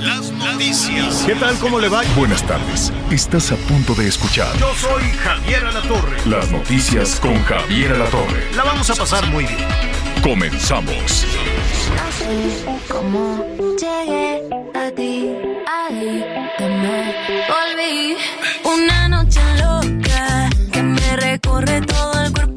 Las 0.00 0.30
noticias. 0.32 1.22
¿Qué 1.26 1.34
tal? 1.34 1.56
¿Cómo 1.58 1.78
le 1.78 1.88
va? 1.88 2.02
Buenas 2.16 2.42
tardes. 2.46 2.92
Estás 3.10 3.52
a 3.52 3.56
punto 3.56 3.94
de 3.94 4.08
escuchar 4.08 4.56
Yo 4.58 4.72
soy 4.74 5.02
Javier 5.22 5.64
Alatorre. 5.64 6.16
las 6.26 6.50
noticias 6.50 7.20
con 7.20 7.42
Javier 7.44 7.92
Alatorre. 7.92 8.50
La 8.56 8.64
vamos 8.64 8.88
a 8.90 8.94
pasar 8.94 9.26
muy 9.30 9.44
bien. 9.44 9.58
Comenzamos. 10.22 11.26
Así 12.08 12.64
como 12.88 13.44
llegué 13.78 14.42
a 14.74 14.90
ti, 14.90 15.30
ahí 15.66 16.24
que 16.58 16.64
me 16.64 17.14
volví. 17.48 18.16
Una 18.64 19.08
noche 19.08 19.40
loca 19.58 20.50
que 20.72 20.82
me 20.82 21.16
recorre 21.16 21.80
todo 21.82 22.24
el 22.24 22.32
cuerpo 22.32 22.49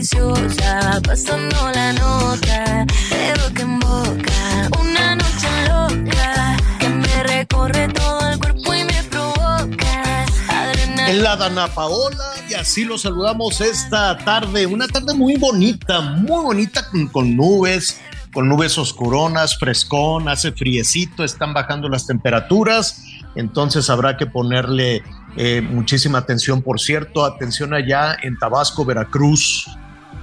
Pasando 0.00 1.70
la 1.74 1.92
nota 1.92 2.86
de 3.10 3.34
boca 3.36 3.60
en 3.60 3.78
boca. 3.80 4.70
Una 4.80 5.14
noche 5.14 5.48
loca 5.68 6.56
que 6.78 6.88
me 6.88 7.22
recorre 7.24 7.86
todo 7.88 8.30
el 8.30 8.38
cuerpo 8.38 8.72
y 8.72 8.84
me 8.84 9.02
provoca. 9.10 10.24
Adrenalina. 10.48 11.10
En 11.10 11.22
la 11.22 11.36
Dana 11.36 11.68
Paola, 11.68 12.32
y 12.48 12.54
así 12.54 12.86
lo 12.86 12.96
saludamos 12.96 13.60
esta 13.60 14.16
tarde. 14.16 14.64
Una 14.64 14.88
tarde 14.88 15.12
muy 15.12 15.36
bonita, 15.36 16.00
muy 16.00 16.44
bonita 16.44 16.88
con, 16.88 17.06
con 17.08 17.36
nubes, 17.36 18.00
con 18.32 18.48
nubes 18.48 18.78
oscuronas, 18.78 19.58
frescón, 19.58 20.30
hace 20.30 20.52
friecito, 20.52 21.24
están 21.24 21.52
bajando 21.52 21.90
las 21.90 22.06
temperaturas. 22.06 23.04
Entonces 23.34 23.90
habrá 23.90 24.16
que 24.16 24.24
ponerle 24.24 25.02
eh, 25.36 25.60
muchísima 25.60 26.16
atención, 26.16 26.62
por 26.62 26.80
cierto, 26.80 27.22
atención 27.22 27.74
allá 27.74 28.16
en 28.22 28.38
Tabasco, 28.38 28.86
Veracruz, 28.86 29.66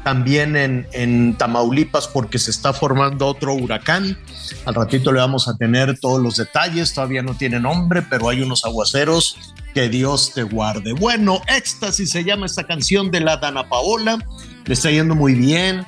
también 0.07 0.55
en, 0.55 1.35
Tamaulipas 1.37 2.07
porque 2.07 2.39
se 2.39 2.49
está 2.49 2.71
formando 2.71 3.27
otro 3.27 3.53
huracán. 3.53 4.17
Al 4.63 4.73
ratito 4.73 5.11
le 5.11 5.19
vamos 5.19 5.49
a 5.49 5.57
tener 5.57 5.99
todos 5.99 6.23
los 6.23 6.37
detalles, 6.37 6.93
todavía 6.93 7.21
no 7.21 7.33
tiene 7.33 7.59
nombre, 7.59 8.01
pero 8.03 8.29
hay 8.29 8.41
unos 8.41 8.63
aguaceros. 8.63 9.37
Que 9.73 9.89
Dios 9.89 10.31
te 10.33 10.43
guarde. 10.43 10.93
Bueno, 10.93 11.41
Éxtasis 11.49 12.09
se 12.09 12.23
llama 12.23 12.45
esta 12.45 12.63
canción 12.63 13.11
de 13.11 13.19
la 13.19 13.35
Dana 13.35 13.67
Paola, 13.67 14.17
le 14.65 14.73
está 14.73 14.89
yendo 14.89 15.13
muy 15.13 15.33
bien. 15.33 15.85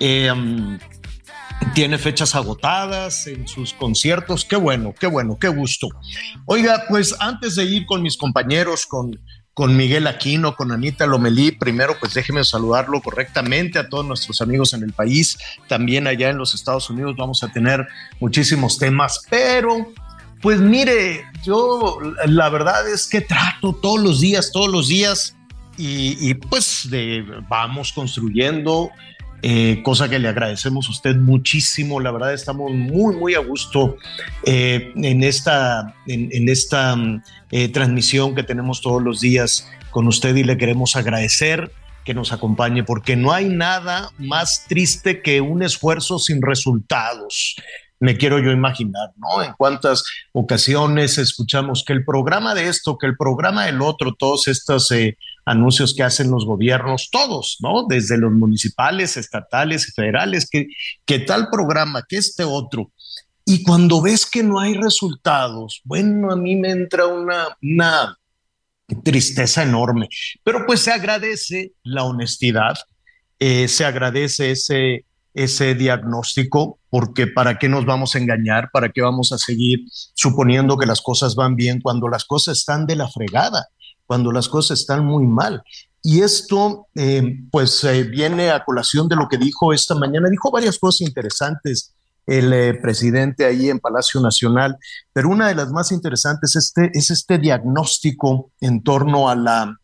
Um, 0.00 0.78
tiene 1.74 1.98
fechas 1.98 2.34
agotadas 2.34 3.26
en 3.26 3.46
sus 3.46 3.74
conciertos. 3.74 4.46
Qué 4.46 4.56
bueno, 4.56 4.94
qué 4.98 5.08
bueno, 5.08 5.36
qué 5.38 5.48
gusto. 5.48 5.88
Oiga, 6.46 6.84
pues 6.88 7.14
antes 7.20 7.56
de 7.56 7.64
ir 7.64 7.84
con 7.84 8.00
mis 8.00 8.16
compañeros, 8.16 8.86
con 8.86 9.20
con 9.58 9.76
Miguel 9.76 10.06
Aquino, 10.06 10.54
con 10.54 10.70
Anita 10.70 11.04
Lomelí. 11.04 11.50
Primero, 11.50 11.96
pues 11.98 12.14
déjeme 12.14 12.44
saludarlo 12.44 13.02
correctamente 13.02 13.80
a 13.80 13.88
todos 13.88 14.06
nuestros 14.06 14.40
amigos 14.40 14.72
en 14.72 14.84
el 14.84 14.92
país. 14.92 15.36
También 15.66 16.06
allá 16.06 16.30
en 16.30 16.38
los 16.38 16.54
Estados 16.54 16.88
Unidos 16.90 17.16
vamos 17.18 17.42
a 17.42 17.48
tener 17.48 17.84
muchísimos 18.20 18.78
temas, 18.78 19.26
pero 19.28 19.92
pues 20.42 20.60
mire, 20.60 21.24
yo 21.42 21.98
la 22.26 22.48
verdad 22.50 22.88
es 22.88 23.08
que 23.08 23.20
trato 23.20 23.72
todos 23.72 24.00
los 24.00 24.20
días, 24.20 24.52
todos 24.52 24.68
los 24.68 24.86
días, 24.86 25.34
y, 25.76 26.16
y 26.20 26.34
pues 26.34 26.88
vamos 27.48 27.92
construyendo. 27.92 28.92
Eh, 29.42 29.82
cosa 29.84 30.08
que 30.08 30.18
le 30.18 30.28
agradecemos 30.28 30.88
a 30.88 30.90
usted 30.90 31.16
muchísimo. 31.16 32.00
La 32.00 32.10
verdad, 32.10 32.34
estamos 32.34 32.72
muy, 32.72 33.16
muy 33.16 33.34
a 33.34 33.38
gusto 33.38 33.96
eh, 34.44 34.92
en 34.96 35.22
esta, 35.22 35.94
en, 36.06 36.48
esta 36.48 36.96
eh, 37.50 37.68
transmisión 37.68 38.34
que 38.34 38.42
tenemos 38.42 38.80
todos 38.80 39.02
los 39.02 39.20
días 39.20 39.68
con 39.90 40.08
usted 40.08 40.34
y 40.34 40.44
le 40.44 40.58
queremos 40.58 40.96
agradecer 40.96 41.70
que 42.04 42.14
nos 42.14 42.32
acompañe 42.32 42.84
porque 42.84 43.16
no 43.16 43.32
hay 43.32 43.48
nada 43.48 44.10
más 44.18 44.64
triste 44.66 45.22
que 45.22 45.40
un 45.40 45.62
esfuerzo 45.62 46.18
sin 46.18 46.42
resultados. 46.42 47.56
Me 48.00 48.16
quiero 48.16 48.38
yo 48.38 48.50
imaginar, 48.50 49.10
¿no? 49.16 49.42
En 49.42 49.52
cuántas 49.58 50.04
ocasiones 50.32 51.18
escuchamos 51.18 51.84
que 51.84 51.92
el 51.92 52.04
programa 52.04 52.54
de 52.54 52.68
esto, 52.68 52.96
que 52.96 53.06
el 53.06 53.16
programa 53.16 53.66
del 53.66 53.82
otro, 53.82 54.14
todos 54.14 54.48
estos 54.48 54.90
eh, 54.90 55.18
anuncios 55.48 55.94
que 55.94 56.02
hacen 56.02 56.30
los 56.30 56.44
gobiernos, 56.44 57.08
todos, 57.10 57.56
¿no? 57.60 57.86
Desde 57.88 58.18
los 58.18 58.32
municipales, 58.32 59.16
estatales 59.16 59.92
federales, 59.94 60.48
que, 60.48 60.66
que 61.06 61.20
tal 61.20 61.48
programa, 61.50 62.04
que 62.06 62.18
este 62.18 62.44
otro. 62.44 62.92
Y 63.46 63.62
cuando 63.62 64.02
ves 64.02 64.26
que 64.26 64.42
no 64.42 64.60
hay 64.60 64.74
resultados, 64.74 65.80
bueno, 65.84 66.30
a 66.30 66.36
mí 66.36 66.54
me 66.54 66.70
entra 66.70 67.06
una, 67.06 67.56
una 67.62 68.18
tristeza 69.02 69.62
enorme, 69.62 70.08
pero 70.44 70.66
pues 70.66 70.80
se 70.80 70.92
agradece 70.92 71.72
la 71.82 72.04
honestidad, 72.04 72.76
eh, 73.38 73.68
se 73.68 73.86
agradece 73.86 74.50
ese, 74.50 75.06
ese 75.32 75.74
diagnóstico, 75.74 76.78
porque 76.90 77.26
para 77.26 77.58
qué 77.58 77.70
nos 77.70 77.86
vamos 77.86 78.14
a 78.14 78.18
engañar, 78.18 78.70
para 78.70 78.90
qué 78.90 79.00
vamos 79.00 79.32
a 79.32 79.38
seguir 79.38 79.80
suponiendo 80.12 80.76
que 80.76 80.86
las 80.86 81.00
cosas 81.00 81.34
van 81.34 81.56
bien 81.56 81.80
cuando 81.80 82.08
las 82.08 82.24
cosas 82.24 82.58
están 82.58 82.86
de 82.86 82.96
la 82.96 83.08
fregada, 83.08 83.68
cuando 84.08 84.32
las 84.32 84.48
cosas 84.48 84.80
están 84.80 85.04
muy 85.04 85.26
mal. 85.26 85.62
Y 86.02 86.22
esto, 86.22 86.86
eh, 86.94 87.40
pues, 87.50 87.84
eh, 87.84 88.04
viene 88.04 88.50
a 88.50 88.64
colación 88.64 89.06
de 89.06 89.16
lo 89.16 89.28
que 89.28 89.36
dijo 89.36 89.74
esta 89.74 89.94
mañana. 89.94 90.30
Dijo 90.30 90.50
varias 90.50 90.78
cosas 90.78 91.02
interesantes 91.02 91.94
el 92.26 92.52
eh, 92.52 92.74
presidente 92.74 93.44
ahí 93.44 93.68
en 93.68 93.80
Palacio 93.80 94.20
Nacional, 94.20 94.76
pero 95.12 95.28
una 95.28 95.48
de 95.48 95.54
las 95.54 95.70
más 95.70 95.92
interesantes 95.92 96.56
este, 96.56 96.90
es 96.92 97.10
este 97.10 97.38
diagnóstico 97.38 98.50
en 98.60 98.82
torno 98.82 99.28
a 99.28 99.36
la, 99.36 99.76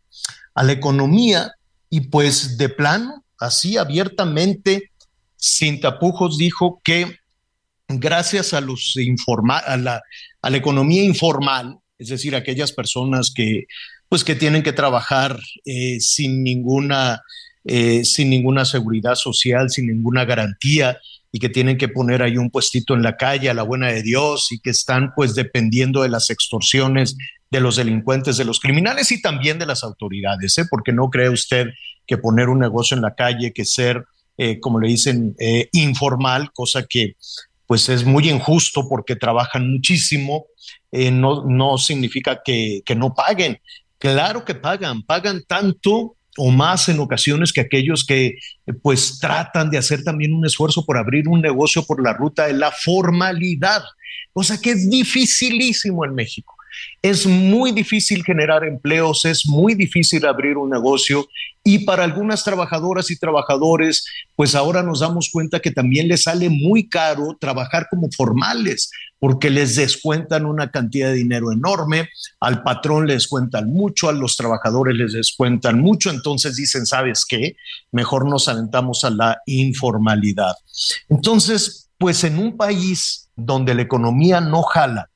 economía 0.69 1.53
y 1.91 2.03
pues 2.03 2.57
de 2.59 2.69
plano, 2.69 3.25
así 3.39 3.77
abiertamente, 3.77 4.91
sin 5.37 5.81
tapujos, 5.81 6.39
dijo 6.39 6.81
que 6.85 7.19
gracias 7.89 8.55
a, 8.55 8.61
los 8.61 8.95
a 9.67 9.77
la 9.77 10.57
economía 10.57 11.03
informal, 11.03 11.79
es 11.99 12.09
decir, 12.09 12.37
aquellas 12.37 12.73
personas 12.73 13.33
que 13.35 13.65
pues 14.09 14.25
que 14.25 14.35
tienen 14.35 14.63
que 14.63 14.73
trabajar 14.73 15.39
eh, 15.65 16.01
sin 16.01 16.43
ninguna 16.43 17.23
eh, 17.67 18.05
sin 18.05 18.29
ninguna 18.29 18.67
seguridad 18.67 19.15
social, 19.15 19.71
sin 19.71 19.87
ninguna 19.87 20.27
garantía 20.27 20.99
y 21.33 21.39
que 21.39 21.49
tienen 21.49 21.79
que 21.79 21.89
poner 21.89 22.23
ahí 22.23 22.37
un 22.37 22.51
puestito 22.51 22.95
en 22.95 23.03
la 23.03 23.17
calle 23.17 23.49
a 23.49 23.55
la 23.55 23.63
buena 23.63 23.89
de 23.89 24.03
Dios 24.03 24.53
y 24.53 24.61
que 24.61 24.69
están 24.69 25.15
pues 25.17 25.35
dependiendo 25.35 26.03
de 26.03 26.11
las 26.11 26.29
extorsiones 26.29 27.17
de 27.51 27.61
los 27.61 27.77
delincuentes, 27.77 28.37
de 28.37 28.45
los 28.45 28.61
criminales 28.61 29.11
y 29.13 29.23
también 29.23 29.59
de 29.59 29.65
las 29.65 29.83
autoridades, 29.83 30.59
¿eh? 30.59 30.65
porque 30.69 30.93
no 30.93 31.09
cree 31.09 31.31
usted 31.31 31.69
que 32.07 32.19
poner 32.19 32.51
un 32.51 32.59
negocio 32.59 32.97
en 32.97 33.03
la 33.03 33.15
calle, 33.15 33.53
que 33.53 33.65
ser, 33.65 34.05
eh, 34.37 34.61
como 34.61 34.79
le 34.79 34.89
dicen, 34.89 35.35
eh, 35.39 35.69
informal, 35.73 36.53
cosa 36.53 36.85
que 36.85 37.17
pues 37.67 37.89
es 37.89 38.05
muy 38.05 38.29
injusto 38.29 38.87
porque 38.89 39.17
trabajan 39.17 39.73
muchísimo, 39.73 40.47
no, 40.93 41.45
no 41.47 41.79
significa 41.79 42.43
que, 42.45 42.83
que 42.85 42.95
no 42.95 43.15
paguen. 43.15 43.59
Claro 44.05 44.45
que 44.45 44.55
pagan, 44.55 45.03
pagan 45.03 45.43
tanto 45.49 46.19
o 46.37 46.51
más 46.51 46.91
en 46.91 47.01
ocasiones 47.01 47.55
que 47.55 47.63
aquellos 47.63 48.05
que 48.05 48.37
pues 48.83 49.19
tratan 49.19 49.71
de 49.71 49.79
hacer 49.79 50.05
también 50.05 50.35
un 50.35 50.45
esfuerzo 50.45 50.85
por 50.85 50.99
abrir 50.99 51.27
un 51.27 51.41
negocio 51.41 51.87
por 51.87 52.03
la 52.03 52.13
ruta 52.13 52.47
de 52.47 52.53
la 52.53 52.71
formalidad, 52.71 53.83
cosa 54.35 54.61
que 54.61 54.73
es 54.73 54.91
dificilísimo 54.91 56.05
en 56.05 56.15
México. 56.15 56.54
Es 57.03 57.27
muy 57.27 57.73
difícil 57.73 58.25
generar 58.25 58.65
empleos, 58.65 59.25
es 59.25 59.47
muy 59.47 59.75
difícil 59.75 60.27
abrir 60.27 60.57
un 60.57 60.71
negocio 60.71 61.27
y 61.67 61.81
para 61.81 62.05
algunas 62.05 62.45
trabajadoras 62.45 63.11
y 63.11 63.19
trabajadores, 63.19 64.05
pues 64.37 64.55
ahora 64.55 64.83
nos 64.83 65.01
damos 65.01 65.31
cuenta 65.31 65.61
que 65.61 65.71
también 65.71 66.09
les 66.09 66.25
sale 66.25 66.51
muy 66.51 66.89
caro 66.91 67.39
trabajar 67.41 67.87
como 67.91 68.11
formales 68.15 68.91
porque 69.19 69.49
les 69.49 69.77
descuentan 69.77 70.45
una 70.45 70.71
cantidad 70.71 71.09
de 71.09 71.15
dinero 71.15 71.51
enorme, 71.51 72.11
al 72.41 72.63
patrón 72.63 73.07
les 73.07 73.17
descuentan 73.17 73.73
mucho, 73.73 74.11
a 74.11 74.13
los 74.13 74.37
trabajadores 74.37 74.95
les 74.95 75.15
descuentan 75.15 75.81
mucho, 75.81 76.11
entonces 76.11 76.57
dicen, 76.57 76.85
¿sabes 76.85 77.25
qué? 77.25 77.57
Mejor 77.91 78.29
nos 78.29 78.49
aventamos 78.49 79.03
a 79.05 79.09
la 79.09 79.39
informalidad. 79.47 80.55
Entonces, 81.09 81.89
pues 81.97 82.23
en 82.25 82.39
un 82.39 82.59
país 82.59 83.31
donde 83.35 83.75
la 83.75 83.81
economía 83.81 84.43
no 84.43 84.63
jala, 84.63 85.09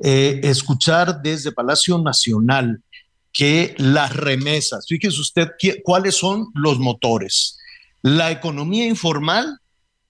eh, 0.00 0.40
escuchar 0.42 1.22
desde 1.22 1.52
Palacio 1.52 1.98
Nacional 1.98 2.82
que 3.32 3.74
las 3.78 4.14
remesas, 4.14 4.86
fíjese 4.88 5.20
usted 5.20 5.48
cuáles 5.82 6.16
son 6.16 6.46
los 6.54 6.78
motores, 6.78 7.58
la 8.02 8.30
economía 8.30 8.86
informal 8.86 9.58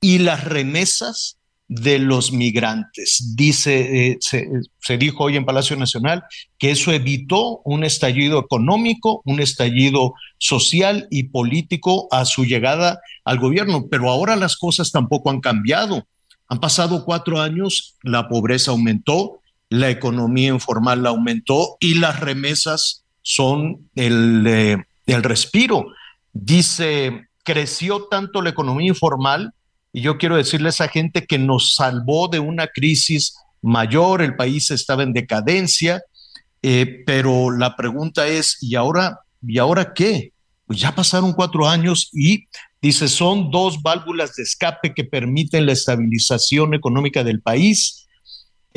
y 0.00 0.18
las 0.18 0.44
remesas 0.44 1.38
de 1.66 1.98
los 1.98 2.32
migrantes. 2.32 3.32
Dice, 3.34 4.10
eh, 4.10 4.18
se, 4.20 4.46
se, 4.80 4.98
dijo 4.98 5.24
hoy 5.24 5.36
en 5.36 5.46
Palacio 5.46 5.76
Nacional 5.76 6.22
que 6.58 6.70
eso 6.70 6.92
evitó 6.92 7.62
un 7.64 7.84
estallido 7.84 8.38
económico, 8.38 9.22
un 9.24 9.40
estallido 9.40 10.14
social 10.38 11.08
y 11.10 11.24
político 11.24 12.06
a 12.10 12.26
su 12.26 12.44
llegada 12.44 13.00
al 13.24 13.38
gobierno, 13.38 13.86
pero 13.90 14.10
ahora 14.10 14.36
las 14.36 14.56
cosas 14.56 14.92
tampoco 14.92 15.30
han 15.30 15.40
cambiado. 15.40 16.06
Han 16.48 16.60
pasado 16.60 17.04
cuatro 17.04 17.40
años, 17.40 17.96
la 18.02 18.28
pobreza 18.28 18.70
aumentó, 18.70 19.40
la 19.74 19.90
economía 19.90 20.48
informal 20.48 21.04
aumentó 21.06 21.76
y 21.80 21.94
las 21.94 22.20
remesas 22.20 23.04
son 23.22 23.90
el, 23.96 24.46
eh, 24.46 24.84
el 25.06 25.22
respiro. 25.22 25.86
Dice, 26.32 27.26
creció 27.42 28.04
tanto 28.04 28.40
la 28.40 28.50
economía 28.50 28.88
informal 28.88 29.52
y 29.92 30.00
yo 30.02 30.18
quiero 30.18 30.36
decirle 30.36 30.68
a 30.68 30.70
esa 30.70 30.88
gente 30.88 31.26
que 31.26 31.38
nos 31.38 31.74
salvó 31.74 32.28
de 32.28 32.38
una 32.38 32.68
crisis 32.68 33.34
mayor, 33.62 34.22
el 34.22 34.36
país 34.36 34.70
estaba 34.70 35.02
en 35.02 35.12
decadencia, 35.12 36.02
eh, 36.62 37.02
pero 37.04 37.50
la 37.50 37.74
pregunta 37.74 38.28
es, 38.28 38.58
¿y 38.60 38.76
ahora, 38.76 39.20
¿y 39.42 39.58
ahora 39.58 39.92
qué? 39.92 40.32
Pues 40.66 40.78
ya 40.80 40.94
pasaron 40.94 41.32
cuatro 41.32 41.68
años 41.68 42.10
y 42.12 42.44
dice, 42.80 43.08
son 43.08 43.50
dos 43.50 43.82
válvulas 43.82 44.36
de 44.36 44.44
escape 44.44 44.94
que 44.94 45.04
permiten 45.04 45.66
la 45.66 45.72
estabilización 45.72 46.74
económica 46.74 47.24
del 47.24 47.40
país. 47.40 48.03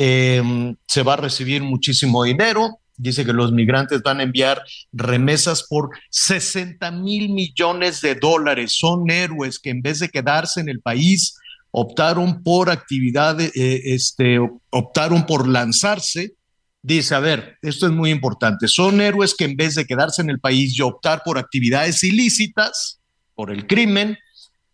Em, 0.00 0.76
se 0.86 1.02
va 1.02 1.14
a 1.14 1.16
recibir 1.16 1.60
muchísimo 1.62 2.22
dinero, 2.22 2.78
dice 2.96 3.24
que 3.24 3.32
los 3.32 3.50
migrantes 3.52 4.00
van 4.02 4.20
a 4.20 4.22
enviar 4.22 4.62
remesas 4.92 5.64
por 5.64 5.90
60 6.10 6.90
mil 6.92 7.30
millones 7.30 8.00
de 8.00 8.14
dólares. 8.14 8.76
Son 8.78 9.10
héroes 9.10 9.58
que 9.58 9.70
en 9.70 9.82
vez 9.82 9.98
de 9.98 10.08
quedarse 10.08 10.60
en 10.60 10.68
el 10.68 10.80
país, 10.80 11.36
optaron 11.70 12.42
por 12.42 12.70
actividades, 12.70 13.50
eh, 13.56 13.94
este, 13.94 14.38
optaron 14.70 15.26
por 15.26 15.48
lanzarse. 15.48 16.34
Dice, 16.80 17.14
a 17.16 17.20
ver, 17.20 17.58
esto 17.60 17.86
es 17.86 17.92
muy 17.92 18.10
importante. 18.10 18.68
Son 18.68 19.00
héroes 19.00 19.34
que 19.34 19.44
en 19.44 19.56
vez 19.56 19.74
de 19.74 19.84
quedarse 19.84 20.22
en 20.22 20.30
el 20.30 20.38
país 20.38 20.78
y 20.78 20.82
optar 20.82 21.22
por 21.24 21.38
actividades 21.38 22.04
ilícitas, 22.04 23.00
por 23.34 23.50
el 23.50 23.66
crimen, 23.66 24.16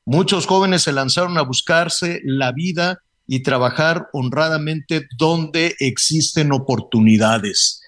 muchos 0.04 0.46
jóvenes 0.46 0.82
se 0.82 0.92
lanzaron 0.92 1.36
a 1.38 1.42
buscarse 1.42 2.20
la 2.24 2.52
vida 2.52 3.00
y 3.26 3.42
trabajar 3.42 4.08
honradamente 4.12 5.06
donde 5.16 5.74
existen 5.78 6.52
oportunidades. 6.52 7.80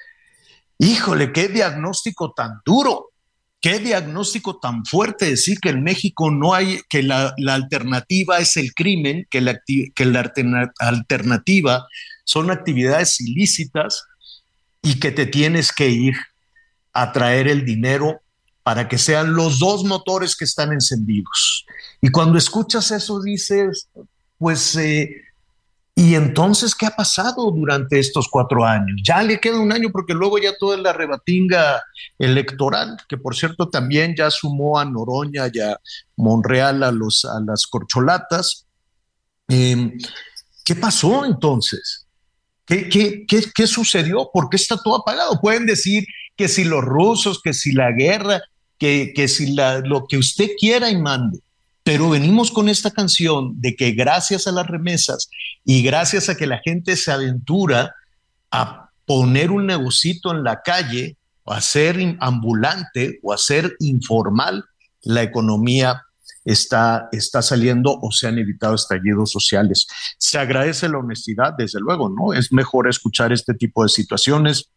Híjole, 0.79 1.33
qué 1.33 1.49
diagnóstico 1.49 2.33
tan 2.35 2.61
duro, 2.65 3.11
qué 3.61 3.79
diagnóstico 3.79 4.59
tan 4.59 4.85
fuerte 4.85 5.27
decir 5.27 5.59
que 5.61 5.71
en 5.71 5.83
México 5.83 6.31
no 6.31 6.55
hay, 6.55 6.81
que 6.89 7.03
la, 7.03 7.35
alternativa 7.49 8.39
es 8.39 8.57
el 8.57 8.75
crimen, 8.75 9.27
que 9.31 9.41
la, 9.41 9.61
que 9.67 10.05
la 10.05 10.33
alternativa 10.79 11.87
son 12.25 12.51
actividades 12.51 13.21
ilícitas 13.21 14.05
y 14.83 14.99
que 15.01 15.13
te 15.13 15.27
tienes 15.27 15.73
que 15.73 15.89
ir 15.89 16.15
a 16.93 17.13
traer 17.13 17.49
el 17.49 17.65
dinero 17.65 18.21
para 18.63 18.89
que 18.89 18.99
sean 18.99 19.35
los 19.35 19.59
dos 19.59 19.85
motores 19.85 20.35
que 20.35 20.45
están 20.45 20.73
encendidos. 20.73 21.67
Y 22.01 22.11
cuando 22.11 22.37
escuchas 22.37 22.91
eso 22.91 23.23
dices, 23.23 23.89
pues 24.39 24.77
eh, 24.77 25.23
y 25.99 26.15
entonces, 26.15 26.75
¿qué 26.75 26.85
ha 26.85 26.91
pasado 26.91 27.51
durante 27.51 27.99
estos 27.99 28.29
cuatro 28.29 28.67
años? 28.67 29.01
Ya 29.03 29.23
le 29.23 29.41
queda 29.41 29.59
un 29.59 29.73
año 29.73 29.89
porque 29.91 30.13
luego 30.13 30.37
ya 30.37 30.55
toda 30.59 30.77
la 30.77 30.93
rebatinga 30.93 31.83
electoral, 32.19 32.99
que 33.09 33.17
por 33.17 33.35
cierto 33.35 33.71
también 33.71 34.15
ya 34.15 34.31
sumó 34.31 34.79
a 34.79 34.85
Noroña 34.85 35.51
y 35.51 35.59
a 35.59 35.81
Monreal 36.17 36.83
a, 36.83 36.93
los, 36.93 37.25
a 37.25 37.41
las 37.41 37.67
corcholatas. 37.67 38.67
Em, 39.49 39.97
¿Qué 40.63 40.75
pasó 40.75 41.25
entonces? 41.25 42.07
¿Qué, 42.67 42.91
qué, 42.91 43.25
qué, 43.27 43.45
qué 43.55 43.67
sucedió? 43.67 44.29
¿Por 44.31 44.51
qué 44.51 44.57
está 44.57 44.77
todo 44.77 44.97
apagado? 44.97 45.41
Pueden 45.41 45.65
decir 45.65 46.05
que 46.37 46.49
si 46.49 46.65
los 46.65 46.85
rusos, 46.85 47.41
que 47.43 47.55
si 47.55 47.73
la 47.73 47.91
guerra, 47.93 48.43
que, 48.79 49.15
que 49.17 49.29
si 49.29 49.55
la, 49.55 49.79
lo 49.79 50.07
que 50.07 50.19
usted 50.19 50.51
quiera 50.61 50.91
y 50.91 51.01
mande. 51.01 51.39
Pero 51.87 52.11
venimos 52.11 52.51
con 52.51 52.69
esta 52.69 52.91
canción 52.91 53.61
de 53.61 53.77
que 53.77 53.93
gracias 53.93 54.49
a 54.49 54.51
las 54.51 54.67
remesas 54.67 55.31
y 55.65 55.85
gracias 55.85 56.29
a 56.29 56.37
que 56.37 56.49
la 56.49 56.59
gente 56.59 56.97
se 56.97 57.13
aventura 57.13 57.95
a 58.51 58.91
poner 59.05 59.53
un 59.53 59.67
negocito 59.67 60.33
en 60.33 60.43
la 60.43 60.63
calle 60.63 61.17
o 61.45 61.53
a 61.53 61.61
ser 61.61 62.17
ambulante 62.19 63.21
o 63.23 63.33
a 63.33 63.39
ser 63.39 63.77
informal, 63.79 64.65
la 65.03 65.23
economía 65.23 66.03
está, 66.45 67.09
está 67.13 67.41
saliendo 67.41 67.97
o 68.03 68.11
se 68.11 68.27
han 68.27 68.39
evitado 68.41 68.75
estallidos 68.75 69.31
sociales. 69.31 69.87
Se 70.19 70.41
agradece 70.41 70.89
la 70.89 70.99
honestidad, 70.99 71.55
desde 71.57 71.79
luego, 71.79 72.09
¿no? 72.09 72.33
Es 72.33 72.53
mejor 72.53 72.89
escuchar 72.89 73.33
este 73.33 73.55
tipo 73.55 73.85
de 73.85 73.91
situaciones 73.91 74.73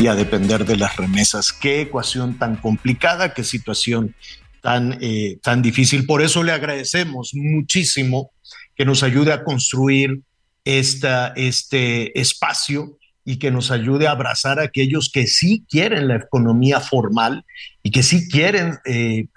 y 0.00 0.06
a 0.06 0.14
depender 0.14 0.64
de 0.64 0.76
las 0.76 0.96
remesas. 0.96 1.52
Qué 1.52 1.82
ecuación 1.82 2.38
tan 2.38 2.56
complicada, 2.56 3.32
qué 3.32 3.44
situación 3.44 4.14
tan, 4.60 4.98
eh, 5.00 5.38
tan 5.42 5.62
difícil. 5.62 6.06
Por 6.06 6.22
eso 6.22 6.42
le 6.42 6.52
agradecemos 6.52 7.32
muchísimo 7.34 8.30
que 8.74 8.84
nos 8.84 9.02
ayude 9.02 9.32
a 9.32 9.44
construir 9.44 10.20
este 10.64 12.18
espacio 12.18 12.98
y 13.24 13.38
que 13.38 13.50
nos 13.50 13.70
ayude 13.70 14.06
a 14.06 14.12
abrazar 14.12 14.58
a 14.58 14.64
aquellos 14.64 15.10
que 15.10 15.26
sí 15.26 15.64
quieren 15.68 16.08
la 16.08 16.16
economía 16.16 16.80
formal 16.80 17.44
y 17.86 17.90
que 17.90 18.02
sí 18.02 18.30
quieren 18.30 18.78
eh, 18.86 19.28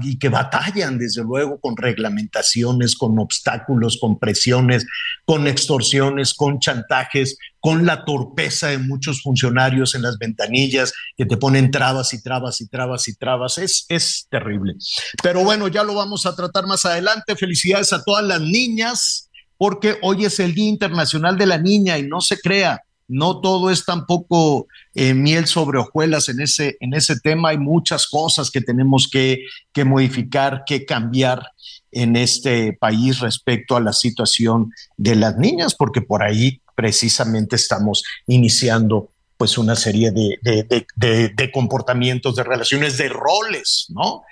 y 0.00 0.16
que 0.16 0.28
batallan 0.28 0.96
desde 0.96 1.24
luego 1.24 1.58
con 1.58 1.76
reglamentaciones, 1.76 2.94
con 2.94 3.18
obstáculos, 3.18 3.98
con 4.00 4.16
presiones, 4.16 4.86
con 5.24 5.48
extorsiones, 5.48 6.32
con 6.32 6.60
chantajes, 6.60 7.36
con 7.58 7.84
la 7.84 8.04
torpeza 8.04 8.68
de 8.68 8.78
muchos 8.78 9.22
funcionarios 9.22 9.96
en 9.96 10.02
las 10.02 10.18
ventanillas 10.18 10.92
que 11.16 11.26
te 11.26 11.36
ponen 11.36 11.72
trabas 11.72 12.14
y 12.14 12.22
trabas 12.22 12.60
y 12.60 12.68
trabas 12.68 13.08
y 13.08 13.16
trabas. 13.16 13.58
Es, 13.58 13.86
es 13.88 14.28
terrible. 14.30 14.76
Pero 15.20 15.42
bueno, 15.42 15.66
ya 15.66 15.82
lo 15.82 15.94
vamos 15.94 16.26
a 16.26 16.36
tratar 16.36 16.68
más 16.68 16.84
adelante. 16.84 17.34
Felicidades 17.34 17.92
a 17.92 18.04
todas 18.04 18.24
las 18.24 18.40
niñas 18.40 19.28
porque 19.56 19.98
hoy 20.02 20.26
es 20.26 20.38
el 20.38 20.54
Día 20.54 20.68
Internacional 20.68 21.36
de 21.36 21.46
la 21.46 21.58
Niña 21.58 21.98
y 21.98 22.04
no 22.04 22.20
se 22.20 22.38
crea 22.38 22.84
no 23.10 23.40
todo 23.40 23.70
es 23.70 23.84
tampoco 23.84 24.68
eh, 24.94 25.14
miel 25.14 25.46
sobre 25.46 25.78
hojuelas 25.78 26.28
en 26.28 26.40
ese, 26.40 26.76
en 26.80 26.94
ese 26.94 27.18
tema. 27.18 27.50
Hay 27.50 27.58
muchas 27.58 28.06
cosas 28.06 28.50
que 28.50 28.60
tenemos 28.60 29.08
que, 29.10 29.44
que 29.72 29.84
modificar, 29.84 30.62
que 30.64 30.86
cambiar 30.86 31.42
en 31.90 32.14
este 32.14 32.72
país 32.72 33.18
respecto 33.18 33.76
a 33.76 33.80
la 33.80 33.92
situación 33.92 34.72
de 34.96 35.16
las 35.16 35.36
niñas, 35.36 35.74
porque 35.74 36.02
por 36.02 36.22
ahí 36.22 36.60
precisamente 36.76 37.56
estamos 37.56 38.04
iniciando 38.28 39.10
pues 39.36 39.58
una 39.58 39.74
serie 39.74 40.12
de, 40.12 40.38
de, 40.42 41.32
de 41.34 41.50
comportamientos, 41.50 42.36
de 42.36 42.44
relaciones, 42.44 42.96
de 42.96 43.08
roles, 43.08 43.86
¿no? 43.88 44.22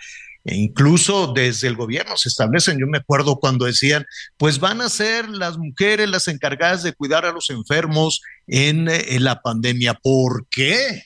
E 0.44 0.56
incluso 0.56 1.32
desde 1.34 1.68
el 1.68 1.76
gobierno 1.76 2.16
se 2.16 2.28
establecen, 2.28 2.78
yo 2.78 2.86
me 2.86 2.98
acuerdo 2.98 3.36
cuando 3.36 3.66
decían, 3.66 4.06
pues 4.36 4.58
van 4.58 4.80
a 4.80 4.88
ser 4.88 5.28
las 5.28 5.58
mujeres 5.58 6.08
las 6.08 6.28
encargadas 6.28 6.82
de 6.82 6.94
cuidar 6.94 7.26
a 7.26 7.32
los 7.32 7.50
enfermos 7.50 8.22
en, 8.46 8.88
eh, 8.88 9.18
la 9.20 9.42
pandemia. 9.42 9.94
¿Por 9.94 10.46
qué? 10.48 11.02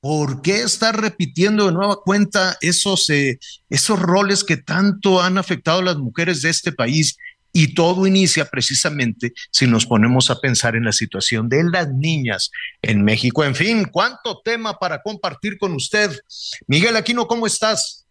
¿Por 0.00 0.42
qué 0.42 0.62
estar 0.62 1.00
repitiendo 1.00 1.66
de 1.66 1.72
nueva 1.72 1.96
cuenta 2.04 2.56
esos, 2.60 3.10
eh, 3.10 3.38
esos 3.68 3.98
roles 3.98 4.44
que 4.44 4.56
tanto 4.56 5.20
han 5.20 5.38
afectado 5.38 5.80
a 5.80 5.84
las 5.84 5.96
mujeres 5.96 6.42
de 6.42 6.50
este 6.50 6.70
país? 6.72 7.16
Y 7.52 7.74
todo 7.74 8.06
inicia 8.06 8.44
precisamente 8.44 9.32
si 9.50 9.66
nos 9.66 9.86
ponemos 9.86 10.30
a 10.30 10.38
pensar 10.38 10.76
en 10.76 10.84
la 10.84 10.92
situación 10.92 11.48
de 11.48 11.64
las 11.64 11.88
niñas 11.88 12.50
en 12.82 13.02
México. 13.02 13.42
En 13.42 13.56
fin, 13.56 13.86
¿cuánto 13.90 14.40
tema 14.44 14.78
para 14.78 15.02
compartir 15.02 15.58
con 15.58 15.72
usted? 15.72 16.16
Miguel 16.68 16.94
Aquino, 16.94 17.26
¿cómo 17.26 17.46
estás? 17.46 18.06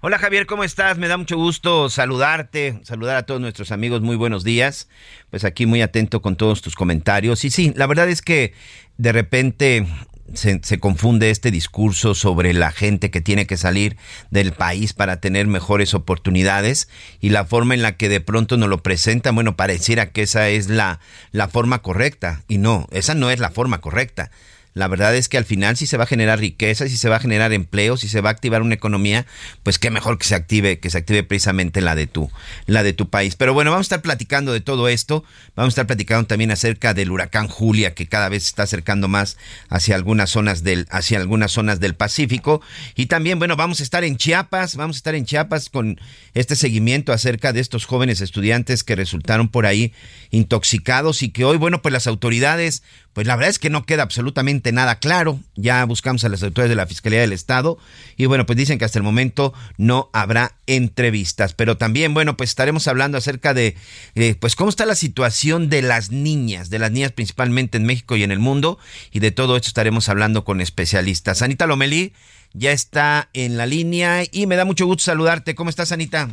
Hola 0.00 0.20
Javier, 0.20 0.46
¿cómo 0.46 0.62
estás? 0.62 0.96
Me 0.96 1.08
da 1.08 1.16
mucho 1.16 1.36
gusto 1.36 1.90
saludarte, 1.90 2.78
saludar 2.84 3.16
a 3.16 3.24
todos 3.24 3.40
nuestros 3.40 3.72
amigos, 3.72 4.00
muy 4.00 4.14
buenos 4.14 4.44
días. 4.44 4.88
Pues 5.28 5.42
aquí 5.42 5.66
muy 5.66 5.82
atento 5.82 6.22
con 6.22 6.36
todos 6.36 6.62
tus 6.62 6.76
comentarios. 6.76 7.44
Y 7.44 7.50
sí, 7.50 7.72
la 7.74 7.88
verdad 7.88 8.08
es 8.08 8.22
que 8.22 8.54
de 8.96 9.10
repente 9.10 9.88
se, 10.34 10.78
confunde 10.78 11.30
este 11.30 11.50
discurso 11.50 12.14
sobre 12.14 12.52
la 12.52 12.70
gente 12.70 13.10
que 13.10 13.20
tiene 13.20 13.48
que 13.48 13.56
salir 13.56 13.96
del 14.30 14.52
país 14.52 14.92
para 14.92 15.18
tener 15.18 15.48
mejores 15.48 15.94
oportunidades 15.94 16.88
y 17.18 17.30
la 17.30 17.44
forma 17.44 17.74
en 17.74 17.82
la 17.82 17.96
que 17.96 18.08
de 18.08 18.20
pronto 18.20 18.56
nos 18.56 18.68
lo 18.68 18.84
presentan, 18.84 19.34
bueno, 19.34 19.56
pareciera 19.56 20.12
que 20.12 20.22
esa 20.22 20.48
es 20.48 20.68
la, 20.68 21.00
la 21.32 21.48
forma 21.48 21.82
correcta. 21.82 22.44
Y 22.46 22.58
no, 22.58 22.86
esa 22.92 23.16
no 23.16 23.30
es 23.30 23.40
la 23.40 23.50
forma 23.50 23.80
correcta. 23.80 24.30
La 24.78 24.86
verdad 24.86 25.16
es 25.16 25.28
que 25.28 25.36
al 25.38 25.44
final 25.44 25.76
si 25.76 25.86
se 25.88 25.96
va 25.96 26.04
a 26.04 26.06
generar 26.06 26.38
riqueza, 26.38 26.88
si 26.88 26.96
se 26.96 27.08
va 27.08 27.16
a 27.16 27.20
generar 27.20 27.52
empleo, 27.52 27.96
si 27.96 28.08
se 28.08 28.20
va 28.20 28.30
a 28.30 28.32
activar 28.32 28.62
una 28.62 28.74
economía, 28.74 29.26
pues 29.64 29.78
qué 29.80 29.90
mejor 29.90 30.18
que 30.18 30.24
se 30.24 30.36
active, 30.36 30.78
que 30.78 30.88
se 30.88 30.98
active 30.98 31.24
precisamente 31.24 31.80
la 31.80 31.96
de 31.96 32.06
tu, 32.06 32.30
la 32.66 32.84
de 32.84 32.92
tu 32.92 33.10
país. 33.10 33.34
Pero 33.34 33.54
bueno, 33.54 33.72
vamos 33.72 33.86
a 33.86 33.88
estar 33.88 34.02
platicando 34.02 34.52
de 34.52 34.60
todo 34.60 34.88
esto, 34.88 35.24
vamos 35.56 35.72
a 35.72 35.74
estar 35.74 35.86
platicando 35.88 36.28
también 36.28 36.52
acerca 36.52 36.94
del 36.94 37.10
huracán 37.10 37.48
Julia, 37.48 37.92
que 37.94 38.06
cada 38.06 38.28
vez 38.28 38.44
se 38.44 38.50
está 38.50 38.62
acercando 38.62 39.08
más 39.08 39.36
hacia 39.68 39.96
algunas 39.96 40.30
zonas 40.30 40.62
del, 40.62 40.86
hacia 40.90 41.18
algunas 41.18 41.50
zonas 41.50 41.80
del 41.80 41.96
Pacífico. 41.96 42.62
Y 42.94 43.06
también, 43.06 43.40
bueno, 43.40 43.56
vamos 43.56 43.80
a 43.80 43.82
estar 43.82 44.04
en 44.04 44.16
Chiapas, 44.16 44.76
vamos 44.76 44.96
a 44.96 44.98
estar 44.98 45.16
en 45.16 45.26
Chiapas 45.26 45.70
con 45.70 46.00
este 46.34 46.54
seguimiento 46.54 47.12
acerca 47.12 47.52
de 47.52 47.58
estos 47.58 47.84
jóvenes 47.84 48.20
estudiantes 48.20 48.84
que 48.84 48.94
resultaron 48.94 49.48
por 49.48 49.66
ahí 49.66 49.92
intoxicados 50.30 51.24
y 51.24 51.30
que 51.30 51.44
hoy, 51.44 51.56
bueno, 51.56 51.82
pues 51.82 51.92
las 51.92 52.06
autoridades, 52.06 52.84
pues 53.18 53.26
la 53.26 53.34
verdad 53.34 53.50
es 53.50 53.58
que 53.58 53.68
no 53.68 53.84
queda 53.84 54.04
absolutamente 54.04 54.70
nada 54.70 55.00
claro. 55.00 55.40
Ya 55.56 55.84
buscamos 55.86 56.22
a 56.22 56.28
las 56.28 56.40
autoridades 56.44 56.70
de 56.70 56.76
la 56.76 56.86
Fiscalía 56.86 57.20
del 57.20 57.32
Estado 57.32 57.76
y 58.16 58.26
bueno, 58.26 58.46
pues 58.46 58.56
dicen 58.56 58.78
que 58.78 58.84
hasta 58.84 59.00
el 59.00 59.02
momento 59.02 59.52
no 59.76 60.08
habrá 60.12 60.54
entrevistas. 60.68 61.52
Pero 61.52 61.76
también, 61.76 62.14
bueno, 62.14 62.36
pues 62.36 62.50
estaremos 62.50 62.86
hablando 62.86 63.18
acerca 63.18 63.54
de, 63.54 63.74
eh, 64.14 64.36
pues 64.38 64.54
cómo 64.54 64.70
está 64.70 64.86
la 64.86 64.94
situación 64.94 65.68
de 65.68 65.82
las 65.82 66.12
niñas, 66.12 66.70
de 66.70 66.78
las 66.78 66.92
niñas 66.92 67.10
principalmente 67.10 67.76
en 67.76 67.86
México 67.86 68.14
y 68.14 68.22
en 68.22 68.30
el 68.30 68.38
mundo 68.38 68.78
y 69.10 69.18
de 69.18 69.32
todo 69.32 69.56
esto 69.56 69.66
estaremos 69.66 70.08
hablando 70.08 70.44
con 70.44 70.60
especialistas. 70.60 71.42
Anita 71.42 71.66
Lomelí 71.66 72.12
ya 72.52 72.70
está 72.70 73.30
en 73.32 73.56
la 73.56 73.66
línea 73.66 74.22
y 74.30 74.46
me 74.46 74.54
da 74.54 74.64
mucho 74.64 74.86
gusto 74.86 75.02
saludarte. 75.02 75.56
¿Cómo 75.56 75.70
estás, 75.70 75.90
Anita? 75.90 76.28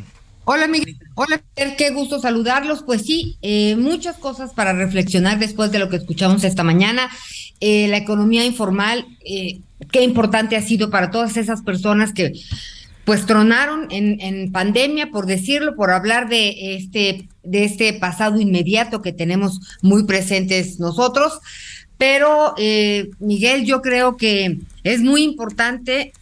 Hola, 0.48 0.68
Miguel. 0.68 0.96
Hola, 1.16 1.42
qué 1.76 1.90
gusto 1.90 2.20
saludarlos. 2.20 2.84
Pues 2.84 3.02
sí, 3.02 3.36
eh, 3.42 3.74
muchas 3.74 4.16
cosas 4.16 4.54
para 4.54 4.72
reflexionar 4.74 5.40
después 5.40 5.72
de 5.72 5.80
lo 5.80 5.88
que 5.88 5.96
escuchamos 5.96 6.44
esta 6.44 6.62
mañana. 6.62 7.10
Eh, 7.58 7.88
la 7.88 7.96
economía 7.96 8.44
informal, 8.44 9.08
eh, 9.24 9.58
qué 9.90 10.02
importante 10.02 10.54
ha 10.54 10.62
sido 10.62 10.88
para 10.88 11.10
todas 11.10 11.36
esas 11.36 11.62
personas 11.62 12.12
que 12.12 12.32
pues 13.04 13.26
tronaron 13.26 13.88
en, 13.90 14.20
en, 14.20 14.52
pandemia, 14.52 15.10
por 15.10 15.26
decirlo, 15.26 15.74
por 15.74 15.90
hablar 15.90 16.28
de 16.28 16.76
este, 16.76 17.26
de 17.42 17.64
este 17.64 17.92
pasado 17.94 18.40
inmediato 18.40 19.02
que 19.02 19.12
tenemos 19.12 19.58
muy 19.82 20.04
presentes 20.04 20.78
nosotros. 20.78 21.40
Pero, 21.98 22.54
Miguel, 23.18 23.64
yo 23.64 23.82
creo 23.82 24.16
que 24.16 24.58
es 24.84 25.00
muy 25.00 25.24
importante 25.24 26.12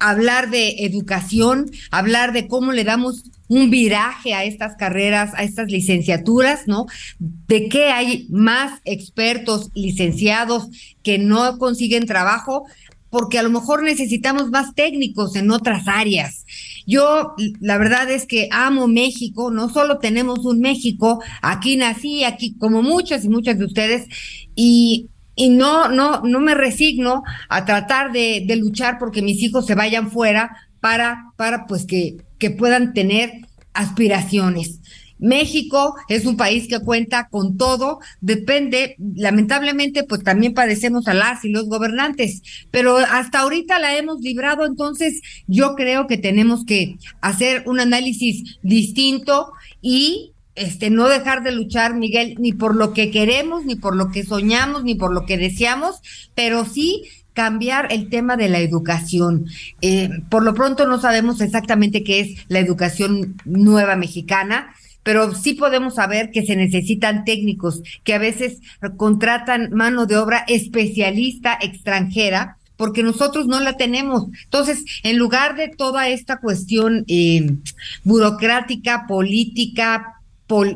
hablar 0.00 0.50
de 0.50 0.84
educación, 0.84 1.70
hablar 1.92 2.32
de 2.32 2.48
cómo 2.48 2.72
le 2.72 2.82
damos 2.82 3.24
un 3.48 3.70
viraje 3.70 4.34
a 4.34 4.44
estas 4.44 4.76
carreras, 4.76 5.32
a 5.34 5.42
estas 5.42 5.70
licenciaturas, 5.70 6.68
¿no? 6.68 6.86
De 7.18 7.68
que 7.68 7.86
hay 7.86 8.26
más 8.30 8.80
expertos 8.84 9.70
licenciados 9.74 10.68
que 11.02 11.18
no 11.18 11.58
consiguen 11.58 12.06
trabajo, 12.06 12.64
porque 13.10 13.38
a 13.38 13.42
lo 13.42 13.50
mejor 13.50 13.82
necesitamos 13.82 14.50
más 14.50 14.74
técnicos 14.74 15.34
en 15.34 15.50
otras 15.50 15.88
áreas. 15.88 16.44
Yo, 16.86 17.34
la 17.60 17.78
verdad 17.78 18.10
es 18.10 18.26
que 18.26 18.48
amo 18.52 18.86
México, 18.86 19.50
no 19.50 19.70
solo 19.70 19.98
tenemos 19.98 20.44
un 20.44 20.60
México, 20.60 21.22
aquí 21.40 21.76
nací, 21.76 22.24
aquí 22.24 22.54
como 22.58 22.82
muchas 22.82 23.24
y 23.24 23.28
muchas 23.30 23.58
de 23.58 23.64
ustedes, 23.64 24.06
y 24.54 25.08
y 25.40 25.50
no, 25.50 25.88
no, 25.88 26.22
no 26.22 26.40
me 26.40 26.56
resigno 26.56 27.22
a 27.48 27.64
tratar 27.64 28.10
de, 28.10 28.42
de, 28.44 28.56
luchar 28.56 28.98
porque 28.98 29.22
mis 29.22 29.40
hijos 29.40 29.66
se 29.66 29.76
vayan 29.76 30.10
fuera 30.10 30.56
para, 30.80 31.32
para 31.36 31.64
pues 31.66 31.86
que, 31.86 32.16
que 32.38 32.50
puedan 32.50 32.94
tener 32.94 33.32
aspiraciones. 33.72 34.80
México 35.18 35.96
es 36.08 36.26
un 36.26 36.36
país 36.36 36.68
que 36.68 36.80
cuenta 36.80 37.28
con 37.28 37.56
todo, 37.56 37.98
depende, 38.20 38.96
lamentablemente, 38.98 40.04
pues 40.04 40.22
también 40.22 40.54
padecemos 40.54 41.08
a 41.08 41.14
las 41.14 41.44
y 41.44 41.50
los 41.50 41.68
gobernantes, 41.68 42.42
pero 42.70 42.98
hasta 42.98 43.40
ahorita 43.40 43.78
la 43.78 43.96
hemos 43.96 44.20
librado, 44.20 44.64
entonces 44.64 45.20
yo 45.46 45.74
creo 45.74 46.06
que 46.06 46.18
tenemos 46.18 46.64
que 46.64 46.98
hacer 47.20 47.64
un 47.66 47.80
análisis 47.80 48.58
distinto 48.62 49.52
y 49.80 50.32
este, 50.54 50.90
no 50.90 51.08
dejar 51.08 51.44
de 51.44 51.52
luchar, 51.52 51.94
Miguel, 51.94 52.34
ni 52.38 52.52
por 52.52 52.74
lo 52.74 52.92
que 52.92 53.10
queremos, 53.12 53.64
ni 53.64 53.76
por 53.76 53.94
lo 53.94 54.10
que 54.10 54.24
soñamos, 54.24 54.82
ni 54.82 54.96
por 54.96 55.12
lo 55.12 55.24
que 55.24 55.38
deseamos, 55.38 56.00
pero 56.34 56.64
sí 56.64 57.04
cambiar 57.38 57.92
el 57.92 58.08
tema 58.08 58.36
de 58.36 58.48
la 58.48 58.58
educación. 58.58 59.46
Eh, 59.80 60.10
por 60.28 60.42
lo 60.42 60.54
pronto 60.54 60.88
no 60.88 61.00
sabemos 61.00 61.40
exactamente 61.40 62.02
qué 62.02 62.18
es 62.18 62.44
la 62.48 62.58
educación 62.58 63.36
nueva 63.44 63.94
mexicana, 63.94 64.74
pero 65.04 65.32
sí 65.36 65.54
podemos 65.54 65.94
saber 65.94 66.32
que 66.32 66.44
se 66.44 66.56
necesitan 66.56 67.24
técnicos 67.24 67.80
que 68.02 68.14
a 68.14 68.18
veces 68.18 68.58
contratan 68.96 69.70
mano 69.72 70.06
de 70.06 70.16
obra 70.16 70.44
especialista 70.48 71.56
extranjera 71.62 72.56
porque 72.76 73.04
nosotros 73.04 73.46
no 73.46 73.60
la 73.60 73.76
tenemos. 73.76 74.26
Entonces, 74.42 74.84
en 75.04 75.16
lugar 75.16 75.54
de 75.54 75.68
toda 75.68 76.08
esta 76.08 76.40
cuestión 76.40 77.04
eh, 77.06 77.54
burocrática, 78.02 79.06
política, 79.06 80.18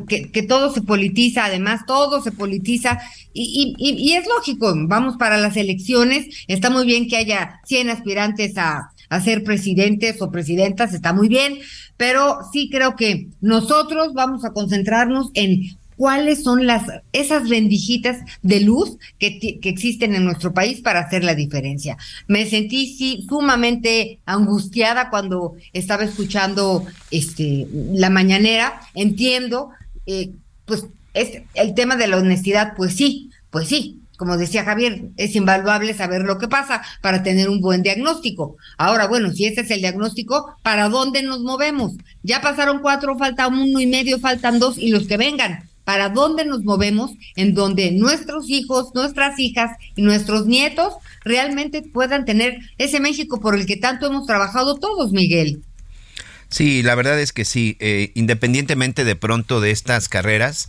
que, 0.07 0.43
todo 0.43 0.73
se 0.73 0.83
politiza, 0.83 1.47
además 1.47 1.87
todo 1.87 2.21
se 2.21 2.31
politiza 2.31 3.01
y, 3.35 3.75
y, 3.79 4.11
y, 4.11 4.13
es 4.15 4.27
lógico, 4.27 4.73
vamos 4.87 5.17
para 5.17 5.39
las 5.39 5.57
elecciones, 5.57 6.27
está 6.49 6.71
muy 6.71 6.87
bien 6.87 7.09
que 7.09 7.17
haya 7.17 7.61
100 7.67 7.91
aspirantes 7.91 8.57
a, 8.57 8.91
ser 9.23 9.45
presidentes 9.45 10.23
o 10.23 10.31
presidentas, 10.31 10.95
está 10.95 11.13
muy 11.13 11.29
bien, 11.29 11.59
pero 11.99 12.39
sí 12.51 12.71
creo 12.71 12.97
que 12.97 13.29
nosotros 13.43 14.15
vamos 14.15 14.43
a 14.47 14.55
concentrarnos 14.55 15.31
en 15.35 15.77
cuáles 15.97 16.43
son 16.43 16.67
las 16.67 16.85
esas 17.13 17.47
bendijitas 17.47 18.19
de 18.41 18.61
luz 18.61 18.97
que, 19.19 19.39
que, 19.39 19.69
existen 19.69 20.15
en 20.15 20.25
nuestro 20.25 20.55
país 20.55 20.81
para 20.81 21.01
hacer 21.01 21.25
la 21.25 21.35
diferencia. 21.35 21.99
Me 22.27 22.47
sentí 22.47 22.87
sí, 22.97 23.27
sumamente 23.29 24.19
angustiada 24.25 25.11
cuando 25.11 25.57
estaba 25.75 26.05
escuchando 26.05 26.87
este 27.11 27.69
la 27.93 28.09
mañanera. 28.09 28.81
Entiendo, 28.95 29.69
eh, 30.07 30.31
pues 30.65 30.87
es 31.15 31.43
el 31.55 31.75
tema 31.75 31.97
de 31.97 32.09
la 32.09 32.19
honestidad, 32.19 32.75
pues 32.77 32.95
sí, 32.95 33.31
pues 33.51 33.69
sí. 33.69 33.99
Como 34.17 34.37
decía 34.37 34.65
Javier, 34.65 35.07
es 35.17 35.35
invaluable 35.35 35.95
saber 35.95 36.23
lo 36.23 36.39
que 36.39 36.47
pasa 36.47 36.83
para 37.01 37.25
tener 37.25 37.49
un 37.49 37.61
buen 37.61 37.83
diagnóstico. 37.83 38.57
Ahora, 38.79 39.09
bueno, 39.09 39.33
si 39.33 39.47
ese 39.47 39.63
es 39.63 39.71
el 39.73 39.81
diagnóstico, 39.81 40.55
¿para 40.63 40.89
dónde 40.89 41.23
nos 41.23 41.41
movemos? 41.41 41.95
Ya 42.23 42.41
pasaron 42.41 42.81
cuatro, 42.83 43.19
falta 43.19 43.49
uno 43.49 43.81
y 43.81 43.87
medio, 43.87 44.21
faltan 44.21 44.61
dos 44.61 44.79
y 44.79 44.91
los 44.91 45.09
que 45.09 45.17
vengan 45.17 45.69
para 45.85 46.09
dónde 46.09 46.45
nos 46.45 46.63
movemos, 46.63 47.11
en 47.37 47.55
donde 47.55 47.91
nuestros 47.91 48.49
hijos, 48.49 48.95
nuestras 48.95 49.39
hijas 49.39 49.77
y 49.97 50.03
nuestros 50.03 50.47
nietos 50.47 50.95
realmente 51.25 51.83
puedan 51.83 52.25
tener 52.25 52.59
ese 52.79 53.01
México 53.01 53.41
por 53.41 53.57
el 53.57 53.67
que 53.67 53.77
tanto 53.77 54.07
hemos 54.07 54.27
trabajado 54.27 54.77
todos, 54.77 55.13
Miguel. 55.13 55.63
Sí, 56.53 56.83
la 56.83 56.95
verdad 56.95 57.19
es 57.19 57.33
que 57.33 57.47
sí, 57.47 57.79
eh, 57.81 58.13
independientemente 58.15 59.05
de 59.05 59.17
pronto 59.17 59.63
de 59.63 59.71
estas 59.71 60.11
carreras, 60.11 60.69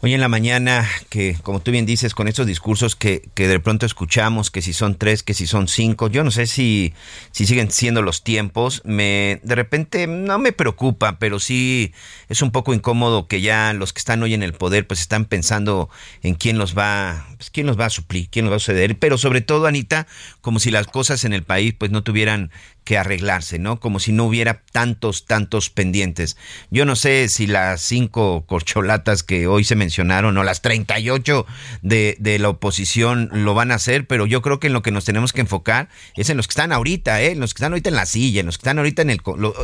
Hoy 0.00 0.14
en 0.14 0.20
la 0.20 0.28
mañana, 0.28 0.88
que 1.08 1.36
como 1.42 1.58
tú 1.58 1.72
bien 1.72 1.84
dices, 1.84 2.14
con 2.14 2.28
estos 2.28 2.46
discursos 2.46 2.94
que, 2.94 3.28
que, 3.34 3.48
de 3.48 3.58
pronto 3.58 3.84
escuchamos, 3.84 4.48
que 4.48 4.62
si 4.62 4.72
son 4.72 4.94
tres, 4.94 5.24
que 5.24 5.34
si 5.34 5.48
son 5.48 5.66
cinco, 5.66 6.08
yo 6.08 6.22
no 6.22 6.30
sé 6.30 6.46
si, 6.46 6.94
si 7.32 7.46
siguen 7.46 7.72
siendo 7.72 8.00
los 8.00 8.22
tiempos, 8.22 8.80
me 8.84 9.40
de 9.42 9.56
repente 9.56 10.06
no 10.06 10.38
me 10.38 10.52
preocupa, 10.52 11.18
pero 11.18 11.40
sí 11.40 11.92
es 12.28 12.42
un 12.42 12.52
poco 12.52 12.74
incómodo 12.74 13.26
que 13.26 13.40
ya 13.40 13.72
los 13.72 13.92
que 13.92 13.98
están 13.98 14.22
hoy 14.22 14.34
en 14.34 14.44
el 14.44 14.52
poder 14.52 14.86
pues 14.86 15.00
están 15.00 15.24
pensando 15.24 15.90
en 16.22 16.36
quién 16.36 16.58
los 16.58 16.78
va, 16.78 17.26
pues, 17.36 17.50
quién 17.50 17.66
los 17.66 17.76
va 17.76 17.86
a 17.86 17.90
suplir, 17.90 18.28
quién 18.30 18.44
los 18.44 18.52
va 18.52 18.56
a 18.58 18.60
suceder, 18.60 18.96
pero 19.00 19.18
sobre 19.18 19.40
todo, 19.40 19.66
Anita, 19.66 20.06
como 20.42 20.60
si 20.60 20.70
las 20.70 20.86
cosas 20.86 21.24
en 21.24 21.32
el 21.32 21.42
país 21.42 21.74
pues 21.76 21.90
no 21.90 22.04
tuvieran 22.04 22.52
que 22.88 22.96
arreglarse, 22.96 23.58
¿no? 23.58 23.80
Como 23.80 24.00
si 24.00 24.12
no 24.12 24.24
hubiera 24.24 24.62
tantos, 24.72 25.26
tantos 25.26 25.68
pendientes. 25.68 26.38
Yo 26.70 26.86
no 26.86 26.96
sé 26.96 27.28
si 27.28 27.46
las 27.46 27.82
cinco 27.82 28.46
corcholatas 28.46 29.22
que 29.22 29.46
hoy 29.46 29.64
se 29.64 29.76
mencionaron 29.76 30.38
o 30.38 30.42
las 30.42 30.62
38 30.62 31.44
de, 31.82 32.16
de 32.18 32.38
la 32.38 32.48
oposición 32.48 33.28
lo 33.30 33.52
van 33.52 33.72
a 33.72 33.74
hacer, 33.74 34.06
pero 34.06 34.24
yo 34.24 34.40
creo 34.40 34.58
que 34.58 34.68
en 34.68 34.72
lo 34.72 34.80
que 34.80 34.90
nos 34.90 35.04
tenemos 35.04 35.34
que 35.34 35.42
enfocar 35.42 35.90
es 36.16 36.30
en 36.30 36.38
los 36.38 36.46
que 36.46 36.52
están 36.52 36.72
ahorita, 36.72 37.20
¿eh? 37.20 37.32
En 37.32 37.40
los 37.40 37.52
que 37.52 37.58
están 37.58 37.72
ahorita 37.72 37.90
en 37.90 37.96
la 37.96 38.06
silla, 38.06 38.40
en 38.40 38.46
los 38.46 38.56
que 38.56 38.62
están 38.62 38.78
ahorita 38.78 39.02
en 39.02 39.10
el... 39.10 39.20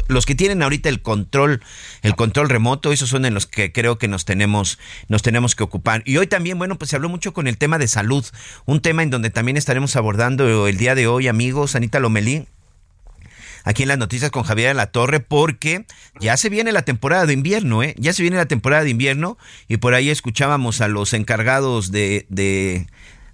los 0.09 0.26
que 0.26 0.35
tienen 0.35 0.62
ahorita 0.62 0.90
el 0.90 1.00
control, 1.00 1.62
el 2.02 2.16
control 2.16 2.50
remoto, 2.50 2.93
esos 2.93 3.09
son 3.09 3.25
en 3.25 3.33
los 3.33 3.47
que 3.47 3.73
creo 3.73 3.97
que 3.97 4.07
nos 4.07 4.26
tenemos, 4.26 4.78
nos 5.09 5.23
tenemos 5.23 5.54
que 5.54 5.62
ocupar. 5.62 6.02
Y 6.04 6.19
hoy 6.19 6.26
también, 6.26 6.59
bueno, 6.59 6.76
pues 6.76 6.90
se 6.90 6.97
habló 6.97 7.09
mucho 7.09 7.33
con 7.33 7.47
el 7.47 7.57
tema 7.57 7.78
de 7.78 7.88
salud, 7.88 8.26
un 8.66 8.83
tema 8.83 9.02
en 9.02 9.09
donde 9.09 9.31
también 9.31 9.57
estaremos 9.57 9.97
abordando 9.97 10.69
el 10.69 10.76
día 10.76 10.95
de 10.95 11.07
hoy, 11.07 11.26
amigos, 11.26 11.75
Anita 11.75 12.00
Lomelí 12.00 12.45
aquí 13.64 13.83
en 13.83 13.88
las 13.88 13.99
noticias 13.99 14.30
con 14.30 14.44
Javier 14.44 14.76
La 14.76 14.92
Torre 14.92 15.21
porque 15.21 15.87
ya 16.21 16.37
se 16.37 16.49
viene 16.49 16.71
la 16.71 16.83
temporada 16.83 17.26
de 17.26 17.33
invierno, 17.33 17.83
¿eh? 17.83 17.94
Ya 17.99 18.12
se 18.12 18.23
viene 18.23 18.37
la 18.37 18.47
temporada 18.47 18.85
de 18.85 18.90
invierno 18.90 19.37
y 19.66 19.78
por 19.78 19.94
ahí 19.94 20.11
escuchábamos 20.11 20.80
a 20.80 20.88
los 20.88 21.12
encargados 21.12 21.90
de, 21.90 22.26
de 22.28 22.87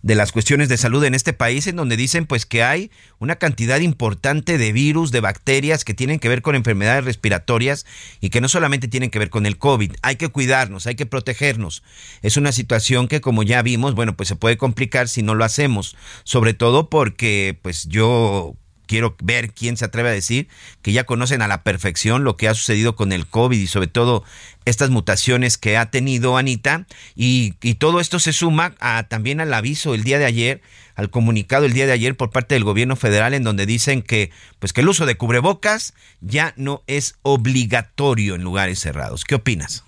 de 0.03 0.15
las 0.15 0.33
cuestiones 0.33 0.69
de 0.69 0.77
salud 0.77 1.05
en 1.05 1.15
este 1.15 1.33
país 1.33 1.67
en 1.67 1.77
donde 1.77 1.97
dicen 1.97 2.27
pues 2.27 2.47
que 2.47 2.63
hay 2.63 2.91
una 3.19 3.37
cantidad 3.37 3.81
importante 3.81 4.57
de 4.57 4.73
virus, 4.73 5.11
de 5.11 5.21
bacterias 5.21 5.85
que 5.85 5.95
tienen 5.95 6.19
que 6.19 6.29
ver 6.29 6.43
con 6.43 6.55
enfermedades 6.55 7.05
respiratorias 7.05 7.85
y 8.21 8.31
que 8.31 8.41
no 8.41 8.49
solamente 8.49 8.89
tienen 8.89 9.11
que 9.11 9.19
ver 9.19 9.31
con 9.31 9.47
el 9.47 9.59
COVID. 9.59 9.93
Hay 10.03 10.17
que 10.17 10.29
cuidarnos, 10.29 10.87
hay 10.87 10.95
que 10.95 11.07
protegernos. 11.07 11.83
Es 12.23 12.37
una 12.37 12.53
situación 12.53 13.09
que 13.09 13.21
como 13.21 13.43
ya 13.43 13.63
vimos, 13.63 13.95
bueno, 13.95 14.17
pues 14.17 14.29
se 14.29 14.37
puede 14.37 14.57
complicar 14.57 15.09
si 15.09 15.23
no 15.23 15.35
lo 15.35 15.45
hacemos, 15.45 15.97
sobre 16.25 16.55
todo 16.55 16.89
porque 16.89 17.59
pues 17.61 17.87
yo 17.87 18.57
quiero 18.91 19.15
ver 19.23 19.53
quién 19.53 19.77
se 19.77 19.85
atreve 19.85 20.09
a 20.09 20.13
decir 20.13 20.49
que 20.83 20.91
ya 20.91 21.05
conocen 21.05 21.43
a 21.43 21.47
la 21.47 21.63
perfección 21.63 22.25
lo 22.25 22.37
que 22.37 22.49
ha 22.49 22.55
sucedido 22.55 22.97
con 22.97 23.13
el 23.13 23.25
COVID 23.25 23.57
y 23.57 23.69
sobre 23.69 23.87
todo 23.87 24.25
estas 24.65 24.91
mutaciones 24.91 25.59
que 25.59 25.77
ha 25.77 25.93
tenido 25.93 26.37
Anita 26.37 26.87
y, 27.15 27.53
todo 27.75 28.01
esto 28.01 28.19
se 28.19 28.33
suma 28.33 28.75
a, 28.81 29.05
también 29.05 29.41
al 29.41 29.55
aviso 29.55 29.95
el 29.95 30.03
día 30.03 30.19
de 30.19 30.25
ayer, 30.25 30.61
al 30.97 31.09
comunicado 31.09 31.67
el 31.67 31.73
día 31.73 31.87
de 31.87 31.93
ayer 31.93 32.17
por 32.17 32.31
parte 32.31 32.57
del 32.57 32.65
gobierno 32.65 32.97
federal 32.97 33.33
en 33.33 33.45
donde 33.45 33.65
dicen 33.65 34.03
que 34.03 34.33
pues 34.59 34.73
que 34.73 34.81
el 34.81 34.89
uso 34.89 35.07
de 35.07 35.17
cubrebocas 35.17 35.95
ya 36.21 36.53
no 36.57 36.83
es 36.89 37.15
obligatorio 37.23 38.35
en 38.35 38.43
lugares 38.43 38.81
cerrados. 38.81 39.25
¿Qué 39.25 39.37
opinas? 39.37 39.85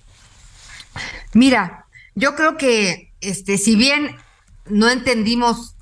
Mira, 1.33 1.87
yo 2.15 2.37
creo 2.37 2.57
que 2.57 3.11
este 3.21 3.59
si 3.59 3.75
bien 3.75 4.15
no 4.67 4.89
entendimos 4.89 5.75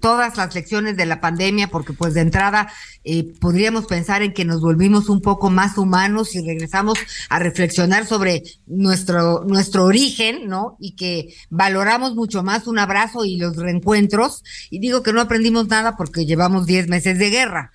todas 0.00 0.36
las 0.36 0.54
lecciones 0.54 0.96
de 0.96 1.06
la 1.06 1.20
pandemia, 1.20 1.68
porque 1.68 1.92
pues 1.92 2.14
de 2.14 2.20
entrada 2.20 2.72
eh, 3.04 3.32
podríamos 3.40 3.86
pensar 3.86 4.22
en 4.22 4.32
que 4.32 4.44
nos 4.44 4.60
volvimos 4.60 5.08
un 5.08 5.20
poco 5.20 5.50
más 5.50 5.78
humanos 5.78 6.34
y 6.34 6.44
regresamos 6.44 6.98
a 7.28 7.38
reflexionar 7.38 8.06
sobre 8.06 8.42
nuestro, 8.66 9.44
nuestro 9.44 9.84
origen, 9.84 10.48
¿no? 10.48 10.76
Y 10.80 10.96
que 10.96 11.34
valoramos 11.50 12.14
mucho 12.14 12.42
más 12.42 12.66
un 12.66 12.78
abrazo 12.78 13.24
y 13.24 13.36
los 13.36 13.56
reencuentros. 13.56 14.42
Y 14.70 14.78
digo 14.78 15.02
que 15.02 15.12
no 15.12 15.20
aprendimos 15.20 15.68
nada 15.68 15.96
porque 15.96 16.26
llevamos 16.26 16.66
10 16.66 16.88
meses 16.88 17.18
de 17.18 17.30
guerra. 17.30 17.72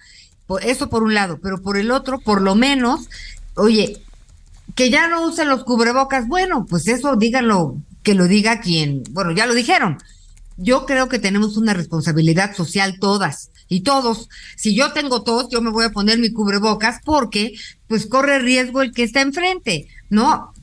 Eso 0.61 0.89
por 0.89 1.03
un 1.03 1.13
lado, 1.13 1.39
pero 1.41 1.61
por 1.61 1.77
el 1.77 1.91
otro, 1.91 2.19
por 2.19 2.41
lo 2.41 2.55
menos, 2.55 3.07
oye, 3.55 4.01
que 4.75 4.89
ya 4.89 5.07
no 5.07 5.25
usen 5.25 5.49
los 5.49 5.63
cubrebocas, 5.63 6.27
bueno, 6.27 6.65
pues 6.69 6.87
eso 6.87 7.15
díganlo, 7.15 7.77
que 8.03 8.15
lo 8.15 8.27
diga 8.27 8.59
quien, 8.59 9.03
bueno, 9.11 9.31
ya 9.31 9.45
lo 9.45 9.53
dijeron, 9.53 9.97
yo 10.57 10.85
creo 10.85 11.09
que 11.09 11.19
tenemos 11.19 11.57
una 11.57 11.73
responsabilidad 11.73 12.55
social 12.55 12.97
todas 12.99 13.51
y 13.67 13.81
todos. 13.81 14.29
Si 14.55 14.75
yo 14.75 14.91
tengo 14.91 15.23
tos, 15.23 15.47
yo 15.49 15.61
me 15.61 15.71
voy 15.71 15.85
a 15.85 15.91
poner 15.91 16.19
mi 16.19 16.31
cubrebocas 16.31 16.99
porque 17.03 17.53
pues 17.87 18.05
corre 18.05 18.39
riesgo 18.39 18.81
el 18.81 18.91
que 18.91 19.03
está 19.03 19.21
enfrente, 19.21 19.87
¿no? 20.09 20.53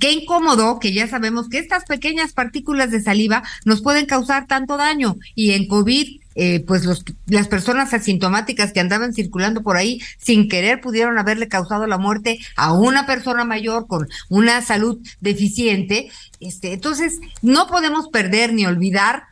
Qué 0.00 0.10
incómodo 0.12 0.80
que 0.80 0.92
ya 0.92 1.06
sabemos 1.06 1.48
que 1.48 1.58
estas 1.58 1.84
pequeñas 1.84 2.32
partículas 2.32 2.90
de 2.90 3.00
saliva 3.00 3.42
nos 3.64 3.82
pueden 3.82 4.06
causar 4.06 4.46
tanto 4.46 4.76
daño 4.76 5.16
y 5.34 5.52
en 5.52 5.68
COVID 5.68 6.20
eh, 6.38 6.60
pues 6.66 6.84
los, 6.84 7.02
las 7.26 7.48
personas 7.48 7.94
asintomáticas 7.94 8.72
que 8.72 8.80
andaban 8.80 9.14
circulando 9.14 9.62
por 9.62 9.78
ahí 9.78 10.02
sin 10.18 10.50
querer 10.50 10.82
pudieron 10.82 11.18
haberle 11.18 11.48
causado 11.48 11.86
la 11.86 11.96
muerte 11.96 12.38
a 12.56 12.74
una 12.74 13.06
persona 13.06 13.44
mayor 13.44 13.86
con 13.86 14.06
una 14.28 14.60
salud 14.60 14.98
deficiente. 15.20 16.10
Este, 16.40 16.74
entonces, 16.74 17.20
no 17.40 17.68
podemos 17.68 18.08
perder 18.08 18.52
ni 18.52 18.66
olvidar 18.66 19.22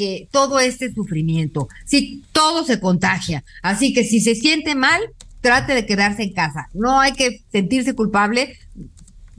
que 0.00 0.28
todo 0.30 0.60
este 0.60 0.94
sufrimiento, 0.94 1.68
si 1.84 2.24
todo 2.32 2.64
se 2.64 2.80
contagia, 2.80 3.44
así 3.60 3.92
que 3.92 4.02
si 4.02 4.22
se 4.22 4.34
siente 4.34 4.74
mal, 4.74 4.98
trate 5.42 5.74
de 5.74 5.84
quedarse 5.84 6.22
en 6.22 6.32
casa. 6.32 6.70
No 6.72 7.00
hay 7.00 7.12
que 7.12 7.42
sentirse 7.52 7.94
culpable 7.94 8.56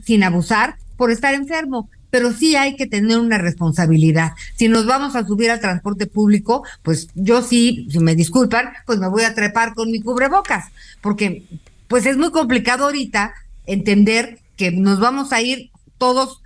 sin 0.04 0.22
abusar 0.22 0.76
por 0.96 1.10
estar 1.10 1.34
enfermo, 1.34 1.90
pero 2.10 2.32
sí 2.32 2.54
hay 2.54 2.76
que 2.76 2.86
tener 2.86 3.18
una 3.18 3.38
responsabilidad. 3.38 4.34
Si 4.54 4.68
nos 4.68 4.86
vamos 4.86 5.16
a 5.16 5.26
subir 5.26 5.50
al 5.50 5.58
transporte 5.58 6.06
público, 6.06 6.62
pues 6.84 7.08
yo 7.16 7.42
sí, 7.42 7.88
si 7.90 7.98
me 7.98 8.14
disculpan, 8.14 8.68
pues 8.86 9.00
me 9.00 9.08
voy 9.08 9.24
a 9.24 9.34
trepar 9.34 9.74
con 9.74 9.90
mi 9.90 10.00
cubrebocas, 10.00 10.66
porque 11.00 11.42
pues 11.88 12.06
es 12.06 12.16
muy 12.16 12.30
complicado 12.30 12.84
ahorita 12.84 13.34
entender 13.66 14.38
que 14.56 14.70
nos 14.70 15.00
vamos 15.00 15.32
a 15.32 15.42
ir 15.42 15.72
todos 15.98 16.40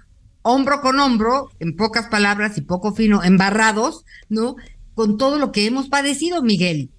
hombro 0.47 0.81
con 0.81 1.01
hombro, 1.01 1.51
en 1.59 1.75
pocas 1.75 2.07
palabras 2.07 2.57
y 2.57 2.61
poco 2.61 2.95
fino, 2.95 3.25
embarrados, 3.25 4.05
¿no? 4.29 4.57
Con 4.95 5.19
todo 5.19 5.39
lo 5.39 5.51
que 5.51 5.67
hemos 5.67 5.89
padecido, 5.89 6.43
Miguel. 6.43 6.91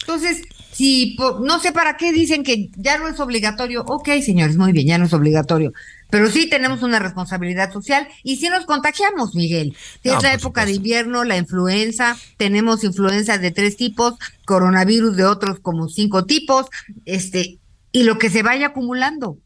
Entonces, 0.00 0.42
si 0.70 1.16
no 1.40 1.60
sé 1.60 1.72
para 1.72 1.96
qué 1.96 2.12
dicen 2.12 2.44
que 2.44 2.68
ya 2.76 2.98
no 2.98 3.08
es 3.08 3.18
obligatorio, 3.20 3.84
ok, 3.86 4.08
señores, 4.22 4.56
muy 4.56 4.72
bien, 4.72 4.86
ya 4.86 4.98
no 4.98 5.06
es 5.06 5.14
obligatorio, 5.14 5.72
pero 6.10 6.30
sí 6.30 6.46
tenemos 6.48 6.82
una 6.82 6.98
responsabilidad 6.98 7.72
social 7.72 8.06
y 8.22 8.36
sí 8.36 8.48
nos 8.50 8.66
contagiamos, 8.66 9.34
Miguel. 9.34 9.74
Si 10.02 10.10
es 10.10 10.22
la 10.22 10.34
época 10.34 10.66
de 10.66 10.72
invierno, 10.72 11.24
la 11.24 11.38
influenza, 11.38 12.16
tenemos 12.36 12.84
influenza 12.84 13.38
de 13.38 13.50
tres 13.50 13.76
tipos, 13.76 14.14
coronavirus 14.44 15.16
de 15.16 15.24
otros 15.24 15.58
como 15.60 15.88
cinco 15.88 16.26
tipos, 16.26 16.66
este, 17.06 17.58
y 17.92 18.02
lo 18.02 18.18
que 18.18 18.28
se 18.28 18.42
vaya 18.42 18.66
acumulando. 18.66 19.38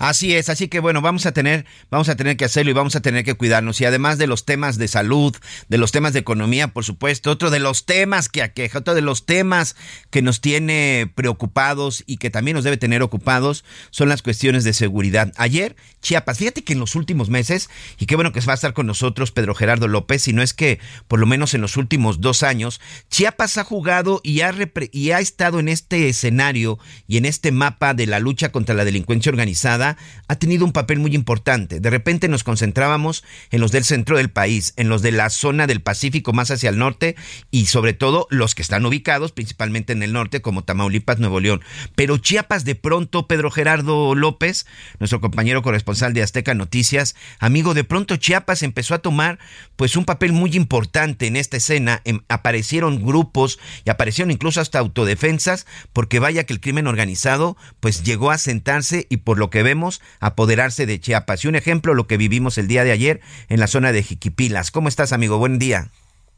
Así 0.00 0.34
es, 0.34 0.48
así 0.48 0.68
que 0.68 0.80
bueno, 0.80 1.02
vamos 1.02 1.26
a 1.26 1.32
tener, 1.32 1.66
vamos 1.90 2.08
a 2.08 2.16
tener 2.16 2.38
que 2.38 2.46
hacerlo 2.46 2.70
y 2.70 2.74
vamos 2.74 2.96
a 2.96 3.02
tener 3.02 3.22
que 3.22 3.34
cuidarnos. 3.34 3.82
Y 3.82 3.84
además 3.84 4.16
de 4.16 4.26
los 4.26 4.46
temas 4.46 4.78
de 4.78 4.88
salud, 4.88 5.36
de 5.68 5.76
los 5.76 5.92
temas 5.92 6.14
de 6.14 6.20
economía, 6.20 6.68
por 6.68 6.86
supuesto, 6.86 7.30
otro 7.30 7.50
de 7.50 7.58
los 7.58 7.84
temas 7.84 8.30
que 8.30 8.40
aqueja, 8.40 8.78
otro 8.78 8.94
de 8.94 9.02
los 9.02 9.26
temas 9.26 9.76
que 10.08 10.22
nos 10.22 10.40
tiene 10.40 11.12
preocupados 11.14 12.02
y 12.06 12.16
que 12.16 12.30
también 12.30 12.54
nos 12.54 12.64
debe 12.64 12.78
tener 12.78 13.02
ocupados 13.02 13.62
son 13.90 14.08
las 14.08 14.22
cuestiones 14.22 14.64
de 14.64 14.72
seguridad. 14.72 15.34
Ayer, 15.36 15.76
Chiapas, 16.00 16.38
fíjate 16.38 16.64
que 16.64 16.72
en 16.72 16.80
los 16.80 16.94
últimos 16.94 17.28
meses, 17.28 17.68
y 17.98 18.06
qué 18.06 18.14
bueno 18.14 18.32
que 18.32 18.40
va 18.40 18.52
a 18.52 18.54
estar 18.54 18.72
con 18.72 18.86
nosotros 18.86 19.32
Pedro 19.32 19.54
Gerardo 19.54 19.86
López, 19.86 20.22
si 20.22 20.32
no 20.32 20.40
es 20.40 20.54
que 20.54 20.80
por 21.08 21.20
lo 21.20 21.26
menos 21.26 21.52
en 21.52 21.60
los 21.60 21.76
últimos 21.76 22.22
dos 22.22 22.42
años, 22.42 22.80
Chiapas 23.10 23.58
ha 23.58 23.64
jugado 23.64 24.22
y 24.24 24.40
ha, 24.40 24.54
y 24.92 25.10
ha 25.10 25.20
estado 25.20 25.60
en 25.60 25.68
este 25.68 26.08
escenario 26.08 26.78
y 27.06 27.18
en 27.18 27.26
este 27.26 27.52
mapa 27.52 27.92
de 27.92 28.06
la 28.06 28.18
lucha 28.18 28.50
contra 28.50 28.74
la 28.74 28.86
delincuencia 28.86 29.28
organizada 29.28 29.89
ha 30.28 30.36
tenido 30.36 30.64
un 30.64 30.72
papel 30.72 30.98
muy 30.98 31.14
importante. 31.14 31.80
De 31.80 31.90
repente 31.90 32.28
nos 32.28 32.44
concentrábamos 32.44 33.24
en 33.50 33.60
los 33.60 33.72
del 33.72 33.84
centro 33.84 34.16
del 34.16 34.30
país, 34.30 34.74
en 34.76 34.88
los 34.88 35.02
de 35.02 35.12
la 35.12 35.30
zona 35.30 35.66
del 35.66 35.80
Pacífico 35.80 36.32
más 36.32 36.50
hacia 36.50 36.70
el 36.70 36.78
norte 36.78 37.16
y 37.50 37.66
sobre 37.66 37.92
todo 37.92 38.26
los 38.30 38.54
que 38.54 38.62
están 38.62 38.86
ubicados 38.86 39.32
principalmente 39.32 39.92
en 39.92 40.02
el 40.02 40.12
norte 40.12 40.40
como 40.42 40.64
Tamaulipas, 40.64 41.18
Nuevo 41.18 41.40
León. 41.40 41.62
Pero 41.94 42.18
Chiapas 42.18 42.64
de 42.64 42.74
pronto, 42.74 43.26
Pedro 43.26 43.50
Gerardo 43.50 44.14
López, 44.14 44.66
nuestro 44.98 45.20
compañero 45.20 45.62
corresponsal 45.62 46.14
de 46.14 46.22
Azteca 46.22 46.54
Noticias, 46.54 47.16
amigo, 47.38 47.74
de 47.74 47.84
pronto 47.84 48.16
Chiapas 48.16 48.62
empezó 48.62 48.94
a 48.94 48.98
tomar 49.00 49.38
pues 49.76 49.96
un 49.96 50.04
papel 50.04 50.32
muy 50.32 50.56
importante 50.56 51.26
en 51.26 51.36
esta 51.36 51.56
escena. 51.56 52.02
Em, 52.04 52.20
aparecieron 52.28 53.04
grupos 53.04 53.58
y 53.84 53.90
aparecieron 53.90 54.30
incluso 54.30 54.60
hasta 54.60 54.78
autodefensas 54.78 55.66
porque 55.92 56.18
vaya 56.18 56.44
que 56.44 56.52
el 56.52 56.60
crimen 56.60 56.86
organizado 56.86 57.56
pues 57.80 58.02
llegó 58.02 58.30
a 58.30 58.38
sentarse 58.38 59.06
y 59.08 59.18
por 59.18 59.38
lo 59.38 59.50
que 59.50 59.62
vemos 59.62 59.79
apoderarse 60.20 60.86
de 60.86 61.00
Chiapas. 61.00 61.44
Y 61.44 61.48
un 61.48 61.56
ejemplo, 61.56 61.94
lo 61.94 62.06
que 62.06 62.16
vivimos 62.16 62.58
el 62.58 62.68
día 62.68 62.84
de 62.84 62.92
ayer 62.92 63.20
en 63.48 63.60
la 63.60 63.66
zona 63.66 63.92
de 63.92 64.02
Jiquipilas. 64.02 64.70
¿Cómo 64.70 64.88
estás, 64.88 65.12
amigo? 65.12 65.38
Buen 65.38 65.58
día. 65.58 65.90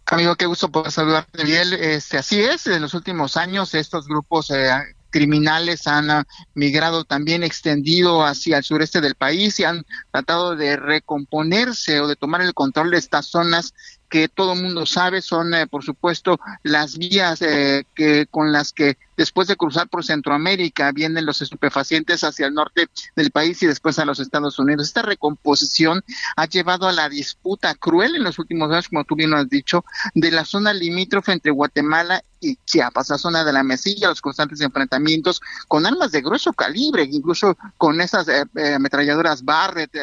Amigo, 0.07 0.37
qué 0.37 0.46
gusto 0.46 0.70
poder 0.70 0.92
saludarte, 0.92 1.44
Miguel. 1.44 1.74
Este, 1.74 2.18
así 2.18 2.40
es, 2.40 2.66
en 2.66 2.83
los 2.83 2.94
últimos 2.94 3.37
años 3.37 3.74
estos 3.74 4.07
grupos 4.07 4.50
eh, 4.50 4.70
criminales 5.11 5.87
han 5.87 6.11
ah, 6.11 6.24
migrado 6.55 7.05
también 7.05 7.44
extendido 7.44 8.24
hacia 8.24 8.59
el 8.59 8.64
sureste 8.64 9.00
del 9.00 9.14
país 9.14 9.61
y 9.61 9.64
han 9.64 9.85
tratado 10.11 10.57
de 10.57 10.76
recomponerse 10.76 12.00
o 12.00 12.09
de 12.09 12.16
tomar 12.16 12.40
el 12.40 12.55
control 12.55 12.90
de 12.90 12.98
estas 12.98 13.26
zonas 13.26 13.74
que 14.12 14.29
todo 14.29 14.55
mundo 14.55 14.85
sabe 14.85 15.22
son, 15.22 15.55
eh, 15.55 15.66
por 15.66 15.83
supuesto, 15.83 16.38
las 16.62 16.98
vías 16.98 17.40
eh, 17.40 17.87
que 17.94 18.27
con 18.27 18.53
las 18.53 18.75
que 18.75 18.98
después 19.16 19.48
de 19.48 19.57
cruzar 19.57 19.88
por 19.88 20.05
Centroamérica 20.05 20.92
vienen 20.92 21.25
los 21.25 21.40
estupefacientes 21.40 22.22
hacia 22.22 22.46
el 22.46 22.53
norte 22.53 22.88
del 23.16 23.31
país 23.31 23.62
y 23.62 23.66
después 23.66 23.98
a 23.98 24.05
los 24.05 24.20
Estados 24.20 24.59
Unidos. 24.59 24.88
Esta 24.88 25.01
recomposición 25.01 26.05
ha 26.37 26.44
llevado 26.44 26.88
a 26.88 26.92
la 26.92 27.09
disputa 27.09 27.75
cruel 27.75 28.14
en 28.14 28.25
los 28.25 28.38
últimos 28.38 28.70
años, 28.70 28.90
como 28.90 29.05
tú 29.05 29.16
bien 29.16 29.31
lo 29.31 29.38
has 29.38 29.48
dicho, 29.48 29.83
de 30.14 30.31
la 30.31 30.44
zona 30.44 30.75
limítrofe 30.75 31.33
entre 31.33 31.51
Guatemala 31.51 32.22
y 32.38 32.57
Chiapas, 32.66 33.09
la 33.09 33.16
zona 33.16 33.44
de 33.44 33.53
la 33.55 33.62
mesilla, 33.62 34.09
los 34.09 34.20
constantes 34.20 34.61
enfrentamientos 34.61 35.40
con 35.68 35.87
armas 35.87 36.12
de 36.12 36.20
grueso 36.20 36.53
calibre, 36.53 37.09
incluso 37.11 37.57
con 37.79 37.98
esas 38.03 38.29
eh, 38.29 38.75
ametralladoras 38.75 39.42
Barrett, 39.42 39.96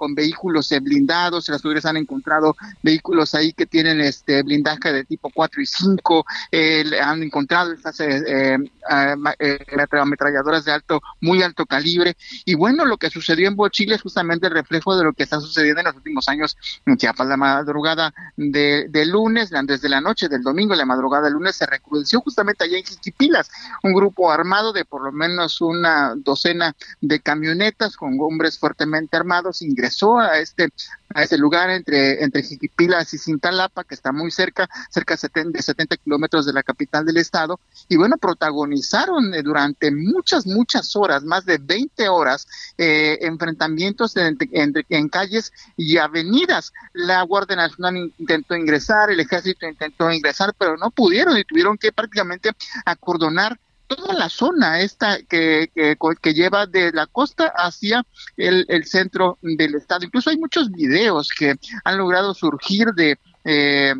con 0.00 0.14
vehículos 0.14 0.72
eh, 0.72 0.80
blindados, 0.80 1.50
las 1.50 1.58
autoridades 1.58 1.84
han 1.84 1.98
encontrado 1.98 2.56
vehículos 2.82 3.34
ahí 3.34 3.52
que 3.52 3.66
tienen 3.66 4.00
este 4.00 4.42
blindaje 4.42 4.94
de 4.94 5.04
tipo 5.04 5.28
4 5.28 5.60
y 5.60 5.66
5, 5.66 6.24
eh, 6.50 6.84
han 7.02 7.22
encontrado 7.22 7.70
estas 7.74 8.00
eh, 8.00 8.56
ametralladoras 8.88 10.64
de 10.64 10.72
alto, 10.72 11.02
muy 11.20 11.42
alto 11.42 11.66
calibre, 11.66 12.16
y 12.46 12.54
bueno, 12.54 12.86
lo 12.86 12.96
que 12.96 13.10
sucedió 13.10 13.46
en 13.46 13.56
Bochile 13.56 13.96
es 13.96 14.00
justamente 14.00 14.46
el 14.46 14.54
reflejo 14.54 14.96
de 14.96 15.04
lo 15.04 15.12
que 15.12 15.24
está 15.24 15.38
sucediendo 15.38 15.80
en 15.80 15.88
los 15.88 15.96
últimos 15.96 16.26
años 16.30 16.56
en 16.86 16.96
Chiapas, 16.96 17.28
la 17.28 17.36
madrugada 17.36 18.14
de, 18.38 19.04
lunes, 19.04 19.50
desde 19.64 19.90
la 19.90 20.00
noche 20.00 20.30
del 20.30 20.42
domingo, 20.42 20.74
la 20.74 20.86
madrugada 20.86 21.24
del 21.24 21.34
lunes 21.34 21.56
se 21.56 21.66
recrudeció 21.66 22.22
justamente 22.22 22.64
allá 22.64 22.78
en 22.78 22.84
Jiquipilas, 22.84 23.50
un 23.82 23.92
grupo 23.92 24.32
armado 24.32 24.72
de 24.72 24.86
por 24.86 25.04
lo 25.04 25.12
menos 25.12 25.60
una 25.60 26.14
docena 26.16 26.74
de 27.02 27.20
camionetas 27.20 27.98
con 27.98 28.16
hombres 28.18 28.58
fuertemente 28.58 29.18
armados 29.18 29.60
ingresaron 29.60 29.89
a 30.20 30.38
este 30.38 30.68
a 31.14 31.22
ese 31.22 31.36
lugar 31.38 31.70
entre, 31.70 32.22
entre 32.22 32.42
Jiquipilas 32.42 33.12
y 33.14 33.18
Cintalapa, 33.18 33.84
que 33.84 33.94
está 33.94 34.12
muy 34.12 34.30
cerca, 34.30 34.68
cerca 34.90 35.16
de 35.16 35.62
70, 35.62 35.96
kilómetros 35.96 36.46
de 36.46 36.52
la 36.52 36.62
capital 36.62 37.04
del 37.04 37.16
estado, 37.16 37.58
y 37.88 37.96
bueno, 37.96 38.16
protagonizaron 38.16 39.34
eh, 39.34 39.42
durante 39.42 39.90
muchas, 39.90 40.46
muchas 40.46 40.94
horas, 40.94 41.24
más 41.24 41.44
de 41.44 41.58
20 41.58 42.08
horas, 42.08 42.46
eh, 42.78 43.18
enfrentamientos 43.22 44.14
en, 44.16 45.08
calles 45.08 45.52
y 45.76 45.96
avenidas. 45.98 46.72
La 46.92 47.22
Guardia 47.22 47.56
Nacional 47.56 48.12
intentó 48.18 48.54
ingresar, 48.54 49.10
el 49.10 49.20
ejército 49.20 49.66
intentó 49.66 50.10
ingresar, 50.12 50.54
pero 50.56 50.76
no 50.76 50.90
pudieron 50.90 51.36
y 51.36 51.44
tuvieron 51.44 51.76
que 51.76 51.92
prácticamente 51.92 52.50
acordonar 52.84 53.58
toda 53.96 54.14
la 54.14 54.28
zona 54.28 54.80
esta 54.80 55.18
que, 55.22 55.70
que, 55.74 56.34
lleva 56.34 56.66
de 56.66 56.92
la 56.92 57.06
costa 57.06 57.52
hacia 57.56 58.04
el, 58.36 58.84
centro 58.84 59.38
del 59.42 59.74
estado. 59.74 60.04
Incluso 60.04 60.30
hay 60.30 60.38
muchos 60.38 60.70
videos 60.70 61.30
que 61.36 61.56
han 61.84 61.98
logrado 61.98 62.34
surgir 62.34 62.88
de... 62.94 63.18
Eh, 63.44 63.94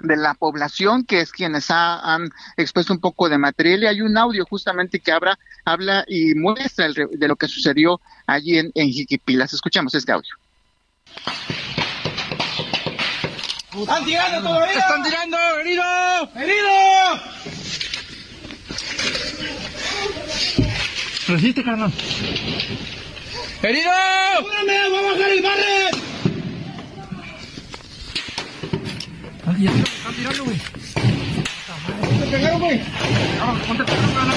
de 0.00 0.16
la 0.16 0.34
población, 0.34 1.04
que 1.04 1.20
es 1.20 1.30
quienes 1.30 1.70
han 1.70 2.28
expuesto 2.58 2.92
un 2.92 2.98
poco 2.98 3.28
de 3.28 3.38
material, 3.38 3.84
y 3.84 3.86
hay 3.86 4.00
un 4.02 4.18
audio 4.18 4.44
justamente 4.44 4.98
que 4.98 5.12
habla, 5.12 5.38
habla 5.64 6.04
y 6.08 6.34
muestra 6.34 6.88
de 6.88 7.28
lo 7.28 7.36
que 7.36 7.48
sucedió 7.48 8.00
allí 8.26 8.58
en, 8.58 8.70
en 8.74 8.88
Jiquipilas. 8.88 9.54
Escuchamos 9.54 9.94
este 9.94 10.12
audio. 10.12 10.34
¡Están 13.72 14.04
tirando 14.04 14.48
todavía! 14.48 14.78
¡Están 14.78 15.02
tirando! 15.04 15.38
¡Herido! 15.60 15.84
¡Herido! 16.34 17.83
Resiste, 21.26 21.64
carnal. 21.64 21.90
¡Herido! 23.62 23.90
¡Apúrame! 24.38 24.88
¡Va 24.90 24.98
a 24.98 25.02
bajar 25.02 25.30
el 25.30 25.42
barre! 25.42 25.90
Ay, 29.46 29.62
ya 29.64 29.70
están 29.70 30.14
tirando, 30.14 30.44
güey. 30.44 30.56
¿Te 32.20 32.26
pegaron, 32.26 32.60
güey? 32.60 32.80
Vamos, 33.38 33.66
ponte 33.66 33.82
el 33.82 33.88
carnal. 33.88 34.36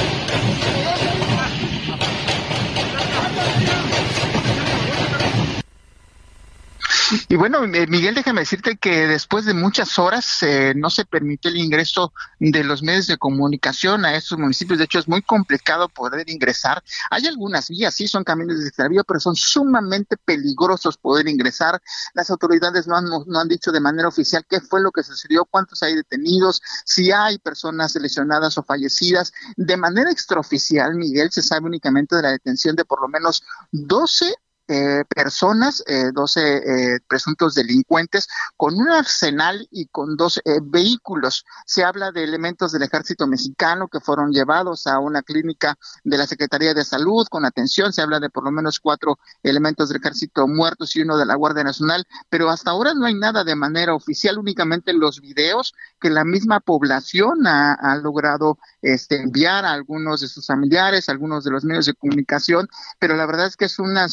Y 7.30 7.36
bueno, 7.36 7.64
eh, 7.64 7.88
Miguel, 7.88 8.16
déjame 8.16 8.42
decirte 8.42 8.78
que 8.78 9.08
después 9.08 9.46
de 9.46 9.54
muchas 9.54 9.98
horas 9.98 10.42
eh, 10.44 10.74
no 10.76 10.90
se 10.90 11.06
permite 11.06 11.50
el 11.50 11.58
ingreso 11.58 12.14
de 12.40 12.64
los 12.64 12.84
medios 12.84 13.08
de 13.08 13.18
comunicación 13.18 14.06
a 14.06 14.16
estos 14.16 14.38
municipios. 14.38 14.80
De 14.80 14.86
hecho, 14.86 15.00
es 15.00 15.08
muy 15.08 15.22
complicado 15.22 15.90
poder 15.90 16.30
ingresar. 16.30 16.84
Hay 17.10 17.26
algunas 17.28 17.70
vías, 17.70 17.94
sí, 17.96 18.08
son 18.08 18.24
caminos 18.24 18.60
de 18.60 18.68
extravío, 18.68 19.04
pero 19.04 19.20
son 19.20 19.36
sumamente 19.36 20.18
peligrosos 20.18 20.98
poder 20.98 21.28
ingresar. 21.28 21.82
Las 22.14 22.30
autoridades 22.30 22.88
no 22.88 22.98
han, 22.98 23.06
no 23.06 23.40
han 23.40 23.48
dicho 23.48 23.72
de 23.72 23.80
manera 23.80 24.08
oficial 24.08 24.46
qué 24.50 24.60
fue 24.60 24.82
lo 24.82 24.92
que 24.92 25.04
sucedió, 25.04 25.46
cuántos 25.46 25.84
hay 25.84 25.96
detenidos, 25.96 26.62
si 26.86 27.12
hay 27.12 27.38
personas 27.40 27.96
lesionadas 27.96 28.58
o 28.58 28.64
fallecidas. 28.64 29.34
De 29.56 29.78
manera 29.78 30.12
extraoficial, 30.12 30.96
Miguel, 30.96 31.32
se 31.32 31.42
sabe 31.42 31.68
únicamente 31.68 32.16
de 32.16 32.22
la 32.22 32.32
detención 32.32 32.76
de 32.76 32.86
por 32.86 33.02
lo 33.02 33.08
menos 33.08 33.44
12 33.72 34.34
eh, 34.68 35.04
personas, 35.08 35.84
eh, 35.88 36.12
12 36.14 36.58
eh, 36.58 37.00
presuntos 37.08 37.56
delincuentes, 37.56 38.28
con 38.56 38.76
un 38.76 38.90
arsenal 38.90 39.68
y 39.72 39.88
con 39.88 40.18
dos 40.18 40.40
eh, 40.44 40.60
vehículos. 40.62 41.46
Se 41.66 41.84
habla 41.84 42.12
de 42.12 42.24
elementos 42.24 42.72
del 42.72 42.84
ejército 42.84 43.28
mexicano 43.28 43.88
que 43.88 44.00
fueron 44.00 44.32
llevados 44.32 44.88
a 44.88 45.00
una 45.00 45.22
clínica 45.22 45.78
de 46.04 46.18
la 46.18 46.28
Secretaría 46.28 46.74
de 46.74 46.84
Salud 46.84 47.28
con 47.30 47.46
atención. 47.46 47.94
Se 47.94 48.02
habla 48.02 48.20
de 48.20 48.30
por 48.30 48.44
lo 48.44 48.52
menos 48.52 48.80
cuatro 48.80 49.20
elementos 49.44 49.90
del 49.90 50.00
ejército 50.02 50.48
muertos 50.48 50.96
y 50.96 51.02
uno 51.02 51.18
de 51.18 51.26
la 51.26 51.36
Guardia 51.36 51.64
Nacional, 51.64 52.06
pero 52.30 52.50
hasta 52.50 52.72
ahora 52.72 52.94
no 52.94 53.06
hay 53.06 53.16
nada 53.16 53.44
de 53.44 53.56
manera 53.56 53.94
oficial, 53.94 54.38
únicamente 54.38 54.94
los 54.94 55.22
videos 55.22 55.74
que 56.00 56.10
la 56.10 56.26
misma 56.26 56.60
población 56.60 57.48
ha, 57.48 57.96
logrado 58.02 58.58
este, 58.82 59.22
enviar 59.22 59.66
a 59.66 59.72
algunos 59.72 60.22
de 60.22 60.28
sus 60.28 60.46
familiares, 60.46 61.10
algunos 61.10 61.44
de 61.44 61.52
los 61.52 61.64
medios 61.64 61.86
de 61.86 61.94
comunicación, 61.94 62.68
pero 63.00 63.16
la 63.16 63.26
verdad 63.26 63.48
es 63.48 63.56
que 63.56 63.66
es 63.66 63.80
una 63.80 64.08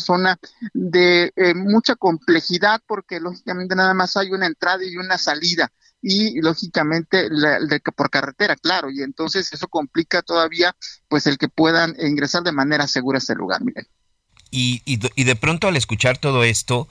zona 0.00 0.38
de 0.72 1.32
eh, 1.36 1.54
mucha 1.54 1.96
complejidad 1.96 2.80
porque 2.86 3.20
lógicamente 3.20 3.74
nada 3.74 3.94
más 3.94 4.16
hay 4.16 4.30
una 4.30 4.46
entrada 4.46 4.84
y 4.84 4.96
una 4.96 5.18
salida 5.18 5.70
y 6.00 6.40
lógicamente 6.40 7.28
de, 7.28 7.80
por 7.94 8.10
carretera, 8.10 8.56
claro, 8.56 8.90
y 8.90 9.02
entonces 9.02 9.52
eso 9.52 9.68
complica 9.68 10.22
todavía 10.22 10.76
pues 11.08 11.26
el 11.26 11.38
que 11.38 11.48
puedan 11.48 11.96
ingresar 11.98 12.42
de 12.42 12.52
manera 12.52 12.86
segura 12.86 13.16
a 13.16 13.20
este 13.20 13.34
lugar, 13.34 13.62
Miguel. 13.64 13.88
Y, 14.50 14.80
y, 14.86 14.98
y, 15.14 15.24
de 15.24 15.36
pronto 15.36 15.68
al 15.68 15.76
escuchar 15.76 16.16
todo 16.16 16.42
esto 16.42 16.88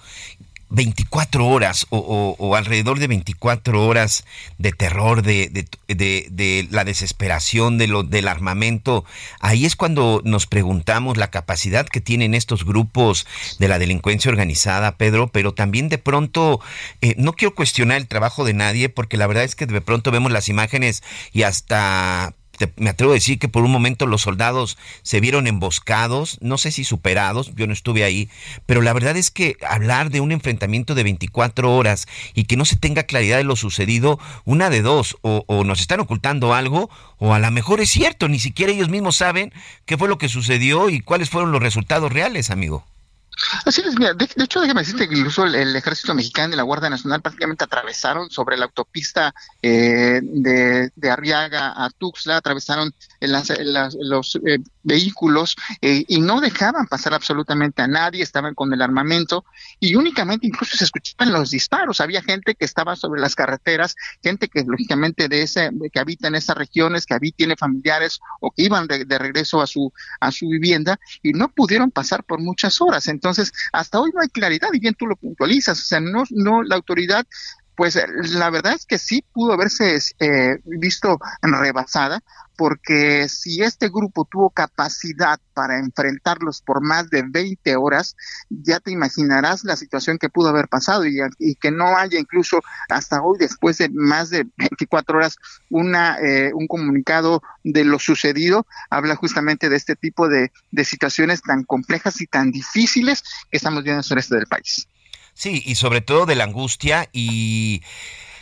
24 0.70 1.48
horas 1.48 1.88
o, 1.90 2.56
alrededor 2.56 3.00
de 3.00 3.08
24 3.08 3.86
horas 3.86 4.26
de 4.58 4.72
terror, 4.72 5.22
de, 5.22 5.68
de, 5.88 6.68
la 6.72 6.84
desesperación, 6.84 7.78
de 7.78 7.88
lo, 7.88 8.04
del 8.04 8.28
armamento. 8.28 9.06
Ahí 9.40 9.66
es 9.66 9.76
cuando 9.76 10.22
nos 10.26 10.46
preguntamos 10.46 11.18
la 11.18 11.30
capacidad 11.30 11.88
que 11.88 12.02
tienen 12.02 12.34
estos 12.34 12.66
grupos 12.66 13.26
de 13.60 13.68
la 13.68 13.80
delincuencia 13.80 14.30
organizada, 14.30 14.98
Pedro, 14.98 15.28
pero 15.28 15.54
también 15.54 15.90
de 15.90 15.98
pronto, 15.98 16.60
eh, 17.02 17.16
no 17.18 17.34
quiero 17.34 17.56
cuestionar 17.56 17.98
el 17.98 18.08
trabajo 18.08 18.44
de 18.44 18.54
nadie, 18.54 18.90
porque 18.90 19.18
la 19.18 19.28
verdad 19.28 19.44
es 19.44 19.56
que 19.56 19.66
de 19.66 19.82
pronto 19.82 20.12
vemos 20.12 20.32
las 20.32 20.50
imágenes 20.50 21.04
y 21.32 21.44
hasta 21.44 22.34
me 22.78 22.90
atrevo 22.90 23.12
a 23.12 23.16
decir 23.16 23.40
que 23.40 23.48
por 23.48 23.64
un 23.64 23.72
momento 23.72 24.08
los 24.08 24.22
soldados 24.22 24.78
se 25.04 25.20
vieron 25.20 25.48
emboscados, 25.48 26.38
no 26.42 26.58
sé 26.58 26.72
si 26.72 26.84
superados, 26.84 27.54
yo 27.56 27.68
no 27.68 27.74
estuve 27.74 28.04
ahí, 28.04 28.30
pero 28.66 28.82
la 28.82 28.94
verdad 28.94 29.16
es 29.18 29.32
que 29.32 29.58
hablar 29.68 30.10
de 30.10 30.22
un 30.22 30.32
enfrentamiento 30.32 30.96
de 30.96 31.04
24 31.04 31.76
horas 31.76 32.08
y 32.34 32.46
que 32.46 32.58
no 32.58 32.66
se 32.66 32.76
tenga 32.76 33.04
claridad 33.04 33.38
de 33.38 33.44
lo 33.44 33.56
sucedido, 33.56 34.20
una 34.46 34.70
de 34.70 34.82
dos, 34.82 35.18
o, 35.22 35.44
o 35.48 35.64
nos 35.64 35.80
están 35.80 36.00
ocultando 36.00 36.54
algo, 36.54 36.90
o 37.18 37.34
a 37.34 37.40
lo 37.40 37.52
mejor 37.52 37.82
es 37.82 37.90
cierto, 37.90 38.28
ni 38.28 38.40
siquiera 38.40 38.72
ellos 38.72 38.90
mismos 38.90 39.18
saben 39.18 39.54
qué 39.86 39.98
fue 39.98 40.08
lo 40.08 40.18
que 40.18 40.30
sucedió 40.30 40.90
y 40.90 41.00
cuáles 41.00 41.30
fueron 41.30 41.52
los 41.52 41.62
resultados 41.62 42.12
reales, 42.12 42.50
amigo. 42.50 42.86
Así 43.66 43.82
es, 43.82 43.98
mira, 43.98 44.14
de, 44.14 44.28
hecho 44.38 44.62
déjame 44.62 44.82
decirte 44.82 45.08
que 45.08 45.16
incluso 45.16 45.46
el, 45.46 45.76
ejército 45.76 46.14
mexicano 46.14 46.54
y 46.54 46.58
la 46.58 46.64
Guardia 46.64 46.90
Nacional 46.90 47.22
prácticamente 47.22 47.64
atravesaron 47.64 48.30
sobre 48.32 48.58
la 48.58 48.66
autopista 48.66 49.34
eh, 49.62 50.20
de, 50.24 50.92
de, 50.96 51.10
Arriaga 51.10 51.74
a 51.76 51.90
Tuxtla, 51.90 52.38
atravesaron 52.38 52.94
los 53.20 54.36
eh, 54.36 54.60
vehículos 54.84 55.56
eh, 55.82 56.04
y 56.08 56.20
no 56.20 56.42
dejaban 56.42 56.88
pasar 56.88 57.14
absolutamente 57.14 57.82
a 57.82 57.88
nadie, 57.88 58.24
estaban 58.24 58.54
con 58.54 58.74
el 58.74 58.82
armamento 58.82 59.46
y 59.80 59.96
únicamente 59.96 60.48
incluso 60.48 60.78
se 60.78 60.86
escuchaban 60.86 61.34
los 61.34 61.50
disparos, 61.50 62.02
había 62.02 62.22
gente 62.22 62.56
que 62.56 62.66
estaba 62.66 62.96
sobre 62.96 63.22
las 63.22 63.36
carreteras, 63.36 63.96
gente 64.22 64.48
que 64.48 64.64
lógicamente 64.66 65.28
de 65.28 65.42
ese, 65.42 65.70
que 65.92 66.00
habita 66.00 66.28
en 66.28 66.36
esas 66.36 66.58
regiones, 66.58 67.06
que 67.06 67.14
habita, 67.14 67.38
tiene 67.38 67.56
familiares 67.56 68.20
o 68.42 68.52
que 68.52 68.64
iban 68.64 68.88
de, 68.88 69.06
de 69.06 69.18
regreso 69.18 69.62
a 69.62 69.68
su, 69.68 69.94
a 70.20 70.32
su 70.32 70.48
vivienda 70.48 71.00
y 71.22 71.34
no 71.34 71.50
pudieron 71.50 71.92
pasar 71.92 72.24
por 72.24 72.40
muchas 72.40 72.82
horas. 72.82 73.08
Entonces, 73.08 73.52
hasta 73.72 74.00
hoy 74.00 74.12
no 74.14 74.22
hay 74.22 74.30
claridad 74.30 74.70
y 74.74 74.80
bien 74.80 74.96
tú 74.96 75.06
lo 75.06 75.16
puntualizas, 75.16 75.80
o 75.80 75.84
sea, 75.84 76.00
no, 76.00 76.24
no, 76.32 76.64
la 76.64 76.76
autoridad 76.76 77.26
pues 77.78 77.96
eh, 77.96 78.08
la 78.34 78.50
verdad 78.50 78.74
es 78.74 78.86
que 78.88 78.98
sí 78.98 79.24
pudo 79.32 79.54
haberse 79.54 80.00
eh, 80.20 80.58
visto 80.66 81.20
rebasada, 81.44 82.24
porque 82.58 83.30
si 83.30 83.62
este 83.62 83.88
grupo 83.90 84.28
tuvo 84.30 84.50
capacidad 84.50 85.40
para 85.54 85.78
enfrentarlos 85.78 86.64
por 86.64 86.82
más 86.82 87.08
de 87.12 87.22
20 87.22 87.76
horas, 87.76 88.18
ya 88.50 88.80
te 88.80 88.92
imaginarás 88.92 89.64
la 89.64 89.76
situación 89.76 90.18
que 90.18 90.30
pudo 90.30 90.50
haber 90.50 90.68
pasado 90.68 91.06
y, 91.06 91.20
que 91.62 91.70
no 91.70 91.96
haya 91.96 92.20
incluso 92.20 92.62
hasta 92.90 93.22
hoy, 93.22 93.38
después 93.38 93.78
de 93.78 93.90
más 93.90 94.32
de 94.32 94.48
24 94.58 95.20
horas, 95.20 95.36
una, 95.70 96.18
eh, 96.20 96.52
un 96.56 96.66
comunicado 96.66 97.44
de 97.64 97.86
lo 97.86 98.00
sucedido, 98.00 98.66
habla 98.90 99.16
justamente 99.16 99.70
de 99.70 99.76
este 99.76 99.96
tipo 99.96 100.28
de, 100.28 100.52
de 100.72 100.84
situaciones 100.84 101.44
tan 101.44 101.64
complejas 101.64 102.22
y 102.22 102.26
tan 102.26 102.50
difíciles 102.50 103.24
que 103.52 103.58
estamos 103.58 103.84
viendo 103.84 103.98
en 103.98 104.00
el 104.00 104.04
sureste 104.04 104.36
del 104.36 104.48
país. 104.48 104.88
Sí, 105.38 105.62
y 105.66 105.76
sobre 105.76 106.02
todo 106.02 106.26
de 106.26 106.36
la 106.36 106.46
angustia 106.46 107.10
y... 107.14 107.84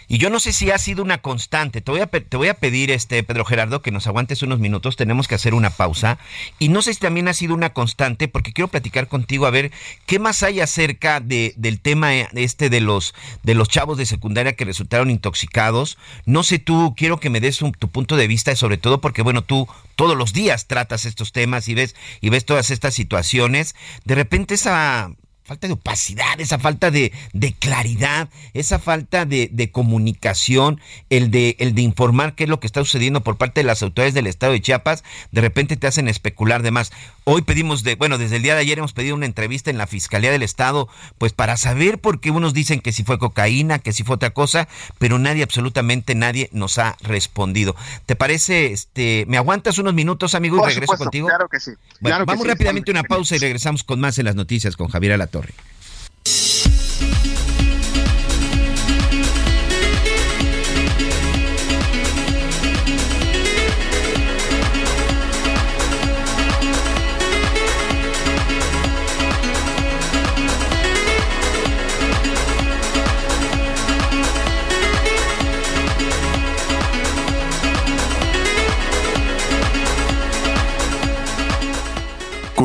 Y 0.07 0.19
yo 0.19 0.29
no 0.29 0.39
sé 0.39 0.53
si 0.53 0.69
ha 0.69 0.77
sido 0.77 1.01
una 1.01 1.23
constante. 1.23 1.81
Te 1.81 1.89
voy, 1.89 1.99
a, 1.99 2.05
te 2.05 2.37
voy 2.37 2.47
a 2.47 2.53
pedir, 2.53 2.91
este 2.91 3.23
Pedro 3.23 3.43
Gerardo, 3.43 3.81
que 3.81 3.89
nos 3.89 4.05
aguantes 4.05 4.43
unos 4.43 4.59
minutos. 4.59 4.97
Tenemos 4.97 5.27
que 5.27 5.33
hacer 5.33 5.55
una 5.55 5.71
pausa. 5.71 6.19
Y 6.59 6.69
no 6.69 6.83
sé 6.83 6.93
si 6.93 6.99
también 6.99 7.27
ha 7.27 7.33
sido 7.33 7.55
una 7.55 7.73
constante, 7.73 8.27
porque 8.27 8.53
quiero 8.53 8.67
platicar 8.67 9.07
contigo 9.07 9.47
a 9.47 9.49
ver 9.49 9.71
qué 10.05 10.19
más 10.19 10.43
hay 10.43 10.59
acerca 10.59 11.21
de, 11.21 11.55
del 11.57 11.79
tema 11.79 12.13
este 12.13 12.69
de 12.69 12.81
los, 12.81 13.15
de 13.41 13.55
los 13.55 13.67
chavos 13.67 13.97
de 13.97 14.05
secundaria 14.05 14.55
que 14.55 14.65
resultaron 14.65 15.09
intoxicados. 15.09 15.97
No 16.27 16.43
sé 16.43 16.59
tú, 16.59 16.93
quiero 16.95 17.19
que 17.19 17.31
me 17.31 17.41
des 17.41 17.57
tu 17.57 17.89
punto 17.89 18.15
de 18.15 18.27
vista, 18.27 18.55
sobre 18.55 18.77
todo 18.77 19.01
porque, 19.01 19.23
bueno, 19.23 19.43
tú 19.43 19.67
todos 19.95 20.15
los 20.15 20.33
días 20.33 20.67
tratas 20.67 21.05
estos 21.05 21.31
temas 21.31 21.67
y 21.67 21.73
ves, 21.73 21.95
y 22.21 22.29
ves 22.29 22.45
todas 22.45 22.69
estas 22.69 22.93
situaciones. 22.93 23.73
De 24.03 24.13
repente 24.13 24.53
esa 24.53 25.09
falta 25.45 25.67
de 25.67 25.73
opacidad, 25.73 26.39
esa 26.39 26.57
falta 26.57 26.89
de, 26.89 27.13
de 27.33 27.53
claridad, 27.53 28.29
esa 28.55 28.79
falta 28.79 29.25
de, 29.25 29.47
de, 29.51 29.71
comunicación, 29.71 30.81
el 31.11 31.29
de, 31.29 31.55
el 31.59 31.75
de 31.75 31.83
informar 31.83 32.33
qué 32.33 32.45
es 32.45 32.49
lo 32.49 32.59
que 32.59 32.65
está 32.65 32.79
sucediendo 32.81 33.21
por 33.21 33.37
parte 33.37 33.61
de 33.61 33.65
las 33.65 33.83
autoridades 33.83 34.15
del 34.15 34.25
estado 34.25 34.53
de 34.53 34.61
Chiapas, 34.61 35.03
de 35.31 35.41
repente 35.41 35.77
te 35.77 35.85
hacen 35.85 36.07
especular 36.07 36.63
de 36.63 36.71
más. 36.71 36.91
Hoy 37.25 37.43
pedimos 37.43 37.83
de, 37.83 37.95
bueno, 37.95 38.17
desde 38.17 38.37
el 38.37 38.41
día 38.41 38.55
de 38.55 38.61
ayer 38.61 38.79
hemos 38.79 38.93
pedido 38.93 39.13
una 39.13 39.27
entrevista 39.27 39.69
en 39.69 39.77
la 39.77 39.85
Fiscalía 39.85 40.31
del 40.31 40.41
Estado, 40.41 40.89
pues 41.19 41.33
para 41.33 41.57
saber 41.57 41.99
por 41.99 42.19
qué 42.19 42.31
unos 42.31 42.55
dicen 42.55 42.79
que 42.79 42.91
si 42.91 43.03
fue 43.03 43.19
cocaína, 43.19 43.77
que 43.77 43.93
si 43.93 44.03
fue 44.03 44.15
otra 44.15 44.31
cosa, 44.31 44.67
pero 44.97 45.19
nadie, 45.19 45.43
absolutamente 45.43 46.15
nadie 46.15 46.49
nos 46.53 46.79
ha 46.79 46.97
respondido. 47.01 47.75
¿Te 48.07 48.15
parece, 48.15 48.71
este, 48.71 49.25
me 49.27 49.37
aguantas 49.37 49.77
unos 49.77 49.93
minutos, 49.93 50.33
amigo, 50.33 50.57
y 50.57 50.69
regreso 50.69 50.97
contigo? 50.97 51.27
Claro 51.27 51.49
que 51.49 51.59
sí. 51.59 51.71
Bueno, 51.99 52.25
vamos 52.25 52.47
rápidamente 52.47 52.89
a 52.89 52.93
una 52.93 53.03
pausa 53.03 53.35
y 53.35 53.39
regresamos 53.39 53.83
con 53.83 53.99
más 53.99 54.17
en 54.17 54.25
las 54.25 54.35
noticias 54.35 54.75
con 54.75 54.87
Javier 54.87 55.13
Alato. 55.13 55.34
Torre. 55.35 55.74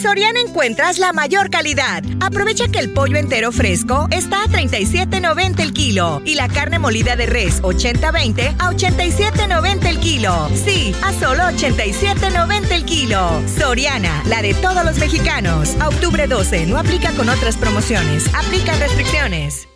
Soriana 0.00 0.40
encuentras 0.40 0.98
la 0.98 1.12
mayor 1.12 1.50
calidad. 1.50 2.02
Aprovecha 2.20 2.68
que 2.68 2.78
el 2.78 2.90
pollo 2.94 3.18
entero 3.18 3.52
fresco 3.52 4.08
está 4.10 4.44
a 4.44 4.46
37.90 4.46 5.60
el 5.60 5.74
kilo 5.74 6.22
y 6.24 6.36
la 6.36 6.48
carne 6.48 6.78
molida 6.78 7.16
de 7.16 7.26
res 7.26 7.60
80-20 7.62 8.54
a 8.58 8.72
87.90 8.72 9.86
el 9.86 10.00
kilo. 10.00 10.48
Sí, 10.54 10.94
a 11.04 11.12
solo 11.12 11.42
87.90 11.42 12.72
el 12.72 12.84
kilo. 12.86 13.42
Soriana, 13.58 14.22
la 14.26 14.40
de 14.40 14.54
todos 14.54 14.86
los 14.86 14.98
mexicanos. 14.98 15.76
Octubre 15.86 16.26
12, 16.26 16.64
no 16.64 16.78
aplica 16.78 17.12
con 17.12 17.28
otras 17.28 17.58
promociones. 17.58 18.24
Aplican 18.34 18.80
restricciones. 18.80 19.68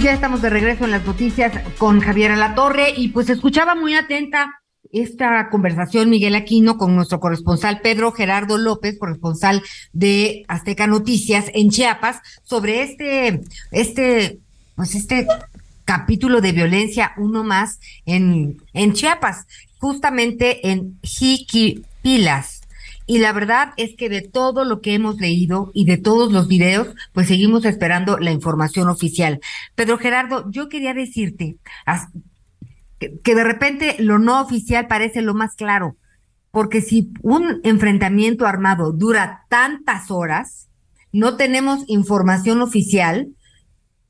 Ya 0.00 0.12
estamos 0.12 0.40
de 0.40 0.48
regreso 0.48 0.84
en 0.84 0.92
las 0.92 1.04
noticias 1.04 1.52
con 1.76 2.00
Javier 2.00 2.32
Alatorre 2.32 2.94
y 2.96 3.08
pues 3.08 3.28
escuchaba 3.28 3.74
muy 3.74 3.94
atenta 3.94 4.63
esta 4.92 5.48
conversación, 5.50 6.10
Miguel 6.10 6.34
Aquino, 6.34 6.76
con 6.78 6.94
nuestro 6.94 7.20
corresponsal 7.20 7.80
Pedro 7.80 8.12
Gerardo 8.12 8.58
López, 8.58 8.98
corresponsal 8.98 9.62
de 9.92 10.44
Azteca 10.48 10.86
Noticias 10.86 11.50
en 11.54 11.70
Chiapas, 11.70 12.20
sobre 12.42 12.82
este, 12.82 13.40
este, 13.72 14.38
pues 14.76 14.94
este 14.94 15.26
capítulo 15.84 16.40
de 16.40 16.52
violencia, 16.52 17.12
uno 17.16 17.44
más 17.44 17.80
en, 18.06 18.62
en 18.72 18.92
Chiapas, 18.92 19.46
justamente 19.78 20.70
en 20.70 20.98
Jiquipilas. 21.02 22.62
Y 23.06 23.18
la 23.18 23.32
verdad 23.32 23.72
es 23.76 23.96
que 23.96 24.08
de 24.08 24.22
todo 24.22 24.64
lo 24.64 24.80
que 24.80 24.94
hemos 24.94 25.16
leído 25.16 25.70
y 25.74 25.84
de 25.84 25.98
todos 25.98 26.32
los 26.32 26.48
videos, 26.48 26.88
pues 27.12 27.28
seguimos 27.28 27.66
esperando 27.66 28.18
la 28.18 28.32
información 28.32 28.88
oficial. 28.88 29.40
Pedro 29.74 29.98
Gerardo, 29.98 30.50
yo 30.50 30.70
quería 30.70 30.94
decirte, 30.94 31.56
que, 32.98 33.34
de 33.34 33.44
repente 33.44 33.96
lo 33.98 34.18
no 34.18 34.40
oficial 34.40 34.86
parece 34.86 35.22
lo 35.22 35.34
más 35.34 35.54
claro, 35.54 35.96
porque 36.50 36.80
si 36.80 37.10
un 37.22 37.60
enfrentamiento 37.64 38.46
armado 38.46 38.92
dura 38.92 39.44
tantas 39.48 40.10
horas, 40.10 40.68
no 41.12 41.36
tenemos 41.36 41.84
información 41.88 42.60
oficial, 42.60 43.28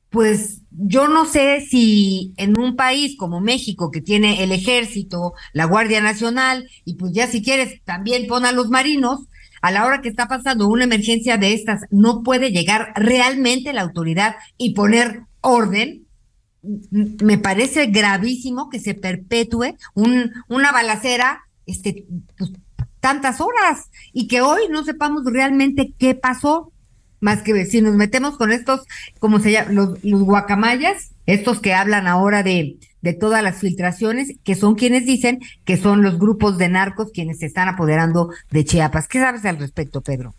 pues 0.09 0.61
yo 0.71 1.07
no 1.07 1.25
sé 1.25 1.61
si 1.61 2.33
en 2.37 2.59
un 2.59 2.75
país 2.75 3.17
como 3.17 3.41
México, 3.41 3.91
que 3.91 4.01
tiene 4.01 4.43
el 4.43 4.51
ejército, 4.51 5.33
la 5.53 5.65
Guardia 5.65 6.01
Nacional, 6.01 6.69
y 6.85 6.95
pues 6.95 7.11
ya 7.13 7.27
si 7.27 7.41
quieres 7.43 7.81
también 7.83 8.27
pon 8.27 8.45
a 8.45 8.51
los 8.51 8.69
marinos, 8.69 9.21
a 9.61 9.71
la 9.71 9.85
hora 9.85 10.01
que 10.01 10.09
está 10.09 10.27
pasando 10.27 10.67
una 10.67 10.83
emergencia 10.83 11.37
de 11.37 11.53
estas, 11.53 11.81
no 11.89 12.23
puede 12.23 12.51
llegar 12.51 12.93
realmente 12.95 13.73
la 13.73 13.81
autoridad 13.81 14.35
y 14.57 14.73
poner 14.73 15.23
orden 15.41 16.04
me 16.91 17.37
parece 17.37 17.87
gravísimo 17.87 18.69
que 18.69 18.79
se 18.79 18.93
perpetúe 18.93 19.75
un, 19.93 20.31
una 20.47 20.71
balacera 20.71 21.43
este, 21.65 22.05
pues, 22.37 22.51
tantas 22.99 23.39
horas 23.41 23.91
y 24.13 24.27
que 24.27 24.41
hoy 24.41 24.63
no 24.69 24.83
sepamos 24.83 25.23
realmente 25.25 25.93
qué 25.97 26.15
pasó, 26.15 26.71
más 27.19 27.41
que 27.41 27.65
si 27.65 27.81
nos 27.81 27.95
metemos 27.95 28.37
con 28.37 28.51
estos, 28.51 28.81
como 29.19 29.39
se 29.39 29.51
llama, 29.51 29.71
los, 29.71 30.03
los 30.03 30.23
guacamayas, 30.23 31.11
estos 31.25 31.59
que 31.59 31.73
hablan 31.73 32.07
ahora 32.07 32.43
de, 32.43 32.77
de 33.01 33.13
todas 33.13 33.43
las 33.43 33.59
filtraciones, 33.59 34.33
que 34.43 34.55
son 34.55 34.75
quienes 34.75 35.05
dicen 35.05 35.39
que 35.63 35.77
son 35.77 36.01
los 36.01 36.17
grupos 36.17 36.57
de 36.57 36.69
narcos 36.69 37.11
quienes 37.11 37.39
se 37.39 37.45
están 37.45 37.67
apoderando 37.67 38.31
de 38.49 38.65
Chiapas. 38.65 39.07
¿Qué 39.07 39.19
sabes 39.19 39.45
al 39.45 39.59
respecto, 39.59 40.01
Pedro? 40.01 40.33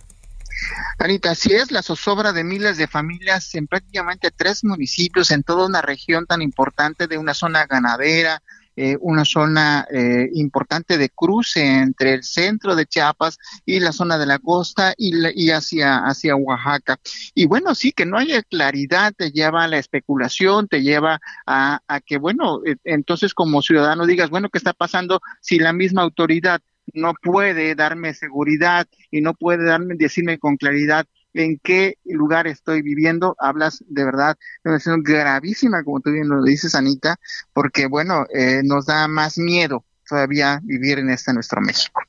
Anita, 0.99 1.33
así 1.33 1.53
es 1.53 1.71
la 1.71 1.83
zozobra 1.83 2.33
de 2.33 2.45
miles 2.45 2.77
de 2.77 2.87
familias 2.87 3.55
en 3.55 3.67
prácticamente 3.67 4.31
tres 4.31 4.65
municipios 4.65 5.31
en 5.31 5.43
toda 5.43 5.67
una 5.67 5.83
región 5.83 6.27
tan 6.27 6.43
importante 6.43 7.07
de 7.07 7.19
una 7.19 7.35
zona 7.35 7.67
ganadera, 7.67 8.43
eh, 8.79 8.99
una 9.01 9.25
zona 9.25 9.87
eh, 9.91 10.29
importante 10.35 10.99
de 10.99 11.09
cruce 11.09 11.65
entre 11.65 12.13
el 12.13 12.25
centro 12.25 12.75
de 12.77 12.85
Chiapas 12.85 13.39
y 13.65 13.81
la 13.81 13.91
zona 13.91 14.19
de 14.19 14.27
la 14.27 14.39
costa 14.39 14.93
y, 14.99 15.13
y 15.35 15.51
hacia, 15.51 15.99
hacia 15.99 16.37
Oaxaca. 16.37 16.99
Y 17.35 17.47
bueno, 17.47 17.75
sí, 17.75 17.93
que 17.93 18.05
no 18.05 18.19
haya 18.19 18.43
claridad 18.43 19.15
te 19.17 19.31
lleva 19.31 19.65
a 19.65 19.69
la 19.69 19.79
especulación, 19.79 20.69
te 20.69 20.83
lleva 20.83 21.21
a, 21.47 21.81
a 21.89 22.01
que, 22.01 22.19
bueno, 22.19 22.61
eh, 22.67 22.77
entonces 22.85 23.33
como 23.33 23.63
ciudadano 23.63 24.05
digas, 24.05 24.29
bueno, 24.29 24.51
¿qué 24.51 24.59
está 24.59 24.75
pasando 24.75 25.21
si 25.41 25.59
la 25.59 25.73
misma 25.73 26.03
autoridad 26.03 26.61
no 26.95 27.15
puede 27.15 27.75
darme 27.75 28.15
seguridad 28.15 28.87
y 29.11 29.21
no 29.21 29.35
puede 29.35 29.65
darme, 29.65 29.95
decirme 29.97 30.39
con 30.39 30.57
claridad 30.57 31.07
en 31.35 31.59
qué 31.63 31.99
lugar 32.05 32.47
estoy 32.47 32.83
viviendo, 32.83 33.37
hablas 33.39 33.85
de 33.89 34.05
verdad 34.05 34.37
de 34.65 34.71
una 34.71 34.79
situación 34.79 35.03
gravísima, 35.03 35.85
como 35.85 36.01
tú 36.01 36.11
bien 36.11 36.29
lo 36.29 36.43
dices, 36.43 36.75
Anita, 36.75 37.17
porque 37.53 37.87
bueno, 37.87 38.27
eh, 38.33 38.63
nos 38.65 38.87
da 38.87 39.07
más 39.09 39.39
miedo 39.39 39.85
todavía 40.09 40.61
vivir 40.63 40.99
en 40.99 41.11
este 41.11 41.33
nuestro 41.33 41.61
México. 41.61 42.01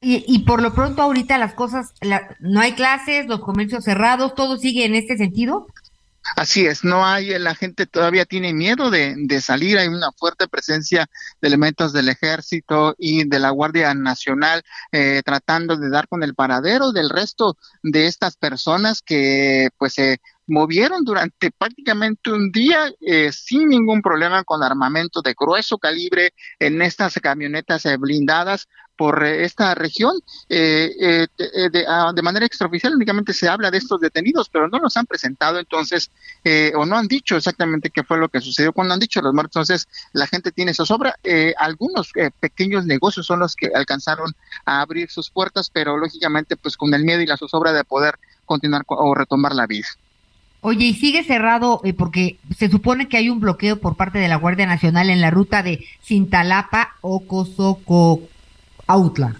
Y, 0.00 0.24
y 0.28 0.40
por 0.40 0.62
lo 0.62 0.74
pronto 0.74 1.02
ahorita 1.02 1.38
las 1.38 1.54
cosas, 1.54 1.94
no 2.40 2.60
hay 2.60 2.74
clases, 2.74 3.26
los 3.26 3.40
comercios 3.40 3.84
cerrados, 3.84 4.34
todo 4.34 4.56
sigue 4.56 4.84
en 4.84 4.94
este 4.94 5.16
sentido. 5.16 5.66
Así 6.34 6.66
es, 6.66 6.82
no 6.82 7.06
hay, 7.06 7.38
la 7.38 7.54
gente 7.54 7.86
todavía 7.86 8.24
tiene 8.24 8.52
miedo 8.52 8.90
de, 8.90 9.14
de, 9.16 9.40
salir, 9.40 9.78
hay 9.78 9.88
una 9.88 10.10
fuerte 10.12 10.48
presencia 10.48 11.06
de 11.40 11.48
elementos 11.48 11.92
del 11.92 12.08
ejército 12.08 12.94
y 12.98 13.28
de 13.28 13.38
la 13.38 13.50
Guardia 13.50 13.94
Nacional 13.94 14.62
eh, 14.92 15.22
tratando 15.24 15.76
de 15.76 15.88
dar 15.88 16.08
con 16.08 16.22
el 16.22 16.34
paradero 16.34 16.90
del 16.90 17.10
resto 17.10 17.56
de 17.82 18.06
estas 18.06 18.36
personas 18.36 19.02
que 19.02 19.68
pues 19.78 19.94
se 19.94 20.20
movieron 20.46 21.04
durante 21.04 21.50
prácticamente 21.50 22.30
un 22.30 22.50
día 22.50 22.90
eh, 23.00 23.30
sin 23.32 23.68
ningún 23.68 24.00
problema 24.00 24.44
con 24.44 24.62
armamento 24.62 25.20
de 25.22 25.34
grueso 25.38 25.78
calibre 25.78 26.32
en 26.58 26.82
estas 26.82 27.14
camionetas 27.14 27.84
eh, 27.86 27.96
blindadas 27.96 28.68
por 28.96 29.24
eh, 29.24 29.44
esta 29.44 29.74
región. 29.74 30.14
Eh, 30.48 31.26
de, 31.36 31.84
ah, 31.88 32.12
de, 32.14 32.22
manera 32.22 32.46
extraoficial 32.46 32.94
únicamente 32.94 33.32
se 33.32 33.48
habla 33.48 33.70
de 33.70 33.78
estos 33.78 34.00
detenidos, 34.00 34.48
pero 34.48 34.68
no 34.68 34.78
los 34.78 34.96
han 34.96 35.06
presentado 35.06 35.58
entonces 35.58 36.10
o 36.74 36.86
no 36.86 36.96
han 36.96 37.08
dicho 37.08 37.36
exactamente 37.36 37.90
qué 37.90 38.04
fue 38.04 38.18
lo 38.18 38.28
que 38.28 38.40
sucedió 38.40 38.72
cuando 38.72 38.94
han 38.94 39.00
dicho 39.00 39.20
los 39.20 39.34
muertos. 39.34 39.56
Entonces 39.56 39.88
la 40.12 40.26
gente 40.26 40.52
tiene 40.52 40.74
zozobra. 40.74 41.16
algunos 41.58 42.12
pequeños 42.40 42.86
negocios 42.86 43.26
son 43.26 43.40
los 43.40 43.56
que 43.56 43.70
alcanzaron 43.74 44.32
a 44.64 44.80
abrir 44.80 45.10
sus 45.10 45.30
puertas, 45.30 45.70
pero 45.70 45.96
lógicamente 45.96 46.56
pues 46.56 46.76
con 46.76 46.94
el 46.94 47.04
miedo 47.04 47.20
y 47.20 47.26
la 47.26 47.36
zozobra 47.36 47.72
de 47.72 47.84
poder 47.84 48.18
continuar 48.44 48.82
o 48.86 49.14
retomar 49.14 49.54
la 49.54 49.66
vida. 49.66 49.88
Oye, 50.68 50.86
y 50.86 50.94
sigue 50.94 51.22
cerrado 51.22 51.80
eh, 51.84 51.92
porque 51.92 52.38
se 52.56 52.68
supone 52.68 53.08
que 53.08 53.16
hay 53.16 53.28
un 53.28 53.38
bloqueo 53.38 53.78
por 53.78 53.96
parte 53.96 54.18
de 54.18 54.26
la 54.26 54.34
Guardia 54.34 54.66
Nacional 54.66 55.10
en 55.10 55.20
la 55.20 55.30
ruta 55.30 55.62
de 55.62 55.84
Cintalapa, 56.02 56.96
Ocosoco, 57.02 58.22
Autla. 58.86 59.34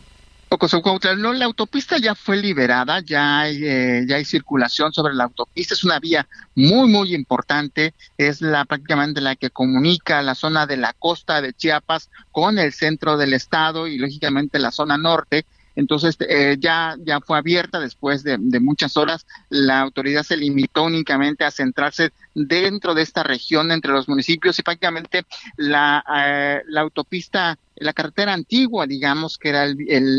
no, 1.16 1.32
la 1.32 1.44
autopista 1.44 1.98
ya 1.98 2.14
fue 2.14 2.36
liberada, 2.36 3.00
ya 3.00 3.40
hay, 3.40 3.64
eh, 3.64 4.04
ya 4.08 4.16
hay 4.16 4.24
circulación 4.24 4.92
sobre 4.92 5.12
la 5.12 5.24
autopista, 5.24 5.74
es 5.74 5.82
una 5.82 5.98
vía 5.98 6.26
muy, 6.54 6.88
muy 6.88 7.14
importante, 7.14 7.94
es 8.16 8.40
la 8.40 8.64
prácticamente 8.64 9.20
la 9.20 9.34
que 9.34 9.50
comunica 9.50 10.22
la 10.22 10.36
zona 10.36 10.66
de 10.66 10.76
la 10.76 10.92
costa 10.92 11.40
de 11.40 11.52
Chiapas 11.52 12.10
con 12.30 12.58
el 12.58 12.72
centro 12.72 13.16
del 13.16 13.34
estado 13.34 13.88
y 13.88 13.98
lógicamente 13.98 14.60
la 14.60 14.70
zona 14.70 14.96
norte, 14.96 15.46
entonces, 15.76 16.16
eh, 16.20 16.56
ya, 16.58 16.96
ya 17.04 17.20
fue 17.20 17.36
abierta 17.36 17.78
después 17.78 18.22
de, 18.22 18.38
muchas 18.58 18.96
horas. 18.96 19.26
La 19.50 19.80
autoridad 19.80 20.22
se 20.22 20.36
limitó 20.36 20.84
únicamente 20.84 21.44
a 21.44 21.50
centrarse 21.50 22.12
dentro 22.34 22.94
de 22.94 23.02
esta 23.02 23.22
región, 23.22 23.70
entre 23.70 23.92
los 23.92 24.08
municipios, 24.08 24.58
y 24.58 24.62
prácticamente 24.62 25.26
la, 25.56 26.02
eh, 26.16 26.62
la 26.68 26.80
autopista, 26.80 27.58
la 27.76 27.92
carretera 27.92 28.32
antigua, 28.32 28.86
digamos, 28.86 29.36
que 29.36 29.50
era 29.50 29.64
el, 29.64 29.76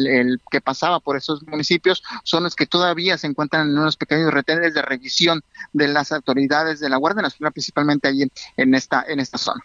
el, 0.08 0.40
que 0.52 0.62
pasaba 0.62 1.00
por 1.00 1.18
esos 1.18 1.42
municipios, 1.48 2.04
son 2.24 2.44
los 2.44 2.56
que 2.56 2.68
todavía 2.68 3.18
se 3.18 3.26
encuentran 3.26 3.68
en 3.68 3.78
unos 3.78 3.98
pequeños 3.98 4.32
retenes 4.32 4.76
de 4.76 4.84
revisión 4.84 5.42
de 5.74 5.88
las 5.88 6.12
autoridades 6.12 6.80
de 6.80 6.90
la 6.90 6.98
Guardia 6.98 7.24
Nacional, 7.24 7.52
principalmente 7.52 8.08
allí 8.08 8.32
en 8.58 8.76
esta, 8.76 9.04
en 9.08 9.20
esta 9.20 9.40
zona. 9.40 9.64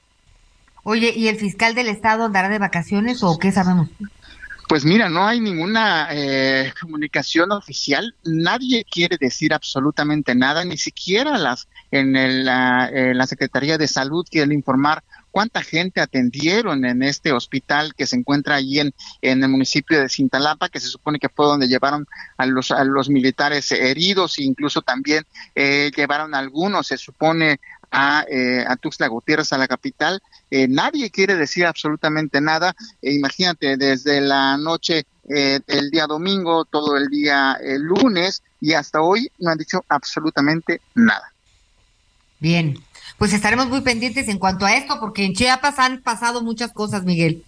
Oye, 0.85 1.13
¿y 1.15 1.29
el 1.29 1.37
fiscal 1.37 1.75
del 1.75 1.89
Estado 1.89 2.25
andará 2.25 2.49
de 2.49 2.59
vacaciones 2.59 3.23
o 3.23 3.39
qué 3.39 3.53
sabemos? 3.53 3.89
Pues 4.73 4.87
mira, 4.87 5.11
no 5.11 5.27
hay 5.27 5.39
ninguna 5.39 6.09
eh, 6.13 6.73
comunicación 6.81 7.53
oficial, 7.53 8.15
nadie 8.25 8.87
quiere 8.91 9.19
decir 9.21 9.53
absolutamente 9.53 10.35
nada, 10.35 10.65
ni 10.65 10.79
siquiera 10.79 11.37
las 11.37 11.69
en, 11.91 12.15
la, 12.47 13.27
Secretaría 13.27 13.77
de 13.77 13.87
Salud 13.87 14.25
quieren 14.31 14.51
informar 14.51 15.05
cuánta 15.31 15.63
gente 15.63 16.01
atendieron 16.01 16.87
en 16.87 17.03
este 17.03 17.33
hospital 17.33 17.95
que 17.95 18.07
se 18.07 18.17
encuentra 18.17 18.55
allí 18.55 18.81
en, 18.81 18.95
en 19.21 19.43
el 19.43 19.51
municipio 19.51 20.01
de 20.01 20.09
Cintalapa, 20.09 20.71
que 20.71 20.81
se 20.81 20.89
supone 20.89 21.19
que 21.19 21.29
fue 21.29 21.45
donde 21.45 21.69
llevaron 21.69 22.07
a 22.39 22.47
los, 22.47 22.71
a 22.71 22.83
los 22.85 23.11
militares 23.11 23.73
heridos 23.73 24.39
e 24.39 24.45
incluso 24.45 24.81
también 24.81 25.27
eh, 25.55 25.91
llevaron 25.95 26.35
algunos, 26.35 26.87
se 26.87 26.97
supone, 26.97 27.61
a, 27.93 28.25
eh, 28.29 28.65
a 28.67 28.77
Tuxtla 28.77 29.07
Gutiérrez, 29.07 29.53
a 29.53 29.59
la 29.59 29.69
capital. 29.69 30.23
Eh, 30.55 30.69
nadie 30.69 31.09
quiere 31.09 31.35
decir 31.35 31.65
absolutamente 31.65 32.38
nada. 32.38 32.77
E 33.01 33.15
imagínate, 33.15 33.79
desde 33.79 34.21
la 34.21 34.59
noche 34.59 35.07
eh, 35.35 35.61
del 35.67 35.91
día 35.91 36.07
domingo, 36.07 36.67
todo 36.67 36.99
el 36.99 37.09
día 37.09 37.57
el 37.59 37.81
lunes 37.81 38.43
y 38.61 38.75
hasta 38.75 39.01
hoy 39.01 39.31
no 39.38 39.51
han 39.51 39.57
dicho 39.57 39.83
absolutamente 39.88 40.83
nada. 40.95 41.33
Bien, 42.38 42.79
pues 43.17 43.33
estaremos 43.33 43.69
muy 43.69 43.81
pendientes 43.81 44.29
en 44.29 44.38
cuanto 44.38 44.67
a 44.67 44.77
esto, 44.77 45.01
porque 45.01 45.25
en 45.25 45.33
Chiapas 45.33 45.79
han 45.79 46.03
pasado 46.03 46.43
muchas 46.43 46.71
cosas, 46.71 47.03
Miguel. 47.05 47.43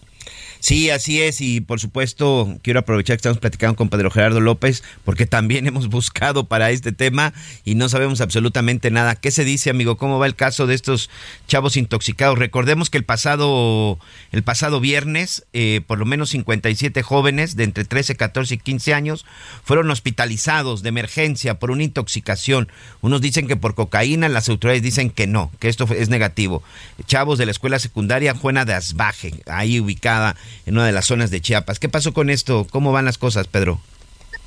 Sí, 0.65 0.89
así 0.89 1.21
es, 1.21 1.41
y 1.41 1.61
por 1.61 1.79
supuesto 1.79 2.57
quiero 2.63 2.79
aprovechar 2.79 3.17
que 3.17 3.19
estamos 3.19 3.37
platicando 3.37 3.75
con 3.75 3.89
Pedro 3.89 4.09
Gerardo 4.09 4.41
López, 4.41 4.81
porque 5.03 5.27
también 5.27 5.67
hemos 5.67 5.89
buscado 5.89 6.47
para 6.47 6.71
este 6.71 6.91
tema 6.91 7.35
y 7.65 7.75
no 7.75 7.87
sabemos 7.87 8.19
absolutamente 8.19 8.89
nada. 8.89 9.15
¿Qué 9.15 9.29
se 9.29 9.45
dice, 9.45 9.69
amigo? 9.69 9.95
¿Cómo 9.95 10.17
va 10.17 10.25
el 10.25 10.33
caso 10.33 10.65
de 10.65 10.73
estos 10.73 11.11
chavos 11.47 11.77
intoxicados? 11.77 12.39
Recordemos 12.39 12.89
que 12.89 12.97
el 12.97 13.03
pasado, 13.03 13.99
el 14.31 14.41
pasado 14.41 14.79
viernes, 14.79 15.45
eh, 15.53 15.81
por 15.85 15.99
lo 15.99 16.05
menos 16.07 16.31
57 16.31 17.03
jóvenes 17.03 17.55
de 17.55 17.63
entre 17.63 17.85
13, 17.85 18.15
14 18.15 18.55
y 18.55 18.57
15 18.57 18.95
años 18.95 19.23
fueron 19.63 19.91
hospitalizados 19.91 20.81
de 20.81 20.89
emergencia 20.89 21.59
por 21.59 21.69
una 21.69 21.83
intoxicación. 21.83 22.71
Unos 23.01 23.21
dicen 23.21 23.45
que 23.45 23.55
por 23.55 23.75
cocaína, 23.75 24.29
las 24.29 24.49
autoridades 24.49 24.81
dicen 24.81 25.11
que 25.11 25.27
no, 25.27 25.51
que 25.59 25.69
esto 25.69 25.87
es 25.95 26.09
negativo. 26.09 26.63
Chavos 27.05 27.37
de 27.37 27.45
la 27.45 27.51
escuela 27.51 27.77
secundaria 27.77 28.33
Juana 28.33 28.65
de 28.65 28.73
Asbaje, 28.73 29.43
ahí 29.45 29.79
ubicada 29.79 30.35
en 30.65 30.75
una 30.75 30.85
de 30.85 30.91
las 30.91 31.05
zonas 31.05 31.31
de 31.31 31.41
Chiapas. 31.41 31.79
¿Qué 31.79 31.89
pasó 31.89 32.13
con 32.13 32.29
esto? 32.29 32.67
¿Cómo 32.69 32.91
van 32.91 33.05
las 33.05 33.17
cosas, 33.17 33.47
Pedro? 33.47 33.79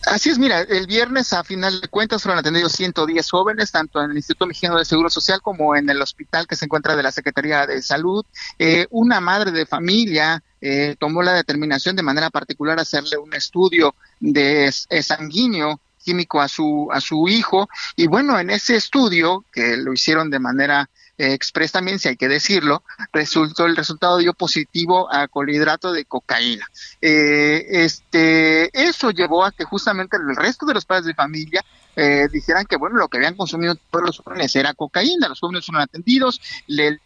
Así 0.06 0.30
es, 0.30 0.38
mira, 0.38 0.60
el 0.60 0.86
viernes 0.86 1.32
a 1.32 1.44
final 1.44 1.80
de 1.80 1.88
cuentas 1.88 2.22
fueron 2.22 2.38
atendidos 2.38 2.72
110 2.72 3.30
jóvenes, 3.30 3.72
tanto 3.72 4.02
en 4.02 4.10
el 4.10 4.16
Instituto 4.16 4.46
Mexicano 4.46 4.78
de 4.78 4.84
Seguro 4.84 5.10
Social 5.10 5.42
como 5.42 5.76
en 5.76 5.90
el 5.90 6.00
hospital 6.00 6.46
que 6.46 6.56
se 6.56 6.64
encuentra 6.64 6.96
de 6.96 7.02
la 7.02 7.12
Secretaría 7.12 7.66
de 7.66 7.82
Salud. 7.82 8.24
Eh, 8.58 8.86
una 8.90 9.20
madre 9.20 9.50
de 9.50 9.66
familia 9.66 10.42
eh, 10.60 10.96
tomó 10.98 11.22
la 11.22 11.34
determinación 11.34 11.96
de 11.96 12.02
manera 12.02 12.30
particular 12.30 12.78
hacerle 12.78 13.18
un 13.18 13.34
estudio 13.34 13.94
de 14.20 14.72
sanguíneo 14.72 15.80
químico 16.02 16.40
a 16.40 16.48
su 16.48 16.88
a 16.90 17.00
su 17.00 17.28
hijo 17.28 17.68
y 17.94 18.06
bueno 18.06 18.38
en 18.38 18.50
ese 18.50 18.76
estudio 18.76 19.44
que 19.52 19.76
lo 19.76 19.92
hicieron 19.92 20.30
de 20.30 20.38
manera 20.38 20.88
express 21.18 21.72
también, 21.72 21.98
si 21.98 22.08
hay 22.08 22.16
que 22.16 22.28
decirlo, 22.28 22.82
resultó 23.12 23.66
el 23.66 23.76
resultado 23.76 24.18
dio 24.18 24.34
positivo 24.34 25.12
a 25.12 25.28
colhidrato 25.28 25.92
de 25.92 26.04
cocaína. 26.04 26.66
Eh, 27.02 27.66
este, 27.68 28.70
eso 28.72 29.10
llevó 29.10 29.44
a 29.44 29.52
que 29.52 29.64
justamente 29.64 30.16
el 30.16 30.36
resto 30.36 30.64
de 30.66 30.74
los 30.74 30.84
padres 30.84 31.06
de 31.06 31.14
familia 31.14 31.64
eh, 31.96 32.28
dijeran 32.32 32.64
que 32.66 32.76
bueno, 32.76 32.96
lo 32.96 33.08
que 33.08 33.16
habían 33.16 33.36
consumido 33.36 33.74
todos 33.90 34.06
los 34.06 34.18
jóvenes 34.18 34.54
era 34.54 34.74
cocaína, 34.74 35.28
los 35.28 35.40
jóvenes 35.40 35.66
fueron 35.66 35.82
atendidos, 35.82 36.40
le, 36.68 37.00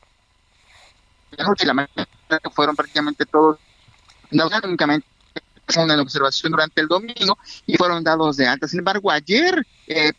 y 1.33 1.65
la 1.65 1.89
fueron 2.55 2.77
prácticamente 2.77 3.25
todos 3.25 3.59
únicamente 4.31 5.07
en 5.75 6.01
observación 6.01 6.53
durante 6.53 6.81
el 6.81 6.89
domingo 6.89 7.39
y 7.67 7.77
fueron 7.77 8.05
dados 8.05 8.37
de 8.37 8.47
alta. 8.47 8.69
Sin 8.69 8.81
embargo, 8.81 9.11
ayer 9.11 9.67
eh, 9.87 10.13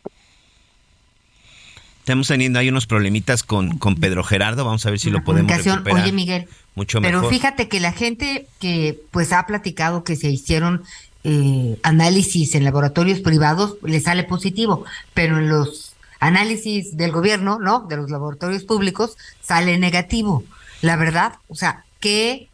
Estamos 2.04 2.28
teniendo 2.28 2.60
ahí 2.60 2.68
unos 2.68 2.86
problemitas 2.86 3.44
con, 3.44 3.78
con 3.78 3.96
Pedro 3.96 4.26
Gerardo, 4.26 4.66
vamos 4.66 4.86
a 4.86 4.90
ver 4.90 5.00
si 5.00 5.10
lo 5.10 5.24
podemos 5.24 5.50
recuperar. 5.56 6.04
Oye, 6.04 6.12
Miguel, 6.12 6.50
mucho 6.76 7.02
pero 7.02 7.30
fíjate 7.30 7.70
que 7.70 7.80
la 7.80 7.94
gente 7.94 8.46
que 8.60 9.00
pues 9.12 9.32
ha 9.32 9.46
platicado 9.46 10.04
que 10.04 10.18
se 10.18 10.30
hicieron 10.30 10.84
eh, 11.24 11.80
análisis 11.82 12.56
en 12.56 12.66
laboratorios 12.66 13.22
privados 13.22 13.78
le 13.84 14.02
sale 14.02 14.26
positivo, 14.26 14.84
pero 15.14 15.38
en 15.38 15.48
los 15.48 15.94
análisis 16.20 16.98
del 16.98 17.14
gobierno, 17.14 17.58
¿no? 17.60 17.86
De 17.88 17.96
los 17.96 18.12
laboratorios 18.12 18.66
públicos 18.66 19.16
sale 19.42 19.78
negativo. 19.78 20.44
La 20.82 20.98
verdad, 20.98 21.36
o 21.48 21.56
sea, 21.56 21.86
qué 22.02 22.50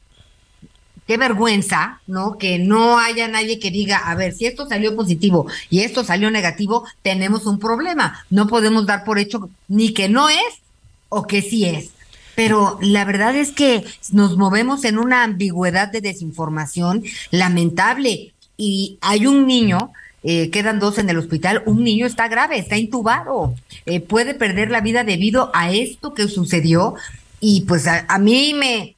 qué 1.10 1.17
vergüenza, 1.17 2.02
¿no? 2.06 2.38
Que 2.38 2.60
no 2.60 3.00
haya 3.00 3.28
nadie 3.28 3.58
que 3.58 3.72
diga, 3.72 3.98
a 3.98 4.13
ver, 4.13 4.32
si 4.32 4.45
esto 4.45 4.67
salió 4.67 4.95
positivo 4.95 5.48
y 5.72 5.80
esto 5.80 6.04
salió 6.04 6.30
negativo, 6.30 6.86
tenemos 7.02 7.48
un 7.48 7.58
problema. 7.58 8.24
No 8.30 8.45
podemos 8.45 8.86
dar 8.86 9.04
por 9.06 9.17
hecho 9.17 9.50
ni 9.67 9.91
que 9.91 10.08
no 10.08 10.30
es 10.30 10.62
o 11.10 11.26
que 11.26 11.41
sí 11.41 11.65
es. 11.65 11.89
Pero 12.36 12.78
la 12.84 13.06
verdad 13.06 13.36
es 13.36 13.50
que 13.52 13.84
nos 14.12 14.38
movemos 14.38 14.86
en 14.86 15.00
una 15.00 15.24
ambigüedad 15.24 15.88
de 15.88 16.02
desinformación 16.02 17.04
lamentable. 17.32 18.32
Y 18.56 19.00
hay 19.02 19.26
un 19.26 19.48
niño, 19.48 19.91
eh, 20.22 20.52
quedan 20.52 20.78
dos 20.78 21.00
en 21.00 21.10
el 21.10 21.17
hospital, 21.17 21.63
un 21.65 21.84
niño 21.84 22.06
está 22.06 22.28
grave, 22.28 22.60
está 22.60 22.78
intubado, 22.78 23.56
eh, 23.88 24.00
puede 24.00 24.36
perder 24.36 24.69
la 24.69 24.82
vida 24.82 25.04
debido 25.04 25.50
a 25.56 25.72
esto 25.72 26.13
que 26.13 26.28
sucedió. 26.28 26.93
Y 27.39 27.62
pues 27.62 27.88
a 27.88 28.17
mí 28.19 28.54
me, 28.54 28.95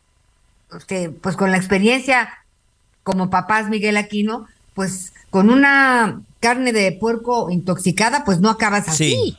este, 0.78 1.10
pues 1.10 1.36
con 1.36 1.52
la 1.52 1.58
experiencia 1.58 2.30
como 3.04 3.30
papás 3.30 3.70
Miguel 3.70 3.98
Aquino, 3.98 4.48
pues 4.74 5.14
con 5.30 5.50
una 5.50 6.22
carne 6.40 6.74
de 6.74 6.92
puerco 6.92 7.50
intoxicada, 7.50 8.24
pues 8.26 8.40
no 8.40 8.50
acabas 8.50 8.88
así. 8.88 9.38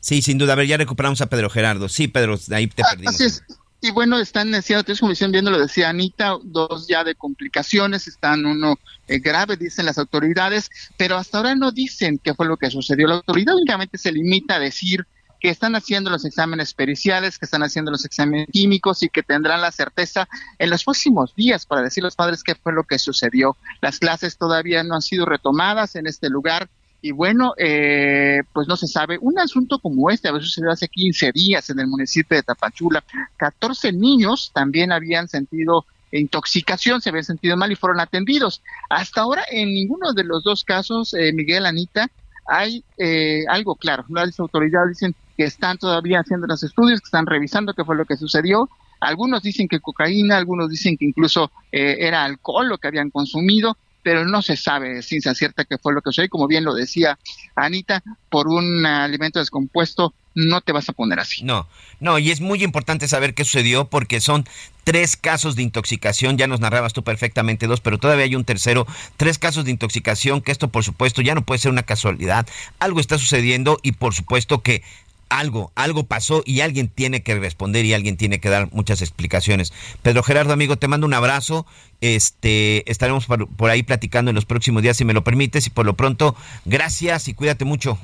Sí, 0.00 0.22
sin 0.22 0.38
duda. 0.38 0.52
A 0.52 0.56
ver, 0.56 0.66
ya 0.66 0.76
recuperamos 0.76 1.20
a 1.20 1.26
Pedro 1.26 1.50
Gerardo. 1.50 1.88
Sí, 1.88 2.08
Pedro, 2.08 2.38
ahí 2.52 2.68
te 2.68 2.82
ah, 2.82 2.86
perdimos. 2.90 3.14
Así 3.14 3.24
es. 3.24 3.42
Y 3.80 3.90
bueno, 3.90 4.18
están 4.18 4.50
decía 4.50 4.82
tres 4.82 5.00
comisión 5.00 5.30
viendo, 5.30 5.50
lo 5.50 5.58
decía 5.58 5.90
Anita, 5.90 6.36
dos 6.42 6.88
ya 6.88 7.04
de 7.04 7.14
complicaciones, 7.14 8.08
están 8.08 8.46
uno 8.46 8.76
eh, 9.06 9.18
grave, 9.18 9.56
dicen 9.56 9.84
las 9.84 9.98
autoridades, 9.98 10.70
pero 10.96 11.16
hasta 11.16 11.38
ahora 11.38 11.54
no 11.54 11.72
dicen 11.72 12.18
qué 12.22 12.34
fue 12.34 12.46
lo 12.46 12.56
que 12.56 12.70
sucedió. 12.70 13.06
La 13.06 13.16
autoridad 13.16 13.54
únicamente 13.54 13.98
se 13.98 14.12
limita 14.12 14.56
a 14.56 14.58
decir 14.58 15.06
que 15.46 15.52
están 15.52 15.76
haciendo 15.76 16.10
los 16.10 16.24
exámenes 16.24 16.74
periciales, 16.74 17.38
que 17.38 17.44
están 17.44 17.62
haciendo 17.62 17.92
los 17.92 18.04
exámenes 18.04 18.48
químicos 18.50 19.04
y 19.04 19.08
que 19.08 19.22
tendrán 19.22 19.60
la 19.60 19.70
certeza 19.70 20.28
en 20.58 20.70
los 20.70 20.82
próximos 20.82 21.36
días 21.36 21.66
para 21.66 21.82
decir 21.82 22.02
a 22.02 22.06
los 22.08 22.16
padres 22.16 22.42
qué 22.42 22.56
fue 22.56 22.72
lo 22.72 22.82
que 22.82 22.98
sucedió. 22.98 23.56
Las 23.80 24.00
clases 24.00 24.38
todavía 24.38 24.82
no 24.82 24.96
han 24.96 25.02
sido 25.02 25.24
retomadas 25.24 25.94
en 25.94 26.08
este 26.08 26.30
lugar 26.30 26.68
y 27.00 27.12
bueno, 27.12 27.54
eh, 27.58 28.40
pues 28.52 28.66
no 28.66 28.76
se 28.76 28.88
sabe. 28.88 29.18
Un 29.20 29.38
asunto 29.38 29.78
como 29.78 30.10
este 30.10 30.26
había 30.26 30.40
sucedido 30.40 30.72
hace 30.72 30.88
15 30.88 31.30
días 31.30 31.70
en 31.70 31.78
el 31.78 31.86
municipio 31.86 32.36
de 32.36 32.42
Tapachula. 32.42 33.04
14 33.36 33.92
niños 33.92 34.50
también 34.52 34.90
habían 34.90 35.28
sentido 35.28 35.86
intoxicación, 36.10 37.00
se 37.00 37.10
habían 37.10 37.22
sentido 37.22 37.56
mal 37.56 37.70
y 37.70 37.76
fueron 37.76 38.00
atendidos. 38.00 38.62
Hasta 38.90 39.20
ahora 39.20 39.44
en 39.48 39.68
ninguno 39.68 40.12
de 40.12 40.24
los 40.24 40.42
dos 40.42 40.64
casos, 40.64 41.14
eh, 41.14 41.32
Miguel 41.32 41.66
Anita, 41.66 42.10
hay 42.48 42.82
eh, 42.98 43.44
algo 43.48 43.76
claro. 43.76 44.04
Las 44.08 44.40
autoridades 44.40 44.98
dicen 44.98 45.14
que 45.36 45.44
están 45.44 45.78
todavía 45.78 46.20
haciendo 46.20 46.46
los 46.46 46.62
estudios, 46.62 47.00
que 47.00 47.06
están 47.06 47.26
revisando 47.26 47.74
qué 47.74 47.84
fue 47.84 47.96
lo 47.96 48.04
que 48.04 48.16
sucedió. 48.16 48.68
Algunos 49.00 49.42
dicen 49.42 49.68
que 49.68 49.80
cocaína, 49.80 50.36
algunos 50.36 50.70
dicen 50.70 50.96
que 50.96 51.04
incluso 51.04 51.50
eh, 51.72 51.96
era 52.00 52.24
alcohol 52.24 52.68
lo 52.68 52.78
que 52.78 52.88
habían 52.88 53.10
consumido, 53.10 53.76
pero 54.02 54.24
no 54.24 54.40
se 54.40 54.56
sabe 54.56 55.02
ciencia 55.02 55.34
cierta 55.34 55.64
qué 55.64 55.78
fue 55.78 55.92
lo 55.92 56.00
que 56.00 56.10
sucedió. 56.10 56.30
Como 56.30 56.46
bien 56.46 56.64
lo 56.64 56.74
decía 56.74 57.18
Anita, 57.54 58.02
por 58.30 58.48
un 58.48 58.86
alimento 58.86 59.38
descompuesto 59.38 60.14
no 60.36 60.60
te 60.60 60.72
vas 60.72 60.88
a 60.88 60.92
poner 60.92 61.18
así. 61.18 61.42
No, 61.42 61.66
no, 61.98 62.18
y 62.18 62.30
es 62.30 62.40
muy 62.40 62.62
importante 62.62 63.08
saber 63.08 63.34
qué 63.34 63.44
sucedió 63.44 63.88
porque 63.88 64.20
son 64.20 64.44
tres 64.84 65.16
casos 65.16 65.56
de 65.56 65.62
intoxicación, 65.62 66.36
ya 66.36 66.46
nos 66.46 66.60
narrabas 66.60 66.92
tú 66.92 67.02
perfectamente 67.02 67.66
dos, 67.66 67.80
pero 67.80 67.98
todavía 67.98 68.26
hay 68.26 68.36
un 68.36 68.44
tercero, 68.44 68.86
tres 69.16 69.38
casos 69.38 69.64
de 69.64 69.70
intoxicación, 69.70 70.42
que 70.42 70.52
esto 70.52 70.68
por 70.68 70.84
supuesto 70.84 71.22
ya 71.22 71.34
no 71.34 71.42
puede 71.42 71.58
ser 71.58 71.72
una 71.72 71.84
casualidad, 71.84 72.46
algo 72.78 73.00
está 73.00 73.18
sucediendo 73.18 73.78
y 73.82 73.92
por 73.92 74.14
supuesto 74.14 74.62
que 74.62 74.82
algo, 75.28 75.72
algo 75.74 76.04
pasó 76.04 76.42
y 76.44 76.60
alguien 76.60 76.88
tiene 76.88 77.22
que 77.22 77.34
responder 77.38 77.84
y 77.84 77.94
alguien 77.94 78.16
tiene 78.16 78.40
que 78.40 78.48
dar 78.48 78.72
muchas 78.72 79.02
explicaciones. 79.02 79.72
Pedro 80.02 80.22
Gerardo, 80.22 80.52
amigo, 80.52 80.76
te 80.76 80.88
mando 80.88 81.06
un 81.06 81.14
abrazo. 81.14 81.66
Este, 82.00 82.90
estaremos 82.90 83.26
por, 83.26 83.48
por 83.48 83.70
ahí 83.70 83.82
platicando 83.82 84.30
en 84.30 84.34
los 84.34 84.44
próximos 84.44 84.82
días, 84.82 84.96
si 84.96 85.04
me 85.04 85.14
lo 85.14 85.24
permites, 85.24 85.66
y 85.66 85.70
por 85.70 85.86
lo 85.86 85.94
pronto, 85.94 86.36
gracias 86.64 87.28
y 87.28 87.34
cuídate 87.34 87.64
mucho. 87.64 87.98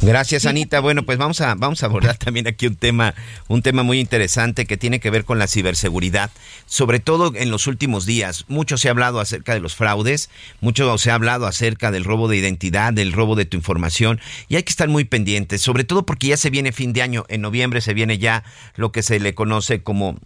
Gracias, 0.00 0.46
Anita. 0.46 0.78
Bueno, 0.78 1.02
pues 1.02 1.18
vamos 1.18 1.40
a, 1.40 1.56
vamos 1.56 1.82
a 1.82 1.86
abordar 1.86 2.16
también 2.18 2.46
aquí 2.46 2.68
un 2.68 2.76
tema, 2.76 3.14
un 3.48 3.62
tema 3.62 3.82
muy 3.82 3.98
interesante 3.98 4.64
que 4.64 4.76
tiene 4.76 5.00
que 5.00 5.10
ver 5.10 5.24
con 5.24 5.40
la 5.40 5.48
ciberseguridad. 5.48 6.30
Sobre 6.66 7.00
todo 7.00 7.32
en 7.34 7.50
los 7.50 7.66
últimos 7.66 8.06
días, 8.06 8.44
mucho 8.48 8.78
se 8.78 8.88
ha 8.88 8.92
hablado 8.92 9.18
acerca 9.18 9.54
de 9.54 9.60
los 9.60 9.74
fraudes, 9.74 10.30
mucho 10.60 10.96
se 10.98 11.10
ha 11.10 11.14
hablado 11.14 11.46
acerca 11.46 11.90
del 11.90 12.04
robo 12.04 12.28
de 12.28 12.36
identidad, 12.36 12.92
del 12.92 13.12
robo 13.12 13.34
de 13.34 13.44
tu 13.44 13.56
información, 13.56 14.20
y 14.48 14.54
hay 14.54 14.62
que 14.62 14.70
estar 14.70 14.88
muy 14.88 15.04
pendientes, 15.04 15.62
sobre 15.62 15.82
todo 15.82 16.06
porque 16.06 16.28
ya 16.28 16.36
se 16.36 16.50
viene 16.50 16.70
fin 16.70 16.92
de 16.92 17.02
año, 17.02 17.24
en 17.28 17.40
noviembre 17.40 17.80
se 17.80 17.94
viene 17.94 18.18
ya 18.18 18.44
lo 18.76 18.92
que 18.92 19.02
se 19.02 19.18
le 19.18 19.34
conoce 19.34 19.82
como 19.82 20.16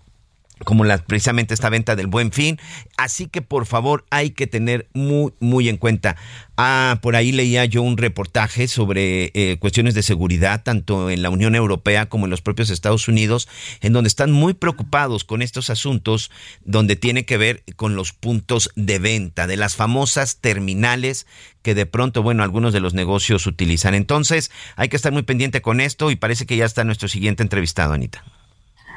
como 0.65 0.85
la, 0.85 0.99
precisamente 0.99 1.55
esta 1.55 1.71
venta 1.71 1.97
del 1.97 2.07
buen 2.07 2.33
fin. 2.33 2.59
Así 2.97 3.27
que 3.27 3.43
por 3.43 3.67
favor 3.67 4.05
hay 4.11 4.31
que 4.31 4.47
tener 4.47 4.89
muy, 4.95 5.33
muy 5.41 5.69
en 5.69 5.77
cuenta. 5.77 6.17
Ah, 6.57 6.99
por 7.03 7.17
ahí 7.17 7.33
leía 7.33 7.65
yo 7.65 7.83
un 7.83 7.97
reportaje 7.97 8.69
sobre 8.69 9.31
eh, 9.35 9.57
cuestiones 9.59 9.95
de 9.95 10.03
seguridad, 10.03 10.63
tanto 10.63 11.11
en 11.11 11.23
la 11.23 11.31
Unión 11.31 11.55
Europea 11.55 12.07
como 12.07 12.27
en 12.27 12.31
los 12.31 12.43
propios 12.43 12.71
Estados 12.71 13.09
Unidos, 13.09 13.49
en 13.81 13.93
donde 13.93 14.09
están 14.09 14.33
muy 14.33 14.55
preocupados 14.55 15.25
con 15.25 15.43
estos 15.43 15.71
asuntos, 15.71 16.31
donde 16.65 16.97
tiene 16.97 17.25
que 17.25 17.39
ver 17.39 17.65
con 17.77 17.97
los 17.97 18.13
puntos 18.13 18.71
de 18.77 18.99
venta, 18.99 19.47
de 19.47 19.57
las 19.57 19.77
famosas 19.77 20.37
terminales 20.37 21.27
que 21.63 21.75
de 21.75 21.87
pronto, 21.87 22.23
bueno, 22.23 22.43
algunos 22.43 22.73
de 22.73 22.81
los 22.81 22.93
negocios 22.93 23.47
utilizan. 23.47 23.95
Entonces, 23.95 24.51
hay 24.77 24.89
que 24.89 24.97
estar 24.97 25.13
muy 25.13 25.23
pendiente 25.23 25.63
con 25.63 25.81
esto 25.81 26.11
y 26.11 26.17
parece 26.17 26.45
que 26.47 26.57
ya 26.57 26.65
está 26.65 26.85
nuestro 26.85 27.09
siguiente 27.09 27.43
entrevistado, 27.43 27.95
Anita. 27.95 28.25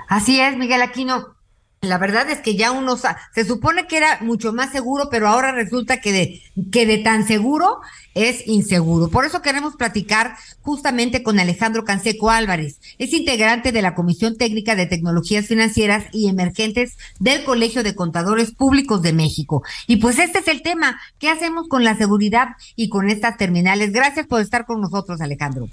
Así 0.08 0.40
es, 0.40 0.58
Miguel 0.58 0.82
Aquino. 0.82 1.36
La 1.90 1.98
verdad 1.98 2.30
es 2.30 2.40
que 2.40 2.56
ya 2.56 2.72
uno 2.72 2.98
se 2.98 3.46
supone 3.46 3.88
que 3.88 3.98
era 3.98 4.20
mucho 4.22 4.54
más 4.54 4.72
seguro, 4.72 5.10
pero 5.10 5.28
ahora 5.28 5.52
resulta 5.52 6.02
que 6.02 6.12
de, 6.12 6.42
que 6.72 6.86
de 6.86 6.98
tan 7.00 7.28
seguro 7.28 7.80
es 8.14 8.48
inseguro. 8.48 9.10
Por 9.10 9.26
eso 9.26 9.42
queremos 9.42 9.76
platicar 9.76 10.36
justamente 10.62 11.22
con 11.22 11.40
Alejandro 11.40 11.84
Canseco 11.84 12.30
Álvarez. 12.30 12.80
Es 12.98 13.14
integrante 13.14 13.72
de 13.72 13.82
la 13.82 13.94
Comisión 13.94 14.38
Técnica 14.38 14.76
de 14.76 14.86
Tecnologías 14.86 15.48
Financieras 15.48 16.06
y 16.12 16.30
Emergentes 16.30 16.98
del 17.20 17.44
Colegio 17.44 17.84
de 17.84 17.96
Contadores 17.96 18.52
Públicos 18.52 19.02
de 19.02 19.14
México. 19.14 19.64
Y 19.88 19.98
pues 19.98 20.18
este 20.20 20.40
es 20.40 20.48
el 20.48 20.62
tema. 20.62 21.00
¿Qué 21.20 21.30
hacemos 21.30 21.68
con 21.68 21.84
la 21.84 21.96
seguridad 21.96 22.50
y 22.76 22.90
con 22.90 23.10
estas 23.10 23.38
terminales? 23.38 23.92
Gracias 23.92 24.28
por 24.28 24.42
estar 24.42 24.66
con 24.66 24.82
nosotros, 24.82 25.22
Alejandro. 25.22 25.68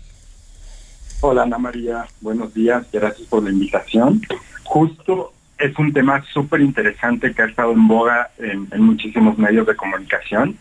Hola 1.24 1.44
Ana 1.44 1.56
María, 1.56 2.08
buenos 2.20 2.52
días, 2.52 2.84
gracias 2.92 3.28
por 3.28 3.44
la 3.44 3.50
invitación. 3.50 4.20
Justo 4.64 5.32
es 5.62 5.78
un 5.78 5.92
tema 5.92 6.22
súper 6.32 6.60
interesante 6.60 7.32
que 7.32 7.42
ha 7.42 7.46
estado 7.46 7.72
en 7.72 7.86
boga 7.86 8.30
en, 8.38 8.66
muchísimos 8.82 9.38
medios 9.38 9.64
de 9.66 9.76
comunicación, 9.76 10.56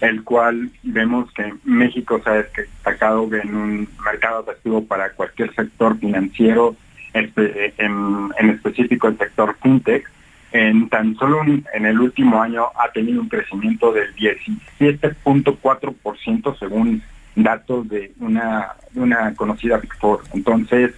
el 0.00 0.24
cual 0.24 0.70
vemos 0.82 1.30
que 1.32 1.54
México 1.64 2.20
se 2.24 2.30
ha 2.30 2.42
destacado 2.42 3.28
en 3.34 3.54
un 3.54 3.88
mercado 4.04 4.40
atractivo 4.40 4.84
para 4.84 5.10
cualquier 5.12 5.54
sector 5.54 5.96
financiero, 5.98 6.74
este, 7.12 7.74
en, 7.78 8.30
específico 8.50 9.06
el 9.08 9.18
sector 9.18 9.56
fintech. 9.62 10.10
En 10.52 10.88
tan 10.88 11.14
solo 11.14 11.42
un- 11.42 11.64
en 11.72 11.86
el 11.86 12.00
último 12.00 12.42
año 12.42 12.64
ha 12.76 12.90
tenido 12.90 13.20
un 13.20 13.28
crecimiento 13.28 13.92
del 13.92 14.12
17.4% 14.16 16.56
según 16.58 17.02
datos 17.36 17.88
de 17.88 18.10
una, 18.18 18.72
una 18.96 19.32
conocida 19.36 19.76
Big. 19.78 19.92
Entonces, 20.34 20.90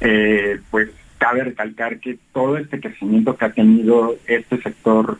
eh, 0.00 0.58
pues 0.70 0.88
cabe 1.24 1.42
recalcar 1.44 2.00
que 2.00 2.18
todo 2.34 2.58
este 2.58 2.80
crecimiento 2.80 3.34
que 3.38 3.46
ha 3.46 3.52
tenido 3.52 4.14
este 4.26 4.60
sector 4.60 5.18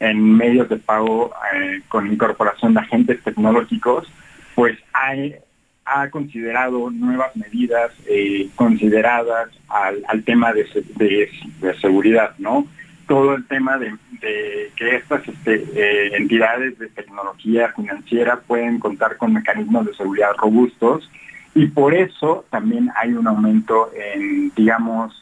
en 0.00 0.16
medios 0.34 0.66
de 0.70 0.78
pago 0.78 1.30
eh, 1.54 1.82
con 1.88 2.10
incorporación 2.10 2.72
de 2.72 2.80
agentes 2.80 3.22
tecnológicos, 3.22 4.10
pues 4.54 4.78
ha, 4.94 6.08
considerado 6.10 6.90
nuevas 6.90 7.36
medidas 7.36 7.90
eh, 8.08 8.48
consideradas 8.56 9.48
al, 9.68 10.22
tema 10.24 10.54
de, 10.54 10.66
se- 10.68 10.84
de- 10.96 11.28
de 11.60 11.78
seguridad, 11.80 12.34
¿no? 12.38 12.66
Todo 13.06 13.34
el 13.34 13.44
tema 13.46 13.76
de, 13.76 13.90
de 14.22 14.70
que 14.74 14.96
estas 14.96 15.28
este, 15.28 15.54
eh, 15.74 16.16
entidades 16.16 16.78
de 16.78 16.88
tecnología 16.88 17.72
financiera 17.76 18.40
pueden 18.40 18.78
contar 18.78 19.18
con 19.18 19.34
mecanismos 19.34 19.84
de 19.84 19.94
seguridad 19.94 20.32
robustos 20.38 21.10
y 21.54 21.66
por 21.66 21.92
eso 21.94 22.46
también 22.48 22.90
hay 22.96 23.12
un 23.12 23.26
aumento 23.28 23.90
en, 24.14 24.50
digamos, 24.56 25.18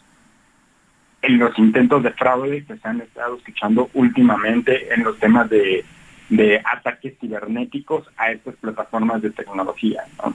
en 1.23 1.39
los 1.39 1.59
intentos 1.59 2.03
de 2.03 2.11
fraude 2.13 2.65
que 2.65 2.77
se 2.77 2.89
han 2.89 3.01
estado 3.01 3.37
escuchando 3.37 3.91
últimamente 3.95 4.93
en 4.93 5.05
los 5.05 5.19
temas 5.19 5.49
de, 5.51 5.85
de 6.29 6.63
ataques 6.65 7.15
cibernéticos 7.21 8.09
a 8.17 8.33
estas 8.33 8.55
plataformas 8.57 9.21
de 9.23 9.31
tecnología. 9.31 10.05
¿no? 10.23 10.35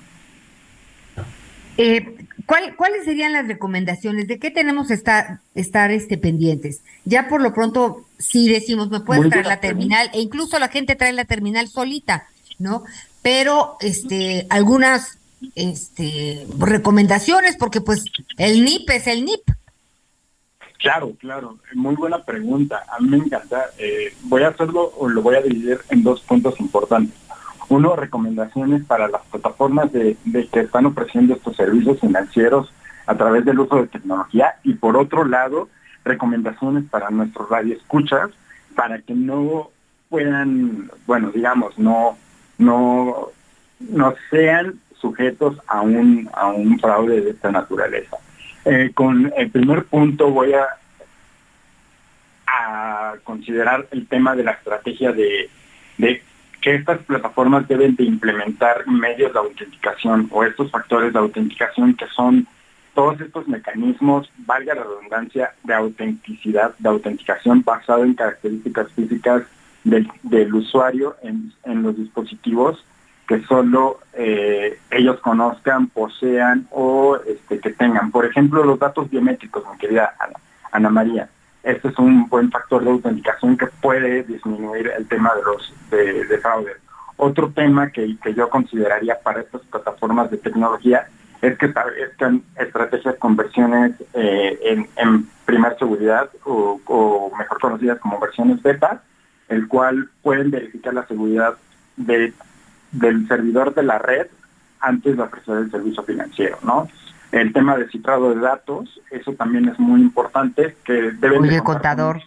Eh, 1.78 2.16
¿Cuáles 2.46 3.06
serían 3.06 3.34
las 3.34 3.48
recomendaciones? 3.48 4.28
¿De 4.28 4.38
qué 4.38 4.52
tenemos 4.52 4.88
que 4.88 4.94
estar, 4.94 5.40
estar 5.56 5.92
este, 5.92 6.18
pendientes? 6.18 6.82
Ya 7.04 7.28
por 7.28 7.42
lo 7.42 7.54
pronto, 7.54 8.06
si 8.20 8.48
decimos, 8.50 8.90
me 8.92 9.00
puedes 9.00 9.30
traer 9.30 9.48
la 9.48 9.60
terminal, 9.60 10.10
e 10.14 10.22
incluso 10.22 10.60
la 10.60 10.68
gente 10.68 10.96
trae 10.96 11.12
la 11.12 11.26
terminal 11.26 11.68
solita, 11.68 12.28
¿no? 12.60 12.84
Pero 13.24 13.78
este, 13.82 14.46
algunas 14.50 15.18
este, 15.56 16.46
recomendaciones, 16.60 17.58
porque 17.58 17.82
pues 17.82 18.06
el 18.38 18.64
NIP 18.64 18.90
es 18.92 19.08
el 19.08 19.26
NIP. 19.26 19.42
Claro, 20.80 21.14
claro, 21.20 21.58
muy 21.74 21.96
buena 21.96 22.24
pregunta. 22.24 22.84
A 22.90 23.00
mí 23.00 23.10
me 23.10 23.18
encanta. 23.18 23.70
Eh, 23.78 24.14
voy 24.24 24.44
a 24.44 24.50
hacerlo 24.50 24.92
o 24.98 25.08
lo 25.08 25.22
voy 25.22 25.36
a 25.36 25.42
dividir 25.42 25.80
en 25.90 26.04
dos 26.04 26.22
puntos 26.22 26.60
importantes. 26.60 27.18
Uno, 27.70 27.96
recomendaciones 27.96 28.86
para 28.86 29.08
las 29.08 29.22
plataformas 29.24 29.92
de, 29.92 30.18
que 30.52 30.60
están 30.60 30.86
ofreciendo 30.86 31.34
estos 31.34 31.56
servicios 31.56 32.00
financieros 32.00 32.72
a 33.08 33.16
través 33.16 33.46
del 33.46 33.60
uso 33.60 33.78
de 33.78 33.88
tecnología 33.88 34.56
y 34.64 34.74
por 34.74 34.98
otro 34.98 35.26
lado, 35.26 35.70
recomendaciones 36.04 36.84
para 36.90 37.10
nuestros 37.10 37.50
radioescuchas 37.50 38.30
para 38.76 39.02
que 39.02 39.14
no 39.14 39.72
puedan, 40.10 40.92
bueno, 41.08 41.32
digamos, 41.32 41.78
no, 41.80 42.18
no, 42.58 43.30
no 43.80 44.14
sean 44.30 44.80
sujetos 45.00 45.58
a 45.68 45.82
un, 45.82 46.30
a 46.34 46.48
un 46.48 46.80
fraude 46.80 47.22
de 47.22 47.32
esta 47.32 47.52
naturaleza. 47.52 48.18
Eh, 48.66 48.92
con 48.94 49.32
el 49.38 49.52
primer 49.52 49.86
punto 49.86 50.30
voy 50.32 50.54
a, 50.54 50.68
considerar 53.24 53.88
el 53.92 54.08
tema 54.08 54.36
de 54.36 54.44
la 54.44 54.52
estrategia 54.52 55.12
de, 55.12 55.50
de 55.98 56.22
que 56.62 56.76
estas 56.76 57.00
plataformas 57.00 57.68
deben 57.68 57.96
de 57.96 58.04
implementar 58.04 58.88
medios 58.88 59.34
de 59.34 59.40
autenticación 59.40 60.28
o 60.32 60.44
estos 60.44 60.72
factores 60.72 61.14
de 61.14 61.20
autenticación 61.20 61.94
que 61.96 62.08
son 62.08 62.48
todos 62.96 63.20
estos 63.22 63.48
mecanismos, 63.48 64.32
valga 64.48 64.74
la 64.74 64.84
redundancia, 64.84 65.54
de 65.64 65.74
autenticidad, 65.74 66.74
de 66.80 66.90
autenticación 66.90 67.62
basado 67.64 68.04
en 68.04 68.16
características 68.16 68.92
físicas 68.94 69.44
del, 69.84 70.56
usuario 70.56 71.16
en, 71.22 71.54
los 71.84 71.96
dispositivos 71.98 72.84
que 73.28 73.42
solo 73.44 74.00
eh, 74.14 74.78
ellos 74.92 75.20
conozcan, 75.20 75.88
posean 75.88 76.68
o 76.72 77.18
este, 77.28 77.60
que 77.60 77.72
tengan. 77.72 78.12
Por 78.12 78.26
ejemplo, 78.26 78.64
los 78.64 78.80
datos 78.80 79.10
biométricos, 79.10 79.64
mi 79.72 79.78
querida 79.78 80.14
Ana 80.72 80.90
María. 80.90 81.30
Este 81.64 81.88
es 81.88 81.98
un 81.98 82.30
buen 82.30 82.52
factor 82.52 82.84
de 82.84 82.92
autenticación 82.92 83.58
que 83.58 83.66
puede 83.66 84.24
disminuir 84.24 84.92
el 84.96 85.08
tema 85.08 85.34
de 85.34 85.42
los 85.42 85.74
de, 85.90 86.38
fraude. 86.38 86.74
Otro 87.18 87.50
tema 87.50 87.90
que, 87.90 88.16
yo 88.36 88.50
consideraría 88.50 89.18
para 89.24 89.42
estas 89.42 89.62
plataformas 89.62 90.30
de 90.30 90.38
tecnología 90.38 91.08
es 91.42 91.58
que 91.58 91.66
establezcan 91.66 92.44
estrategias 92.56 93.16
con 93.16 93.36
versiones 93.36 93.94
eh, 94.14 94.60
en, 94.64 94.88
en 94.98 95.28
primera 95.46 95.76
seguridad 95.78 96.30
o, 96.44 97.32
mejor 97.38 97.60
conocidas 97.60 98.00
como 98.00 98.20
versiones 98.20 98.62
beta, 98.62 99.02
el 99.48 99.68
cual 99.68 100.10
pueden 100.22 100.52
verificar 100.52 100.94
la 100.94 101.08
seguridad 101.08 101.56
del 103.00 103.28
servidor 103.28 103.74
de 103.74 103.84
la 103.84 104.00
red 104.00 104.28
antes 104.80 105.16
de 105.18 105.24
ofrecer 105.24 105.58
el 105.58 105.72
servicio 105.72 106.04
financiero, 106.04 106.60
¿no? 106.64 106.88
el 107.32 107.52
tema 107.52 107.78
de 107.78 107.90
cifrado 107.90 108.34
de 108.34 108.40
datos, 108.40 109.02
eso 109.12 109.34
también 109.34 109.68
es 109.68 109.78
muy 109.78 110.02
importante, 110.02 110.76
que 110.86 110.94
deben 110.94 111.44
Oye, 111.44 111.62
contador, 111.62 112.22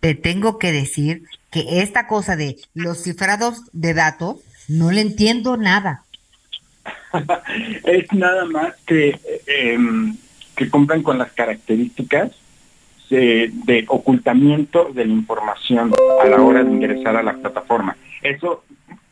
te 0.00 0.14
tengo 0.14 0.58
que 0.58 0.72
decir 0.72 1.24
que 1.50 1.82
esta 1.82 2.06
cosa 2.06 2.36
de 2.36 2.56
los 2.74 3.02
cifrados 3.02 3.64
de 3.72 3.94
datos, 3.94 4.40
no 4.68 4.90
le 4.90 5.02
entiendo 5.02 5.56
nada. 5.56 6.04
es 7.84 8.12
nada 8.12 8.44
más 8.46 8.74
que, 8.86 9.18
em, 9.46 10.16
que 10.54 10.70
cumplan 10.70 11.02
con 11.02 11.18
las 11.18 11.32
características 11.32 12.32
de, 13.10 13.50
de, 13.64 13.84
ocultamiento 13.88 14.90
de 14.92 15.04
la 15.06 15.12
información 15.12 15.92
a 16.22 16.26
la 16.26 16.40
hora 16.40 16.62
de 16.62 16.70
ingresar 16.70 17.16
a 17.16 17.22
la 17.22 17.34
plataforma. 17.34 17.96
Eso 18.22 18.64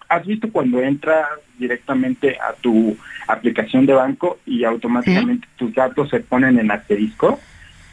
¿Has 0.09 0.25
visto 0.25 0.51
cuando 0.53 0.81
entras 0.81 1.27
directamente 1.59 2.39
a 2.39 2.53
tu 2.55 2.97
aplicación 3.27 3.87
de 3.87 3.95
banco 3.95 4.39
y 4.47 4.65
automáticamente 4.65 5.49
tus 5.57 5.75
datos 5.75 6.09
se 6.11 6.21
ponen 6.21 6.59
en 6.59 6.71
asterisco? 6.71 7.41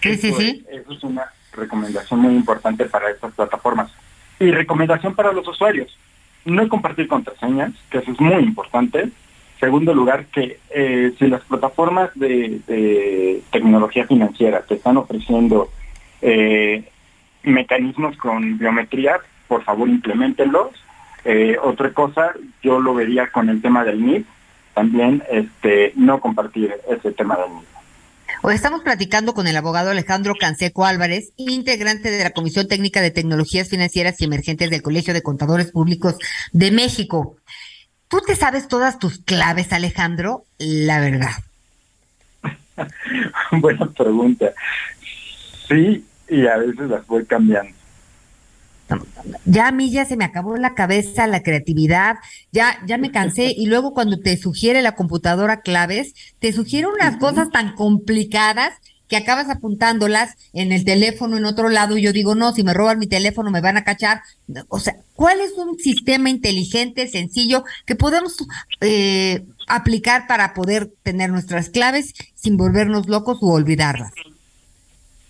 Sí, 0.02 0.16
sí, 0.18 0.32
sí. 0.34 0.66
eso 0.70 0.94
es 0.94 1.04
una 1.04 1.26
recomendación 1.54 2.20
muy 2.20 2.36
importante 2.36 2.86
para 2.86 3.10
estas 3.10 3.34
plataformas. 3.34 3.92
Y 4.40 4.52
recomendación 4.52 5.16
para 5.16 5.32
los 5.32 5.48
usuarios. 5.48 5.98
No 6.46 6.68
compartir 6.70 7.08
contraseñas, 7.08 7.72
que 7.90 8.00
eso 8.00 8.12
es 8.12 8.20
muy 8.20 8.44
importante. 8.44 9.10
Segundo 9.60 9.94
lugar, 9.94 10.26
que 10.26 10.60
eh, 10.72 11.14
si 11.18 11.28
las 11.28 11.42
plataformas 11.44 12.12
de, 12.16 13.42
tecnología 13.52 14.06
financiera 14.06 14.62
te 14.62 14.76
están 14.76 14.98
ofreciendo 14.98 15.72
eh, 16.22 16.84
mecanismos 17.44 18.18
con 18.18 18.58
biometría, 18.58 19.20
por 19.48 19.64
favor 19.64 19.88
implementenlos 19.88 20.83
eh, 21.26 21.58
otra 21.62 21.94
cosa, 21.94 22.34
yo 22.62 22.80
lo 22.80 22.94
vería 22.94 23.32
con 23.32 23.50
el 23.50 23.62
tema 23.62 23.84
del 23.84 24.06
NIP, 24.06 24.28
también 24.74 25.24
este, 25.32 25.94
no 25.96 26.20
compartir 26.20 26.74
ese 26.90 27.12
tema 27.12 27.38
del 27.38 27.54
NIP. 27.54 27.68
Hoy 28.42 28.56
estamos 28.56 28.82
platicando 28.82 29.34
con 29.34 29.48
el 29.48 29.56
abogado 29.56 29.92
Alejandro 29.92 30.34
Canseco 30.38 30.86
Álvarez, 30.86 31.32
integrante 31.38 32.12
de 32.12 32.24
la 32.24 32.32
Comisión 32.32 32.68
Técnica 32.68 33.00
de 33.02 33.12
Tecnologías 33.12 33.70
Financieras 33.70 34.20
y 34.20 34.26
Emergentes 34.26 34.70
del 34.70 34.82
Colegio 34.82 35.14
de 35.14 35.24
Contadores 35.24 35.72
Públicos 35.72 36.18
de 36.52 36.72
México. 36.72 37.38
¿Tú 38.10 38.20
te 38.26 38.36
sabes 38.36 38.68
todas 38.68 39.00
tus 39.00 39.20
claves, 39.20 39.72
Alejandro? 39.72 40.44
La 40.58 41.00
verdad. 41.00 41.32
Buena 43.52 43.86
pregunta. 43.92 44.52
Sí, 45.70 46.06
y 46.28 46.48
a 46.48 46.58
veces 46.58 46.90
las 46.90 47.08
voy 47.08 47.26
cambiando 47.26 47.83
ya 49.46 49.68
a 49.68 49.72
mí 49.72 49.92
ya 49.92 50.06
se 50.06 50.18
me 50.18 50.26
acabó 50.26 50.58
la 50.58 50.76
cabeza, 50.76 51.28
la 51.28 51.44
creatividad, 51.44 52.16
ya, 52.52 52.80
ya 52.86 52.98
me 52.98 53.12
cansé 53.12 53.54
y 53.56 53.66
luego 53.66 53.94
cuando 53.94 54.20
te 54.20 54.38
sugiere 54.38 54.82
la 54.82 54.96
computadora 54.96 55.62
claves, 55.62 56.14
te 56.40 56.54
sugiere 56.54 56.88
unas 56.88 57.18
cosas 57.18 57.50
tan 57.50 57.76
complicadas 57.76 58.74
que 59.08 59.18
acabas 59.18 59.50
apuntándolas 59.50 60.36
en 60.54 60.72
el 60.72 60.86
teléfono 60.86 61.38
en 61.38 61.46
otro 61.46 61.70
lado 61.70 61.98
y 61.98 62.02
yo 62.02 62.14
digo, 62.14 62.34
no, 62.34 62.52
si 62.52 62.64
me 62.64 62.74
roban 62.74 62.98
mi 62.98 63.06
teléfono 63.06 63.52
me 63.52 63.62
van 63.62 63.78
a 63.78 63.84
cachar. 63.84 64.24
O 64.70 64.80
sea, 64.80 64.96
¿cuál 65.14 65.40
es 65.40 65.52
un 65.54 65.78
sistema 65.78 66.32
inteligente, 66.32 67.08
sencillo, 67.08 67.64
que 67.86 67.96
podemos 67.96 68.38
eh, 68.82 69.46
aplicar 69.68 70.26
para 70.26 70.56
poder 70.56 70.92
tener 71.04 71.30
nuestras 71.30 71.70
claves 71.70 72.16
sin 72.34 72.58
volvernos 72.58 73.08
locos 73.08 73.38
o 73.42 73.52
olvidarlas? 73.54 74.14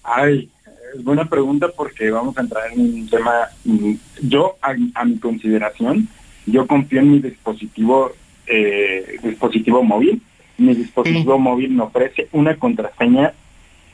Ay, 0.03 0.49
es 0.93 1.03
buena 1.03 1.25
pregunta 1.25 1.69
porque 1.75 2.09
vamos 2.11 2.37
a 2.37 2.41
entrar 2.41 2.71
en 2.71 2.79
un 2.79 3.09
tema, 3.09 3.47
mm, 3.65 3.93
yo 4.23 4.55
a, 4.61 5.03
mi 5.03 5.17
consideración, 5.17 6.07
yo 6.45 6.67
confío 6.67 6.99
en 6.99 7.11
mi 7.11 7.19
dispositivo, 7.19 8.11
eh, 8.47 9.17
dispositivo 9.23 9.83
móvil. 9.83 10.21
Mi 10.57 10.75
dispositivo 10.75 11.39
móvil 11.39 11.71
me 11.71 11.83
ofrece 11.83 12.27
una 12.31 12.55
contraseña 12.57 13.33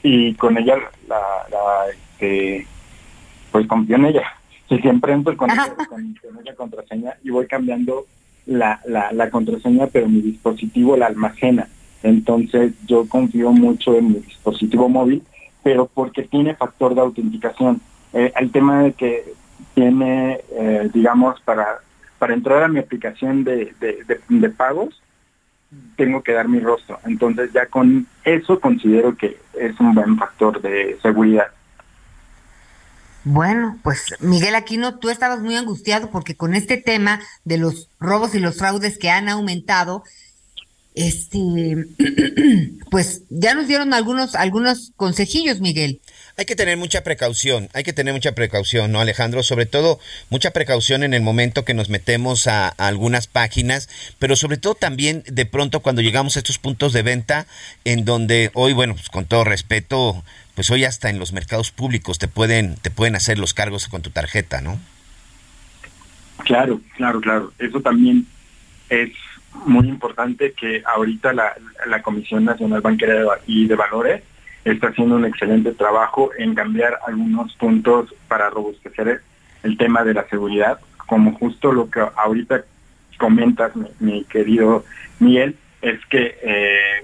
y 0.04 0.34
con 0.36 0.58
ella 0.58 0.76
la, 1.08 1.18
este, 1.92 2.68
pues 3.52 3.66
confío 3.68 3.96
en 3.96 4.06
ella. 4.06 4.24
Si 4.68 4.78
siempre 4.80 5.14
entro 5.14 5.36
con, 5.38 5.50
ella, 5.50 5.74
con, 5.88 6.16
contraseña 6.56 7.16
y 7.24 7.30
voy 7.30 7.48
cambiando 7.48 8.06
la, 8.46 8.82
la, 8.86 9.12
la 9.12 9.30
contraseña, 9.30 9.88
pero 9.88 10.10
mi 10.10 10.22
dispositivo 10.22 10.98
la 10.98 11.08
almacena. 11.08 11.68
Entonces 12.04 12.74
yo 12.86 13.08
confío 13.08 13.52
mucho 13.52 13.96
en 13.96 14.08
mi 14.10 14.20
dispositivo 14.20 14.90
móvil 14.90 15.24
pero 15.64 15.88
porque 15.88 16.24
tiene 16.24 16.56
factor 16.56 16.96
de 16.96 17.02
autenticación. 17.02 17.82
Eh, 18.14 18.32
el 18.38 18.52
tema 18.52 18.84
de 18.84 18.94
que 18.94 19.34
tiene, 19.74 20.42
eh, 20.52 20.90
digamos, 20.94 21.40
para, 21.42 21.80
para 22.18 22.34
entrar 22.34 22.64
a 22.64 22.68
mi 22.68 22.80
aplicación 22.80 23.44
de, 23.44 23.74
de, 23.80 24.50
pagos, 24.50 25.02
tengo 25.96 26.24
que 26.24 26.34
dar 26.34 26.48
mi 26.48 26.60
rostro. 26.60 27.00
Entonces 27.06 27.52
ya 27.54 27.68
con 27.68 28.08
eso 28.24 28.60
considero 28.60 29.16
que 29.16 29.38
es 29.58 29.80
un 29.80 29.94
buen 29.94 30.18
factor 30.18 30.62
de 30.62 30.98
seguridad. 31.02 31.48
Bueno, 33.26 33.78
pues 33.84 34.16
Miguel 34.22 34.56
Aquino, 34.56 34.98
tú 34.98 35.10
estabas 35.10 35.42
muy 35.42 35.56
angustiado 35.56 36.10
porque 36.10 36.36
con 36.36 36.56
este 36.56 36.78
tema 36.78 37.20
de 37.44 37.58
los 37.58 37.90
robos 38.00 38.34
y 38.34 38.40
los 38.40 38.58
fraudes 38.58 38.98
que 38.98 39.12
han 39.12 39.30
aumentado, 39.30 40.04
este, 41.00 41.88
pues 42.92 43.24
ya 43.30 43.54
nos 43.54 43.68
dieron 43.68 43.94
algunos, 43.94 44.36
algunos 44.36 44.92
consejillos, 44.98 45.62
Miguel. 45.62 46.02
Hay 46.36 46.44
que 46.44 46.58
tener 46.58 46.76
mucha 46.76 47.04
precaución, 47.04 47.70
hay 47.74 47.84
que 47.84 47.94
tener 47.94 48.14
mucha 48.14 48.36
precaución, 48.36 48.92
¿no, 48.92 49.00
Alejandro? 49.00 49.42
Sobre 49.42 49.66
todo, 49.66 50.00
mucha 50.30 50.52
precaución 50.52 51.04
en 51.04 51.14
el 51.14 51.22
momento 51.22 51.64
que 51.64 51.74
nos 51.74 51.90
metemos 51.90 52.48
a, 52.48 52.68
algunas 52.68 53.28
páginas, 53.28 53.88
pero 54.20 54.36
sobre 54.36 54.58
todo 54.58 54.76
también 54.76 55.24
de 55.26 55.46
pronto 55.46 55.80
cuando 55.80 56.02
llegamos 56.02 56.36
a 56.36 56.40
estos 56.40 56.58
puntos 56.58 56.92
de 56.92 57.02
venta, 57.02 57.48
en 57.86 58.04
donde 58.04 58.52
hoy, 58.54 58.74
bueno, 58.74 58.94
pues 58.96 59.08
con 59.10 59.24
todo 59.24 59.46
respeto, 59.46 60.22
pues 60.54 60.70
hoy 60.70 60.84
hasta 60.84 61.10
en 61.10 61.18
los 61.18 61.32
mercados 61.32 61.72
públicos 61.72 62.20
te 62.20 62.28
pueden, 62.28 62.76
te 62.76 62.92
pueden 62.92 63.16
hacer 63.16 63.40
los 63.40 63.54
cargos 63.54 63.88
con 63.88 64.02
tu 64.02 64.10
tarjeta, 64.10 64.60
¿no? 64.60 64.80
Claro, 66.44 66.82
claro, 66.98 67.22
claro. 67.22 67.54
Eso 67.58 67.80
también 67.80 68.26
es 68.90 69.12
muy 69.66 69.88
importante 69.88 70.54
que 70.54 70.84
ahorita 70.86 71.34
la, 71.34 71.54
la 71.88 72.02
Comisión 72.02 72.46
Nacional 72.46 72.82
Bancaria 72.82 73.24
y 73.48 73.68
de 73.68 73.76
Valores 73.76 74.24
está 74.66 74.88
haciendo 74.88 75.16
un 75.16 75.26
excelente 75.26 75.72
trabajo 75.74 76.32
en 76.38 76.56
cambiar 76.56 77.00
algunos 77.08 77.54
puntos 77.56 78.14
para 78.28 78.50
robustecer 78.50 79.22
el 79.64 79.78
tema 79.78 80.04
de 80.04 80.14
la 80.14 80.28
seguridad, 80.28 80.80
como 80.98 81.34
justo 81.34 81.72
lo 81.72 81.90
que 81.90 82.02
ahorita 82.16 82.64
comentas, 83.18 83.72
mi, 84.00 84.24
querido 84.26 84.86
Miguel, 85.20 85.58
es 85.82 86.04
que 86.08 86.38
eh, 86.42 87.04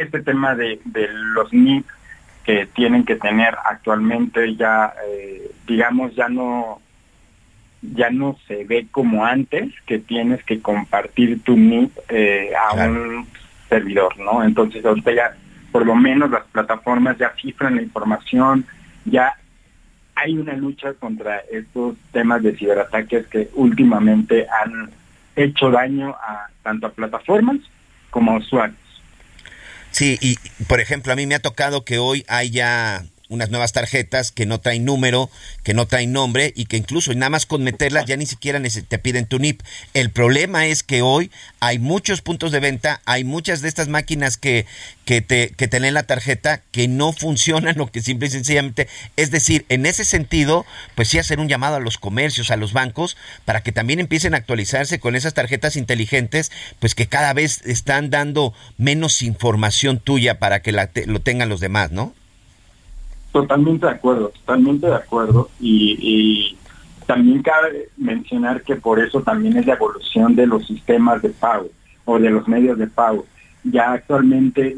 este 0.00 0.22
tema 0.22 0.54
de, 0.54 0.80
los 1.34 1.52
NIP 1.52 1.84
que 2.44 2.66
tienen 2.66 3.04
que 3.04 3.16
tener 3.16 3.56
actualmente 3.64 4.54
ya, 4.56 4.94
eh, 5.08 5.50
digamos, 5.66 6.14
ya 6.14 6.28
no 6.28 6.80
ya 7.82 8.10
no 8.10 8.36
se 8.46 8.64
ve 8.64 8.86
como 8.90 9.24
antes 9.24 9.72
que 9.86 9.98
tienes 9.98 10.42
que 10.44 10.60
compartir 10.60 11.42
tu 11.42 11.56
NIP 11.56 11.90
eh, 12.08 12.52
a 12.54 12.74
un 12.74 13.26
servidor, 13.68 14.18
¿no? 14.18 14.44
Entonces 14.44 14.84
ahorita 14.84 15.12
ya 15.12 15.36
por 15.72 15.86
lo 15.86 15.94
menos 15.94 16.30
las 16.30 16.44
plataformas 16.46 17.16
ya 17.18 17.32
cifran 17.40 17.76
la 17.76 17.82
información, 17.82 18.66
ya 19.04 19.34
hay 20.14 20.36
una 20.36 20.54
lucha 20.54 20.92
contra 20.94 21.38
estos 21.50 21.96
temas 22.12 22.42
de 22.42 22.56
ciberataques 22.56 23.26
que 23.28 23.48
últimamente 23.54 24.46
han 24.62 24.90
hecho 25.36 25.70
daño 25.70 26.10
a 26.10 26.48
tanto 26.62 26.88
a 26.88 26.92
plataformas 26.92 27.58
como 28.10 28.32
a 28.32 28.38
usuarios. 28.38 28.78
Sí, 29.92 30.18
y 30.20 30.36
por 30.64 30.80
ejemplo, 30.80 31.12
a 31.12 31.16
mí 31.16 31.26
me 31.26 31.34
ha 31.34 31.40
tocado 31.40 31.84
que 31.84 31.98
hoy 31.98 32.24
haya 32.28 33.02
unas 33.30 33.50
nuevas 33.50 33.72
tarjetas 33.72 34.32
que 34.32 34.44
no 34.44 34.60
traen 34.60 34.84
número, 34.84 35.30
que 35.62 35.72
no 35.72 35.86
traen 35.86 36.12
nombre 36.12 36.52
y 36.56 36.66
que 36.66 36.76
incluso 36.76 37.14
nada 37.14 37.30
más 37.30 37.46
con 37.46 37.62
meterlas 37.62 38.04
ya 38.04 38.16
ni 38.16 38.26
siquiera 38.26 38.60
te 38.60 38.98
piden 38.98 39.26
tu 39.26 39.38
NIP. 39.38 39.62
El 39.94 40.10
problema 40.10 40.66
es 40.66 40.82
que 40.82 41.00
hoy 41.00 41.30
hay 41.60 41.78
muchos 41.78 42.22
puntos 42.22 42.50
de 42.50 42.60
venta, 42.60 43.00
hay 43.06 43.22
muchas 43.24 43.62
de 43.62 43.68
estas 43.68 43.88
máquinas 43.88 44.36
que, 44.36 44.66
que, 45.04 45.22
te, 45.22 45.50
que 45.56 45.68
te 45.68 45.78
leen 45.78 45.94
la 45.94 46.02
tarjeta 46.02 46.60
que 46.72 46.88
no 46.88 47.12
funcionan 47.12 47.80
o 47.80 47.90
que 47.90 48.02
simple 48.02 48.26
y 48.26 48.30
sencillamente, 48.30 48.88
es 49.16 49.30
decir, 49.30 49.64
en 49.68 49.86
ese 49.86 50.04
sentido, 50.04 50.66
pues 50.96 51.08
sí 51.08 51.18
hacer 51.18 51.38
un 51.38 51.48
llamado 51.48 51.76
a 51.76 51.80
los 51.80 51.98
comercios, 51.98 52.50
a 52.50 52.56
los 52.56 52.72
bancos, 52.72 53.16
para 53.44 53.62
que 53.62 53.70
también 53.70 54.00
empiecen 54.00 54.34
a 54.34 54.38
actualizarse 54.38 54.98
con 54.98 55.14
esas 55.14 55.34
tarjetas 55.34 55.76
inteligentes, 55.76 56.50
pues 56.80 56.96
que 56.96 57.06
cada 57.06 57.32
vez 57.32 57.62
están 57.64 58.10
dando 58.10 58.54
menos 58.76 59.22
información 59.22 60.00
tuya 60.00 60.40
para 60.40 60.62
que 60.62 60.72
la 60.72 60.90
lo 61.06 61.20
tengan 61.20 61.48
los 61.48 61.60
demás, 61.60 61.92
¿no? 61.92 62.12
Totalmente 63.32 63.86
de 63.86 63.92
acuerdo, 63.92 64.30
totalmente 64.30 64.86
de 64.86 64.94
acuerdo. 64.94 65.50
Y, 65.60 66.56
también 67.06 67.42
cabe 67.42 67.88
mencionar 67.96 68.62
que 68.62 68.76
por 68.76 69.00
eso 69.00 69.20
también 69.20 69.56
es 69.56 69.66
la 69.66 69.72
evolución 69.72 70.36
de 70.36 70.46
los 70.46 70.64
sistemas 70.64 71.20
de 71.22 71.30
pago 71.30 71.68
o 72.04 72.20
de 72.20 72.30
los 72.30 72.46
medios 72.46 72.78
de 72.78 72.86
pago. 72.86 73.26
Ya 73.64 73.94
actualmente 73.94 74.76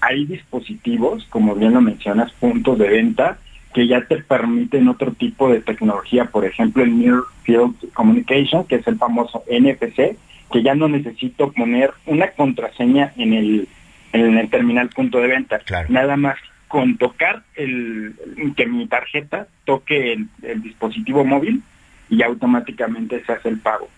hay 0.00 0.24
dispositivos, 0.24 1.24
como 1.30 1.56
bien 1.56 1.74
lo 1.74 1.80
mencionas, 1.80 2.30
puntos 2.34 2.78
de 2.78 2.88
venta 2.88 3.38
que 3.74 3.88
ya 3.88 4.02
te 4.02 4.18
permiten 4.18 4.86
otro 4.86 5.12
tipo 5.14 5.50
de 5.50 5.60
tecnología, 5.60 6.26
por 6.26 6.44
ejemplo 6.44 6.84
el 6.84 6.96
Near 6.96 7.22
Field 7.42 7.92
Communication, 7.92 8.64
que 8.64 8.76
es 8.76 8.86
el 8.86 8.98
famoso 8.98 9.42
NFC, 9.50 10.16
que 10.52 10.62
ya 10.62 10.76
no 10.76 10.88
necesito 10.88 11.50
poner 11.50 11.90
una 12.06 12.28
contraseña 12.28 13.12
en 13.16 13.32
el, 13.32 13.68
en 14.12 14.38
el 14.38 14.48
terminal 14.48 14.90
punto 14.90 15.18
de 15.18 15.26
venta. 15.26 15.60
Nada 15.88 16.16
más 16.16 16.36
con 16.72 16.96
tocar 16.96 17.42
el, 17.54 18.14
que 18.56 18.64
mi 18.64 18.86
tarjeta 18.86 19.46
toque 19.66 20.14
el, 20.14 20.62
dispositivo 20.62 21.22
móvil 21.22 21.62
y 22.08 22.22
automáticamente 22.22 23.22
se 23.26 23.32
hace 23.32 23.50
el 23.50 23.58
pago. 23.58 23.90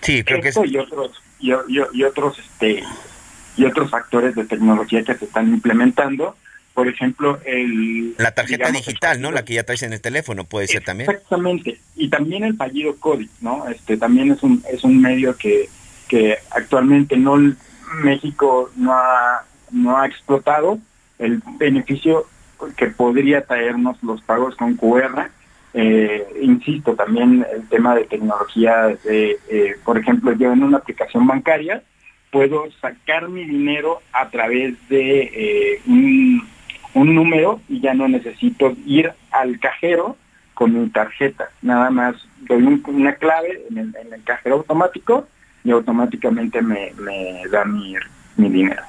Sí, 0.00 0.22
creo 0.22 0.40
que 0.40 0.52
y 0.64 0.76
otros 0.76 1.20
y, 1.40 1.50
otros 2.04 2.38
este 2.38 2.84
y 3.56 3.64
otros 3.64 3.90
factores 3.90 4.36
de 4.36 4.44
tecnología 4.44 5.02
que 5.02 5.16
se 5.16 5.24
están 5.24 5.48
implementando, 5.48 6.36
por 6.72 6.86
ejemplo, 6.86 7.40
el 7.44 8.14
la 8.16 8.30
tarjeta 8.30 8.70
digital, 8.70 9.20
¿no? 9.20 9.32
La 9.32 9.44
que 9.44 9.54
ya 9.54 9.64
traes 9.64 9.82
en 9.82 9.92
el 9.92 10.00
teléfono 10.00 10.44
puede 10.44 10.68
ser 10.68 10.84
también. 10.84 11.10
Exactamente. 11.10 11.80
Y 11.96 12.10
también 12.10 12.44
el 12.44 12.54
fallido 12.54 12.94
código, 13.00 13.32
¿no? 13.40 13.66
Este 13.66 13.96
también 13.96 14.30
es 14.30 14.40
un 14.44 14.62
es 14.72 14.84
un 14.84 15.02
medio 15.02 15.36
que 15.36 15.68
que 16.06 16.38
actualmente 16.52 17.16
no 17.16 17.34
México 18.04 18.70
no 18.76 18.92
ha 18.92 19.44
no 19.72 19.98
ha 19.98 20.06
explotado 20.06 20.78
el 21.18 21.42
beneficio 21.58 22.26
que 22.76 22.86
podría 22.88 23.44
traernos 23.44 24.02
los 24.02 24.20
pagos 24.22 24.56
con 24.56 24.76
QR. 24.76 25.30
Eh, 25.74 26.24
insisto, 26.40 26.94
también 26.94 27.44
el 27.52 27.68
tema 27.68 27.94
de 27.96 28.04
tecnología, 28.04 28.96
de, 29.04 29.38
eh, 29.48 29.76
por 29.84 29.98
ejemplo, 29.98 30.32
yo 30.32 30.52
en 30.52 30.62
una 30.62 30.78
aplicación 30.78 31.26
bancaria 31.26 31.82
puedo 32.30 32.70
sacar 32.80 33.28
mi 33.28 33.44
dinero 33.44 34.00
a 34.12 34.28
través 34.28 34.74
de 34.88 35.22
eh, 35.22 35.82
un, 35.86 36.48
número 36.94 37.60
y 37.68 37.80
ya 37.80 37.92
no 37.92 38.08
necesito 38.08 38.74
ir 38.86 39.12
al 39.30 39.58
cajero 39.58 40.16
con 40.54 40.80
mi 40.80 40.88
tarjeta. 40.90 41.50
Nada 41.60 41.90
más 41.90 42.14
doy 42.42 42.80
una 42.86 43.14
clave 43.16 43.64
en 43.70 43.78
el, 43.78 44.24
cajero 44.24 44.56
automático 44.56 45.26
y 45.64 45.70
automáticamente 45.70 46.62
me, 46.62 46.92
da 47.50 47.64
mi 47.64 47.96
dinero. 48.36 48.82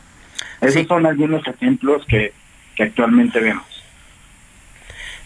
Esos 0.62 0.88
son 0.88 1.06
algunos 1.06 1.46
ejemplos 1.48 2.06
que, 2.08 2.34
actualmente 2.80 3.40
vemos. 3.40 3.64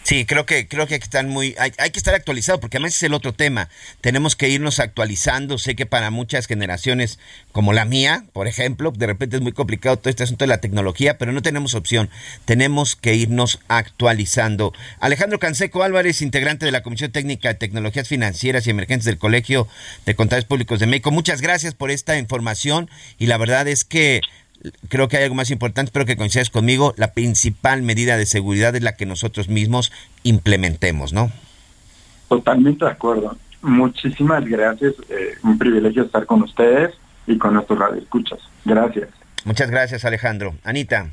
Sí, 0.02 0.24
creo 0.24 0.46
que 0.46 0.66
creo 0.66 0.86
que 0.86 0.94
están 0.94 1.28
muy 1.28 1.54
hay, 1.58 1.70
que 1.72 1.98
estar 1.98 2.14
actualizado 2.14 2.58
porque 2.58 2.78
además 2.78 2.94
es 2.94 3.02
el 3.02 3.12
otro 3.12 3.34
tema. 3.34 3.68
Tenemos 4.00 4.34
que 4.34 4.48
irnos 4.48 4.80
actualizando. 4.80 5.58
Sé 5.58 5.76
que 5.76 5.84
para 5.84 6.10
muchas 6.10 6.46
generaciones 6.46 7.18
como 7.52 7.72
la 7.74 7.84
mía, 7.84 8.24
por 8.32 8.48
ejemplo, 8.48 8.92
de 8.92 9.06
repente 9.06 9.36
es 9.36 9.42
muy 9.42 9.52
complicado 9.52 9.98
todo 9.98 10.08
este 10.08 10.22
asunto 10.22 10.44
de 10.44 10.48
la 10.48 10.60
tecnología, 10.60 11.18
pero 11.18 11.32
no 11.32 11.42
tenemos 11.42 11.74
opción. 11.74 12.08
Tenemos 12.46 12.96
que 12.96 13.14
irnos 13.14 13.60
actualizando. 13.68 14.72
Alejandro 15.00 15.38
Canseco 15.38 15.82
Álvarez, 15.82 16.22
integrante 16.22 16.64
de 16.64 16.72
la 16.72 16.82
Comisión 16.82 17.12
Técnica 17.12 17.48
de 17.48 17.54
Tecnologías 17.56 18.08
Financieras 18.08 18.66
y 18.66 18.70
Emergentes 18.70 19.04
del 19.04 19.18
Colegio 19.18 19.68
de 20.06 20.14
Contadores 20.14 20.46
Públicos 20.46 20.80
de 20.80 20.86
México. 20.86 21.10
Muchas 21.10 21.42
gracias 21.42 21.74
por 21.74 21.90
esta 21.90 22.16
información 22.16 22.88
y 23.18 23.26
la 23.26 23.36
verdad 23.36 23.68
es 23.68 23.84
que 23.84 24.22
creo 24.88 25.08
que 25.08 25.16
hay 25.16 25.24
algo 25.24 25.34
más 25.34 25.50
importante, 25.50 25.88
espero 25.88 26.06
que 26.06 26.16
coincidas 26.16 26.50
conmigo, 26.50 26.94
la 26.96 27.12
principal 27.12 27.82
medida 27.82 28.16
de 28.16 28.26
seguridad 28.26 28.74
es 28.76 28.82
la 28.82 28.96
que 28.96 29.06
nosotros 29.06 29.48
mismos 29.48 29.92
implementemos, 30.22 31.12
¿no? 31.12 31.30
Totalmente 32.28 32.84
de 32.84 32.90
acuerdo. 32.90 33.36
Muchísimas 33.62 34.44
gracias. 34.44 34.94
Eh, 35.08 35.34
un 35.42 35.58
privilegio 35.58 36.04
estar 36.04 36.26
con 36.26 36.42
ustedes 36.42 36.94
y 37.26 37.36
con 37.38 37.54
nuestros 37.54 37.78
radioescuchas. 37.78 38.38
Gracias. 38.64 39.08
Muchas 39.44 39.70
gracias, 39.70 40.04
Alejandro. 40.04 40.54
Anita. 40.64 41.10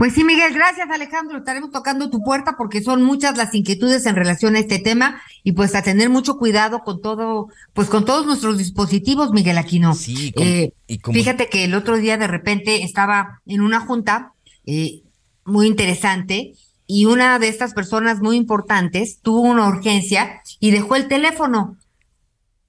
Pues 0.00 0.14
sí, 0.14 0.24
Miguel, 0.24 0.54
gracias 0.54 0.88
Alejandro. 0.88 1.36
Estaremos 1.36 1.72
tocando 1.72 2.08
tu 2.08 2.22
puerta 2.22 2.56
porque 2.56 2.82
son 2.82 3.02
muchas 3.02 3.36
las 3.36 3.54
inquietudes 3.54 4.06
en 4.06 4.16
relación 4.16 4.56
a 4.56 4.58
este 4.58 4.78
tema 4.78 5.20
y 5.44 5.52
pues 5.52 5.74
a 5.74 5.82
tener 5.82 6.08
mucho 6.08 6.38
cuidado 6.38 6.80
con 6.84 7.02
todo, 7.02 7.48
pues 7.74 7.90
con 7.90 8.06
todos 8.06 8.24
nuestros 8.24 8.56
dispositivos, 8.56 9.32
Miguel 9.32 9.58
Aquino. 9.58 9.94
Sí, 9.94 10.32
eh, 10.36 10.72
fíjate 11.12 11.50
que 11.50 11.64
el 11.64 11.74
otro 11.74 11.98
día 11.98 12.16
de 12.16 12.28
repente 12.28 12.82
estaba 12.82 13.42
en 13.44 13.60
una 13.60 13.80
junta 13.80 14.32
eh, 14.64 15.02
muy 15.44 15.66
interesante 15.66 16.54
y 16.86 17.04
una 17.04 17.38
de 17.38 17.48
estas 17.48 17.74
personas 17.74 18.20
muy 18.20 18.38
importantes 18.38 19.18
tuvo 19.20 19.42
una 19.42 19.68
urgencia 19.68 20.40
y 20.60 20.70
dejó 20.70 20.96
el 20.96 21.08
teléfono. 21.08 21.76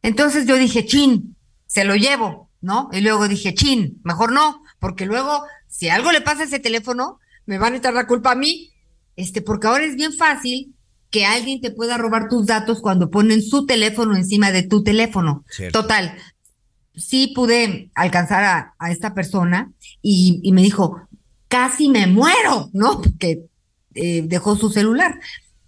Entonces 0.02 0.48
yo 0.48 0.58
dije, 0.58 0.86
chin, 0.86 1.38
se 1.66 1.86
lo 1.86 1.96
llevo, 1.96 2.50
¿no? 2.60 2.90
Y 2.92 3.00
luego 3.00 3.30
dije, 3.30 3.54
chin, 3.54 4.02
mejor 4.04 4.34
no, 4.34 4.64
porque 4.80 5.06
luego 5.06 5.44
si 5.72 5.88
algo 5.88 6.12
le 6.12 6.20
pasa 6.20 6.42
a 6.42 6.46
ese 6.46 6.60
teléfono, 6.60 7.21
me 7.52 7.58
van 7.58 7.74
a 7.74 7.78
echar 7.78 7.94
la 7.94 8.08
culpa 8.08 8.32
a 8.32 8.36
mí, 8.36 8.72
este, 9.18 9.42
porque 9.42 9.68
ahora 9.68 9.84
es 9.84 9.98
bien 9.98 10.14
fácil 10.14 10.74
que 11.10 11.26
alguien 11.26 11.60
te 11.60 11.70
pueda 11.70 11.98
robar 11.98 12.30
tus 12.30 12.46
datos 12.46 12.80
cuando 12.80 13.12
ponen 13.12 13.42
su 13.42 13.66
teléfono 13.66 14.16
encima 14.16 14.54
de 14.54 14.64
tu 14.64 14.84
teléfono. 14.84 15.44
Total, 15.74 16.18
sí 16.96 17.34
pude 17.36 17.92
alcanzar 17.94 18.74
a, 18.80 18.90
esta 18.90 19.14
persona 19.14 19.70
y, 20.02 20.50
me 20.54 20.62
dijo, 20.62 21.02
casi 21.50 21.90
me 21.90 22.08
muero, 22.08 22.70
¿no? 22.72 23.02
Porque 23.02 23.42
eh, 23.96 24.24
dejó 24.28 24.56
su 24.56 24.70
celular. 24.70 25.20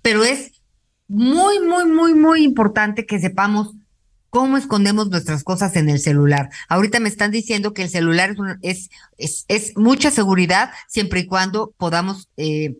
Pero 0.01 0.23
es 0.23 0.53
muy, 1.09 1.59
muy, 1.59 1.83
muy, 1.83 2.13
muy 2.13 2.45
importante 2.45 3.05
que 3.05 3.19
sepamos 3.19 3.75
cómo 4.33 4.57
escondemos 4.57 5.09
nuestras 5.09 5.43
cosas 5.43 5.75
en 5.75 5.89
el 5.89 5.99
celular. 5.99 6.49
Ahorita 6.67 6.99
me 6.99 7.07
están 7.07 7.29
diciendo 7.29 7.75
que 7.75 7.83
el 7.83 7.89
celular 7.89 8.31
es, 8.31 8.37
es, 8.63 8.89
es, 9.47 9.73
mucha 9.75 10.11
seguridad 10.11 10.71
siempre 10.87 11.21
y 11.21 11.25
cuando 11.25 11.73
podamos, 11.77 12.29
eh, 12.37 12.75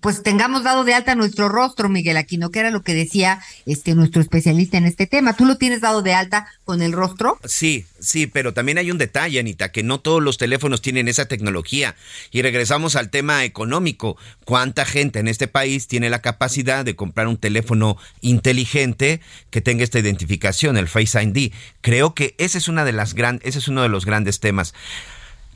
pues 0.00 0.22
tengamos 0.22 0.64
dado 0.64 0.84
de 0.84 0.94
alta 0.94 1.14
nuestro 1.14 1.48
rostro, 1.48 1.88
Miguel 1.88 2.16
Aquino, 2.16 2.50
que 2.50 2.60
era 2.60 2.70
lo 2.70 2.82
que 2.82 2.94
decía 2.94 3.40
este 3.66 3.94
nuestro 3.94 4.20
especialista 4.20 4.76
en 4.76 4.84
este 4.84 5.06
tema. 5.06 5.34
¿Tú 5.34 5.44
lo 5.44 5.56
tienes 5.56 5.80
dado 5.80 6.02
de 6.02 6.14
alta 6.14 6.46
con 6.64 6.82
el 6.82 6.92
rostro? 6.92 7.38
Sí, 7.44 7.86
sí, 8.00 8.26
pero 8.26 8.52
también 8.52 8.78
hay 8.78 8.90
un 8.90 8.98
detalle, 8.98 9.40
Anita, 9.40 9.72
que 9.72 9.82
no 9.82 10.00
todos 10.00 10.22
los 10.22 10.38
teléfonos 10.38 10.82
tienen 10.82 11.08
esa 11.08 11.26
tecnología. 11.26 11.94
Y 12.30 12.42
regresamos 12.42 12.96
al 12.96 13.10
tema 13.10 13.44
económico. 13.44 14.16
¿Cuánta 14.44 14.84
gente 14.84 15.20
en 15.20 15.28
este 15.28 15.48
país 15.48 15.86
tiene 15.86 16.10
la 16.10 16.20
capacidad 16.20 16.84
de 16.84 16.96
comprar 16.96 17.28
un 17.28 17.38
teléfono 17.38 17.96
inteligente 18.20 19.20
que 19.50 19.60
tenga 19.60 19.84
esta 19.84 19.98
identificación, 19.98 20.76
el 20.76 20.88
Face 20.88 21.22
ID. 21.22 21.52
Creo 21.80 22.14
que 22.14 22.34
ese 22.38 22.58
es 22.58 22.68
una 22.68 22.84
de 22.84 22.92
las 22.92 23.14
gran, 23.14 23.40
ese 23.42 23.58
es 23.58 23.68
uno 23.68 23.82
de 23.82 23.88
los 23.88 24.04
grandes 24.04 24.40
temas. 24.40 24.74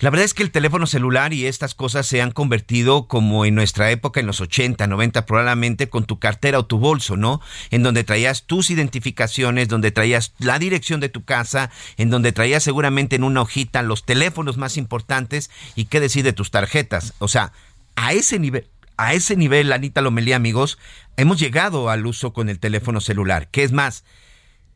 La 0.00 0.10
verdad 0.10 0.26
es 0.26 0.34
que 0.34 0.44
el 0.44 0.52
teléfono 0.52 0.86
celular 0.86 1.32
y 1.32 1.46
estas 1.46 1.74
cosas 1.74 2.06
se 2.06 2.22
han 2.22 2.30
convertido 2.30 3.08
como 3.08 3.44
en 3.44 3.56
nuestra 3.56 3.90
época, 3.90 4.20
en 4.20 4.28
los 4.28 4.40
80, 4.40 4.86
90, 4.86 5.26
probablemente 5.26 5.88
con 5.88 6.04
tu 6.04 6.20
cartera 6.20 6.60
o 6.60 6.66
tu 6.66 6.78
bolso, 6.78 7.16
¿no? 7.16 7.40
En 7.72 7.82
donde 7.82 8.04
traías 8.04 8.44
tus 8.44 8.70
identificaciones, 8.70 9.66
donde 9.66 9.90
traías 9.90 10.34
la 10.38 10.60
dirección 10.60 11.00
de 11.00 11.08
tu 11.08 11.24
casa, 11.24 11.70
en 11.96 12.10
donde 12.10 12.30
traías 12.30 12.62
seguramente 12.62 13.16
en 13.16 13.24
una 13.24 13.42
hojita 13.42 13.82
los 13.82 14.04
teléfonos 14.04 14.56
más 14.56 14.76
importantes 14.76 15.50
y 15.74 15.86
qué 15.86 15.98
decir 15.98 16.22
de 16.22 16.32
tus 16.32 16.52
tarjetas. 16.52 17.14
O 17.18 17.26
sea, 17.26 17.52
a 17.96 18.12
ese 18.12 18.38
nivel, 18.38 18.68
a 18.96 19.14
ese 19.14 19.34
nivel, 19.34 19.72
Anita 19.72 20.00
Lomelí, 20.00 20.32
amigos, 20.32 20.78
hemos 21.16 21.40
llegado 21.40 21.90
al 21.90 22.06
uso 22.06 22.32
con 22.32 22.48
el 22.48 22.60
teléfono 22.60 23.00
celular. 23.00 23.48
¿Qué 23.50 23.64
es 23.64 23.72
más? 23.72 24.04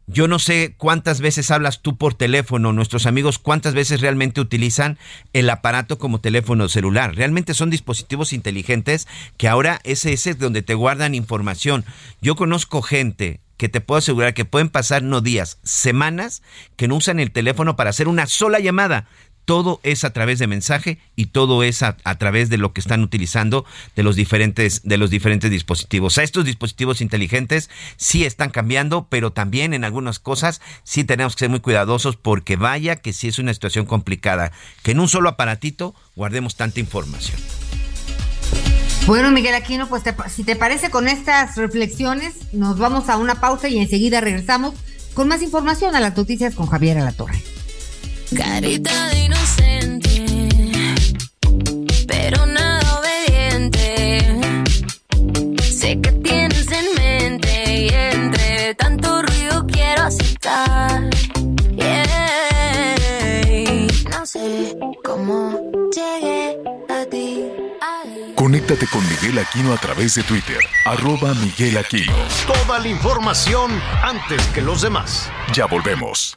Yo 0.07 0.27
no 0.27 0.39
sé 0.39 0.75
cuántas 0.77 1.21
veces 1.21 1.51
hablas 1.51 1.81
tú 1.81 1.97
por 1.97 2.15
teléfono, 2.15 2.73
nuestros 2.73 3.07
amigos 3.07 3.39
cuántas 3.39 3.75
veces 3.75 4.01
realmente 4.01 4.41
utilizan 4.41 4.99
el 5.33 5.49
aparato 5.49 5.99
como 5.99 6.21
teléfono 6.21 6.69
celular. 6.69 7.15
Realmente 7.15 7.55
son 7.55 7.71
dispositivos 7.71 8.33
inteligentes 8.33 9.07
que 9.37 9.49
ahora 9.49 9.81
ese 9.85 10.13
es 10.13 10.39
donde 10.39 10.63
te 10.63 10.75
guardan 10.75 11.15
información. 11.15 11.85
Yo 12.21 12.35
conozco 12.35 12.83
gente 12.83 13.41
que 13.57 13.69
te 13.69 13.81
puedo 13.81 13.99
asegurar 13.99 14.35
que 14.35 14.45
pueden 14.45 14.71
pasar 14.71 15.05
no 15.05 15.21
días, 15.21 15.59
semanas 15.63 16.43
que 16.75 16.89
no 16.89 16.97
usan 16.97 17.21
el 17.21 17.31
teléfono 17.31 17.77
para 17.77 17.91
hacer 17.91 18.09
una 18.09 18.27
sola 18.27 18.59
llamada 18.59 19.07
todo 19.45 19.81
es 19.83 20.05
a 20.05 20.13
través 20.13 20.39
de 20.39 20.47
mensaje 20.47 20.99
y 21.17 21.27
todo 21.27 21.63
es 21.63 21.83
a, 21.83 21.97
través 22.19 22.49
de 22.49 22.59
lo 22.59 22.73
que 22.73 22.81
están 22.81 23.03
utilizando 23.03 23.65
de 23.97 24.03
los 24.03 24.17
diferentes 24.17 24.83
de 24.85 24.99
los 24.99 25.11
diferentes 25.11 25.51
dispositivos. 25.51 26.19
Estos 26.19 26.45
dispositivos 26.45 27.01
inteligentes 27.01 27.71
sí 27.97 28.25
están 28.25 28.51
cambiando, 28.51 29.07
pero 29.09 29.33
también 29.33 29.75
en 29.75 29.85
algunas 29.85 30.19
cosas 30.19 30.61
sí 30.85 31.05
tenemos 31.05 31.35
que 31.35 31.41
ser 31.41 31.51
muy 31.51 31.61
cuidadosos 31.61 32.17
porque 32.17 32.57
vaya 32.57 32.97
que 32.97 33.13
sí 33.13 33.29
es 33.29 33.39
una 33.39 33.55
situación 33.55 33.87
complicada, 33.87 34.53
que 34.83 34.93
en 34.93 35.01
un 35.01 35.09
solo 35.09 35.29
aparatito 35.29 35.95
guardemos 36.17 36.57
tanta 36.57 36.81
información. 36.81 37.41
Bueno, 39.07 39.33
Miguel 39.33 39.55
Aquino, 39.55 39.89
pues 39.89 40.05
si 40.33 40.45
te 40.45 40.55
parece 40.55 40.91
con 40.91 41.09
estas 41.09 41.57
reflexiones, 41.57 42.53
nos 42.53 42.79
vamos 42.79 43.09
a 43.09 43.17
una 43.17 43.35
pausa 43.37 43.69
y 43.69 43.79
enseguida 43.79 44.21
regresamos 44.21 44.75
con 45.15 45.27
más 45.27 45.43
información 45.43 45.97
a 45.97 46.01
las 46.01 46.17
noticias 46.17 46.55
con 46.55 46.69
Javier 46.69 46.99
Alatorre. 46.99 47.43
Carita 48.37 49.09
de 49.11 49.25
inocente, 49.25 50.49
pero 52.07 52.47
nada 52.47 52.99
obediente. 52.99 54.19
Sé 55.63 56.01
que 56.01 56.13
tienes 56.13 56.67
en 56.73 56.95
mente 56.97 57.77
y 57.77 57.89
entre 57.89 58.75
tanto 58.75 59.23
ruido 59.23 59.67
quiero 59.67 60.03
aceptar. 60.05 61.03
No 64.11 64.27
sé 64.27 64.77
cómo 65.05 65.59
llegué 65.95 66.59
a 66.89 67.05
ti. 67.11 67.45
Conéctate 68.35 68.87
con 68.87 69.07
Miguel 69.09 69.39
Aquino 69.39 69.73
a 69.73 69.77
través 69.77 70.15
de 70.15 70.23
Twitter, 70.23 70.59
arroba 70.87 71.35
Miguel 71.35 71.77
Aquino. 71.77 72.15
Toda 72.47 72.79
la 72.79 72.89
información 72.89 73.71
antes 74.03 74.43
que 74.49 74.63
los 74.63 74.81
demás. 74.81 75.31
Ya 75.53 75.67
volvemos. 75.67 76.37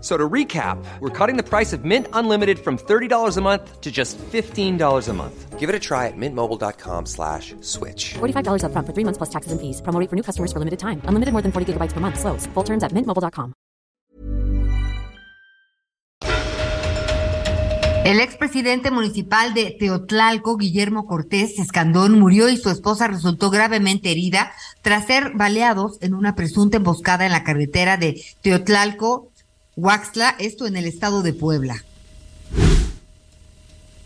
So 0.00 0.16
to 0.16 0.28
recap, 0.28 0.82
we're 1.00 1.10
cutting 1.10 1.36
the 1.36 1.42
price 1.42 1.74
of 1.74 1.84
Mint 1.84 2.06
Unlimited 2.14 2.58
from 2.58 2.78
$30 2.78 3.36
a 3.36 3.40
month 3.42 3.80
to 3.82 3.90
just 3.90 4.16
$15 4.18 5.08
a 5.08 5.12
month. 5.12 5.58
Give 5.58 5.68
it 5.68 5.74
a 5.74 5.78
try 5.78 6.06
at 6.06 6.16
mintmobile.com 6.16 7.04
slash 7.04 7.54
switch. 7.60 8.14
$45 8.14 8.64
up 8.64 8.72
front 8.72 8.86
for 8.86 8.94
three 8.94 9.04
months 9.04 9.18
plus 9.18 9.28
taxes 9.28 9.52
and 9.52 9.60
fees. 9.60 9.82
Promo 9.82 10.08
for 10.08 10.16
new 10.16 10.22
customers 10.22 10.54
for 10.54 10.58
limited 10.58 10.78
time. 10.78 11.02
Unlimited 11.04 11.32
more 11.32 11.42
than 11.42 11.52
40 11.52 11.74
gigabytes 11.74 11.92
per 11.92 12.00
month. 12.00 12.18
Slows. 12.18 12.46
Full 12.54 12.64
terms 12.64 12.82
at 12.82 12.92
mintmobile.com. 12.92 13.52
El 18.02 18.18
expresidente 18.18 18.90
municipal 18.90 19.52
de 19.52 19.76
Teotlalco, 19.78 20.56
Guillermo 20.56 21.06
Cortés 21.06 21.58
Escandón, 21.58 22.18
murió 22.18 22.48
y 22.48 22.56
su 22.56 22.70
esposa 22.70 23.06
resultó 23.06 23.50
gravemente 23.50 24.10
herida 24.10 24.52
tras 24.80 25.06
ser 25.06 25.32
baleados 25.34 25.98
en 26.00 26.14
una 26.14 26.34
presunta 26.34 26.78
emboscada 26.78 27.26
en 27.26 27.32
la 27.32 27.44
carretera 27.44 27.98
de 27.98 28.20
Teotlalco 28.40 29.29
Huaxla, 29.80 30.36
esto 30.38 30.66
en 30.66 30.76
el 30.76 30.84
estado 30.84 31.22
de 31.22 31.32
Puebla. 31.32 31.82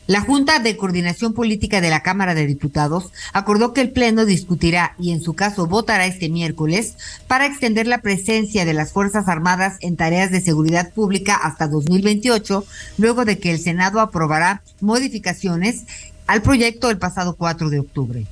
La 0.07 0.21
Junta 0.21 0.61
de 0.61 0.77
Coordinación 0.77 1.35
Política 1.35 1.81
de 1.81 1.91
la 1.91 2.05
Cámara 2.05 2.35
de 2.35 2.47
Diputados 2.47 3.11
acordó 3.33 3.73
que 3.73 3.81
el 3.81 3.91
Pleno 3.91 4.25
discutirá 4.25 4.95
y 5.01 5.11
en 5.11 5.21
su 5.21 5.35
caso 5.35 5.67
votará 5.67 6.07
este 6.07 6.29
miércoles 6.29 6.95
para 7.27 7.47
extender 7.47 7.89
la 7.89 8.03
presencia 8.03 8.65
de 8.65 8.75
las 8.75 8.93
Fuerzas 8.93 9.27
Armadas 9.27 9.79
en 9.81 9.97
tareas 9.97 10.31
de 10.31 10.43
seguridad 10.43 10.93
pública 10.93 11.35
hasta 11.35 11.67
2028, 11.67 12.65
luego 12.99 13.25
de 13.25 13.41
que 13.41 13.51
el 13.51 13.59
Senado 13.59 13.99
aprobará 13.99 14.63
modificaciones 14.81 15.87
al 16.29 16.43
proyecto 16.43 16.89
el 16.89 16.99
pasado 16.99 17.35
4 17.35 17.69
de 17.71 17.81
octubre. 17.81 18.27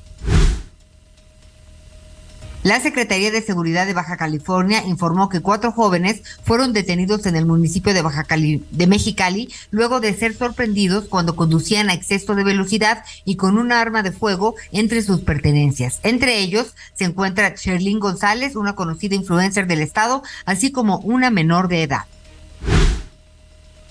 La 2.62 2.78
Secretaría 2.78 3.32
de 3.32 3.42
Seguridad 3.42 3.86
de 3.86 3.92
Baja 3.92 4.16
California 4.16 4.84
informó 4.86 5.28
que 5.28 5.40
cuatro 5.40 5.72
jóvenes 5.72 6.22
fueron 6.44 6.72
detenidos 6.72 7.26
en 7.26 7.34
el 7.34 7.44
municipio 7.44 7.92
de 7.92 8.02
Baja 8.02 8.22
Cali 8.22 8.64
de 8.70 8.86
Mexicali 8.86 9.52
luego 9.72 9.98
de 9.98 10.14
ser 10.14 10.32
sorprendidos 10.32 11.06
cuando 11.06 11.34
conducían 11.34 11.90
a 11.90 11.94
exceso 11.94 12.36
de 12.36 12.44
velocidad 12.44 13.04
y 13.24 13.34
con 13.34 13.58
un 13.58 13.72
arma 13.72 14.04
de 14.04 14.12
fuego 14.12 14.54
entre 14.70 15.02
sus 15.02 15.22
pertenencias. 15.22 15.98
Entre 16.04 16.38
ellos 16.38 16.76
se 16.94 17.02
encuentra 17.02 17.54
Sherlyn 17.56 17.98
González, 17.98 18.54
una 18.54 18.76
conocida 18.76 19.16
influencer 19.16 19.66
del 19.66 19.80
estado, 19.80 20.22
así 20.44 20.70
como 20.70 20.98
una 20.98 21.30
menor 21.30 21.66
de 21.66 21.82
edad. 21.82 22.04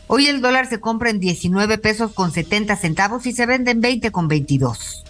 Hoy 0.07 0.27
el 0.27 0.39
dólar 0.39 0.67
se 0.67 0.79
compra 0.79 1.09
en 1.09 1.19
19 1.19 1.77
pesos 1.77 2.13
con 2.13 2.31
70 2.31 2.77
centavos 2.77 3.25
y 3.25 3.33
se 3.33 3.45
vende 3.45 3.71
en 3.71 3.81
20 3.81 4.11
con 4.11 4.29
22. 4.29 5.03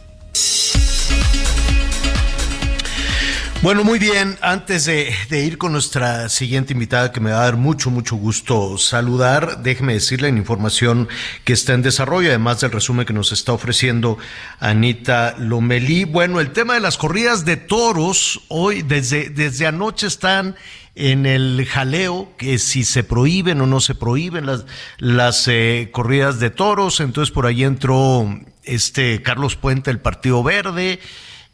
Bueno, 3.63 3.83
muy 3.83 3.99
bien. 3.99 4.39
Antes 4.41 4.85
de, 4.85 5.13
ir 5.29 5.59
con 5.59 5.71
nuestra 5.71 6.29
siguiente 6.29 6.73
invitada, 6.73 7.11
que 7.11 7.19
me 7.19 7.29
va 7.29 7.41
a 7.41 7.43
dar 7.43 7.57
mucho, 7.57 7.91
mucho 7.91 8.15
gusto 8.15 8.79
saludar, 8.79 9.61
déjeme 9.61 9.93
decirle 9.93 10.29
en 10.29 10.39
información 10.39 11.07
que 11.43 11.53
está 11.53 11.73
en 11.73 11.83
desarrollo, 11.83 12.29
además 12.29 12.59
del 12.59 12.71
resumen 12.71 13.05
que 13.05 13.13
nos 13.13 13.31
está 13.31 13.53
ofreciendo 13.53 14.17
Anita 14.59 15.35
Lomelí. 15.37 16.05
Bueno, 16.05 16.39
el 16.39 16.53
tema 16.53 16.73
de 16.73 16.79
las 16.79 16.97
corridas 16.97 17.45
de 17.45 17.55
toros, 17.55 18.41
hoy, 18.47 18.81
desde, 18.81 19.29
desde 19.29 19.67
anoche 19.67 20.07
están 20.07 20.55
en 20.95 21.27
el 21.27 21.63
jaleo, 21.69 22.33
que 22.39 22.57
si 22.57 22.83
se 22.83 23.03
prohíben 23.03 23.61
o 23.61 23.67
no 23.67 23.79
se 23.79 23.93
prohíben 23.93 24.47
las, 24.47 24.65
las 24.97 25.47
eh, 25.47 25.89
corridas 25.91 26.39
de 26.39 26.49
toros. 26.49 26.99
Entonces 26.99 27.31
por 27.31 27.45
ahí 27.45 27.63
entró 27.63 28.27
este 28.63 29.21
Carlos 29.21 29.55
Puente, 29.55 29.91
el 29.91 29.99
Partido 29.99 30.41
Verde. 30.41 30.99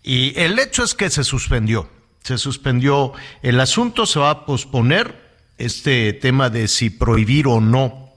Y 0.03 0.39
el 0.39 0.57
hecho 0.57 0.85
es 0.85 0.93
que 0.93 1.09
se 1.09 1.25
suspendió 1.25 1.96
se 2.27 2.37
suspendió 2.37 3.13
el 3.41 3.57
asunto, 3.61 4.05
se 4.05 4.19
va 4.19 4.31
a 4.31 4.45
posponer 4.45 5.15
este 5.57 6.11
tema 6.11 6.49
de 6.49 6.67
si 6.67 6.89
prohibir 6.89 7.47
o 7.47 7.61
no 7.61 8.11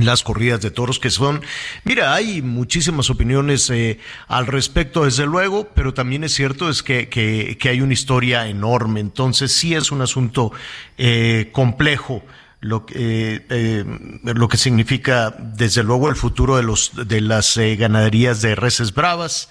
las 0.00 0.22
corridas 0.22 0.60
de 0.60 0.70
toros 0.70 0.98
que 0.98 1.08
son, 1.08 1.42
mira, 1.84 2.14
hay 2.14 2.42
muchísimas 2.42 3.08
opiniones 3.08 3.70
eh, 3.70 3.98
al 4.28 4.46
respecto, 4.46 5.04
desde 5.04 5.24
luego, 5.24 5.70
pero 5.74 5.94
también 5.94 6.24
es 6.24 6.34
cierto 6.34 6.68
es 6.68 6.82
que, 6.82 7.08
que, 7.08 7.68
hay 7.68 7.80
una 7.80 7.94
historia 7.94 8.48
enorme, 8.48 9.00
entonces 9.00 9.52
sí 9.52 9.74
es 9.74 9.90
un 9.92 10.02
asunto 10.02 10.52
eh, 10.98 11.48
complejo 11.52 12.22
lo, 12.60 12.84
eh, 12.94 13.84
lo 14.22 14.48
que 14.48 14.56
significa 14.58 15.34
desde 15.38 15.82
luego 15.82 16.10
el 16.10 16.16
futuro 16.16 16.56
de 16.56 16.62
los 16.62 16.92
de 16.94 17.20
las 17.20 17.58
ganaderías 17.58 18.40
de 18.40 18.54
reses 18.54 18.94
bravas, 18.94 19.48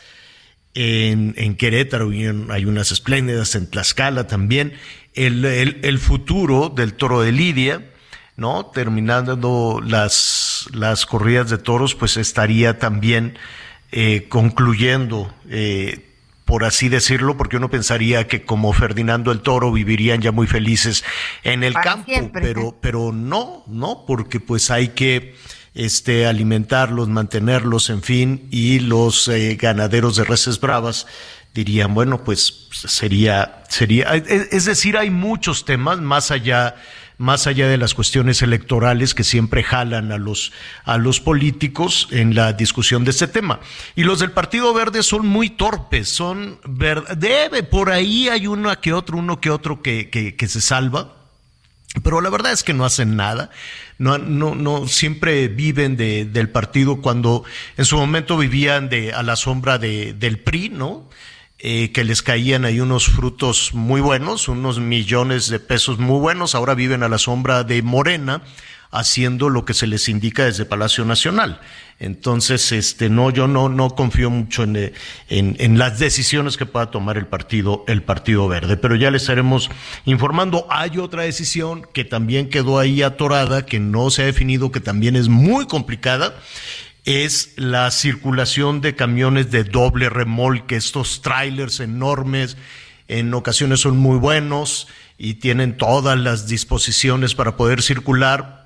en, 0.73 1.33
en 1.37 1.55
Querétaro 1.55 2.09
hay 2.49 2.65
unas 2.65 2.91
espléndidas, 2.91 3.55
en 3.55 3.69
Tlaxcala 3.69 4.27
también, 4.27 4.73
el, 5.13 5.45
el, 5.45 5.99
futuro 5.99 6.69
del 6.69 6.93
toro 6.93 7.21
de 7.21 7.31
Lidia, 7.31 7.85
¿no? 8.37 8.67
Terminando 8.67 9.81
las, 9.85 10.67
las 10.73 11.05
corridas 11.05 11.49
de 11.49 11.57
toros, 11.57 11.95
pues 11.95 12.15
estaría 12.17 12.79
también 12.79 13.37
eh, 13.91 14.27
concluyendo 14.29 15.33
eh, 15.49 16.07
por 16.51 16.65
así 16.65 16.89
decirlo, 16.89 17.37
porque 17.37 17.55
uno 17.55 17.69
pensaría 17.69 18.27
que 18.27 18.43
como 18.43 18.73
Ferdinando 18.73 19.31
el 19.31 19.39
Toro 19.39 19.71
vivirían 19.71 20.19
ya 20.21 20.33
muy 20.33 20.47
felices 20.47 21.05
en 21.43 21.63
el 21.63 21.73
campo, 21.73 22.11
pero, 22.33 22.77
pero 22.81 23.13
no, 23.13 23.63
no, 23.67 24.03
porque 24.05 24.41
pues 24.41 24.69
hay 24.69 24.89
que 24.89 25.33
este, 25.73 26.25
alimentarlos, 26.25 27.07
mantenerlos, 27.07 27.89
en 27.89 28.01
fin, 28.01 28.47
y 28.51 28.79
los 28.79 29.27
eh, 29.27 29.57
ganaderos 29.59 30.15
de 30.15 30.23
reses 30.23 30.59
bravas 30.59 31.07
dirían, 31.53 31.93
bueno, 31.93 32.23
pues 32.23 32.67
sería, 32.71 33.63
sería, 33.69 34.15
es 34.15 34.65
decir, 34.65 34.97
hay 34.97 35.09
muchos 35.09 35.65
temas 35.65 35.99
más 35.99 36.31
allá 36.31 36.75
más 37.21 37.45
allá 37.45 37.67
de 37.67 37.77
las 37.77 37.93
cuestiones 37.93 38.41
electorales 38.41 39.13
que 39.13 39.23
siempre 39.23 39.63
jalan 39.63 40.11
a 40.11 40.17
los, 40.17 40.51
a 40.83 40.97
los 40.97 41.21
políticos 41.21 42.07
en 42.11 42.33
la 42.33 42.51
discusión 42.53 43.05
de 43.05 43.11
este 43.11 43.27
tema. 43.27 43.59
Y 43.95 44.03
los 44.03 44.19
del 44.19 44.31
Partido 44.31 44.73
Verde 44.73 45.03
son 45.03 45.27
muy 45.27 45.51
torpes, 45.51 46.09
son, 46.09 46.59
debe, 47.15 47.63
por 47.63 47.91
ahí 47.91 48.27
hay 48.27 48.47
uno 48.47 48.73
que 48.81 48.91
otro, 48.91 49.17
uno 49.17 49.39
que 49.39 49.51
otro 49.51 49.81
que, 49.83 50.09
que, 50.09 50.47
se 50.47 50.61
salva. 50.61 51.20
Pero 52.03 52.21
la 52.21 52.29
verdad 52.29 52.53
es 52.53 52.63
que 52.63 52.73
no 52.73 52.85
hacen 52.85 53.17
nada, 53.17 53.49
no, 53.97 54.17
no, 54.17 54.55
no 54.55 54.87
siempre 54.87 55.49
viven 55.49 55.97
de, 55.97 56.23
del 56.23 56.49
partido 56.49 57.01
cuando 57.01 57.43
en 57.75 57.83
su 57.83 57.97
momento 57.97 58.37
vivían 58.37 58.87
de, 58.87 59.13
a 59.13 59.23
la 59.23 59.35
sombra 59.35 59.77
de, 59.77 60.13
del 60.13 60.39
PRI, 60.39 60.69
¿no? 60.69 61.09
Eh, 61.63 61.91
que 61.91 62.03
les 62.03 62.23
caían 62.23 62.65
ahí 62.65 62.79
unos 62.79 63.05
frutos 63.05 63.75
muy 63.75 64.01
buenos, 64.01 64.47
unos 64.47 64.79
millones 64.79 65.47
de 65.47 65.59
pesos 65.59 65.99
muy 65.99 66.19
buenos, 66.19 66.55
ahora 66.55 66.73
viven 66.73 67.03
a 67.03 67.09
la 67.09 67.19
sombra 67.19 67.63
de 67.63 67.83
Morena, 67.83 68.41
haciendo 68.89 69.47
lo 69.49 69.63
que 69.63 69.75
se 69.75 69.85
les 69.85 70.09
indica 70.09 70.45
desde 70.45 70.65
Palacio 70.65 71.05
Nacional. 71.05 71.61
Entonces, 72.01 72.71
este, 72.71 73.11
no, 73.11 73.29
yo 73.29 73.47
no, 73.47 73.69
no 73.69 73.91
confío 73.91 74.31
mucho 74.31 74.63
en, 74.63 74.75
en, 75.29 75.55
en, 75.59 75.77
las 75.77 75.99
decisiones 75.99 76.57
que 76.57 76.65
pueda 76.65 76.89
tomar 76.89 77.15
el 77.15 77.27
partido, 77.27 77.85
el 77.87 78.01
Partido 78.01 78.47
Verde. 78.47 78.75
Pero 78.75 78.95
ya 78.95 79.11
les 79.11 79.21
estaremos 79.21 79.69
informando. 80.05 80.65
Hay 80.71 80.97
otra 80.97 81.21
decisión 81.21 81.85
que 81.93 82.03
también 82.03 82.49
quedó 82.49 82.79
ahí 82.79 83.03
atorada, 83.03 83.67
que 83.67 83.79
no 83.79 84.09
se 84.09 84.23
ha 84.23 84.25
definido, 84.25 84.71
que 84.71 84.79
también 84.79 85.15
es 85.15 85.29
muy 85.29 85.67
complicada 85.67 86.35
es 87.03 87.53
la 87.55 87.89
circulación 87.89 88.79
de 88.79 88.95
camiones 88.95 89.49
de 89.49 89.63
doble 89.63 90.09
remolque, 90.09 90.75
estos 90.75 91.23
trailers 91.23 91.79
enormes, 91.79 92.57
en 93.07 93.33
ocasiones 93.33 93.79
son 93.79 93.97
muy 93.97 94.17
buenos 94.17 94.87
y 95.17 95.35
tienen 95.35 95.77
todas 95.77 96.17
las 96.17 96.47
disposiciones 96.47 97.33
para 97.33 97.57
poder 97.57 97.81
circular. 97.81 98.60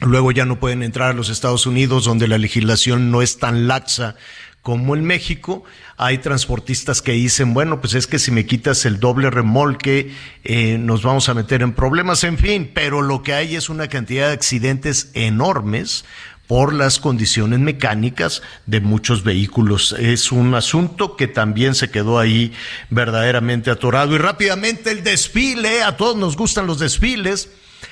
Luego 0.00 0.30
ya 0.30 0.44
no 0.44 0.60
pueden 0.60 0.82
entrar 0.82 1.10
a 1.10 1.14
los 1.14 1.28
Estados 1.28 1.66
Unidos, 1.66 2.04
donde 2.04 2.28
la 2.28 2.38
legislación 2.38 3.10
no 3.10 3.20
es 3.20 3.38
tan 3.38 3.66
laxa 3.66 4.14
como 4.62 4.94
en 4.94 5.04
México. 5.04 5.64
Hay 5.96 6.18
transportistas 6.18 7.02
que 7.02 7.12
dicen, 7.12 7.52
bueno, 7.52 7.80
pues 7.80 7.94
es 7.94 8.06
que 8.06 8.18
si 8.18 8.30
me 8.30 8.46
quitas 8.46 8.84
el 8.84 9.00
doble 9.00 9.30
remolque, 9.30 10.14
eh, 10.44 10.78
nos 10.78 11.02
vamos 11.02 11.28
a 11.28 11.34
meter 11.34 11.62
en 11.62 11.72
problemas, 11.72 12.22
en 12.22 12.38
fin, 12.38 12.70
pero 12.72 13.02
lo 13.02 13.22
que 13.22 13.32
hay 13.32 13.56
es 13.56 13.68
una 13.68 13.88
cantidad 13.88 14.28
de 14.28 14.34
accidentes 14.34 15.10
enormes 15.14 16.04
por 16.46 16.72
las 16.72 16.98
condiciones 16.98 17.58
mecánicas 17.58 18.42
de 18.66 18.80
muchos 18.80 19.22
vehículos. 19.24 19.94
Es 19.98 20.32
un 20.32 20.54
asunto 20.54 21.16
que 21.16 21.28
también 21.28 21.74
se 21.74 21.90
quedó 21.90 22.18
ahí 22.18 22.52
verdaderamente 22.88 23.70
atorado. 23.70 24.14
Y 24.14 24.18
rápidamente 24.18 24.90
el 24.90 25.04
desfile, 25.04 25.82
a 25.82 25.96
todos 25.96 26.16
nos 26.16 26.36
gustan 26.36 26.66
los 26.66 26.78
desfiles. 26.78 27.50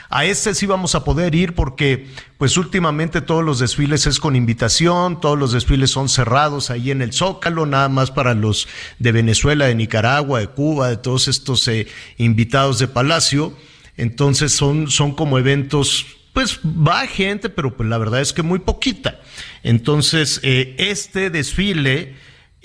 A 0.08 0.24
este 0.24 0.54
sí 0.54 0.66
vamos 0.66 0.94
a 0.94 1.04
poder 1.04 1.34
ir 1.34 1.54
porque 1.54 2.06
pues 2.38 2.56
últimamente 2.56 3.20
todos 3.20 3.44
los 3.44 3.58
desfiles 3.58 4.06
es 4.06 4.20
con 4.20 4.36
invitación, 4.36 5.20
todos 5.20 5.38
los 5.38 5.52
desfiles 5.52 5.90
son 5.90 6.08
cerrados 6.08 6.70
ahí 6.70 6.90
en 6.90 7.02
el 7.02 7.12
Zócalo, 7.12 7.66
nada 7.66 7.88
más 7.88 8.10
para 8.10 8.34
los 8.34 8.68
de 8.98 9.12
Venezuela, 9.12 9.66
de 9.66 9.74
Nicaragua, 9.74 10.40
de 10.40 10.48
Cuba, 10.48 10.90
de 10.90 10.96
todos 10.96 11.28
estos 11.28 11.66
eh, 11.68 11.86
invitados 12.18 12.78
de 12.78 12.88
Palacio. 12.88 13.52
Entonces 13.96 14.52
son, 14.52 14.90
son 14.90 15.14
como 15.14 15.38
eventos 15.38 16.06
pues 16.36 16.60
va 16.62 17.06
gente, 17.06 17.48
pero 17.48 17.78
pues 17.78 17.88
la 17.88 17.96
verdad 17.96 18.20
es 18.20 18.34
que 18.34 18.42
muy 18.42 18.58
poquita. 18.58 19.20
Entonces, 19.62 20.38
eh, 20.42 20.74
este 20.76 21.30
desfile, 21.30 22.14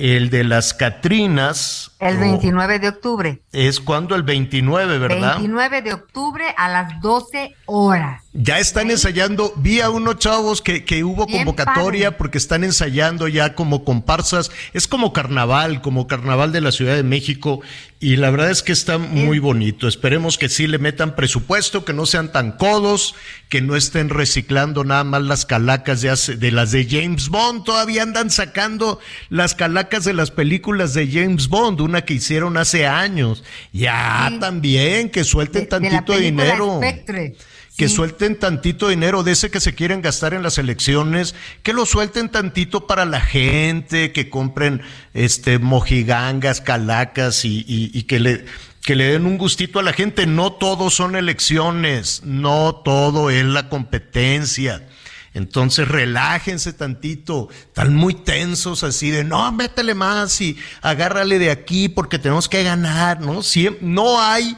el 0.01 0.31
de 0.31 0.43
las 0.43 0.73
Catrinas. 0.73 1.91
El 1.99 2.17
29 2.17 2.79
de 2.79 2.89
octubre. 2.89 3.41
Es 3.51 3.79
cuando 3.79 4.15
el 4.15 4.23
29, 4.23 4.97
¿verdad? 4.97 5.35
29 5.35 5.81
de 5.83 5.93
octubre 5.93 6.45
a 6.57 6.69
las 6.69 6.99
12 7.01 7.55
horas. 7.67 8.20
Ya 8.33 8.59
están 8.59 8.89
ensayando, 8.89 9.53
vi 9.57 9.81
a 9.81 9.89
unos 9.89 10.17
chavos 10.17 10.61
que, 10.61 10.85
que 10.85 11.03
hubo 11.03 11.27
convocatoria 11.27 12.17
porque 12.17 12.37
están 12.37 12.63
ensayando 12.63 13.27
ya 13.27 13.55
como 13.55 13.83
comparsas, 13.83 14.51
es 14.71 14.87
como 14.87 15.11
carnaval, 15.11 15.81
como 15.81 16.07
carnaval 16.07 16.53
de 16.53 16.61
la 16.61 16.71
Ciudad 16.71 16.95
de 16.95 17.03
México. 17.03 17.59
Y 17.99 18.15
la 18.15 18.31
verdad 18.31 18.49
es 18.49 18.63
que 18.63 18.71
está 18.71 18.97
muy 18.97 19.39
bonito. 19.39 19.85
Esperemos 19.85 20.37
que 20.37 20.47
sí 20.47 20.65
le 20.65 20.77
metan 20.77 21.13
presupuesto, 21.17 21.83
que 21.83 21.91
no 21.91 22.05
sean 22.05 22.31
tan 22.31 22.53
codos, 22.53 23.15
que 23.49 23.61
no 23.61 23.75
estén 23.75 24.07
reciclando 24.07 24.85
nada 24.85 25.03
más 25.03 25.23
las 25.23 25.45
calacas 25.45 25.99
de, 25.99 26.37
de 26.37 26.51
las 26.51 26.71
de 26.71 26.87
James 26.89 27.27
Bond, 27.27 27.65
todavía 27.65 28.01
andan 28.01 28.29
sacando 28.29 29.01
las 29.29 29.55
calacas 29.55 30.05
de 30.05 30.13
las 30.13 30.31
películas 30.31 30.93
de 30.93 31.11
James 31.11 31.49
Bond, 31.49 31.81
una 31.81 32.05
que 32.05 32.13
hicieron 32.13 32.55
hace 32.55 32.87
años. 32.87 33.43
Ya 33.73 34.31
también, 34.39 35.09
que 35.09 35.25
suelten 35.25 35.67
tantito 35.67 36.17
dinero 36.17 36.79
que 37.77 37.89
suelten 37.89 38.37
tantito 38.37 38.89
dinero 38.89 39.23
de 39.23 39.31
ese 39.31 39.49
que 39.49 39.59
se 39.59 39.73
quieren 39.73 40.01
gastar 40.01 40.33
en 40.33 40.43
las 40.43 40.57
elecciones, 40.57 41.35
que 41.63 41.73
lo 41.73 41.85
suelten 41.85 42.29
tantito 42.29 42.85
para 42.85 43.05
la 43.05 43.21
gente, 43.21 44.11
que 44.11 44.29
compren 44.29 44.81
este 45.13 45.57
mojigangas, 45.57 46.61
calacas 46.61 47.45
y, 47.45 47.65
y, 47.67 48.03
que 48.03 48.19
le 48.19 48.45
que 48.83 48.95
le 48.95 49.05
den 49.11 49.25
un 49.25 49.37
gustito 49.37 49.79
a 49.79 49.83
la 49.83 49.93
gente. 49.93 50.25
No 50.27 50.53
todo 50.53 50.89
son 50.89 51.15
elecciones, 51.15 52.21
no 52.23 52.75
todo 52.75 53.29
es 53.29 53.45
la 53.45 53.69
competencia. 53.69 54.87
Entonces 55.33 55.87
relájense 55.87 56.73
tantito, 56.73 57.47
están 57.67 57.95
muy 57.95 58.13
tensos 58.13 58.83
así 58.83 59.11
de 59.11 59.23
no, 59.23 59.49
métele 59.53 59.95
más 59.95 60.41
y 60.41 60.57
agárrale 60.81 61.39
de 61.39 61.51
aquí 61.51 61.87
porque 61.87 62.19
tenemos 62.19 62.49
que 62.49 62.63
ganar, 62.63 63.21
¿no? 63.21 63.41
Si, 63.41 63.69
no 63.79 64.21
hay 64.21 64.57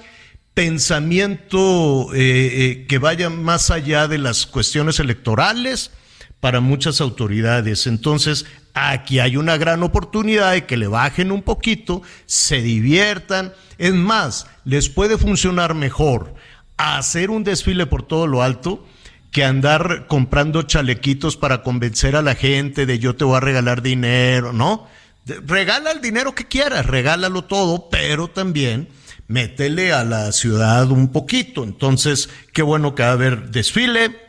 pensamiento 0.54 2.14
eh, 2.14 2.20
eh, 2.22 2.86
que 2.88 3.00
vaya 3.00 3.30
más 3.30 3.72
allá 3.72 4.08
de 4.08 4.18
las 4.18 4.46
cuestiones 4.46 5.00
electorales 5.00 5.92
para 6.40 6.60
muchas 6.60 7.02
autoridades. 7.02 7.88
Entonces, 7.88 8.46
aquí 8.74 9.20
hay 9.20 9.38
una 9.38 9.58
gran 9.58 9.82
oportunidad 9.84 10.52
de 10.52 10.66
que 10.66 10.78
le 10.78 10.88
bajen 10.88 11.32
un 11.32 11.42
poquito, 11.42 12.02
se 12.26 12.62
diviertan. 12.62 13.54
Es 13.78 13.94
más, 13.94 14.48
les 14.66 14.90
puede 14.90 15.18
funcionar 15.18 15.74
mejor 15.74 16.34
hacer 16.78 17.30
un 17.30 17.44
desfile 17.44 17.86
por 17.86 18.04
todo 18.04 18.28
lo 18.28 18.44
alto 18.44 18.86
que 19.32 19.44
andar 19.44 20.06
comprando 20.08 20.62
chalequitos 20.62 21.38
para 21.38 21.64
convencer 21.64 22.16
a 22.16 22.22
la 22.22 22.36
gente 22.36 22.86
de 22.86 23.00
yo 23.00 23.16
te 23.16 23.26
voy 23.26 23.38
a 23.38 23.40
regalar 23.40 23.82
dinero, 23.82 24.54
¿no? 24.54 24.88
Regala 25.26 25.92
el 25.92 26.02
dinero 26.02 26.36
que 26.36 26.46
quieras, 26.46 26.86
regálalo 26.86 27.46
todo, 27.46 27.90
pero 27.90 28.28
también 28.28 28.90
métele 29.28 29.94
a 29.94 30.04
la 30.04 30.32
ciudad 30.32 30.92
un 30.92 31.12
poquito. 31.12 31.64
Entonces, 31.64 32.30
qué 32.54 32.62
bueno 32.62 32.96
que 32.96 33.04
va 33.04 33.10
a 33.10 33.14
haber 33.14 33.50
desfile. 33.50 34.20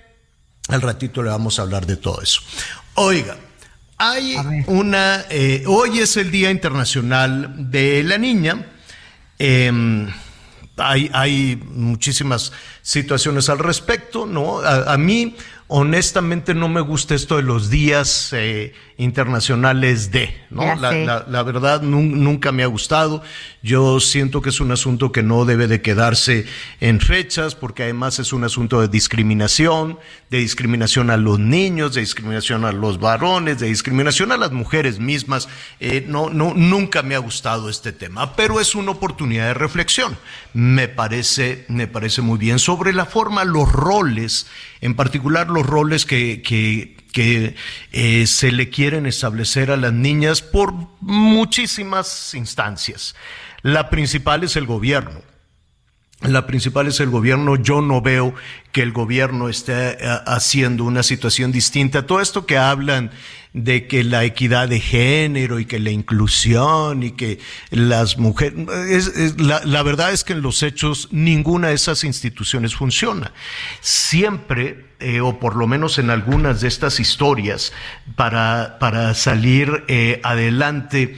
Al 0.68 0.80
ratito 0.80 1.22
le 1.22 1.30
vamos 1.30 1.58
a 1.58 1.62
hablar 1.62 1.86
de 1.86 1.96
todo 1.96 2.22
eso. 2.22 2.40
Oiga, 2.94 3.36
hay 3.98 4.36
una, 4.66 5.24
eh, 5.30 5.64
hoy 5.66 6.00
es 6.00 6.16
el 6.16 6.30
Día 6.30 6.50
Internacional 6.50 7.70
de 7.70 8.02
la 8.02 8.18
Niña. 8.18 8.66
Em, 9.38 10.08
hay, 10.76 11.10
hay, 11.12 11.56
muchísimas 11.56 12.52
situaciones 12.82 13.48
al 13.48 13.60
respecto, 13.60 14.26
¿no? 14.26 14.60
A, 14.60 14.96
mí, 14.98 15.36
honestamente, 15.76 16.54
no 16.54 16.68
me 16.68 16.80
gusta 16.80 17.16
esto 17.16 17.34
de 17.34 17.42
los 17.42 17.68
días 17.68 18.32
eh, 18.32 18.72
internacionales 18.96 20.12
de, 20.12 20.32
¿no? 20.48 20.76
La, 20.76 21.42
verdad 21.42 21.82
nunca 21.82 22.52
me 22.52 22.62
ha 22.62 22.68
gustado. 22.68 23.24
Yo 23.60 23.98
siento 23.98 24.40
que 24.40 24.50
es 24.50 24.60
un 24.60 24.70
asunto 24.70 25.10
que 25.10 25.24
no 25.24 25.44
debe 25.44 25.66
de 25.66 25.82
quedarse 25.82 26.46
en 26.80 27.00
fechas, 27.00 27.56
porque 27.56 27.82
además 27.82 28.20
es 28.20 28.32
un 28.32 28.44
asunto 28.44 28.80
de 28.80 28.86
discriminación, 28.86 29.98
de 30.30 30.38
discriminación 30.38 31.10
a 31.10 31.16
los 31.16 31.40
niños, 31.40 31.92
de 31.94 32.02
discriminación 32.02 32.64
a 32.64 32.70
los 32.70 33.00
varones, 33.00 33.58
de 33.58 33.66
discriminación 33.66 34.30
a 34.30 34.36
las 34.36 34.52
mujeres 34.52 35.00
mismas. 35.00 35.48
Eh, 35.80 36.04
no, 36.06 36.30
no, 36.30 36.54
nunca 36.54 37.02
me 37.02 37.16
ha 37.16 37.18
gustado 37.18 37.68
este 37.68 37.90
tema, 37.90 38.36
pero 38.36 38.60
es 38.60 38.76
una 38.76 38.92
oportunidad 38.92 39.48
de 39.48 39.54
reflexión. 39.54 40.16
Me 40.52 40.86
parece, 40.86 41.64
me 41.66 41.88
parece 41.88 42.22
muy 42.22 42.38
bien 42.38 42.60
sobre 42.60 42.92
la 42.92 43.06
forma, 43.06 43.42
los 43.42 43.72
roles, 43.72 44.46
en 44.84 44.94
particular 44.94 45.48
los 45.48 45.64
roles 45.64 46.04
que, 46.04 46.42
eh, 47.16 48.26
se 48.26 48.52
le 48.52 48.68
quieren 48.68 49.06
establecer 49.06 49.70
a 49.70 49.78
las 49.78 49.94
niñas 49.94 50.42
por 50.42 50.74
muchísimas 51.00 52.34
instancias. 52.34 53.16
La 53.62 53.88
principal 53.88 54.44
es 54.44 54.56
el 54.56 54.66
gobierno. 54.66 55.22
La 56.20 56.46
principal 56.46 56.86
es 56.88 57.00
el 57.00 57.08
gobierno. 57.08 57.56
Yo 57.56 57.80
no 57.80 58.02
veo 58.02 58.34
que 58.72 58.82
el 58.82 58.92
gobierno 58.92 59.48
esté 59.48 59.92
eh, 59.92 60.18
haciendo 60.26 60.84
una 60.84 61.02
situación 61.02 61.50
distinta. 61.50 62.06
Todo 62.06 62.20
esto 62.20 62.44
que 62.44 62.58
hablan 62.58 63.10
de 63.54 63.86
que 63.86 64.02
la 64.02 64.24
equidad 64.24 64.68
de 64.68 64.80
género 64.80 65.60
y 65.60 65.64
que 65.64 65.78
la 65.78 65.90
inclusión 65.90 67.04
y 67.04 67.12
que 67.12 67.38
las 67.70 68.18
mujeres, 68.18 69.36
la, 69.38 69.82
verdad 69.84 70.12
es 70.12 70.24
que 70.24 70.32
en 70.32 70.42
los 70.42 70.64
hechos 70.64 71.08
ninguna 71.12 71.68
de 71.68 71.74
esas 71.74 72.02
instituciones 72.02 72.74
funciona. 72.74 73.32
Siempre, 73.80 74.86
eh, 74.98 75.20
o 75.20 75.38
por 75.38 75.54
lo 75.54 75.68
menos 75.68 75.98
en 75.98 76.10
algunas 76.10 76.60
de 76.60 76.68
estas 76.68 76.98
historias, 76.98 77.72
para, 78.16 78.76
para 78.80 79.14
salir 79.14 79.84
eh, 79.86 80.20
adelante, 80.24 81.16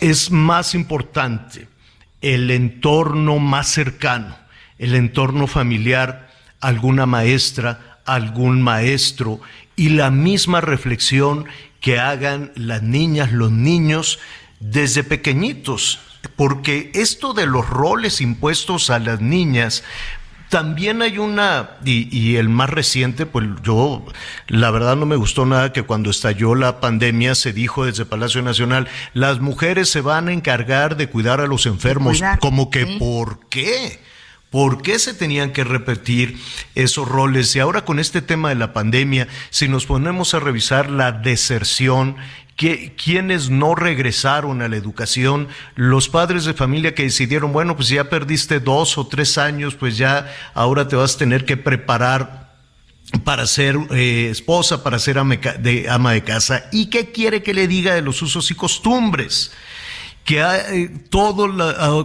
es 0.00 0.32
más 0.32 0.74
importante 0.74 1.68
el 2.20 2.50
entorno 2.50 3.38
más 3.38 3.68
cercano, 3.68 4.36
el 4.76 4.96
entorno 4.96 5.46
familiar, 5.46 6.30
alguna 6.60 7.06
maestra, 7.06 8.00
algún 8.04 8.60
maestro 8.60 9.40
y 9.80 9.88
la 9.88 10.10
misma 10.10 10.60
reflexión 10.60 11.46
que 11.80 11.98
hagan 11.98 12.52
las 12.54 12.82
niñas, 12.82 13.32
los 13.32 13.50
niños 13.50 14.18
desde 14.58 15.04
pequeñitos, 15.04 16.00
porque 16.36 16.90
esto 16.92 17.32
de 17.32 17.46
los 17.46 17.66
roles 17.66 18.20
impuestos 18.20 18.90
a 18.90 18.98
las 18.98 19.22
niñas, 19.22 19.82
también 20.50 21.00
hay 21.00 21.16
una, 21.16 21.78
y, 21.82 22.36
el 22.36 22.50
más 22.50 22.68
reciente, 22.68 23.24
pues 23.24 23.46
yo, 23.62 24.04
la 24.48 24.70
verdad 24.70 24.96
no 24.96 25.06
me 25.06 25.16
gustó 25.16 25.46
nada 25.46 25.72
que 25.72 25.84
cuando 25.84 26.10
estalló 26.10 26.54
la 26.54 26.78
pandemia 26.80 27.34
se 27.34 27.54
dijo 27.54 27.86
desde 27.86 28.04
Palacio 28.04 28.42
Nacional, 28.42 28.86
las 29.14 29.40
mujeres 29.40 29.88
se 29.88 30.02
van 30.02 30.28
a 30.28 30.34
encargar 30.34 30.98
de 30.98 31.08
cuidar 31.08 31.40
a 31.40 31.46
los 31.46 31.64
enfermos, 31.64 32.20
como 32.40 32.68
que, 32.68 32.84
¿por 32.98 33.48
qué? 33.48 33.98
¿Por 34.50 34.82
qué 34.82 34.98
se 34.98 35.14
tenían 35.14 35.52
que 35.52 35.62
repetir 35.62 36.36
esos 36.74 37.06
roles? 37.06 37.54
Y 37.54 37.60
ahora 37.60 37.84
con 37.84 38.00
este 38.00 38.20
tema 38.20 38.48
de 38.48 38.56
la 38.56 38.72
pandemia, 38.72 39.28
si 39.50 39.68
nos 39.68 39.86
ponemos 39.86 40.34
a 40.34 40.40
revisar 40.40 40.90
la 40.90 41.12
deserción, 41.12 42.16
quienes 42.56 43.48
no 43.48 43.76
regresaron 43.76 44.60
a 44.60 44.68
la 44.68 44.76
educación, 44.76 45.48
los 45.76 46.08
padres 46.08 46.44
de 46.44 46.52
familia 46.52 46.94
que 46.94 47.04
decidieron, 47.04 47.52
bueno, 47.52 47.76
pues 47.76 47.88
ya 47.88 48.10
perdiste 48.10 48.58
dos 48.60 48.98
o 48.98 49.06
tres 49.06 49.38
años, 49.38 49.76
pues 49.76 49.96
ya 49.96 50.30
ahora 50.52 50.88
te 50.88 50.96
vas 50.96 51.14
a 51.14 51.18
tener 51.18 51.44
que 51.44 51.56
preparar 51.56 52.50
para 53.24 53.46
ser 53.46 53.76
eh, 53.92 54.28
esposa, 54.30 54.82
para 54.82 54.98
ser 54.98 55.18
ama 55.18 55.36
de 56.12 56.24
casa. 56.24 56.64
¿Y 56.72 56.86
qué 56.86 57.12
quiere 57.12 57.42
que 57.42 57.54
le 57.54 57.68
diga 57.68 57.94
de 57.94 58.02
los 58.02 58.20
usos 58.20 58.50
y 58.50 58.54
costumbres? 58.54 59.52
Que 60.30 60.38
eh, 60.40 60.88
todo, 61.08 61.48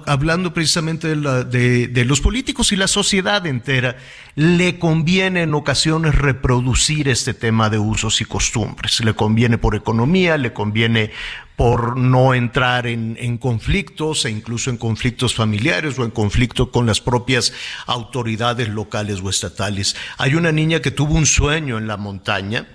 hablando 0.07 0.51
precisamente 0.51 1.15
de, 1.15 1.87
de, 1.87 2.05
los 2.05 2.21
políticos 2.21 2.71
y 2.71 2.75
la 2.75 2.87
sociedad 2.87 3.45
entera, 3.45 3.97
le 4.33 4.79
conviene 4.79 5.43
en 5.43 5.53
ocasiones 5.53 6.15
reproducir 6.15 7.07
este 7.07 7.35
tema 7.35 7.69
de 7.69 7.77
usos 7.77 8.21
y 8.21 8.25
costumbres. 8.25 8.99
Le 9.05 9.13
conviene 9.13 9.59
por 9.59 9.75
economía, 9.75 10.39
le 10.39 10.53
conviene 10.53 11.11
por 11.55 11.97
no 11.97 12.33
entrar 12.33 12.87
en, 12.87 13.15
en 13.19 13.37
conflictos 13.37 14.25
e 14.25 14.31
incluso 14.31 14.71
en 14.71 14.77
conflictos 14.77 15.35
familiares 15.35 15.99
o 15.99 16.03
en 16.03 16.09
conflicto 16.09 16.71
con 16.71 16.87
las 16.87 17.01
propias 17.01 17.53
autoridades 17.85 18.69
locales 18.69 19.21
o 19.21 19.29
estatales. 19.29 19.95
Hay 20.17 20.33
una 20.33 20.51
niña 20.51 20.79
que 20.79 20.89
tuvo 20.89 21.13
un 21.13 21.27
sueño 21.27 21.77
en 21.77 21.85
la 21.85 21.97
montaña 21.97 22.65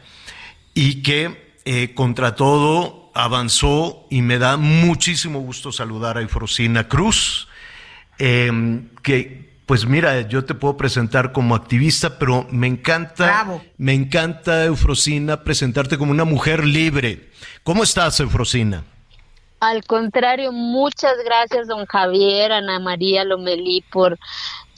y 0.75 1.03
que 1.03 1.57
eh, 1.65 1.93
contra 1.93 2.37
todo 2.37 3.00
avanzó 3.15 4.07
y 4.11 4.23
me 4.23 4.39
da 4.39 4.57
muchísimo 4.57 5.41
gusto 5.41 5.73
saludar 5.73 6.19
a 6.19 6.23
Eufrosina 6.23 6.89
Cruz, 6.89 7.49
em, 8.19 8.89
que 9.03 9.51
pues 9.71 9.87
mira, 9.87 10.23
yo 10.23 10.45
te 10.45 10.55
puedo 10.55 10.77
presentar 10.77 11.31
como 11.31 11.55
activista, 11.55 12.19
pero 12.19 12.45
me 12.51 12.67
encanta, 12.67 13.47
me 13.79 13.95
encanta 13.95 14.65
Eufrosina 14.65 15.45
presentarte 15.45 15.97
como 15.97 16.11
una 16.11 16.25
mujer 16.25 16.65
libre. 16.65 17.31
¿Cómo 17.63 17.85
estás, 17.85 18.19
Eufrosina? 18.19 18.83
Al 19.61 19.85
contrario, 19.85 20.51
muchas 20.51 21.15
gracias, 21.25 21.69
don 21.69 21.87
Javier, 21.87 22.51
Ana 22.51 22.81
María 22.81 23.23
Lomelí, 23.25 23.85
por 23.93 24.19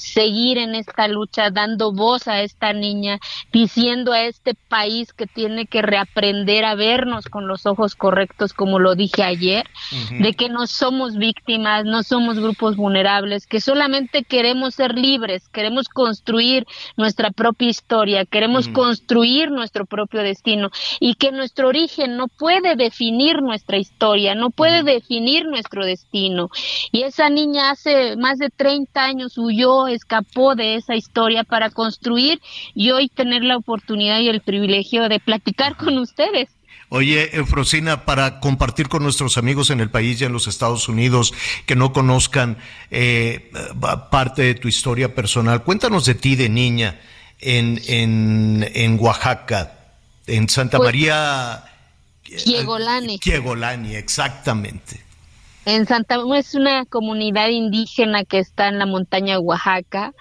seguir 0.02 0.58
en 0.58 0.74
esta 0.74 1.08
lucha, 1.08 1.50
dando 1.50 1.92
voz 1.92 2.28
a 2.28 2.42
esta 2.42 2.72
niña, 2.72 3.18
diciendo 3.52 4.12
a 4.12 4.22
este 4.22 4.54
país 4.54 5.12
que 5.12 5.26
tiene 5.26 5.66
que 5.66 5.82
reaprender 5.82 6.64
a 6.64 6.74
vernos 6.74 7.26
con 7.26 7.46
los 7.46 7.66
ojos 7.66 7.94
correctos, 7.94 8.52
como 8.52 8.78
lo 8.78 8.94
dije 8.94 9.22
ayer, 9.22 9.66
de 10.10 10.34
que 10.34 10.48
no 10.48 10.66
somos 10.66 11.16
víctimas, 11.16 11.84
no 11.84 12.02
somos 12.02 12.38
grupos 12.38 12.76
vulnerables, 12.76 13.46
que 13.46 13.60
solamente 13.60 14.24
queremos 14.24 14.74
ser 14.74 14.94
libres, 14.98 15.48
queremos 15.48 15.88
construir 15.88 16.66
nuestra 16.96 17.30
propia 17.30 17.68
historia, 17.68 18.24
queremos 18.24 18.68
construir 18.68 19.50
nuestro 19.50 19.86
propio 19.86 20.22
destino 20.22 20.70
y 21.00 21.14
que 21.14 21.32
nuestro 21.32 21.68
origen 21.68 22.16
no 22.16 22.28
puede 22.28 22.76
definir 22.76 23.42
nuestra 23.42 23.78
historia, 23.78 24.34
no 24.34 24.50
puede 24.50 24.82
definir 24.82 25.46
nuestro 25.46 25.84
destino. 25.84 26.50
Y 26.90 27.02
esa 27.02 27.30
niña 27.30 27.70
hace 27.70 28.16
más 28.16 28.38
de 28.38 28.50
30 28.50 29.04
años 29.04 29.38
huyó 29.38 29.86
escapó 29.94 30.54
de 30.54 30.76
esa 30.76 30.94
historia 30.96 31.44
para 31.44 31.70
construir 31.70 32.40
y 32.74 32.90
hoy 32.90 33.08
tener 33.08 33.42
la 33.44 33.56
oportunidad 33.56 34.20
y 34.20 34.28
el 34.28 34.40
privilegio 34.40 35.08
de 35.08 35.20
platicar 35.20 35.76
con 35.76 35.98
ustedes. 35.98 36.48
Oye, 36.94 37.34
Eufrosina, 37.34 38.04
para 38.04 38.38
compartir 38.38 38.88
con 38.88 39.02
nuestros 39.02 39.38
amigos 39.38 39.70
en 39.70 39.80
el 39.80 39.88
país 39.88 40.20
y 40.20 40.24
en 40.24 40.32
los 40.32 40.46
Estados 40.46 40.90
Unidos 40.90 41.32
que 41.64 41.74
no 41.74 41.94
conozcan 41.94 42.58
eh, 42.90 43.50
parte 44.10 44.42
de 44.42 44.54
tu 44.54 44.68
historia 44.68 45.14
personal, 45.14 45.62
cuéntanos 45.64 46.04
de 46.04 46.14
ti 46.14 46.36
de 46.36 46.50
niña 46.50 47.00
en, 47.38 47.80
en, 47.86 48.70
en 48.74 48.98
Oaxaca, 49.00 49.72
en 50.26 50.50
Santa 50.50 50.76
Pues, 50.76 50.88
María. 50.88 51.64
Kiegolani. 52.22 53.18
Kiegolani, 53.18 53.96
exactamente. 53.96 55.02
En 55.64 55.86
Santa 55.86 56.16
es 56.34 56.54
una 56.56 56.84
comunidad 56.86 57.48
indígena 57.48 58.24
que 58.24 58.40
está 58.40 58.66
en 58.66 58.80
la 58.80 58.86
montaña 58.86 59.38
Oaxaca. 59.38 60.12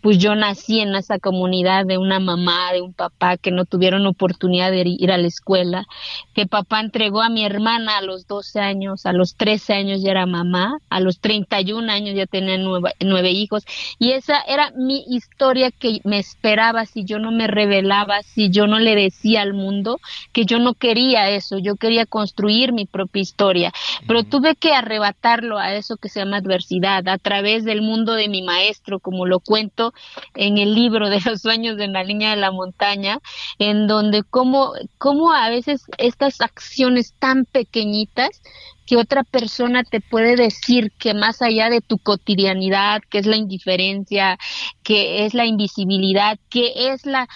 Pues 0.00 0.18
yo 0.18 0.34
nací 0.34 0.80
en 0.80 0.94
esa 0.94 1.18
comunidad 1.18 1.84
de 1.86 1.98
una 1.98 2.20
mamá, 2.20 2.72
de 2.72 2.80
un 2.80 2.92
papá 2.92 3.36
que 3.36 3.50
no 3.50 3.64
tuvieron 3.64 4.06
oportunidad 4.06 4.70
de 4.70 4.84
ir 4.86 5.10
a 5.10 5.18
la 5.18 5.26
escuela, 5.26 5.86
que 6.34 6.46
papá 6.46 6.80
entregó 6.80 7.20
a 7.22 7.28
mi 7.28 7.44
hermana 7.44 7.98
a 7.98 8.02
los 8.02 8.26
12 8.26 8.60
años, 8.60 9.06
a 9.06 9.12
los 9.12 9.34
13 9.36 9.74
años 9.74 10.02
ya 10.02 10.12
era 10.12 10.26
mamá, 10.26 10.78
a 10.88 11.00
los 11.00 11.20
31 11.20 11.90
años 11.90 12.14
ya 12.14 12.26
tenía 12.26 12.58
nueve, 12.58 12.92
nueve 13.00 13.30
hijos. 13.30 13.64
Y 13.98 14.12
esa 14.12 14.40
era 14.42 14.70
mi 14.76 15.04
historia 15.08 15.70
que 15.70 16.00
me 16.04 16.18
esperaba 16.18 16.86
si 16.86 17.04
yo 17.04 17.18
no 17.18 17.32
me 17.32 17.46
revelaba, 17.46 18.22
si 18.22 18.50
yo 18.50 18.66
no 18.66 18.78
le 18.78 18.94
decía 18.94 19.42
al 19.42 19.54
mundo 19.54 20.00
que 20.32 20.44
yo 20.44 20.58
no 20.58 20.74
quería 20.74 21.30
eso, 21.30 21.58
yo 21.58 21.76
quería 21.76 22.06
construir 22.06 22.72
mi 22.72 22.86
propia 22.86 23.22
historia. 23.22 23.72
Pero 24.06 24.24
tuve 24.24 24.54
que 24.54 24.72
arrebatarlo 24.72 25.58
a 25.58 25.74
eso 25.74 25.96
que 25.96 26.08
se 26.08 26.20
llama 26.20 26.38
adversidad, 26.38 27.06
a 27.08 27.18
través 27.18 27.64
del 27.64 27.82
mundo 27.82 28.14
de 28.14 28.28
mi 28.28 28.42
maestro, 28.42 29.00
como 29.00 29.26
lo 29.26 29.40
cuento 29.40 29.87
en 30.34 30.58
el 30.58 30.74
libro 30.74 31.08
de 31.10 31.20
los 31.20 31.42
sueños 31.42 31.76
de 31.76 31.88
la 31.88 32.04
línea 32.04 32.30
de 32.30 32.36
la 32.36 32.50
montaña, 32.50 33.18
en 33.58 33.86
donde 33.86 34.22
cómo, 34.22 34.72
cómo 34.98 35.32
a 35.32 35.48
veces 35.48 35.84
estas 35.98 36.40
acciones 36.40 37.14
tan 37.18 37.44
pequeñitas 37.44 38.42
que 38.88 38.96
otra 38.96 39.22
persona 39.22 39.84
te 39.84 40.00
puede 40.00 40.34
decir 40.34 40.92
que 40.98 41.12
más 41.12 41.42
allá 41.42 41.68
de 41.68 41.82
tu 41.82 41.98
cotidianidad, 41.98 43.02
que 43.10 43.18
es 43.18 43.26
la 43.26 43.36
indiferencia, 43.36 44.38
que 44.82 45.26
es 45.26 45.34
la 45.34 45.44
invisibilidad, 45.44 46.38
que 46.48 46.72
es 46.90 47.04
la 47.04 47.28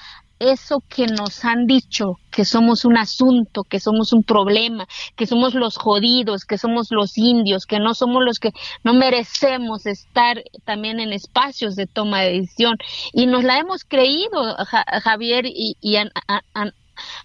eso 0.51 0.83
que 0.89 1.07
nos 1.07 1.45
han 1.45 1.67
dicho, 1.67 2.19
que 2.31 2.45
somos 2.45 2.85
un 2.85 2.97
asunto, 2.97 3.63
que 3.65 3.79
somos 3.81 4.13
un 4.13 4.23
problema, 4.23 4.87
que 5.17 5.27
somos 5.27 5.55
los 5.55 5.77
jodidos, 5.77 6.45
que 6.45 6.59
somos 6.59 6.89
los 6.91 7.17
indios, 7.19 7.67
que 7.67 7.79
no 7.79 7.95
somos 7.95 8.23
los 8.25 8.39
que 8.39 8.51
no 8.85 8.95
merecemos 8.95 9.87
estar 9.87 10.43
también 10.65 10.99
en 11.01 11.13
espacios 11.13 11.77
de 11.77 11.87
toma 11.87 12.23
de 12.23 12.41
decisión. 12.41 12.77
Y 13.13 13.27
nos 13.27 13.45
la 13.45 13.59
hemos 13.59 13.85
creído, 13.85 14.57
Ja- 14.67 14.85
Javier 15.03 15.45
y, 15.47 15.77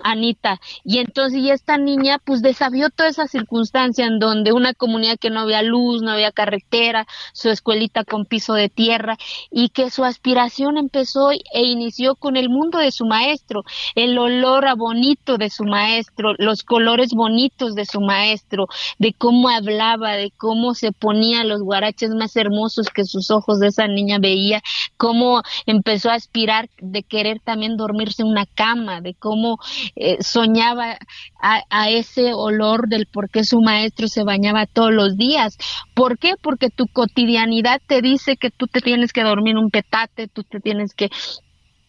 Anita. 0.01 0.59
Y 0.83 0.99
entonces, 0.99 1.39
y 1.39 1.51
esta 1.51 1.77
niña, 1.77 2.19
pues 2.23 2.41
desafió 2.41 2.89
toda 2.89 3.09
esa 3.09 3.27
circunstancia 3.27 4.05
en 4.05 4.19
donde 4.19 4.53
una 4.53 4.73
comunidad 4.73 5.17
que 5.19 5.29
no 5.29 5.41
había 5.41 5.61
luz, 5.61 6.01
no 6.01 6.11
había 6.11 6.31
carretera, 6.31 7.07
su 7.33 7.49
escuelita 7.49 8.03
con 8.03 8.25
piso 8.25 8.53
de 8.53 8.69
tierra, 8.69 9.17
y 9.51 9.69
que 9.69 9.89
su 9.89 10.03
aspiración 10.03 10.77
empezó 10.77 11.31
e 11.31 11.61
inició 11.63 12.15
con 12.15 12.37
el 12.37 12.49
mundo 12.49 12.79
de 12.79 12.91
su 12.91 13.05
maestro, 13.05 13.63
el 13.95 14.17
olor 14.17 14.67
a 14.67 14.75
bonito 14.75 15.37
de 15.37 15.49
su 15.49 15.63
maestro, 15.63 16.33
los 16.37 16.63
colores 16.63 17.13
bonitos 17.13 17.75
de 17.75 17.85
su 17.85 18.01
maestro, 18.01 18.67
de 18.99 19.13
cómo 19.13 19.49
hablaba, 19.49 20.13
de 20.13 20.31
cómo 20.37 20.73
se 20.73 20.91
ponía 20.91 21.43
los 21.43 21.61
guaraches 21.61 22.11
más 22.11 22.35
hermosos 22.35 22.89
que 22.89 23.05
sus 23.05 23.31
ojos 23.31 23.59
de 23.59 23.67
esa 23.67 23.87
niña 23.87 24.17
veía, 24.19 24.61
cómo 24.97 25.41
empezó 25.65 26.09
a 26.09 26.15
aspirar 26.15 26.69
de 26.79 27.03
querer 27.03 27.39
también 27.39 27.77
dormirse 27.77 28.21
en 28.21 28.29
una 28.29 28.45
cama, 28.45 29.01
de 29.01 29.13
cómo 29.13 29.59
eh, 29.95 30.17
soñaba 30.21 30.97
a, 31.41 31.61
a 31.69 31.89
ese 31.89 32.33
olor 32.33 32.87
del 32.87 33.07
por 33.07 33.29
qué 33.29 33.43
su 33.43 33.59
maestro 33.61 34.07
se 34.07 34.23
bañaba 34.23 34.65
todos 34.65 34.93
los 34.93 35.17
días. 35.17 35.57
¿Por 35.93 36.17
qué? 36.17 36.33
Porque 36.41 36.69
tu 36.69 36.87
cotidianidad 36.87 37.81
te 37.87 38.01
dice 38.01 38.37
que 38.37 38.49
tú 38.49 38.67
te 38.67 38.81
tienes 38.81 39.13
que 39.13 39.23
dormir 39.23 39.57
un 39.57 39.69
petate, 39.69 40.27
tú 40.27 40.43
te 40.43 40.59
tienes 40.59 40.93
que 40.93 41.09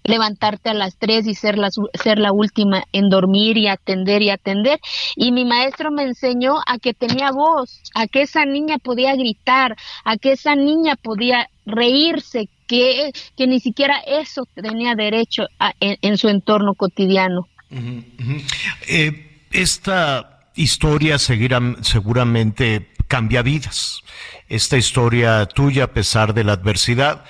levantarte 0.09 0.71
a 0.71 0.75
las 0.75 0.97
tres 0.99 1.27
y 1.27 1.35
ser 1.35 1.59
la, 1.59 1.69
ser 2.03 2.19
la 2.19 2.33
última 2.33 2.85
en 2.93 3.11
dormir 3.11 3.59
y 3.59 3.69
atender 3.69 4.23
y 4.23 4.31
atender. 4.31 4.81
Y 5.15 5.33
mi 5.33 5.45
maestro 5.45 5.91
me 5.91 6.03
enseñó 6.03 6.55
a 6.67 6.79
que 6.79 6.95
tenía 6.95 7.31
voz, 7.31 7.83
a 7.95 8.07
que 8.07 8.23
esa 8.23 8.45
niña 8.45 8.79
podía 8.79 9.15
gritar, 9.15 9.77
a 10.05 10.17
que 10.17 10.33
esa 10.33 10.57
niña 10.57 10.97
podía 10.97 11.49
reírse, 11.67 12.49
que, 12.67 13.13
que 13.37 13.47
ni 13.47 13.61
siquiera 13.61 13.99
eso 14.07 14.45
tenía 14.55 14.95
derecho 14.95 15.45
en, 15.81 16.17
su 16.17 16.29
entorno 16.29 16.75
cotidiano. 16.75 17.47
Eh, 17.71 19.45
esta 19.51 20.51
historia 20.55 21.19
seguirá, 21.19 21.61
seguramente 21.83 22.91
cambia 23.07 23.43
vidas. 23.43 24.03
Esta 24.49 24.77
historia 24.77 25.47
tuya, 25.47 25.85
a 25.85 25.93
pesar 25.93 26.35
de 26.35 26.45
la 26.45 26.53
adversidad. 26.53 27.25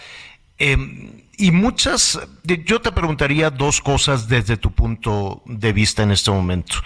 Eh, 0.59 1.24
y 1.36 1.53
muchas, 1.53 2.18
yo 2.43 2.80
te 2.80 2.91
preguntaría 2.91 3.51
dos 3.51 3.80
cosas 3.80 4.28
desde 4.28 4.57
tu 4.57 4.72
punto 4.72 5.43
de 5.47 5.72
vista 5.72 6.03
en 6.03 6.11
este 6.11 6.32
momento. 6.32 6.76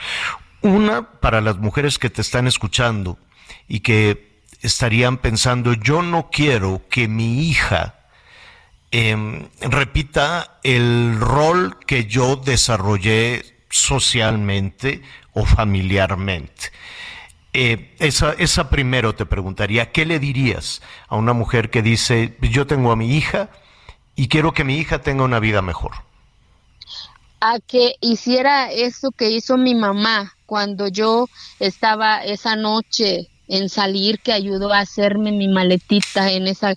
Una, 0.60 1.10
para 1.20 1.40
las 1.40 1.56
mujeres 1.56 1.98
que 1.98 2.10
te 2.10 2.20
están 2.20 2.46
escuchando 2.46 3.18
y 3.66 3.80
que 3.80 4.42
estarían 4.60 5.16
pensando, 5.16 5.72
yo 5.72 6.02
no 6.02 6.28
quiero 6.30 6.82
que 6.90 7.08
mi 7.08 7.48
hija 7.48 8.01
em, 8.92 9.48
repita 9.60 10.60
el 10.62 11.18
rol 11.18 11.78
que 11.86 12.04
yo 12.04 12.36
desarrollé 12.36 13.44
socialmente 13.68 15.02
o 15.32 15.44
familiarmente. 15.44 16.70
Eh, 17.54 17.94
esa, 17.98 18.32
esa 18.34 18.70
primero 18.70 19.14
te 19.14 19.26
preguntaría, 19.26 19.92
¿qué 19.92 20.06
le 20.06 20.18
dirías 20.18 20.82
a 21.08 21.16
una 21.16 21.32
mujer 21.32 21.70
que 21.70 21.82
dice, 21.82 22.36
yo 22.40 22.66
tengo 22.66 22.92
a 22.92 22.96
mi 22.96 23.16
hija, 23.16 23.50
y 24.16 24.28
quiero 24.28 24.52
que 24.52 24.64
mi 24.64 24.76
hija 24.76 25.00
tenga 25.00 25.24
una 25.24 25.40
vida 25.40 25.62
mejor. 25.62 25.92
A 27.40 27.58
que 27.58 27.96
hiciera 28.00 28.70
eso 28.70 29.10
que 29.10 29.30
hizo 29.30 29.56
mi 29.56 29.74
mamá 29.74 30.36
cuando 30.46 30.88
yo 30.88 31.28
estaba 31.58 32.22
esa 32.24 32.54
noche 32.54 33.28
en 33.48 33.68
salir 33.68 34.20
que 34.20 34.32
ayudó 34.32 34.72
a 34.72 34.80
hacerme 34.80 35.32
mi 35.32 35.48
maletita 35.48 36.30
en 36.30 36.46
esa 36.46 36.74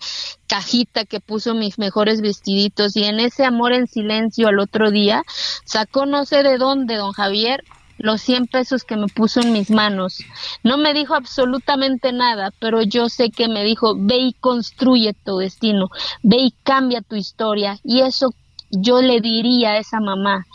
cajita 0.47 1.05
que 1.05 1.20
puso 1.20 1.53
mis 1.53 1.80
mejores 1.80 2.22
vestiditos 2.22 2.95
y 2.95 3.05
en 3.05 3.20
ese 3.20 3.45
amor 3.45 3.74
en 3.74 3.88
silencio 3.88 4.47
al 4.47 4.59
otro 4.59 4.91
día 4.91 5.24
sacó 5.63 6.05
no 6.05 6.26
sé 6.26 6.43
de 6.43 6.57
dónde 6.57 6.95
don 6.95 7.11
Javier 7.11 7.63
los 7.97 8.22
100 8.22 8.47
pesos 8.47 8.84
que 8.84 8.97
me 8.97 9.07
puso 9.07 9.39
en 9.39 9.53
mis 9.53 9.70
manos. 9.70 10.20
No 10.63 10.78
me 10.78 10.93
dijo 10.93 11.16
absolutamente 11.16 12.11
nada, 12.11 12.51
pero 12.59 12.82
yo 12.82 13.07
sé 13.07 13.30
que 13.30 13.47
me 13.47 13.63
dijo, 13.63 13.95
ve 13.97 14.18
y 14.18 14.34
construye 14.34 15.13
tu 15.13 15.38
destino, 15.38 15.89
ve 16.22 16.38
y 16.39 16.51
cambia 16.63 17.01
tu 17.01 17.16
historia. 17.16 17.80
Y 17.84 18.01
eso 18.01 18.34
yo 18.70 19.01
le 19.01 19.22
diría 19.22 19.72
a 19.72 19.78
esa 19.78 19.99
mamá 19.99 20.45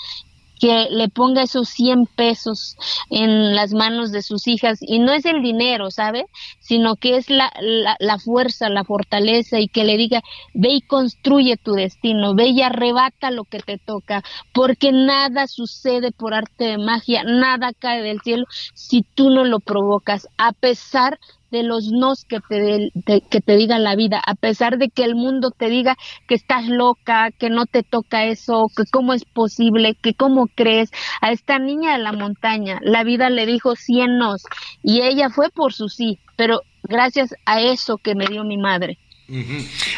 que 0.60 0.88
le 0.90 1.08
ponga 1.08 1.42
esos 1.42 1.70
100 1.70 2.06
pesos 2.14 2.76
en 3.08 3.54
las 3.56 3.72
manos 3.72 4.12
de 4.12 4.22
sus 4.22 4.46
hijas 4.46 4.78
y 4.82 4.98
no 4.98 5.12
es 5.12 5.24
el 5.24 5.42
dinero, 5.42 5.90
¿sabe? 5.90 6.26
Sino 6.60 6.96
que 6.96 7.16
es 7.16 7.30
la, 7.30 7.50
la, 7.98 8.18
fuerza, 8.18 8.68
la 8.68 8.84
fortaleza 8.84 9.58
y 9.58 9.68
que 9.68 9.84
le 9.84 9.96
diga, 9.96 10.20
ve 10.54 10.68
y 10.74 10.80
construye 10.82 11.56
tu 11.56 11.72
destino, 11.72 12.34
ve 12.34 12.48
y 12.48 12.60
arrebata 12.62 13.30
lo 13.30 13.44
que 13.44 13.60
te 13.60 13.78
toca, 13.78 14.22
porque 14.52 14.92
nada 14.92 15.46
sucede 15.46 16.12
por 16.12 16.34
arte 16.34 16.64
de 16.64 16.78
magia, 16.78 17.24
nada 17.24 17.72
cae 17.72 18.02
del 18.02 18.20
cielo 18.20 18.44
si 18.74 19.02
tú 19.02 19.30
no 19.30 19.44
lo 19.44 19.60
provocas, 19.60 20.28
a 20.36 20.52
pesar 20.52 21.14
de 21.14 21.39
los 21.52 21.90
nos 21.90 22.24
que 22.24 22.40
te, 22.40 23.20
que 23.28 23.40
te 23.40 23.56
diga 23.56 23.78
la 23.78 23.96
vida, 23.96 24.22
a 24.24 24.34
pesar 24.34 24.78
de 24.78 24.88
que 24.88 25.04
el 25.04 25.14
mundo 25.14 25.50
te 25.50 25.68
diga 25.68 25.96
que 26.28 26.34
estás 26.34 26.66
loca, 26.66 27.30
que 27.32 27.50
no 27.50 27.66
te 27.66 27.82
toca 27.82 28.24
eso, 28.24 28.66
que 28.76 28.84
cómo 28.90 29.12
es 29.12 29.24
posible, 29.24 29.96
que 30.00 30.14
cómo 30.14 30.46
crees. 30.54 30.90
A 31.20 31.32
esta 31.32 31.58
niña 31.58 31.92
de 31.92 32.02
la 32.02 32.12
montaña, 32.12 32.78
la 32.82 33.04
vida 33.04 33.30
le 33.30 33.46
dijo 33.46 33.76
cien 33.76 34.18
nos 34.18 34.44
y 34.82 35.02
ella 35.02 35.30
fue 35.30 35.50
por 35.50 35.72
su 35.72 35.88
sí, 35.88 36.18
pero 36.36 36.62
gracias 36.84 37.34
a 37.46 37.60
eso 37.60 37.98
que 37.98 38.14
me 38.14 38.26
dio 38.26 38.44
mi 38.44 38.56
madre. 38.56 38.98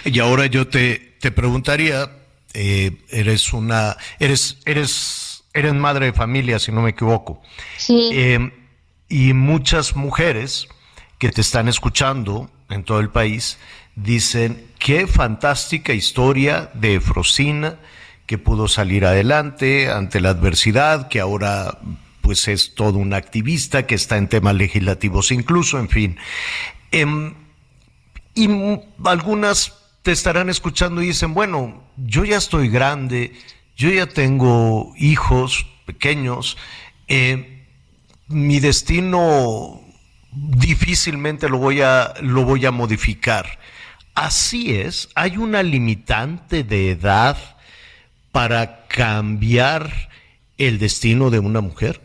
Y 0.05 0.19
ahora 0.19 0.47
yo 0.47 0.69
te, 0.69 1.17
te 1.21 1.31
preguntaría, 1.31 2.11
eh, 2.55 2.99
eres 3.11 3.53
una, 3.53 3.97
eres, 4.19 4.59
eres, 4.67 5.45
eres 5.55 5.73
madre 5.75 6.07
de 6.07 6.13
familia, 6.13 6.59
si 6.59 6.71
no 6.71 6.83
me 6.83 6.91
equivoco. 6.91 7.41
Sí. 7.79 8.11
Eh, 8.13 8.53
y 9.09 9.33
muchas 9.35 9.97
mujeres 9.97 10.69
que 11.23 11.31
te 11.31 11.41
están 11.41 11.69
escuchando 11.69 12.51
en 12.69 12.83
todo 12.83 12.99
el 12.99 13.09
país 13.09 13.57
dicen 13.95 14.67
qué 14.81 15.07
fantástica 15.07 15.93
historia 15.93 16.73
de 16.75 16.99
Frosina 16.99 17.79
que 18.27 18.39
pudo 18.39 18.67
salir 18.67 19.07
adelante 19.07 19.89
ante 19.89 20.21
la 20.21 20.31
adversidad, 20.31 21.07
que 21.07 21.21
ahora 21.21 21.79
pues 22.23 22.49
es 22.49 22.75
todo 22.75 22.99
un 22.99 23.15
activista, 23.15 23.87
que 23.87 23.95
está 23.95 24.17
en 24.17 24.27
temas 24.27 24.57
legislativos 24.57 25.31
incluso, 25.31 25.79
en 25.79 25.89
fin. 25.89 26.19
Em, 26.91 27.35
y 28.35 28.49
algunas 29.05 29.75
te 30.03 30.11
estarán 30.11 30.51
escuchando 30.51 31.03
y 31.03 31.07
dicen, 31.07 31.35
bueno, 31.35 31.85
yo 31.99 32.25
ya 32.25 32.39
estoy 32.39 32.69
grande, 32.69 33.33
yo 33.77 33.91
ya 33.91 34.09
tengo 34.09 34.93
hijos 34.99 35.69
pequeños, 35.87 36.57
eh, 37.07 37.65
mi 38.27 38.59
destino 38.59 39.82
difícilmente 40.33 41.49
lo 41.49 41.59
voy 41.59 41.83
a, 41.83 42.15
lo 42.21 42.45
voy 42.45 42.67
a 42.67 42.71
modificar. 42.71 43.59
Así 44.15 44.75
es, 44.75 45.09
hay 45.15 45.37
una 45.37 45.63
limitante 45.63 46.65
de 46.65 46.91
edad 46.91 47.37
para 48.31 48.87
cambiar 48.87 49.91
el 50.59 50.79
destino 50.79 51.31
de 51.31 51.39
una 51.39 51.61
mujer. 51.61 52.01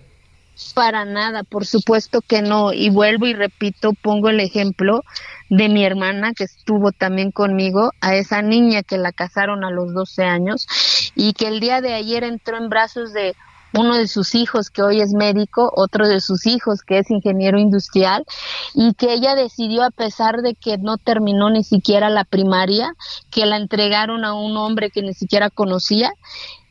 Para 0.74 1.06
nada, 1.06 1.44
por 1.44 1.66
supuesto 1.66 2.22
que 2.22 2.42
no. 2.42 2.74
Y 2.74 2.90
vuelvo 2.90 3.28
y 3.28 3.34
repito, 3.34 3.94
pongo 3.94 4.30
el 4.30 4.40
ejemplo 4.40 5.04
de 5.50 5.70
mi 5.70 5.86
hermana 5.86 6.34
que 6.34 6.46
estuvo 6.46 6.92
también 6.92 7.32
conmigo, 7.32 7.92
a 8.02 8.16
esa 8.16 8.42
niña 8.42 8.84
que 8.84 8.98
la 8.98 9.12
casaron 9.12 9.64
a 9.64 9.72
los 9.72 9.94
12 9.94 10.24
años 10.24 10.68
y 11.16 11.34
que 11.34 11.48
el 11.48 11.60
día 11.60 11.82
de 11.82 11.94
ayer 11.94 12.24
entró 12.24 12.58
en 12.58 12.70
brazos 12.70 13.14
de 13.14 13.36
uno 13.74 13.96
de 13.96 14.08
sus 14.08 14.36
hijos 14.36 14.70
que 14.70 14.82
hoy 14.82 15.02
es 15.02 15.14
médico, 15.14 15.72
otro 15.76 16.08
de 16.08 16.20
sus 16.20 16.46
hijos 16.46 16.82
que 16.82 17.00
es 17.00 17.12
ingeniero 17.12 17.60
industrial 17.60 18.26
y 18.74 18.94
que 18.94 19.14
ella 19.14 19.36
decidió 19.36 19.84
a 19.84 19.92
pesar 19.92 20.42
de 20.42 20.56
que 20.56 20.78
no 20.78 20.98
terminó 20.98 21.50
ni 21.50 21.64
siquiera 21.64 22.10
la 22.10 22.24
primaria, 22.24 22.94
que 23.30 23.46
la 23.46 23.58
entregaron 23.58 24.26
a 24.26 24.34
un 24.34 24.58
hombre 24.58 24.90
que 24.90 25.02
ni 25.02 25.14
siquiera 25.14 25.50
conocía 25.50 26.12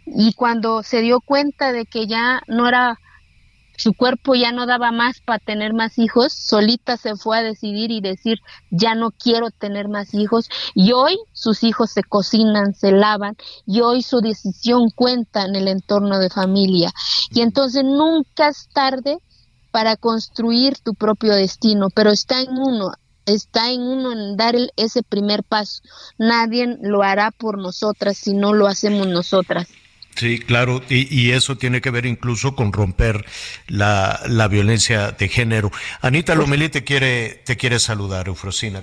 y 0.07 0.33
cuando 0.35 0.83
se 0.83 1.01
dio 1.01 1.21
cuenta 1.21 1.73
de 1.73 1.85
que 1.85 2.07
ya 2.07 2.41
no 2.47 2.69
era 2.69 2.99
su 3.77 3.95
cuerpo 3.95 4.35
ya 4.35 4.53
no 4.53 4.67
daba 4.67 4.93
más 4.93 5.21
para 5.21 5.39
tener 5.39 5.75
más 5.75 5.99
hijos, 5.99 6.33
solita 6.33 6.97
se 6.97 7.17
fue 7.17 7.39
a 7.39 7.43
decidir 7.43 7.91
y 7.91 8.01
decir, 8.01 8.39
ya 8.71 8.95
no 8.95 9.11
quiero 9.11 9.51
tener 9.51 9.89
más 9.89 10.15
hijos. 10.15 10.49
Y 10.75 10.93
hoy 10.93 11.19
sus 11.33 11.63
hijos 11.63 11.91
se 11.91 12.03
cocinan, 12.03 12.75
se 12.75 12.93
lavan, 12.93 13.37
y 13.67 13.81
hoy 13.81 14.03
su 14.03 14.21
decisión 14.21 14.91
cuenta 14.95 15.45
en 15.45 15.57
el 15.57 15.69
entorno 15.69 16.19
de 16.19 16.31
familia. 16.31 16.91
Y 17.31 17.43
entonces 17.43 17.85
nunca 17.85 18.49
es 18.49 18.69
tarde 18.73 19.19
para 19.71 19.97
construir 19.97 20.79
tu 20.79 20.95
propio 20.95 21.35
destino, 21.35 21.89
pero 21.95 22.11
está 22.11 22.41
en 22.41 22.57
uno, 22.57 22.93
está 23.27 23.71
en 23.71 23.83
uno 23.83 24.13
en 24.13 24.37
dar 24.37 24.55
ese 24.77 25.03
primer 25.03 25.45
paso. 25.45 25.83
Nadie 26.17 26.79
lo 26.81 27.03
hará 27.03 27.31
por 27.31 27.59
nosotras 27.59 28.17
si 28.17 28.33
no 28.33 28.55
lo 28.55 28.67
hacemos 28.69 29.07
nosotras. 29.07 29.69
Sí, 30.17 30.39
claro, 30.39 30.83
y, 30.89 31.31
eso 31.33 31.59
tiene 31.59 31.83
que 31.83 31.91
ver 31.91 32.07
incluso 32.07 32.57
con 32.57 32.73
romper 32.73 33.27
la, 33.67 34.19
la 34.27 34.49
violencia 34.49 35.13
de 35.13 35.29
género. 35.29 35.71
Anita 36.01 36.35
pues 36.35 36.47
Lomelí 36.47 36.71
te 36.71 36.85
quiere, 36.85 37.43
te 37.45 37.59
quiere 37.59 37.79
saludar, 37.79 38.29
Eufrosina. 38.29 38.83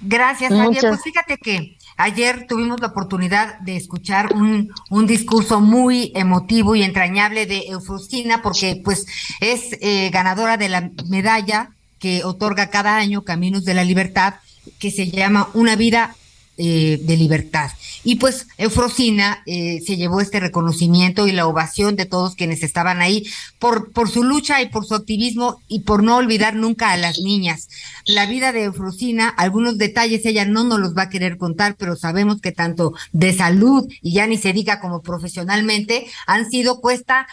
Gracias, 0.00 0.52
Javier. 0.52 0.84
Pues 0.88 1.02
fíjate 1.02 1.38
que 1.38 1.78
ayer 1.96 2.46
tuvimos 2.46 2.80
la 2.80 2.88
oportunidad 2.88 3.58
de 3.60 3.76
escuchar 3.76 4.34
un, 4.34 4.70
un 4.90 5.06
discurso 5.06 5.60
muy 5.60 6.12
emotivo 6.14 6.76
y 6.76 6.82
entrañable 6.82 7.46
de 7.46 7.68
Eufrosina, 7.68 8.42
porque 8.42 8.80
pues 8.84 9.06
es 9.40 9.78
eh, 9.80 10.10
ganadora 10.10 10.58
de 10.58 10.68
la 10.68 10.90
medalla 11.08 11.70
que 11.98 12.22
otorga 12.24 12.68
cada 12.68 12.96
año 12.96 13.22
Caminos 13.22 13.64
de 13.64 13.72
la 13.72 13.84
Libertad, 13.84 14.34
que 14.78 14.90
se 14.90 15.10
llama 15.10 15.48
Una 15.54 15.74
vida 15.74 16.14
eh, 16.58 16.98
de 17.02 17.16
libertad. 17.16 17.70
Y 18.02 18.14
pues 18.16 18.46
Eufrosina 18.56 19.42
eh, 19.46 19.82
se 19.84 19.96
llevó 19.96 20.20
este 20.20 20.40
reconocimiento 20.40 21.26
y 21.26 21.32
la 21.32 21.46
ovación 21.46 21.96
de 21.96 22.06
todos 22.06 22.34
quienes 22.34 22.62
estaban 22.62 23.02
ahí 23.02 23.26
por, 23.58 23.92
por 23.92 24.08
su 24.08 24.22
lucha 24.22 24.62
y 24.62 24.68
por 24.68 24.86
su 24.86 24.94
activismo 24.94 25.60
y 25.68 25.80
por 25.80 26.02
no 26.02 26.16
olvidar 26.16 26.54
nunca 26.54 26.92
a 26.92 26.96
las 26.96 27.18
niñas. 27.18 27.68
La 28.06 28.26
vida 28.26 28.52
de 28.52 28.64
Eufrosina, 28.64 29.28
algunos 29.28 29.76
detalles 29.76 30.24
ella 30.24 30.44
no 30.44 30.64
nos 30.64 30.78
los 30.78 30.96
va 30.96 31.02
a 31.02 31.08
querer 31.08 31.36
contar, 31.36 31.76
pero 31.76 31.96
sabemos 31.96 32.40
que 32.40 32.52
tanto 32.52 32.94
de 33.12 33.34
salud 33.34 33.86
y 34.00 34.12
ya 34.12 34.26
ni 34.26 34.38
se 34.38 34.52
diga 34.52 34.80
como 34.80 35.02
profesionalmente 35.02 36.06
han 36.26 36.48
sido 36.48 36.80
cuesta, 36.80 37.26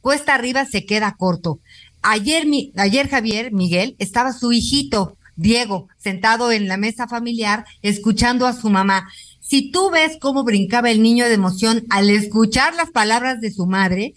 cuesta 0.00 0.34
arriba 0.34 0.64
se 0.64 0.86
queda 0.86 1.14
corto. 1.16 1.60
Ayer, 2.02 2.46
mi, 2.46 2.72
ayer 2.76 3.08
Javier, 3.08 3.52
Miguel, 3.52 3.96
estaba 3.98 4.32
su 4.32 4.52
hijito, 4.52 5.16
Diego, 5.36 5.88
sentado 5.98 6.52
en 6.52 6.68
la 6.68 6.76
mesa 6.76 7.08
familiar, 7.08 7.64
escuchando 7.82 8.46
a 8.46 8.52
su 8.52 8.70
mamá. 8.70 9.08
Si 9.40 9.70
tú 9.70 9.90
ves 9.90 10.16
cómo 10.20 10.42
brincaba 10.42 10.90
el 10.90 11.02
niño 11.02 11.26
de 11.26 11.34
emoción 11.34 11.84
al 11.90 12.08
escuchar 12.08 12.74
las 12.74 12.90
palabras 12.90 13.40
de 13.40 13.50
su 13.50 13.66
madre, 13.66 14.14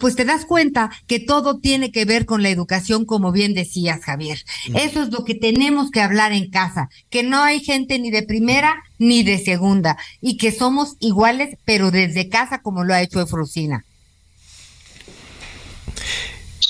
pues 0.00 0.16
te 0.16 0.24
das 0.24 0.46
cuenta 0.46 0.90
que 1.06 1.20
todo 1.20 1.58
tiene 1.58 1.92
que 1.92 2.04
ver 2.04 2.24
con 2.24 2.42
la 2.42 2.48
educación, 2.48 3.04
como 3.04 3.32
bien 3.32 3.54
decías, 3.54 4.02
Javier. 4.02 4.42
Eso 4.74 5.02
es 5.02 5.10
lo 5.10 5.24
que 5.24 5.34
tenemos 5.34 5.90
que 5.90 6.00
hablar 6.00 6.32
en 6.32 6.50
casa, 6.50 6.88
que 7.10 7.22
no 7.22 7.42
hay 7.42 7.60
gente 7.60 7.98
ni 7.98 8.10
de 8.10 8.22
primera 8.22 8.82
ni 8.98 9.22
de 9.22 9.38
segunda 9.38 9.96
y 10.20 10.38
que 10.38 10.52
somos 10.52 10.96
iguales, 11.00 11.56
pero 11.64 11.90
desde 11.90 12.28
casa, 12.28 12.62
como 12.62 12.84
lo 12.84 12.94
ha 12.94 13.02
hecho 13.02 13.20
Efrosina. 13.20 13.84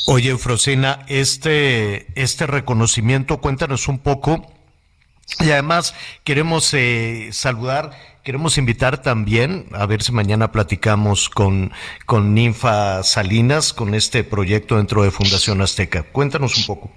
Oye, 0.07 0.33
Efrosina, 0.33 1.05
este, 1.09 2.07
este 2.21 2.47
reconocimiento, 2.47 3.41
cuéntanos 3.41 3.89
un 3.89 3.99
poco. 3.99 4.53
Y 5.41 5.51
además 5.51 5.95
queremos 6.25 6.73
eh, 6.73 7.29
saludar 7.33 7.91
Queremos 8.29 8.59
invitar 8.59 9.01
también, 9.01 9.69
a 9.73 9.87
ver 9.87 10.03
si 10.03 10.13
mañana 10.13 10.53
platicamos 10.53 11.31
con, 11.31 11.73
con 12.05 12.35
Ninfa 12.35 13.03
Salinas, 13.03 13.73
con 13.73 13.95
este 13.95 14.23
proyecto 14.23 14.77
dentro 14.77 15.03
de 15.03 15.11
Fundación 15.11 15.63
Azteca. 15.63 16.03
Cuéntanos 16.03 16.59
un 16.59 16.67
poco. 16.67 16.93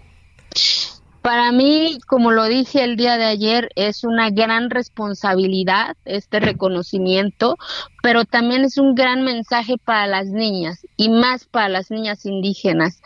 Para 1.22 1.52
mí, 1.52 2.00
como 2.08 2.32
lo 2.32 2.46
dije 2.46 2.84
el 2.84 2.96
día 2.96 3.18
de 3.18 3.26
ayer, 3.26 3.70
es 3.76 4.04
una 4.04 4.32
gran 4.32 4.70
responsabilidad 4.72 5.96
este 6.06 6.40
reconocimiento, 6.40 7.58
pero 8.02 8.26
también 8.26 8.64
es 8.64 8.78
un 8.78 8.96
gran 8.96 9.24
mensaje 9.24 9.76
para 9.78 10.08
las 10.08 10.28
niñas 10.28 10.86
y 10.98 11.10
más 11.10 11.46
para 11.46 11.70
las 11.70 11.92
niñas 11.92 12.26
indígenas, 12.26 13.02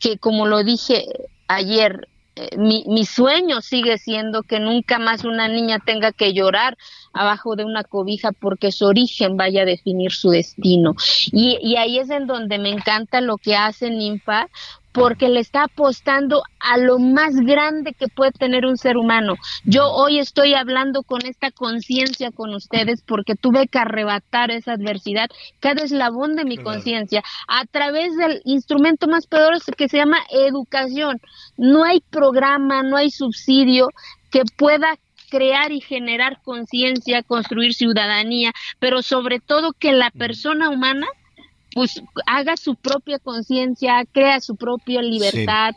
que 0.00 0.18
como 0.18 0.46
lo 0.46 0.64
dije 0.64 1.06
ayer, 1.46 2.08
eh, 2.36 2.56
mi, 2.56 2.84
mi, 2.86 3.04
sueño 3.04 3.60
sigue 3.60 3.98
siendo 3.98 4.42
que 4.42 4.60
nunca 4.60 4.98
más 4.98 5.24
una 5.24 5.48
niña 5.48 5.78
tenga 5.78 6.12
que 6.12 6.32
llorar 6.32 6.78
abajo 7.12 7.56
de 7.56 7.64
una 7.64 7.82
cobija 7.82 8.30
porque 8.32 8.70
su 8.72 8.86
origen 8.86 9.36
vaya 9.36 9.62
a 9.62 9.66
definir 9.66 10.12
su 10.12 10.30
destino. 10.30 10.94
Y, 11.32 11.58
y 11.60 11.76
ahí 11.76 11.98
es 11.98 12.08
en 12.10 12.26
donde 12.26 12.58
me 12.58 12.70
encanta 12.70 13.20
lo 13.20 13.36
que 13.36 13.56
hace 13.56 13.90
Ninfa, 13.90 14.48
porque 14.92 15.28
le 15.28 15.40
está 15.40 15.64
apostando 15.64 16.42
a 16.58 16.76
lo 16.76 16.98
más 16.98 17.34
grande 17.36 17.94
que 17.94 18.08
puede 18.08 18.32
tener 18.32 18.66
un 18.66 18.76
ser 18.76 18.96
humano. 18.96 19.34
Yo 19.64 19.90
hoy 19.90 20.18
estoy 20.18 20.54
hablando 20.54 21.02
con 21.02 21.24
esta 21.24 21.50
conciencia 21.50 22.30
con 22.30 22.54
ustedes 22.54 23.02
porque 23.02 23.34
tuve 23.34 23.68
que 23.68 23.78
arrebatar 23.78 24.50
esa 24.50 24.72
adversidad, 24.72 25.28
cada 25.60 25.84
eslabón 25.84 26.36
de 26.36 26.44
mi 26.44 26.58
conciencia, 26.58 27.22
a 27.48 27.64
través 27.66 28.16
del 28.16 28.40
instrumento 28.44 29.06
más 29.06 29.26
poderoso 29.26 29.72
que 29.72 29.88
se 29.88 29.98
llama 29.98 30.18
educación. 30.30 31.20
No 31.56 31.84
hay 31.84 32.00
programa, 32.10 32.82
no 32.82 32.96
hay 32.96 33.10
subsidio 33.10 33.88
que 34.30 34.42
pueda 34.56 34.96
crear 35.30 35.70
y 35.72 35.80
generar 35.80 36.42
conciencia, 36.42 37.22
construir 37.22 37.72
ciudadanía, 37.72 38.52
pero 38.78 39.00
sobre 39.02 39.38
todo 39.38 39.72
que 39.72 39.92
la 39.92 40.10
persona 40.10 40.68
humana 40.68 41.06
pues 41.74 42.02
haga 42.26 42.56
su 42.56 42.74
propia 42.74 43.18
conciencia, 43.18 44.04
crea 44.12 44.40
su 44.40 44.56
propia 44.56 45.02
libertad. 45.02 45.74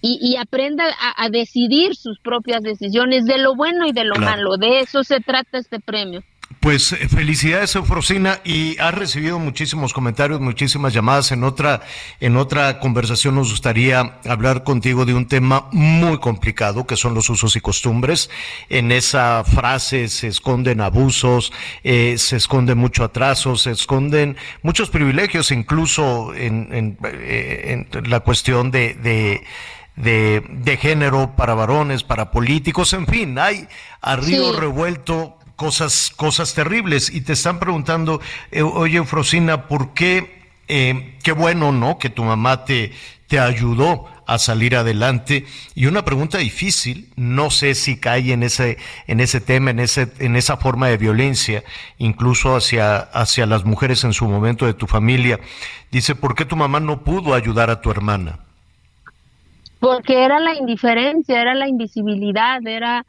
Y, 0.00 0.36
aprenda 0.36 0.84
a, 1.16 1.28
decidir 1.28 1.96
sus 1.96 2.20
propias 2.20 2.62
decisiones 2.62 3.24
de 3.24 3.36
lo 3.36 3.56
bueno 3.56 3.84
y 3.84 3.90
de 3.90 4.04
lo 4.04 4.14
malo. 4.14 4.56
De 4.56 4.78
eso 4.78 5.02
se 5.02 5.18
trata 5.18 5.58
este 5.58 5.80
premio. 5.80 6.22
Pues 6.60 6.92
eh, 6.92 7.08
felicidades, 7.08 7.74
Eufrosina, 7.76 8.40
y 8.42 8.78
has 8.78 8.94
recibido 8.94 9.38
muchísimos 9.38 9.92
comentarios, 9.92 10.40
muchísimas 10.40 10.94
llamadas. 10.94 11.30
En 11.30 11.44
otra, 11.44 11.82
en 12.20 12.36
otra 12.36 12.80
conversación 12.80 13.34
nos 13.36 13.50
gustaría 13.50 14.18
hablar 14.26 14.64
contigo 14.64 15.04
de 15.04 15.14
un 15.14 15.28
tema 15.28 15.68
muy 15.72 16.18
complicado, 16.18 16.86
que 16.86 16.96
son 16.96 17.14
los 17.14 17.28
usos 17.28 17.54
y 17.54 17.60
costumbres. 17.60 18.30
En 18.70 18.90
esa 18.92 19.44
frase 19.44 20.08
se 20.08 20.28
esconden 20.28 20.80
abusos, 20.80 21.52
eh, 21.84 22.16
se 22.16 22.36
esconde 22.36 22.74
mucho 22.74 23.04
atraso, 23.04 23.56
se 23.56 23.70
esconden 23.70 24.36
muchos 24.62 24.88
privilegios, 24.88 25.52
incluso 25.52 26.34
en, 26.34 26.68
en, 26.72 26.98
eh, 27.04 27.86
en 27.92 28.10
la 28.10 28.20
cuestión 28.20 28.70
de, 28.70 28.94
de 28.94 29.44
de, 29.96 30.44
de, 30.48 30.76
género 30.76 31.34
para 31.34 31.54
varones, 31.54 32.04
para 32.04 32.30
políticos, 32.30 32.92
en 32.92 33.06
fin, 33.08 33.36
hay 33.36 33.66
a 34.00 34.14
río 34.14 34.52
revuelto 34.52 35.37
cosas, 35.58 36.12
cosas 36.14 36.54
terribles. 36.54 37.10
Y 37.10 37.20
te 37.20 37.34
están 37.34 37.58
preguntando, 37.58 38.22
eh, 38.52 38.62
oye, 38.62 38.96
Eufrosina, 38.96 39.66
¿por 39.66 39.92
qué? 39.92 40.38
Eh, 40.68 41.18
qué 41.22 41.32
bueno, 41.32 41.72
¿no? 41.72 41.98
Que 41.98 42.10
tu 42.10 42.22
mamá 42.22 42.64
te, 42.64 42.92
te 43.26 43.40
ayudó 43.40 44.06
a 44.26 44.38
salir 44.38 44.76
adelante. 44.76 45.46
Y 45.74 45.86
una 45.86 46.04
pregunta 46.04 46.38
difícil, 46.38 47.08
no 47.16 47.50
sé 47.50 47.74
si 47.74 47.96
cae 47.98 48.32
en 48.32 48.44
ese, 48.44 48.78
en 49.08 49.18
ese 49.20 49.40
tema, 49.40 49.70
en 49.70 49.80
ese, 49.80 50.12
en 50.20 50.36
esa 50.36 50.58
forma 50.58 50.88
de 50.88 50.96
violencia, 50.96 51.64
incluso 51.98 52.54
hacia, 52.54 52.98
hacia 52.98 53.44
las 53.46 53.64
mujeres 53.64 54.04
en 54.04 54.12
su 54.12 54.28
momento 54.28 54.64
de 54.64 54.74
tu 54.74 54.86
familia. 54.86 55.40
Dice, 55.90 56.14
¿por 56.14 56.36
qué 56.36 56.44
tu 56.44 56.54
mamá 56.54 56.78
no 56.78 57.02
pudo 57.02 57.34
ayudar 57.34 57.68
a 57.70 57.80
tu 57.80 57.90
hermana? 57.90 58.47
Porque 59.80 60.24
era 60.24 60.40
la 60.40 60.54
indiferencia, 60.54 61.40
era 61.40 61.54
la 61.54 61.68
invisibilidad, 61.68 62.66
era 62.66 63.06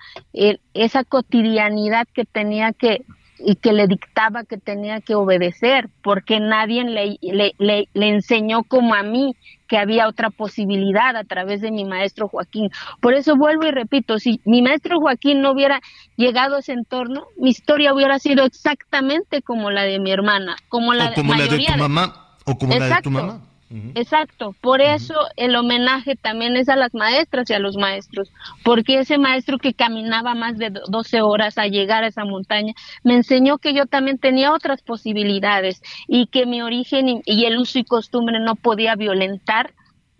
esa 0.73 1.03
cotidianidad 1.03 2.07
que 2.13 2.25
tenía 2.25 2.73
que 2.73 3.03
y 3.39 3.55
que 3.55 3.73
le 3.73 3.87
dictaba 3.87 4.43
que 4.43 4.57
tenía 4.57 4.99
que 4.99 5.15
obedecer, 5.15 5.89
porque 6.03 6.39
nadie 6.39 6.83
le, 6.83 7.17
le, 7.21 7.53
le, 7.93 8.09
enseñó 8.09 8.63
como 8.63 8.93
a 8.93 9.03
mí 9.03 9.35
que 9.67 9.77
había 9.77 10.07
otra 10.07 10.29
posibilidad 10.29 11.15
a 11.15 11.23
través 11.23 11.61
de 11.61 11.71
mi 11.71 11.85
maestro 11.85 12.27
Joaquín. 12.27 12.69
Por 12.99 13.13
eso 13.13 13.35
vuelvo 13.37 13.65
y 13.65 13.71
repito, 13.71 14.17
si 14.19 14.41
mi 14.43 14.61
maestro 14.61 14.99
Joaquín 14.99 15.41
no 15.41 15.51
hubiera 15.51 15.79
llegado 16.17 16.57
a 16.57 16.59
ese 16.59 16.73
entorno, 16.73 17.27
mi 17.37 17.51
historia 17.51 17.93
hubiera 17.93 18.19
sido 18.19 18.45
exactamente 18.45 19.41
como 19.41 19.71
la 19.71 19.83
de 19.83 19.99
mi 19.99 20.11
hermana, 20.11 20.57
como 20.67 20.93
la, 20.93 21.13
como 21.13 21.33
la 21.33 21.47
de 21.47 21.65
tu 21.65 21.77
mamá, 21.77 22.35
o 22.45 22.57
como 22.57 22.75
la 22.75 22.87
de 22.87 23.01
tu 23.01 23.11
mamá. 23.11 23.48
Exacto, 23.93 24.55
por 24.61 24.81
eso 24.81 25.13
el 25.35 25.55
homenaje 25.55 26.15
también 26.15 26.57
es 26.57 26.69
a 26.69 26.75
las 26.75 26.95
maestras 26.95 27.47
y 27.49 27.53
a 27.53 27.59
los 27.59 27.77
maestros, 27.77 28.31
porque 28.63 28.99
ese 28.99 29.19
maestro 29.19 29.59
que 29.59 29.75
caminaba 29.75 30.33
más 30.33 30.57
de 30.57 30.71
12 30.87 31.21
horas 31.21 31.59
a 31.59 31.67
llegar 31.67 32.03
a 32.03 32.07
esa 32.07 32.25
montaña 32.25 32.73
me 33.03 33.13
enseñó 33.13 33.59
que 33.59 33.75
yo 33.75 33.85
también 33.85 34.17
tenía 34.17 34.53
otras 34.53 34.81
posibilidades 34.81 35.83
y 36.07 36.27
que 36.27 36.47
mi 36.47 36.63
origen 36.63 37.21
y, 37.23 37.45
el 37.45 37.59
uso 37.59 37.77
y 37.77 37.83
costumbre 37.83 38.39
no 38.39 38.55
podía 38.55 38.95
violentar 38.95 39.73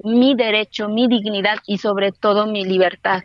mi 0.04 0.36
derecho, 0.36 0.88
mi 0.88 1.08
dignidad 1.08 1.58
y 1.66 1.80
sobre 1.80 2.12
todo 2.12 2.46
mi 2.46 2.64
libertad. 2.64 3.24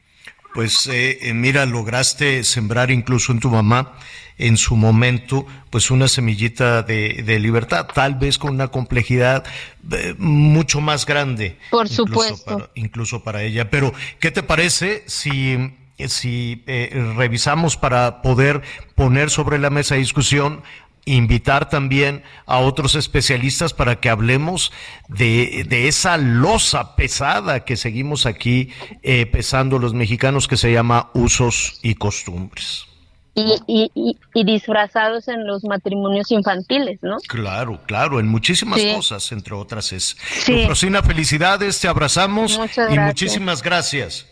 Pues 0.54 0.86
eh, 0.86 1.18
eh, 1.20 1.34
mira, 1.34 1.66
lograste 1.66 2.44
sembrar 2.44 2.92
incluso 2.92 3.32
en 3.32 3.40
tu 3.40 3.50
mamá 3.50 3.94
en 4.38 4.56
su 4.56 4.76
momento, 4.76 5.46
pues 5.70 5.90
una 5.90 6.08
semillita 6.08 6.82
de, 6.82 7.38
libertad, 7.40 7.86
tal 7.92 8.16
vez 8.16 8.38
con 8.38 8.54
una 8.54 8.68
complejidad 8.68 9.44
eh, 9.92 10.14
mucho 10.18 10.80
más 10.80 11.06
grande. 11.06 11.58
Por 11.70 11.88
supuesto. 11.88 12.70
incluso 12.74 13.22
para 13.22 13.42
ella. 13.42 13.70
Pero, 13.70 13.92
¿qué 14.18 14.30
te 14.30 14.42
parece 14.42 15.04
si, 15.06 15.72
si 15.98 16.62
eh, 16.66 17.12
revisamos 17.16 17.76
para 17.76 18.22
poder 18.22 18.62
poner 18.94 19.30
sobre 19.30 19.58
la 19.58 19.70
mesa 19.70 19.94
de 19.94 20.00
discusión 20.00 20.62
invitar 21.06 21.68
también 21.68 22.22
a 22.46 22.58
otros 22.58 22.94
especialistas 22.94 23.74
para 23.74 24.00
que 24.00 24.08
hablemos 24.08 24.72
de, 25.08 25.64
de 25.68 25.88
esa 25.88 26.16
losa 26.16 26.96
pesada 26.96 27.64
que 27.64 27.76
seguimos 27.76 28.26
aquí 28.26 28.70
eh, 29.02 29.26
pesando 29.26 29.78
los 29.78 29.94
mexicanos 29.94 30.48
que 30.48 30.56
se 30.56 30.72
llama 30.72 31.10
usos 31.14 31.78
y 31.82 31.94
costumbres 31.94 32.86
y, 33.34 33.90
y, 33.94 34.16
y, 34.32 34.44
disfrazados 34.44 35.26
en 35.28 35.46
los 35.46 35.64
matrimonios 35.64 36.30
infantiles, 36.30 37.02
¿no? 37.02 37.16
Claro, 37.26 37.80
claro, 37.86 38.20
en 38.20 38.28
muchísimas 38.28 38.80
cosas, 38.94 39.32
entre 39.32 39.54
otras 39.54 39.92
es. 39.92 40.16
Sí. 40.44 40.64
Rosina, 40.66 41.02
felicidades, 41.02 41.80
te 41.80 41.88
abrazamos 41.88 42.60
y 42.90 42.98
muchísimas 42.98 43.62
gracias. 43.62 44.28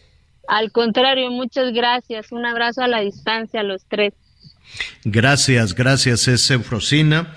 Al 0.47 0.71
contrario, 0.71 1.31
muchas 1.31 1.73
gracias. 1.73 2.31
Un 2.31 2.47
abrazo 2.47 2.83
a 2.83 2.89
la 2.89 3.01
distancia 3.01 3.61
a 3.61 3.65
los 3.65 3.85
tres. 3.89 4.13
Gracias, 5.05 5.75
gracias, 5.75 6.29
es 6.29 6.51
Eufrosina. 6.51 7.35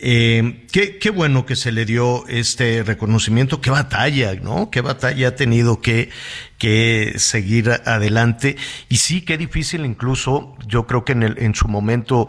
Eh, 0.00 0.64
qué, 0.70 0.98
qué, 0.98 1.10
bueno 1.10 1.44
que 1.44 1.56
se 1.56 1.72
le 1.72 1.84
dio 1.84 2.24
este 2.28 2.84
reconocimiento, 2.84 3.60
qué 3.60 3.70
batalla, 3.70 4.34
¿no? 4.34 4.70
Qué 4.70 4.80
batalla 4.80 5.28
ha 5.28 5.34
tenido 5.34 5.80
que, 5.80 6.10
que 6.56 7.14
seguir 7.16 7.70
adelante. 7.84 8.56
Y 8.88 8.98
sí, 8.98 9.22
qué 9.22 9.36
difícil 9.36 9.84
incluso, 9.84 10.56
yo 10.66 10.86
creo 10.86 11.04
que 11.04 11.12
en, 11.12 11.24
el, 11.24 11.38
en 11.38 11.54
su 11.56 11.66
momento, 11.66 12.28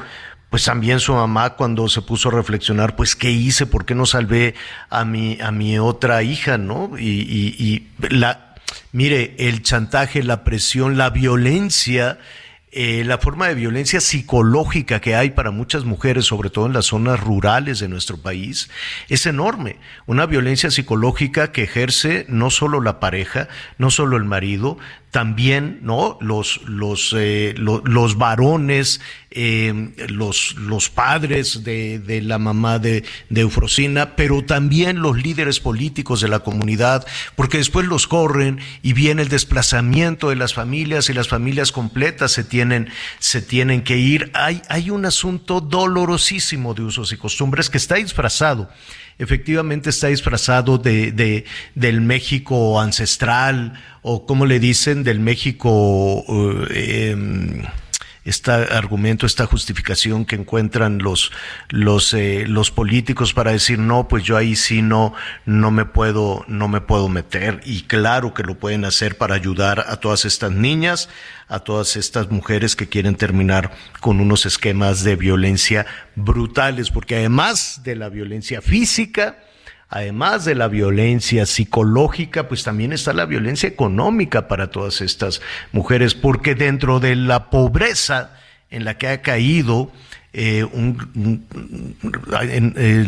pues 0.50 0.66
también 0.66 1.00
su 1.00 1.14
mamá 1.14 1.52
cuando 1.52 1.88
se 1.90 2.02
puso 2.02 2.30
a 2.30 2.32
reflexionar, 2.32 2.96
pues 2.96 3.16
qué 3.16 3.30
hice, 3.30 3.68
por 3.68 3.86
qué 3.86 3.94
no 3.94 4.08
salvé 4.08 4.56
a 4.90 5.06
mi, 5.06 5.38
a 5.40 5.52
mi 5.52 5.78
otra 5.78 6.24
hija, 6.24 6.58
¿no? 6.58 6.98
Y, 6.98 7.06
y, 7.06 7.56
y 7.60 7.88
la, 8.10 8.56
mire, 8.94 9.36
el 9.38 9.62
chantaje, 9.62 10.24
la 10.24 10.44
presión, 10.44 10.98
la 10.98 11.12
violencia, 11.12 12.18
eh, 12.72 13.04
la 13.04 13.18
forma 13.18 13.48
de 13.48 13.56
violencia 13.56 14.00
psicológica 14.00 15.02
que 15.02 15.16
hay 15.16 15.32
para 15.32 15.50
muchas 15.50 15.86
mujeres, 15.86 16.26
sobre 16.26 16.52
todo 16.52 16.68
en 16.68 16.74
las 16.74 16.86
zonas 16.86 17.20
rurales 17.20 17.80
de 17.80 17.88
nuestro 17.88 18.18
país, 18.18 18.70
es 19.10 19.26
enorme. 19.26 19.78
Una 20.06 20.28
violencia 20.28 20.70
psicológica 20.70 21.52
que 21.52 21.64
ejerce 21.64 22.26
no 22.30 22.52
solo 22.52 22.80
la 22.80 23.00
pareja, 23.00 23.48
no 23.80 23.90
solo 23.90 24.18
el 24.18 24.26
marido, 24.26 24.78
también, 25.12 25.80
¿no? 25.82 26.18
Los, 26.22 26.62
los, 26.68 27.16
eh, 27.18 27.56
los 27.58 28.18
varones, 28.18 29.02
eh, 29.32 29.92
los, 30.10 30.56
los 30.56 30.90
padres 30.90 31.64
de, 31.64 32.00
de 32.00 32.22
la 32.22 32.38
mamá 32.38 32.78
de, 32.78 33.04
de, 33.30 33.42
Eufrosina, 33.42 34.16
pero 34.16 34.44
también 34.44 35.02
los 35.02 35.22
líderes 35.22 35.60
políticos 35.60 36.22
de 36.22 36.28
la 36.28 36.40
comunidad, 36.40 37.08
porque 37.36 37.58
después 37.58 37.88
los 37.88 38.06
corren 38.06 38.60
y 38.84 38.94
viene 38.94 39.24
el 39.24 39.30
desplazamiento 39.30 40.30
de 40.30 40.36
las 40.36 40.54
familias 40.54 41.10
y 41.10 41.14
las 41.14 41.28
familias 41.28 41.72
completas 41.72 42.32
se 42.32 42.44
tienen, 42.44 42.90
se 43.18 43.42
tienen 43.42 43.84
que 43.84 43.98
ir. 43.98 44.30
Hay, 44.36 44.62
hay 44.70 44.92
un 44.92 45.06
asunto 45.06 45.60
dolorosísimo 45.60 46.76
de 46.76 46.84
usos 46.84 47.12
y 47.12 47.18
costumbres 47.18 47.70
que 47.72 47.80
está 47.80 47.96
disfrazado 47.96 48.70
efectivamente 49.20 49.90
está 49.90 50.08
disfrazado 50.08 50.78
de, 50.78 51.12
de, 51.12 51.46
del 51.76 52.02
México 52.02 52.80
ancestral 52.80 53.74
o 54.02 54.26
como 54.26 54.46
le 54.46 54.60
dicen, 54.60 55.04
del 55.04 55.20
México 55.20 56.24
eh, 56.72 57.12
em, 57.12 57.64
este 58.30 58.52
argumento, 58.52 59.26
esta 59.26 59.46
justificación 59.46 60.26
que 60.26 60.36
encuentran 60.36 61.00
los, 61.00 61.32
los, 61.70 62.14
eh, 62.14 62.46
los 62.48 62.70
políticos 62.70 63.34
para 63.34 63.52
decir 63.52 63.80
no, 63.80 64.08
pues 64.08 64.24
yo 64.24 64.38
ahí 64.38 64.56
sí 64.56 64.82
no, 64.82 65.14
no 65.46 65.72
me 65.72 65.86
puedo, 65.86 66.46
no 66.48 66.68
me 66.68 66.80
puedo 66.80 67.10
meter. 67.10 67.62
Y 67.66 67.84
claro 67.84 68.34
que 68.34 68.44
lo 68.44 68.58
pueden 68.58 68.86
hacer 68.86 69.18
para 69.18 69.36
ayudar 69.36 69.86
a 69.88 69.98
todas 69.98 70.26
estas 70.26 70.52
niñas, 70.52 71.10
a 71.48 71.60
todas 71.60 71.96
estas 71.96 72.30
mujeres 72.30 72.76
que 72.76 72.88
quieren 72.88 73.16
terminar 73.16 73.72
con 74.00 74.20
unos 74.20 74.46
esquemas 74.46 75.04
de 75.04 75.16
violencia 75.16 75.88
brutales, 76.16 76.92
porque 76.92 77.16
además 77.16 77.82
de 77.84 77.96
la 77.96 78.10
violencia 78.10 78.62
física, 78.62 79.38
además 79.90 80.46
de 80.46 80.56
la 80.56 80.68
violencia 80.68 81.46
psicológica, 81.46 82.48
pues 82.48 82.64
también 82.64 82.94
está 82.94 83.12
la 83.14 83.26
violencia 83.26 83.68
económica 83.68 84.48
para 84.48 84.70
todas 84.70 85.02
estas 85.02 85.42
mujeres, 85.72 86.14
porque 86.16 86.56
dentro 86.56 87.00
de 87.00 87.16
la 87.16 87.50
pobreza 87.50 88.36
en 88.70 88.86
la 88.86 88.98
que 88.98 89.08
ha 89.08 89.22
caído, 89.22 89.92
eh, 90.32 90.64
eh, 92.76 93.06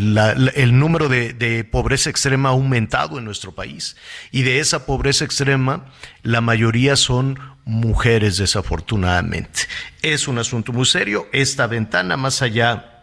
el 0.56 0.80
número 0.80 1.08
de, 1.08 1.34
de, 1.34 1.64
pobreza 1.64 2.10
extrema 2.10 2.50
ha 2.50 2.54
aumentado 2.54 3.20
en 3.20 3.26
nuestro 3.26 3.52
país. 3.52 3.96
Y 4.32 4.42
de 4.42 4.60
esa 4.60 4.88
pobreza 4.88 5.24
extrema, 5.24 5.86
la 6.24 6.42
mayoría 6.42 6.96
son 6.96 7.38
mujeres, 7.64 8.38
desafortunadamente. 8.38 9.62
Es 10.02 10.28
un 10.28 10.40
asunto 10.40 10.74
muy 10.74 10.88
serio. 10.88 11.28
Esta 11.32 11.68
ventana, 11.68 12.18
más 12.18 12.42
allá 12.42 13.01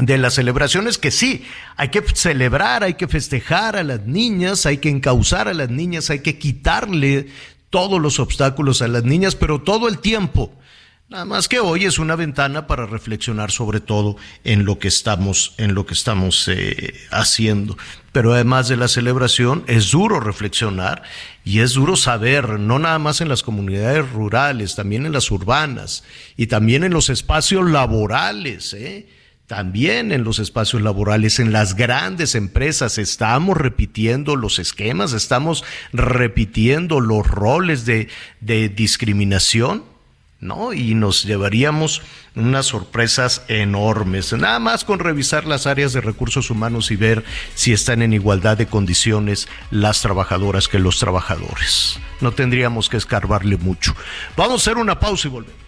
de 0.00 0.18
las 0.18 0.34
celebraciones 0.34 0.98
que 0.98 1.10
sí, 1.10 1.44
hay 1.76 1.88
que 1.88 2.02
celebrar, 2.14 2.84
hay 2.84 2.94
que 2.94 3.08
festejar 3.08 3.76
a 3.76 3.82
las 3.82 4.06
niñas, 4.06 4.66
hay 4.66 4.78
que 4.78 4.90
encauzar 4.90 5.48
a 5.48 5.54
las 5.54 5.70
niñas, 5.70 6.10
hay 6.10 6.20
que 6.20 6.38
quitarle 6.38 7.28
todos 7.70 8.00
los 8.00 8.18
obstáculos 8.18 8.82
a 8.82 8.88
las 8.88 9.04
niñas, 9.04 9.34
pero 9.34 9.60
todo 9.60 9.88
el 9.88 9.98
tiempo. 9.98 10.52
Nada 11.10 11.24
más 11.24 11.48
que 11.48 11.58
hoy 11.58 11.86
es 11.86 11.98
una 11.98 12.16
ventana 12.16 12.66
para 12.66 12.84
reflexionar 12.84 13.50
sobre 13.50 13.80
todo 13.80 14.16
en 14.44 14.66
lo 14.66 14.78
que 14.78 14.88
estamos, 14.88 15.54
en 15.56 15.74
lo 15.74 15.86
que 15.86 15.94
estamos 15.94 16.46
eh, 16.48 16.92
haciendo. 17.10 17.78
Pero 18.12 18.34
además 18.34 18.68
de 18.68 18.76
la 18.76 18.88
celebración, 18.88 19.64
es 19.68 19.90
duro 19.90 20.20
reflexionar 20.20 21.02
y 21.44 21.60
es 21.60 21.72
duro 21.72 21.96
saber, 21.96 22.60
no 22.60 22.78
nada 22.78 22.98
más 22.98 23.22
en 23.22 23.30
las 23.30 23.42
comunidades 23.42 24.10
rurales, 24.10 24.74
también 24.74 25.06
en 25.06 25.12
las 25.12 25.30
urbanas 25.30 26.04
y 26.36 26.46
también 26.48 26.84
en 26.84 26.92
los 26.92 27.08
espacios 27.08 27.70
laborales, 27.70 28.74
¿eh? 28.74 29.06
También 29.48 30.12
en 30.12 30.24
los 30.24 30.40
espacios 30.40 30.82
laborales, 30.82 31.38
en 31.40 31.52
las 31.52 31.74
grandes 31.74 32.34
empresas, 32.34 32.98
estamos 32.98 33.56
repitiendo 33.56 34.36
los 34.36 34.58
esquemas, 34.58 35.14
estamos 35.14 35.64
repitiendo 35.94 37.00
los 37.00 37.26
roles 37.26 37.86
de, 37.86 38.08
discriminación, 38.42 39.84
¿no? 40.38 40.74
Y 40.74 40.94
nos 40.94 41.24
llevaríamos 41.24 42.02
unas 42.34 42.66
sorpresas 42.66 43.42
enormes. 43.48 44.34
Nada 44.34 44.58
más 44.58 44.84
con 44.84 44.98
revisar 44.98 45.46
las 45.46 45.66
áreas 45.66 45.94
de 45.94 46.02
recursos 46.02 46.50
humanos 46.50 46.90
y 46.90 46.96
ver 46.96 47.24
si 47.54 47.72
están 47.72 48.02
en 48.02 48.12
igualdad 48.12 48.58
de 48.58 48.66
condiciones 48.66 49.48
las 49.70 50.02
trabajadoras 50.02 50.68
que 50.68 50.78
los 50.78 50.98
trabajadores. 50.98 51.98
No 52.20 52.32
tendríamos 52.32 52.90
que 52.90 52.98
escarbarle 52.98 53.56
mucho. 53.56 53.96
Vamos 54.36 54.60
a 54.60 54.70
hacer 54.70 54.76
una 54.76 55.00
pausa 55.00 55.28
y 55.28 55.30
volvemos. 55.30 55.67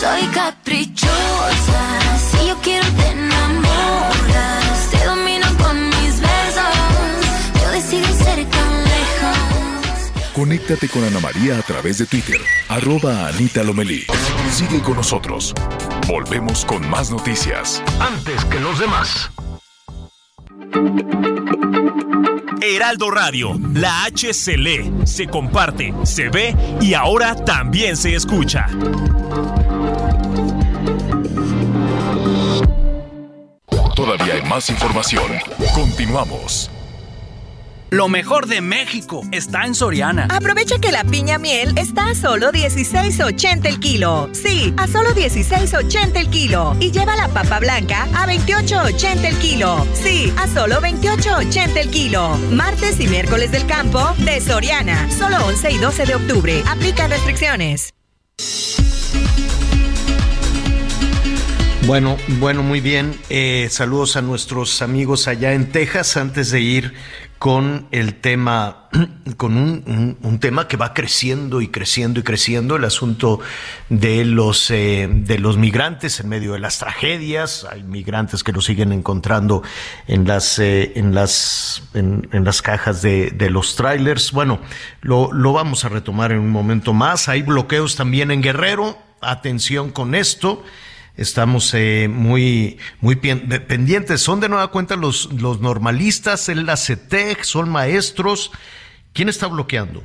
Soy 0.00 0.22
caprichosa, 0.28 1.98
si 2.30 2.46
yo 2.46 2.56
quiero 2.62 2.86
te 2.92 3.08
enamoras, 3.08 4.90
te 4.92 5.04
domino 5.04 5.46
con 5.60 5.88
mis 5.88 6.20
besos, 6.20 7.60
yo 7.60 7.70
decido 7.72 8.06
ser 8.06 8.44
tan 8.44 8.84
lejos. 8.84 10.32
Conéctate 10.34 10.88
con 10.88 11.02
Ana 11.02 11.18
María 11.18 11.58
a 11.58 11.62
través 11.62 11.98
de 11.98 12.06
Twitter, 12.06 12.40
arroba 12.68 13.26
Anita 13.26 13.64
Lomelí. 13.64 14.06
Sigue 14.52 14.80
con 14.82 14.94
nosotros. 14.94 15.52
Volvemos 16.06 16.64
con 16.64 16.88
más 16.88 17.10
noticias. 17.10 17.82
Antes 17.98 18.44
que 18.44 18.60
los 18.60 18.78
demás. 18.78 19.30
Heraldo 22.62 23.10
Radio, 23.10 23.58
la 23.74 24.04
H 24.04 24.32
se 24.32 24.56
lee, 24.56 24.92
se 25.04 25.26
comparte, 25.26 25.92
se 26.04 26.28
ve 26.28 26.54
y 26.80 26.94
ahora 26.94 27.34
también 27.34 27.96
se 27.96 28.14
escucha. 28.14 28.68
Todavía 33.98 34.34
hay 34.34 34.42
más 34.42 34.70
información. 34.70 35.24
Continuamos. 35.74 36.70
Lo 37.90 38.08
mejor 38.08 38.46
de 38.46 38.60
México 38.60 39.22
está 39.32 39.66
en 39.66 39.74
Soriana. 39.74 40.28
Aprovecha 40.30 40.78
que 40.78 40.92
la 40.92 41.02
piña 41.02 41.36
miel 41.38 41.76
está 41.76 42.10
a 42.10 42.14
solo 42.14 42.52
16.80 42.52 43.66
el 43.66 43.80
kilo. 43.80 44.30
Sí, 44.32 44.72
a 44.76 44.86
solo 44.86 45.10
16.80 45.10 46.16
el 46.16 46.30
kilo. 46.30 46.76
Y 46.78 46.92
lleva 46.92 47.16
la 47.16 47.26
papa 47.26 47.58
blanca 47.58 48.04
a 48.14 48.28
28.80 48.28 49.24
el 49.24 49.38
kilo. 49.38 49.84
Sí, 49.94 50.32
a 50.36 50.46
solo 50.46 50.80
28.80 50.80 51.76
el 51.76 51.90
kilo. 51.90 52.38
Martes 52.52 53.00
y 53.00 53.08
miércoles 53.08 53.50
del 53.50 53.66
campo 53.66 54.14
de 54.18 54.40
Soriana. 54.40 55.10
Solo 55.10 55.44
11 55.44 55.72
y 55.72 55.78
12 55.78 56.06
de 56.06 56.14
octubre. 56.14 56.62
Aplica 56.68 57.08
restricciones. 57.08 57.92
Bueno, 61.88 62.18
bueno, 62.38 62.62
muy 62.62 62.82
bien. 62.82 63.18
Eh, 63.30 63.68
saludos 63.70 64.16
a 64.16 64.20
nuestros 64.20 64.82
amigos 64.82 65.26
allá 65.26 65.54
en 65.54 65.72
Texas 65.72 66.18
antes 66.18 66.50
de 66.50 66.60
ir 66.60 66.92
con 67.38 67.88
el 67.92 68.16
tema, 68.16 68.90
con 69.38 69.56
un, 69.56 70.38
tema 70.38 70.68
que 70.68 70.76
va 70.76 70.92
creciendo 70.92 71.62
y 71.62 71.68
creciendo 71.68 72.20
y 72.20 72.24
creciendo, 72.24 72.76
el 72.76 72.84
asunto 72.84 73.40
de 73.88 74.26
los, 74.26 74.70
eh, 74.70 75.08
de 75.10 75.38
los 75.38 75.56
migrantes 75.56 76.20
en 76.20 76.28
medio 76.28 76.52
de 76.52 76.58
las 76.58 76.78
tragedias. 76.78 77.66
Hay 77.72 77.84
migrantes 77.84 78.44
que 78.44 78.52
los 78.52 78.66
siguen 78.66 78.92
encontrando 78.92 79.62
en 80.06 80.26
las, 80.26 80.58
eh, 80.58 80.92
en 80.94 81.14
las, 81.14 81.84
en, 81.94 82.28
las 82.30 82.60
cajas 82.60 83.00
de, 83.00 83.30
de 83.30 83.48
los 83.48 83.76
trailers. 83.76 84.32
Bueno, 84.32 84.60
lo, 85.00 85.32
lo 85.32 85.54
vamos 85.54 85.86
a 85.86 85.88
retomar 85.88 86.32
en 86.32 86.40
un 86.40 86.50
momento 86.50 86.92
más. 86.92 87.30
Hay 87.30 87.40
bloqueos 87.40 87.96
también 87.96 88.30
en 88.30 88.42
Guerrero. 88.42 88.98
Atención 89.22 89.90
con 89.90 90.14
esto 90.14 90.62
estamos 91.18 91.74
eh, 91.74 92.08
muy, 92.10 92.78
muy 93.00 93.16
pendientes. 93.16 94.22
Son 94.22 94.40
de 94.40 94.48
nueva 94.48 94.68
cuenta 94.68 94.96
los, 94.96 95.30
los 95.34 95.60
normalistas, 95.60 96.48
el 96.48 96.64
la 96.64 96.76
CETEC, 96.76 97.42
son 97.42 97.68
maestros. 97.68 98.52
¿Quién 99.12 99.28
está 99.28 99.48
bloqueando? 99.48 100.02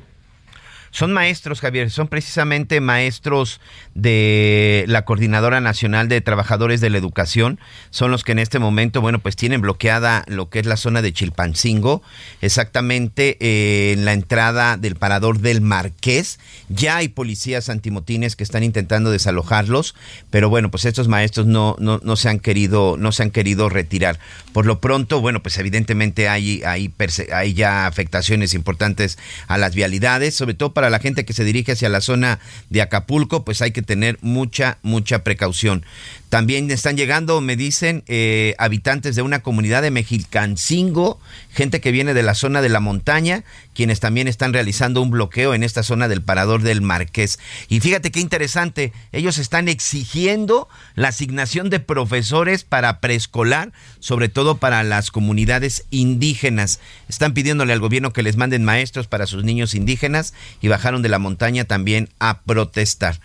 Son 0.93 1.11
maestros, 1.11 1.59
Javier, 1.59 1.89
son 1.89 2.07
precisamente 2.07 2.79
maestros 2.79 3.59
de 3.95 4.85
la 4.87 5.05
Coordinadora 5.05 5.59
Nacional 5.59 6.07
de 6.07 6.21
Trabajadores 6.21 6.81
de 6.81 6.91
la 6.91 6.99
Educación. 6.99 7.59
Son 7.89 8.11
los 8.11 8.23
que 8.23 8.33
en 8.33 8.37
este 8.37 8.59
momento, 8.59 9.01
bueno, 9.01 9.17
pues 9.17 9.35
tienen 9.35 9.59
bloqueada 9.59 10.23
lo 10.27 10.51
que 10.51 10.59
es 10.59 10.67
la 10.67 10.77
zona 10.77 11.01
de 11.01 11.11
Chilpancingo, 11.11 12.03
exactamente 12.41 13.37
eh, 13.39 13.93
en 13.93 14.05
la 14.05 14.13
entrada 14.13 14.77
del 14.77 14.95
parador 14.95 15.39
del 15.39 15.61
Marqués. 15.61 16.39
Ya 16.69 16.97
hay 16.97 17.07
policías 17.07 17.69
antimotines 17.69 18.35
que 18.35 18.43
están 18.43 18.61
intentando 18.61 19.09
desalojarlos, 19.09 19.95
pero 20.29 20.49
bueno, 20.49 20.69
pues 20.69 20.85
estos 20.85 21.07
maestros 21.07 21.47
no, 21.47 21.75
no, 21.79 22.01
no 22.03 22.15
se 22.15 22.29
han 22.29 22.37
querido, 22.37 22.97
no 22.99 23.11
se 23.11 23.23
han 23.23 23.31
querido 23.31 23.67
retirar. 23.67 24.19
Por 24.51 24.67
lo 24.67 24.79
pronto, 24.79 25.21
bueno, 25.21 25.41
pues 25.41 25.57
evidentemente 25.57 26.29
hay, 26.29 26.61
hay, 26.63 26.93
hay 27.33 27.53
ya 27.55 27.87
afectaciones 27.87 28.53
importantes 28.53 29.17
a 29.47 29.57
las 29.57 29.73
vialidades, 29.73 30.35
sobre 30.35 30.53
todo 30.53 30.71
para 30.71 30.82
para 30.83 30.91
la 30.91 30.99
gente 30.99 31.23
que 31.23 31.31
se 31.31 31.45
dirige 31.45 31.71
hacia 31.71 31.87
la 31.87 32.01
zona 32.01 32.39
de 32.69 32.81
Acapulco, 32.81 33.45
pues 33.45 33.61
hay 33.61 33.71
que 33.71 33.81
tener 33.81 34.17
mucha, 34.19 34.79
mucha 34.81 35.23
precaución. 35.23 35.85
También 36.33 36.71
están 36.71 36.97
llegando, 36.97 37.41
me 37.41 37.55
dicen, 37.55 38.03
eh, 38.07 38.55
habitantes 38.57 39.15
de 39.15 39.21
una 39.21 39.43
comunidad 39.43 39.83
de 39.83 39.91
Mexicalcingo, 39.91 41.19
gente 41.51 41.79
que 41.79 41.91
viene 41.91 42.15
de 42.15 42.23
la 42.23 42.33
zona 42.33 42.63
de 42.63 42.69
la 42.69 42.79
montaña, 42.79 43.43
quienes 43.75 43.99
también 43.99 44.27
están 44.27 44.51
realizando 44.51 45.03
un 45.03 45.11
bloqueo 45.11 45.53
en 45.53 45.61
esta 45.61 45.83
zona 45.83 46.07
del 46.07 46.23
parador 46.23 46.63
del 46.63 46.81
Marqués. 46.81 47.37
Y 47.69 47.81
fíjate 47.81 48.09
qué 48.09 48.19
interesante, 48.19 48.93
ellos 49.11 49.37
están 49.37 49.67
exigiendo 49.67 50.67
la 50.95 51.09
asignación 51.09 51.69
de 51.69 51.79
profesores 51.79 52.63
para 52.63 52.99
preescolar, 52.99 53.71
sobre 53.99 54.27
todo 54.27 54.57
para 54.57 54.81
las 54.81 55.11
comunidades 55.11 55.85
indígenas. 55.91 56.79
Están 57.09 57.35
pidiéndole 57.35 57.73
al 57.73 57.79
gobierno 57.79 58.11
que 58.11 58.23
les 58.23 58.37
manden 58.37 58.63
maestros 58.63 59.05
para 59.05 59.27
sus 59.27 59.43
niños 59.43 59.75
indígenas 59.75 60.33
y 60.61 60.67
bajaron 60.67 61.03
de 61.03 61.09
la 61.09 61.19
montaña 61.19 61.65
también 61.65 62.09
a 62.17 62.41
protestar 62.41 63.19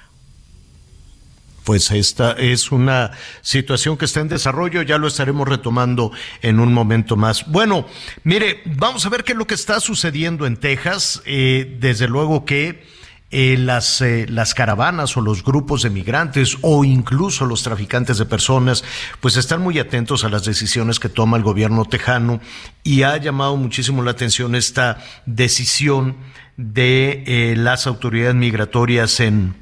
pues 1.69 1.91
esta 1.91 2.33
es 2.33 2.73
una 2.73 3.11
situación 3.43 3.99
que 3.99 4.07
está 4.07 4.21
en 4.21 4.29
desarrollo, 4.29 4.81
ya 4.81 4.97
lo 4.97 5.07
estaremos 5.07 5.47
retomando 5.47 6.13
en 6.41 6.61
un 6.61 6.73
momento 6.73 7.15
más. 7.15 7.47
Bueno, 7.47 7.87
mire, 8.25 8.63
vamos 8.65 9.05
a 9.05 9.11
ver 9.11 9.23
qué 9.23 9.33
es 9.33 9.39
lo 9.39 9.47
que 9.47 9.53
está 9.53 9.79
sucediendo 9.79 10.47
en 10.47 10.57
Texas. 10.57 11.21
Eh, 11.27 11.77
desde 11.79 12.09
luego 12.09 12.47
que 12.47 12.87
eh, 13.31 13.59
las, 13.59 14.01
eh, 14.01 14.25
las 14.31 14.55
caravanas 14.55 15.15
o 15.19 15.21
los 15.21 15.45
grupos 15.45 15.83
de 15.83 15.91
migrantes 15.91 16.57
o 16.63 16.87
incluso 16.87 17.45
los 17.45 17.63
traficantes 17.63 18.17
de 18.17 18.25
personas, 18.25 18.83
pues 19.21 19.37
están 19.37 19.61
muy 19.61 19.79
atentos 19.79 20.25
a 20.25 20.31
las 20.31 20.47
decisiones 20.47 20.99
que 20.99 21.11
toma 21.11 21.37
el 21.37 21.43
gobierno 21.43 21.85
tejano 21.85 22.41
y 22.83 23.03
ha 23.03 23.15
llamado 23.19 23.59
muchísimo 23.59 24.03
la 24.03 24.13
atención 24.13 24.55
esta 24.55 25.05
decisión 25.27 26.17
de 26.57 27.53
las 27.59 27.87
autoridades 27.87 28.37
migratorias 28.37 29.21
en, 29.21 29.55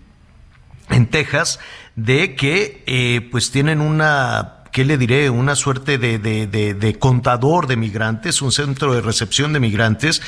en 0.90 1.06
Texas 1.08 1.58
de 1.96 2.34
que 2.34 2.84
eh, 2.86 3.28
pues 3.30 3.50
tienen 3.50 3.80
una 3.80 4.52
¿qué 4.76 4.84
le 4.84 4.98
diré? 4.98 5.30
Una 5.30 5.56
suerte 5.56 5.96
de, 5.96 6.18
de, 6.18 6.46
de, 6.46 6.98
contador 6.98 7.66
de 7.66 7.78
migrantes, 7.78 8.42
un 8.42 8.52
centro 8.52 8.92
de 8.92 9.00
recepción 9.00 9.54
de 9.54 9.58
migrantes, 9.58 10.20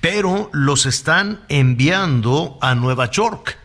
pero 0.00 0.50
los 0.52 0.86
están 0.86 1.38
enviando 1.48 2.58
a 2.60 2.74
Nueva 2.74 3.08
York. 3.12 3.58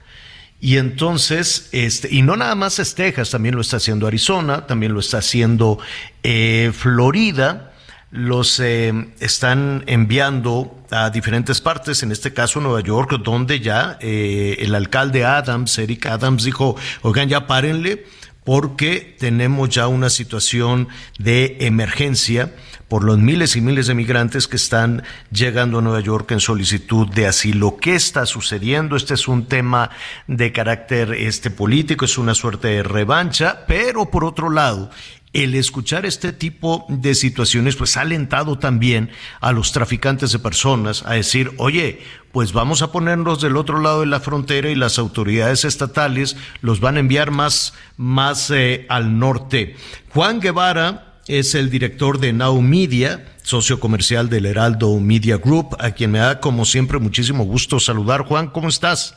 Y 0.59 0.77
entonces, 0.77 1.69
este, 1.71 2.13
y 2.13 2.21
no 2.21 2.35
nada 2.35 2.53
más 2.53 2.77
es 2.77 2.93
Texas, 2.93 3.31
también 3.31 3.55
lo 3.55 3.61
está 3.61 3.77
haciendo 3.77 4.05
Arizona, 4.05 4.67
también 4.67 4.93
lo 4.93 4.99
está 4.99 5.17
haciendo 5.17 5.79
eh, 6.21 6.71
Florida, 6.71 7.66
los 8.09 8.59
eh, 8.59 8.93
están 9.19 9.83
enviando 9.87 10.77
a 10.91 11.09
diferentes 11.09 11.59
partes, 11.61 12.03
en 12.03 12.11
este 12.11 12.33
caso 12.33 12.61
Nueva 12.61 12.81
York, 12.81 13.19
donde 13.23 13.59
ya 13.59 13.97
eh, 13.99 14.57
el 14.59 14.75
alcalde 14.75 15.25
Adams, 15.25 15.77
Eric 15.77 16.05
Adams, 16.05 16.43
dijo, 16.43 16.75
oigan, 17.01 17.27
ya 17.27 17.47
párenle, 17.47 18.05
porque 18.45 19.17
tenemos 19.19 19.67
ya 19.67 19.89
una 19.89 20.09
situación 20.09 20.87
de 21.19 21.57
emergencia 21.59 22.53
por 22.87 23.03
los 23.03 23.17
miles 23.17 23.57
y 23.57 23.61
miles 23.61 23.87
de 23.87 23.93
migrantes 23.93 24.47
que 24.47 24.55
están 24.55 25.03
llegando 25.31 25.79
a 25.79 25.81
Nueva 25.81 25.99
York 25.99 26.31
en 26.31 26.39
solicitud 26.39 27.07
de 27.09 27.27
asilo. 27.27 27.75
¿Qué 27.75 27.95
está 27.95 28.25
sucediendo? 28.25 28.95
Este 28.95 29.15
es 29.15 29.27
un 29.27 29.47
tema 29.47 29.89
de 30.27 30.53
carácter 30.53 31.11
este 31.11 31.51
político, 31.51 32.05
es 32.05 32.17
una 32.17 32.33
suerte 32.33 32.69
de 32.69 32.83
revancha, 32.83 33.65
pero 33.67 34.09
por 34.09 34.23
otro 34.23 34.49
lado, 34.49 34.89
el 35.33 35.55
escuchar 35.55 36.05
este 36.05 36.33
tipo 36.33 36.85
de 36.89 37.13
situaciones 37.13 37.75
pues 37.75 37.97
ha 37.97 38.01
alentado 38.01 38.57
también 38.57 39.11
a 39.39 39.51
los 39.51 39.71
traficantes 39.71 40.31
de 40.31 40.39
personas 40.39 41.03
a 41.05 41.13
decir, 41.13 41.51
oye, 41.57 42.01
pues 42.31 42.53
vamos 42.53 42.81
a 42.81 42.91
ponernos 42.91 43.41
del 43.41 43.57
otro 43.57 43.79
lado 43.79 44.01
de 44.01 44.07
la 44.07 44.19
frontera 44.19 44.69
y 44.69 44.75
las 44.75 44.99
autoridades 44.99 45.65
estatales 45.65 46.37
los 46.61 46.79
van 46.79 46.97
a 46.97 46.99
enviar 46.99 47.31
más, 47.31 47.73
más 47.97 48.51
eh, 48.51 48.85
al 48.89 49.19
norte. 49.19 49.75
Juan 50.09 50.39
Guevara 50.39 51.19
es 51.27 51.55
el 51.55 51.69
director 51.69 52.19
de 52.19 52.33
Now 52.33 52.61
Media, 52.61 53.25
socio 53.43 53.79
comercial 53.79 54.29
del 54.29 54.45
Heraldo 54.45 54.97
Media 54.99 55.37
Group, 55.37 55.75
a 55.79 55.91
quien 55.91 56.11
me 56.11 56.19
da 56.19 56.39
como 56.39 56.63
siempre 56.65 56.99
muchísimo 56.99 57.43
gusto 57.43 57.79
saludar. 57.79 58.21
Juan, 58.21 58.47
¿cómo 58.47 58.69
estás? 58.69 59.15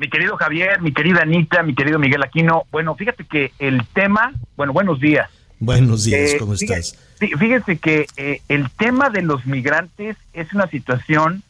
Mi 0.00 0.08
querido 0.08 0.38
Javier, 0.38 0.80
mi 0.80 0.92
querida 0.92 1.20
Anita, 1.20 1.62
mi 1.62 1.74
querido 1.74 1.98
Miguel 1.98 2.22
Aquino, 2.22 2.64
bueno, 2.72 2.94
fíjate 2.94 3.24
que 3.24 3.52
el 3.58 3.86
tema, 3.88 4.32
bueno, 4.56 4.72
buenos 4.72 4.98
días. 4.98 5.28
Buenos 5.58 6.04
días, 6.04 6.32
eh, 6.32 6.36
¿cómo 6.38 6.54
estás? 6.54 6.98
Fíjese, 7.18 7.76
que 7.76 8.06
eh, 8.16 8.40
el 8.48 8.70
tema 8.70 9.10
de 9.10 9.20
los 9.20 9.44
migrantes 9.44 10.16
es 10.32 10.54
una 10.54 10.68
situación 10.68 11.42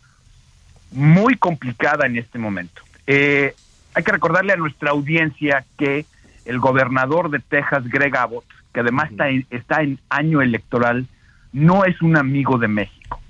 muy 0.90 1.36
complicada 1.36 2.08
en 2.08 2.18
este 2.18 2.40
momento. 2.40 2.82
Eh, 3.06 3.54
hay 3.94 4.02
que 4.02 4.10
recordarle 4.10 4.52
a 4.52 4.56
nuestra 4.56 4.90
audiencia 4.90 5.64
que 5.78 6.04
el 6.44 6.58
gobernador 6.58 7.30
de 7.30 7.38
Texas, 7.38 7.88
Greg 7.88 8.16
Abbott, 8.16 8.46
que 8.74 8.80
además 8.80 9.12
está, 9.12 9.28
en, 9.28 9.46
está 9.50 9.82
en 9.82 10.00
año 10.08 10.42
electoral, 10.42 11.06
no 11.52 11.84
es 11.84 12.02
un 12.02 12.16
amigo 12.16 12.58
de 12.58 12.66
México 12.66 13.20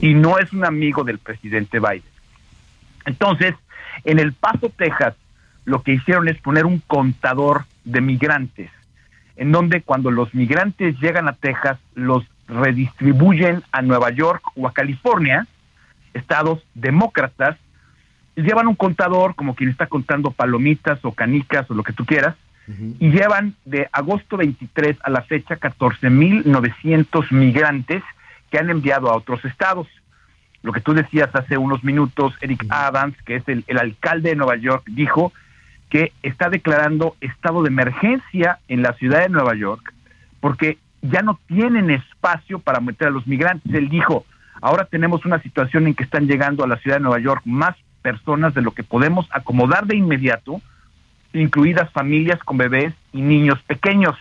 y 0.00 0.14
no 0.14 0.38
es 0.38 0.50
un 0.54 0.64
amigo 0.64 1.04
del 1.04 1.18
presidente 1.18 1.78
Biden. 1.78 2.04
Entonces, 3.04 3.54
en 4.04 4.18
El 4.18 4.32
Paso, 4.32 4.70
Texas, 4.76 5.14
lo 5.64 5.82
que 5.82 5.92
hicieron 5.92 6.28
es 6.28 6.38
poner 6.38 6.66
un 6.66 6.80
contador 6.80 7.64
de 7.84 8.00
migrantes, 8.00 8.70
en 9.36 9.52
donde 9.52 9.82
cuando 9.82 10.10
los 10.10 10.34
migrantes 10.34 10.98
llegan 11.00 11.28
a 11.28 11.32
Texas, 11.32 11.78
los 11.94 12.24
redistribuyen 12.48 13.62
a 13.72 13.82
Nueva 13.82 14.10
York 14.10 14.42
o 14.56 14.66
a 14.66 14.72
California, 14.72 15.46
estados 16.14 16.62
demócratas, 16.74 17.56
y 18.34 18.42
llevan 18.42 18.66
un 18.66 18.74
contador 18.74 19.34
como 19.34 19.54
quien 19.54 19.70
está 19.70 19.86
contando 19.86 20.30
palomitas 20.30 21.04
o 21.04 21.12
canicas 21.12 21.70
o 21.70 21.74
lo 21.74 21.82
que 21.82 21.92
tú 21.92 22.04
quieras, 22.04 22.36
y 23.00 23.10
llevan 23.10 23.54
de 23.64 23.88
agosto 23.92 24.36
23 24.36 24.96
a 25.02 25.10
la 25.10 25.22
fecha 25.22 25.58
14.900 25.58 27.32
migrantes 27.32 28.02
que 28.50 28.58
han 28.58 28.70
enviado 28.70 29.10
a 29.10 29.16
otros 29.16 29.44
estados 29.44 29.88
lo 30.62 30.72
que 30.72 30.80
tú 30.80 30.94
decías 30.94 31.34
hace 31.34 31.58
unos 31.58 31.82
minutos, 31.82 32.34
Eric 32.40 32.64
Adams, 32.68 33.16
que 33.24 33.36
es 33.36 33.48
el, 33.48 33.64
alcalde 33.78 34.30
de 34.30 34.36
Nueva 34.36 34.56
York, 34.56 34.84
dijo 34.86 35.32
que 35.88 36.12
está 36.22 36.48
declarando 36.48 37.16
estado 37.20 37.62
de 37.62 37.68
emergencia 37.68 38.58
en 38.68 38.82
la 38.82 38.92
ciudad 38.94 39.20
de 39.20 39.28
Nueva 39.28 39.54
York 39.54 39.92
porque 40.40 40.78
ya 41.02 41.22
no 41.22 41.38
tienen 41.46 41.90
espacio 41.90 42.58
para 42.58 42.80
meter 42.80 43.08
a 43.08 43.10
los 43.10 43.26
migrantes. 43.26 43.72
Él 43.74 43.88
dijo, 43.88 44.24
ahora 44.60 44.84
tenemos 44.86 45.24
una 45.24 45.40
situación 45.40 45.86
en 45.86 45.94
que 45.94 46.04
están 46.04 46.26
llegando 46.26 46.64
a 46.64 46.68
la 46.68 46.78
ciudad 46.78 46.96
de 46.96 47.02
Nueva 47.02 47.18
York 47.18 47.42
más 47.44 47.76
personas 48.02 48.54
de 48.54 48.62
lo 48.62 48.72
que 48.72 48.82
podemos 48.82 49.28
acomodar 49.32 49.86
de 49.86 49.96
inmediato, 49.96 50.60
incluidas 51.32 51.90
familias 51.90 52.38
con 52.40 52.56
bebés 52.56 52.94
y 53.12 53.20
niños 53.20 53.60
pequeños. 53.62 54.16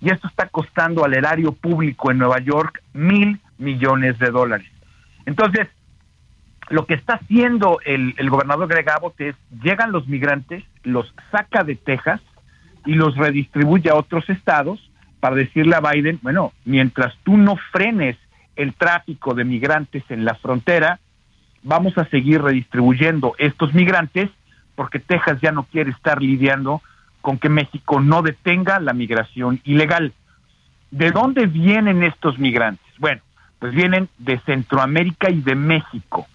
Y 0.00 0.10
esto 0.10 0.28
está 0.28 0.48
costando 0.48 1.04
al 1.04 1.14
erario 1.14 1.52
público 1.52 2.10
en 2.10 2.18
Nueva 2.18 2.40
York 2.40 2.82
mil 2.92 3.40
millones 3.58 4.18
de 4.18 4.30
dólares. 4.30 4.73
Entonces, 5.26 5.68
lo 6.70 6.86
que 6.86 6.94
está 6.94 7.14
haciendo 7.14 7.80
el, 7.84 8.14
gobernador 8.28 8.68
Greg 8.68 8.88
Abbott 8.90 9.20
es, 9.20 9.36
llegan 9.62 9.92
los 9.92 10.06
migrantes, 10.08 10.64
los 10.82 11.12
saca 11.30 11.64
de 11.64 11.76
Texas 11.76 12.20
y 12.86 12.94
los 12.94 13.16
redistribuye 13.16 13.90
a 13.90 13.96
otros 13.96 14.28
estados 14.30 14.90
para 15.20 15.36
decirle 15.36 15.76
a 15.76 15.80
Biden, 15.80 16.18
bueno, 16.22 16.52
mientras 16.64 17.14
tú 17.22 17.36
no 17.36 17.56
frenes 17.72 18.16
el 18.56 18.74
tráfico 18.74 19.34
de 19.34 19.44
migrantes 19.44 20.04
en 20.10 20.24
la 20.24 20.34
frontera, 20.34 21.00
vamos 21.62 21.96
a 21.98 22.04
seguir 22.06 22.42
redistribuyendo 22.42 23.34
estos 23.38 23.74
migrantes 23.74 24.30
porque 24.74 24.98
Texas 24.98 25.40
ya 25.40 25.52
no 25.52 25.64
quiere 25.64 25.90
estar 25.90 26.20
lidiando 26.20 26.82
con 27.20 27.38
que 27.38 27.48
México 27.48 28.00
no 28.00 28.22
detenga 28.22 28.80
la 28.80 28.92
migración 28.92 29.60
ilegal. 29.64 30.12
¿De 30.90 31.10
dónde 31.10 31.46
vienen 31.46 32.02
estos 32.02 32.38
migrantes? 32.38 32.86
Bueno, 32.98 33.22
pues 33.58 33.74
vienen 33.74 34.08
de 34.18 34.38
Centroamérica 34.40 35.30
y 35.30 35.40
de 35.40 35.54
México. 35.54 36.26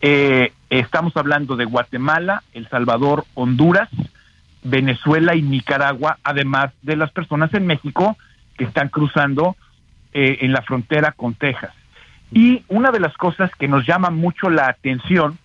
Eh, 0.00 0.52
estamos 0.70 1.16
hablando 1.16 1.56
de 1.56 1.64
Guatemala, 1.64 2.42
El 2.52 2.68
Salvador, 2.68 3.24
Honduras, 3.34 3.88
Venezuela 4.62 5.34
y 5.34 5.42
Nicaragua, 5.42 6.18
además 6.22 6.72
de 6.82 6.96
las 6.96 7.10
personas 7.12 7.52
en 7.54 7.66
México 7.66 8.16
que 8.56 8.64
están 8.64 8.88
cruzando 8.88 9.56
eh, 10.12 10.38
en 10.40 10.52
la 10.52 10.62
frontera 10.62 11.12
con 11.12 11.34
Texas. 11.34 11.72
Y 12.30 12.64
una 12.68 12.90
de 12.90 13.00
las 13.00 13.16
cosas 13.16 13.50
que 13.58 13.68
nos 13.68 13.86
llama 13.86 14.10
mucho 14.10 14.50
la 14.50 14.68
atención 14.68 15.38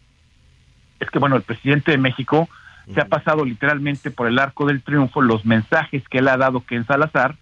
es 1.00 1.10
que, 1.10 1.20
bueno, 1.20 1.36
el 1.36 1.44
presidente 1.44 1.92
de 1.92 1.98
México 1.98 2.50
se 2.94 3.00
ha 3.00 3.06
pasado 3.06 3.46
literalmente 3.46 4.12
por 4.12 4.28
el 4.28 4.40
arco 4.40 4.66
del 4.66 4.82
triunfo 4.82 5.22
los 5.22 5.46
mensajes 5.46 6.04
que 6.10 6.18
él 6.18 6.28
ha 6.28 6.38
dado 6.38 6.66
Ken 6.66 6.86
Salazar, 6.86 7.36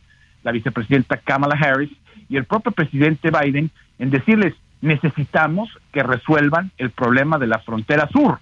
la 0.43 0.51
vicepresidenta 0.51 1.17
Kamala 1.17 1.55
Harris 1.55 1.91
y 2.31 2.37
el 2.37 2.45
propio 2.45 2.71
presidente 2.71 3.29
Biden 3.29 3.69
en 3.99 4.09
decirles, 4.09 4.55
necesitamos 4.79 5.69
que 5.91 6.01
resuelvan 6.01 6.71
el 6.77 6.89
problema 6.89 7.37
de 7.37 7.45
la 7.45 7.59
frontera 7.59 8.07
sur, 8.07 8.39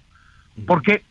porque 0.64 1.02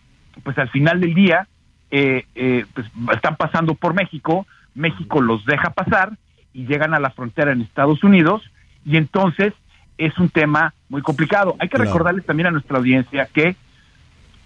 pues 0.43 0.57
al 0.57 0.69
final 0.69 1.01
del 1.01 1.13
día 1.13 1.45
eh, 1.91 2.25
eh, 2.35 2.65
pues, 2.73 2.87
están 3.13 3.35
pasando 3.35 3.75
por 3.75 3.93
México, 3.93 4.47
México 4.75 5.21
los 5.21 5.45
deja 5.45 5.71
pasar 5.71 6.13
y 6.53 6.65
llegan 6.65 6.93
a 6.93 6.99
la 6.99 7.09
frontera 7.09 7.51
en 7.51 7.61
Estados 7.61 8.01
Unidos 8.03 8.49
y 8.85 8.95
entonces 8.95 9.53
es 9.97 10.17
un 10.17 10.29
tema 10.29 10.73
muy 10.87 11.01
complicado. 11.01 11.57
Hay 11.59 11.67
que 11.67 11.77
recordarles 11.77 12.25
también 12.25 12.47
a 12.47 12.51
nuestra 12.51 12.77
audiencia 12.77 13.27
que 13.31 13.57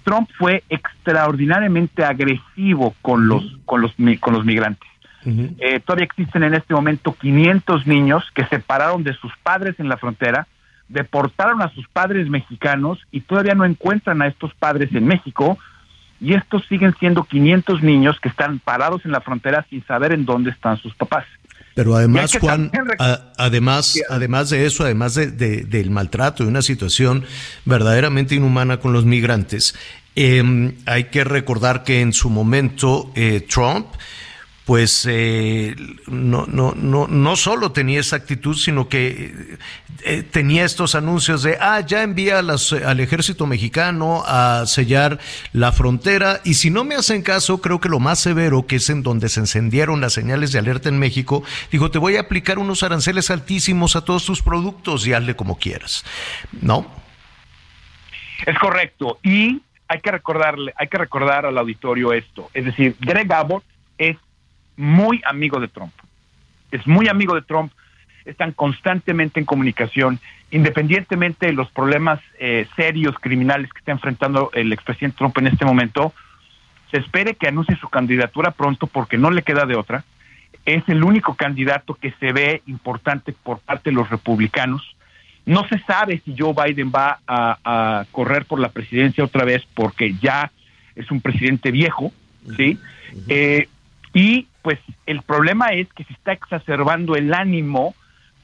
Trump 0.04 0.28
fue 0.40 0.64
extraordinariamente 0.70 2.04
agresivo 2.04 2.96
con 3.04 3.28
los, 3.28 3.60
con 3.66 3.82
los, 3.82 3.94
con 4.20 4.34
los 4.34 4.44
migrantes. 4.44 4.90
Eh, 5.26 5.80
todavía 5.80 6.06
existen 6.06 6.44
en 6.44 6.54
este 6.54 6.74
momento 6.74 7.16
500 7.20 7.88
niños 7.88 8.24
que 8.34 8.46
separaron 8.48 9.04
de 9.04 9.14
sus 9.14 9.32
padres 9.42 9.80
en 9.80 9.88
la 9.88 9.98
frontera, 9.98 10.48
deportaron 10.90 11.62
a 11.62 11.70
sus 11.74 11.88
padres 11.88 12.30
mexicanos 12.30 13.00
y 13.12 13.22
todavía 13.22 13.56
no 13.56 13.66
encuentran 13.66 14.22
a 14.22 14.28
estos 14.28 14.54
padres 14.56 14.94
en 14.94 15.06
México. 15.06 15.58
Y 16.20 16.36
estos 16.36 16.66
siguen 16.68 16.96
siendo 17.00 17.24
500 17.24 17.84
niños 17.84 18.20
que 18.20 18.30
están 18.30 18.60
parados 18.60 19.04
en 19.04 19.12
la 19.12 19.22
frontera 19.22 19.66
sin 19.70 19.86
saber 19.86 20.14
en 20.14 20.26
dónde 20.26 20.52
están 20.52 20.78
sus 20.78 20.96
papás. 20.96 21.26
Pero 21.74 21.96
además, 21.96 22.38
Juan, 22.40 22.72
además, 23.38 24.00
además 24.10 24.50
de 24.52 24.66
eso, 24.66 24.84
además 24.84 25.16
de, 25.16 25.28
del 25.28 25.90
maltrato 25.90 26.44
y 26.44 26.48
una 26.48 26.62
situación 26.62 27.26
verdaderamente 27.66 28.36
inhumana 28.36 28.78
con 28.78 28.94
los 28.94 29.06
migrantes, 29.06 29.76
em, 30.16 30.76
hay 30.86 31.06
que 31.06 31.24
recordar 31.24 31.84
que 31.84 32.02
en 32.02 32.14
su 32.14 32.30
momento 32.30 33.12
eh, 33.16 33.46
Trump 33.50 33.88
pues 34.66 35.06
eh, 35.10 35.76
no, 36.08 36.46
no, 36.48 36.74
no, 36.76 37.08
no 37.08 37.36
solo 37.36 37.74
tenía 37.74 38.00
esa 38.00 38.16
actitud, 38.16 38.56
sino 38.56 38.88
que 38.88 39.58
eh, 40.06 40.24
tenía 40.24 40.64
estos 40.64 40.96
anuncios 40.96 41.44
de, 41.44 41.58
ah, 41.60 41.82
ya 41.82 42.04
envía 42.04 42.40
al 42.40 43.00
ejército 43.00 43.46
mexicano 43.46 44.24
a 44.26 44.66
sellar 44.66 45.20
la 45.52 45.74
frontera 45.74 46.40
y 46.46 46.54
si 46.54 46.70
no 46.70 46.86
me 46.86 46.96
hacen 46.96 47.24
caso, 47.24 47.60
creo 47.62 47.82
que 47.82 47.90
lo 47.90 48.00
más 48.00 48.20
severo, 48.20 48.66
que 48.66 48.78
es 48.78 48.90
en 48.90 49.04
donde 49.04 49.28
se 49.28 49.42
encendieron 49.42 50.00
las 50.00 50.14
señales 50.14 50.54
de 50.54 50.60
alerta 50.60 50.88
en 50.88 50.98
México, 50.98 51.44
dijo, 51.70 51.92
te 51.92 52.00
voy 52.00 52.16
a 52.16 52.22
aplicar 52.22 52.58
unos 52.58 52.84
aranceles 52.84 53.32
altísimos 53.32 53.98
a 53.98 54.06
todos 54.06 54.26
tus 54.26 54.42
productos 54.42 55.06
y 55.06 55.14
hazle 55.14 55.36
como 55.36 55.58
quieras, 55.58 56.06
¿no? 56.62 56.88
Es 58.46 58.58
correcto. 58.60 59.20
Y 59.24 59.62
hay 59.90 60.00
que 60.00 60.12
recordarle, 60.12 60.74
hay 60.78 60.88
que 60.88 60.98
recordar 60.98 61.46
al 61.46 61.58
auditorio 61.58 62.14
esto, 62.14 62.50
es 62.54 62.64
decir, 62.64 62.96
Greg 63.02 63.32
Abbott 63.32 63.64
es 63.98 64.18
muy 64.78 65.22
amigo 65.26 65.60
de 65.60 65.68
Trump. 65.68 65.94
Es 66.72 66.86
muy 66.88 67.08
amigo 67.08 67.36
de 67.36 67.42
Trump. 67.42 67.72
Están 68.26 68.54
constantemente 68.54 69.40
en 69.40 69.46
comunicación, 69.46 70.20
independientemente 70.52 71.48
de 71.48 71.54
los 71.54 71.70
problemas 71.72 72.20
eh, 72.40 72.68
serios 72.76 73.16
criminales 73.20 73.72
que 73.72 73.80
está 73.80 73.92
enfrentando 73.92 74.50
el 74.54 74.72
expresidente 74.72 75.18
Trump 75.18 75.38
en 75.38 75.48
este 75.48 75.66
momento. 75.66 76.14
Se 76.92 76.98
espere 76.98 77.36
que 77.36 77.48
anuncie 77.48 77.76
su 77.76 77.90
candidatura 77.90 78.52
pronto 78.52 78.88
porque 78.88 79.18
no 79.18 79.30
le 79.30 79.44
queda 79.44 79.66
de 79.66 79.76
otra. 79.76 80.04
Es 80.66 80.84
el 80.88 81.04
único 81.04 81.36
candidato 81.36 81.96
que 81.96 82.12
se 82.20 82.32
ve 82.32 82.62
importante 82.68 83.34
por 83.34 83.60
parte 83.60 83.90
de 83.90 83.96
los 83.96 84.10
republicanos. 84.10 84.96
No 85.46 85.68
se 85.68 85.80
sabe 85.80 86.22
si 86.24 86.36
Joe 86.38 86.54
Biden 86.54 86.92
va 86.96 87.20
a, 87.28 88.06
correr 88.12 88.46
por 88.46 88.60
la 88.60 88.70
presidencia 88.70 89.24
otra 89.24 89.44
vez 89.44 89.64
porque 89.74 90.14
ya 90.22 90.52
es 90.96 91.12
un 91.12 91.20
presidente 91.20 91.72
viejo, 91.72 92.14
¿sí? 92.56 92.80
Eh, 93.28 93.68
y 94.14 94.48
pues 94.62 94.80
el 95.06 95.22
problema 95.24 95.68
es 95.70 95.92
que 95.94 96.04
se 96.04 96.14
está 96.14 96.32
exacerbando 96.32 97.16
el 97.16 97.34
ánimo 97.34 97.96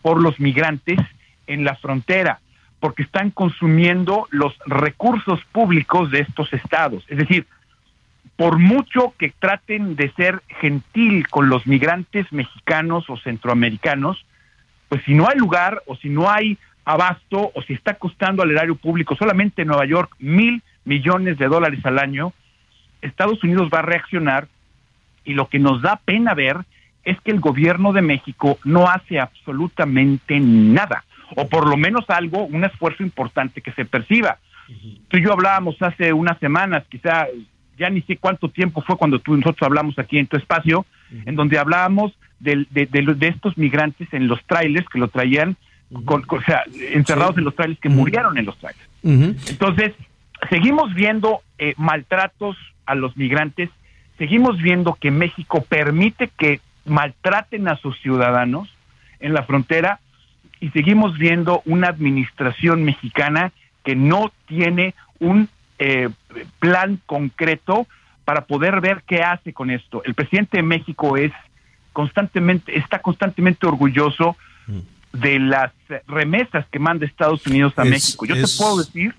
por 0.01 0.21
los 0.21 0.39
migrantes 0.39 0.99
en 1.47 1.63
la 1.63 1.75
frontera, 1.75 2.39
porque 2.79 3.03
están 3.03 3.31
consumiendo 3.31 4.27
los 4.31 4.57
recursos 4.65 5.39
públicos 5.51 6.11
de 6.11 6.21
estos 6.21 6.51
estados. 6.53 7.03
Es 7.07 7.17
decir, 7.17 7.45
por 8.35 8.57
mucho 8.57 9.13
que 9.17 9.33
traten 9.37 9.95
de 9.95 10.11
ser 10.13 10.41
gentil 10.61 11.27
con 11.27 11.49
los 11.49 11.67
migrantes 11.67 12.31
mexicanos 12.31 13.09
o 13.09 13.17
centroamericanos, 13.17 14.25
pues 14.87 15.03
si 15.03 15.13
no 15.13 15.27
hay 15.27 15.37
lugar 15.37 15.83
o 15.85 15.95
si 15.95 16.09
no 16.09 16.29
hay 16.29 16.57
abasto 16.85 17.51
o 17.53 17.61
si 17.61 17.73
está 17.73 17.95
costando 17.95 18.41
al 18.41 18.51
erario 18.51 18.75
público 18.75 19.15
solamente 19.15 19.61
en 19.61 19.67
Nueva 19.67 19.85
York 19.85 20.15
mil 20.19 20.63
millones 20.85 21.37
de 21.37 21.47
dólares 21.47 21.85
al 21.85 21.99
año, 21.99 22.33
Estados 23.01 23.43
Unidos 23.43 23.69
va 23.73 23.79
a 23.79 23.83
reaccionar 23.83 24.47
y 25.23 25.33
lo 25.33 25.47
que 25.47 25.59
nos 25.59 25.81
da 25.81 25.99
pena 26.03 26.33
ver 26.33 26.57
es 27.03 27.19
que 27.21 27.31
el 27.31 27.39
gobierno 27.39 27.93
de 27.93 28.01
México 28.01 28.59
no 28.63 28.87
hace 28.87 29.19
absolutamente 29.19 30.39
nada, 30.39 31.03
o 31.35 31.47
por 31.47 31.67
lo 31.67 31.77
menos 31.77 32.09
algo, 32.09 32.45
un 32.45 32.63
esfuerzo 32.63 33.03
importante 33.03 33.61
que 33.61 33.71
se 33.71 33.85
perciba. 33.85 34.37
Tú 35.07 35.17
y 35.17 35.23
yo 35.23 35.33
hablábamos 35.33 35.81
hace 35.81 36.13
unas 36.13 36.37
semanas, 36.39 36.83
quizá 36.89 37.27
ya 37.77 37.89
ni 37.89 38.01
sé 38.01 38.17
cuánto 38.17 38.49
tiempo 38.49 38.81
fue 38.81 38.97
cuando 38.97 39.19
tú 39.19 39.33
y 39.33 39.39
nosotros 39.39 39.65
hablamos 39.65 39.97
aquí 39.97 40.19
en 40.19 40.27
tu 40.27 40.37
espacio, 40.37 40.85
en 41.25 41.35
donde 41.35 41.57
hablábamos 41.57 42.13
de, 42.39 42.67
de, 42.69 43.27
estos 43.27 43.57
migrantes 43.57 44.07
en 44.13 44.27
los 44.27 44.43
trailers 44.45 44.87
que 44.89 44.99
lo 44.99 45.07
traían, 45.07 45.55
con, 46.05 46.23
o 46.27 46.41
sea, 46.41 46.63
encerrados 46.91 47.37
en 47.37 47.45
los 47.45 47.55
trailers 47.55 47.79
que 47.79 47.89
murieron 47.89 48.37
en 48.37 48.45
los 48.45 48.57
trailers. 48.57 49.49
Entonces, 49.49 49.93
seguimos 50.49 50.93
viendo 50.93 51.41
eh, 51.57 51.73
maltratos 51.77 52.57
a 52.85 52.95
los 52.95 53.15
migrantes 53.17 53.69
seguimos 54.19 54.61
viendo 54.61 54.93
que 54.93 55.09
México 55.09 55.63
permite 55.67 56.29
que 56.37 56.59
maltraten 56.85 57.67
a 57.67 57.77
sus 57.77 57.99
ciudadanos 58.01 58.69
en 59.19 59.33
la 59.33 59.43
frontera 59.43 59.99
y 60.59 60.69
seguimos 60.69 61.17
viendo 61.17 61.63
una 61.65 61.87
administración 61.87 62.83
mexicana 62.83 63.51
que 63.83 63.95
no 63.95 64.31
tiene 64.45 64.93
un 65.19 65.49
eh, 65.79 66.09
plan 66.59 66.99
concreto 67.05 67.87
para 68.25 68.41
poder 68.45 68.81
ver 68.81 69.03
qué 69.07 69.23
hace 69.23 69.53
con 69.53 69.71
esto. 69.71 70.03
El 70.03 70.13
presidente 70.13 70.57
de 70.57 70.63
México 70.63 71.17
es 71.17 71.31
constantemente, 71.93 72.77
está 72.77 72.99
constantemente 72.99 73.65
orgulloso 73.65 74.35
de 75.13 75.39
las 75.39 75.71
remesas 76.07 76.65
que 76.69 76.77
manda 76.77 77.05
Estados 77.05 77.47
Unidos 77.47 77.73
a 77.77 77.85
México. 77.85 78.25
Yo 78.25 78.35
te 78.35 78.45
puedo 78.57 78.77
decir 78.77 79.15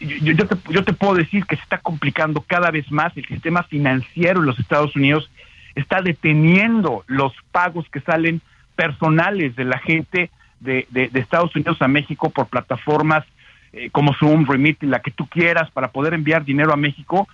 yo, 0.00 0.46
te, 0.46 0.56
yo 0.70 0.84
te 0.84 0.92
puedo 0.92 1.14
decir 1.14 1.44
que 1.44 1.56
se 1.56 1.62
está 1.62 1.78
complicando 1.78 2.42
cada 2.46 2.70
vez 2.70 2.90
más 2.90 3.16
el 3.16 3.26
sistema 3.26 3.62
financiero 3.64 4.40
en 4.40 4.46
los 4.46 4.58
Estados 4.58 4.96
Unidos, 4.96 5.30
está 5.74 6.00
deteniendo 6.00 7.04
los 7.06 7.32
pagos 7.52 7.86
que 7.90 8.00
salen 8.00 8.40
personales 8.76 9.54
de 9.56 9.64
la 9.64 9.78
gente 9.78 10.30
de, 10.60 10.86
de, 10.90 11.10
Estados 11.14 11.54
Unidos 11.54 11.80
a 11.80 11.88
México 11.88 12.30
por 12.30 12.46
plataformas 12.46 13.24
eh, 13.72 13.90
como 13.90 14.14
Zoom, 14.14 14.46
Remit, 14.46 14.82
la 14.82 15.00
que 15.00 15.10
tú 15.10 15.26
quieras 15.26 15.70
para 15.70 15.90
poder 15.90 16.14
enviar 16.14 16.44
dinero 16.44 16.72
a 16.72 16.76
México, 16.76 17.28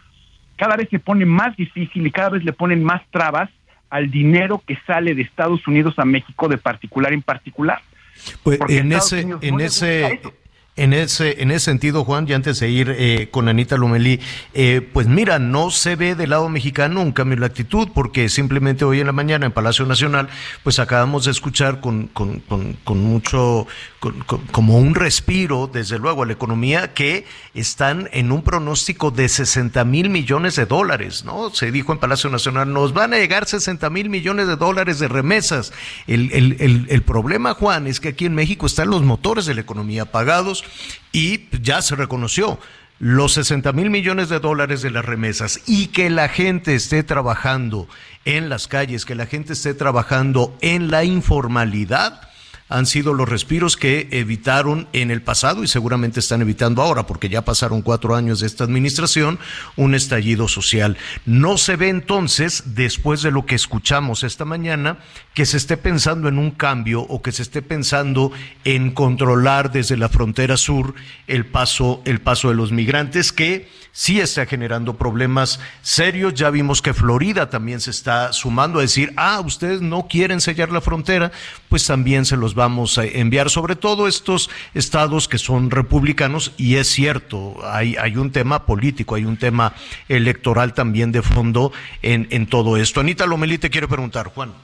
cada 0.56 0.76
vez 0.76 0.88
se 0.90 0.98
pone 0.98 1.24
más 1.24 1.56
difícil 1.56 2.06
y 2.06 2.10
cada 2.10 2.30
vez 2.30 2.44
le 2.44 2.52
ponen 2.52 2.82
más 2.82 3.02
trabas 3.10 3.50
al 3.90 4.10
dinero 4.10 4.62
que 4.66 4.76
sale 4.86 5.14
de 5.14 5.22
Estados 5.22 5.66
Unidos 5.66 5.98
a 5.98 6.04
México 6.04 6.48
de 6.48 6.58
particular 6.58 7.12
en 7.12 7.22
particular. 7.22 7.80
Pues 8.42 8.58
en 8.68 8.92
ese, 8.92 9.26
en 9.40 9.60
ese, 9.60 10.20
en 10.76 10.92
ese, 10.92 11.42
en 11.42 11.50
ese 11.50 11.64
sentido, 11.64 12.04
Juan, 12.04 12.26
y 12.28 12.34
antes 12.34 12.60
de 12.60 12.68
ir 12.68 12.94
eh, 12.96 13.28
con 13.30 13.48
Anita 13.48 13.78
Lumelí, 13.78 14.20
eh, 14.52 14.86
pues 14.92 15.06
mira, 15.06 15.38
no 15.38 15.70
se 15.70 15.96
ve 15.96 16.14
del 16.14 16.30
lado 16.30 16.50
mexicano 16.50 17.00
un 17.00 17.12
cambio 17.12 17.34
en 17.34 17.40
la 17.40 17.46
actitud, 17.46 17.88
porque 17.94 18.28
simplemente 18.28 18.84
hoy 18.84 19.00
en 19.00 19.06
la 19.06 19.12
mañana 19.12 19.46
en 19.46 19.52
Palacio 19.52 19.86
Nacional, 19.86 20.28
pues 20.62 20.78
acabamos 20.78 21.24
de 21.24 21.30
escuchar 21.30 21.80
con, 21.80 22.08
con, 22.08 22.40
con, 22.40 22.98
mucho, 22.98 23.66
como 24.52 24.76
un 24.78 24.94
respiro, 24.94 25.70
desde 25.72 25.98
luego, 25.98 26.22
a 26.22 26.26
la 26.26 26.34
economía, 26.34 26.92
que 26.92 27.24
están 27.54 28.10
en 28.12 28.30
un 28.30 28.42
pronóstico 28.42 29.10
de 29.10 29.30
60 29.30 29.82
mil 29.86 30.10
millones 30.10 30.56
de 30.56 30.66
dólares, 30.66 31.24
¿no? 31.24 31.48
Se 31.54 31.72
dijo 31.72 31.92
en 31.92 31.98
Palacio 31.98 32.28
Nacional, 32.28 32.70
nos 32.70 32.92
van 32.92 33.14
a 33.14 33.16
llegar 33.16 33.46
60 33.46 33.88
mil 33.88 34.10
millones 34.10 34.46
de 34.46 34.56
dólares 34.56 34.98
de 34.98 35.08
remesas. 35.08 35.72
El, 36.06 36.30
el, 36.32 36.56
el, 36.60 36.86
el 36.90 37.02
problema, 37.02 37.54
Juan, 37.54 37.86
es 37.86 37.98
que 37.98 38.08
aquí 38.08 38.26
en 38.26 38.34
México 38.34 38.66
están 38.66 38.90
los 38.90 39.02
motores 39.02 39.46
de 39.46 39.54
la 39.54 39.62
economía 39.62 40.04
pagados 40.04 40.65
y 41.12 41.48
ya 41.62 41.82
se 41.82 41.96
reconoció 41.96 42.58
los 42.98 43.34
60 43.34 43.72
mil 43.72 43.90
millones 43.90 44.28
de 44.28 44.40
dólares 44.40 44.82
de 44.82 44.90
las 44.90 45.04
remesas 45.04 45.60
y 45.66 45.88
que 45.88 46.08
la 46.08 46.28
gente 46.28 46.74
esté 46.74 47.02
trabajando 47.02 47.88
en 48.24 48.48
las 48.48 48.68
calles, 48.68 49.04
que 49.04 49.14
la 49.14 49.26
gente 49.26 49.52
esté 49.52 49.74
trabajando 49.74 50.56
en 50.60 50.90
la 50.90 51.04
informalidad, 51.04 52.22
han 52.68 52.86
sido 52.86 53.14
los 53.14 53.28
respiros 53.28 53.76
que 53.76 54.08
evitaron 54.10 54.88
en 54.92 55.10
el 55.10 55.22
pasado 55.22 55.62
y 55.62 55.68
seguramente 55.68 56.20
están 56.20 56.42
evitando 56.42 56.82
ahora, 56.82 57.06
porque 57.06 57.28
ya 57.28 57.44
pasaron 57.44 57.82
cuatro 57.82 58.16
años 58.16 58.40
de 58.40 58.48
esta 58.48 58.64
administración, 58.64 59.38
un 59.76 59.94
estallido 59.94 60.48
social. 60.48 60.96
No 61.26 61.58
se 61.58 61.76
ve 61.76 61.90
entonces, 61.90 62.74
después 62.74 63.22
de 63.22 63.30
lo 63.30 63.46
que 63.46 63.54
escuchamos 63.54 64.24
esta 64.24 64.44
mañana, 64.44 64.98
que 65.36 65.44
se 65.44 65.58
esté 65.58 65.76
pensando 65.76 66.28
en 66.28 66.38
un 66.38 66.50
cambio 66.50 67.02
o 67.02 67.20
que 67.20 67.30
se 67.30 67.42
esté 67.42 67.60
pensando 67.60 68.32
en 68.64 68.90
controlar 68.90 69.70
desde 69.70 69.98
la 69.98 70.08
frontera 70.08 70.56
sur 70.56 70.94
el 71.26 71.44
paso, 71.44 72.00
el 72.06 72.22
paso 72.22 72.48
de 72.48 72.54
los 72.54 72.72
migrantes, 72.72 73.34
que 73.34 73.68
sí 73.92 74.18
está 74.18 74.46
generando 74.46 74.96
problemas 74.96 75.60
serios. 75.82 76.32
Ya 76.32 76.48
vimos 76.48 76.80
que 76.80 76.94
Florida 76.94 77.50
también 77.50 77.82
se 77.82 77.90
está 77.90 78.32
sumando 78.32 78.78
a 78.78 78.82
decir, 78.82 79.12
ah, 79.18 79.42
ustedes 79.44 79.82
no 79.82 80.08
quieren 80.08 80.40
sellar 80.40 80.72
la 80.72 80.80
frontera, 80.80 81.30
pues 81.68 81.86
también 81.86 82.24
se 82.24 82.38
los 82.38 82.54
vamos 82.54 82.96
a 82.96 83.04
enviar, 83.04 83.50
sobre 83.50 83.76
todo 83.76 84.08
estos 84.08 84.48
estados 84.72 85.28
que 85.28 85.36
son 85.36 85.70
republicanos, 85.70 86.52
y 86.56 86.76
es 86.76 86.88
cierto, 86.88 87.58
hay, 87.62 87.94
hay 87.96 88.16
un 88.16 88.32
tema 88.32 88.64
político, 88.64 89.16
hay 89.16 89.26
un 89.26 89.36
tema 89.36 89.74
electoral 90.08 90.72
también 90.72 91.12
de 91.12 91.20
fondo 91.20 91.72
en, 92.00 92.26
en 92.30 92.46
todo 92.46 92.78
esto. 92.78 93.00
Anita 93.00 93.26
Lomelí 93.26 93.58
te 93.58 93.68
quiero 93.68 93.86
preguntar, 93.86 94.28
Juan. 94.28 94.54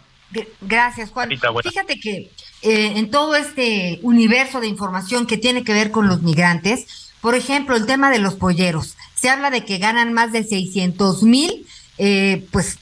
Gracias, 0.61 1.11
Juan. 1.11 1.31
Fíjate 1.63 2.01
que 2.01 2.31
eh, 2.63 2.93
en 2.97 3.11
todo 3.11 3.35
este 3.35 3.99
universo 4.03 4.61
de 4.61 4.69
información 4.69 5.27
que 5.27 5.37
tiene 5.37 5.65
que 5.65 5.73
ver 5.73 5.91
con 5.91 6.09
los 6.09 6.23
migrantes, 6.23 7.13
por 7.21 7.35
ejemplo, 7.35 7.77
el 7.77 7.87
tema 7.87 8.11
de 8.11 8.19
los 8.19 8.35
polleros 8.35 8.97
se 9.15 9.31
habla 9.31 9.51
de 9.51 9.65
que 9.65 9.79
ganan 9.79 10.13
más 10.13 10.33
de 10.33 10.43
600 10.43 11.23
mil 11.23 11.67
eh, 11.99 12.45
pues, 12.51 12.79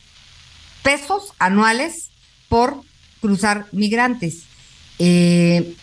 pesos 0.83 1.35
anuales 1.39 2.11
por 2.49 2.81
cruzar 3.21 3.67
migrantes. 3.73 4.45
Eh, 4.99 5.75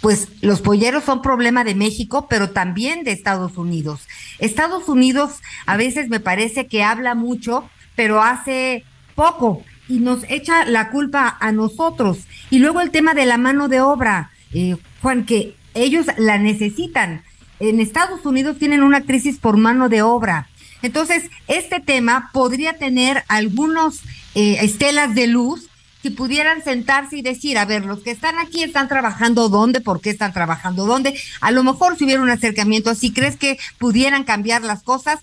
pues 0.00 0.28
los 0.40 0.60
polleros 0.60 1.04
son 1.04 1.22
problema 1.22 1.62
de 1.62 1.74
México, 1.74 2.26
pero 2.28 2.50
también 2.50 3.04
de 3.04 3.12
Estados 3.12 3.56
Unidos. 3.56 4.00
Estados 4.38 4.88
Unidos 4.88 5.34
a 5.66 5.76
veces 5.76 6.08
me 6.08 6.20
parece 6.20 6.66
que 6.66 6.82
habla 6.82 7.14
mucho, 7.14 7.68
pero 7.94 8.22
hace 8.22 8.84
poco 9.14 9.62
y 9.90 9.98
nos 9.98 10.22
echa 10.28 10.64
la 10.64 10.88
culpa 10.90 11.36
a 11.40 11.50
nosotros. 11.50 12.18
Y 12.48 12.60
luego 12.60 12.80
el 12.80 12.92
tema 12.92 13.12
de 13.12 13.26
la 13.26 13.38
mano 13.38 13.68
de 13.68 13.80
obra, 13.80 14.30
eh, 14.54 14.76
Juan, 15.02 15.26
que 15.26 15.56
ellos 15.74 16.06
la 16.16 16.38
necesitan. 16.38 17.24
En 17.58 17.80
Estados 17.80 18.24
Unidos 18.24 18.56
tienen 18.58 18.84
una 18.84 19.02
crisis 19.02 19.38
por 19.38 19.56
mano 19.56 19.88
de 19.88 20.02
obra. 20.02 20.48
Entonces, 20.82 21.24
este 21.48 21.80
tema 21.80 22.30
podría 22.32 22.78
tener 22.78 23.24
algunos 23.26 24.00
eh, 24.36 24.58
estelas 24.60 25.14
de 25.16 25.26
luz 25.26 25.68
si 26.02 26.10
pudieran 26.10 26.62
sentarse 26.62 27.18
y 27.18 27.22
decir, 27.22 27.58
a 27.58 27.66
ver, 27.66 27.84
los 27.84 28.00
que 28.00 28.12
están 28.12 28.38
aquí 28.38 28.62
están 28.62 28.88
trabajando 28.88 29.48
dónde, 29.48 29.80
por 29.80 30.00
qué 30.00 30.10
están 30.10 30.32
trabajando 30.32 30.86
dónde. 30.86 31.20
A 31.40 31.50
lo 31.50 31.62
mejor 31.62 31.98
si 31.98 32.04
hubiera 32.04 32.22
un 32.22 32.30
acercamiento 32.30 32.90
así, 32.90 33.12
¿crees 33.12 33.36
que 33.36 33.58
pudieran 33.76 34.24
cambiar 34.24 34.62
las 34.62 34.82
cosas? 34.82 35.18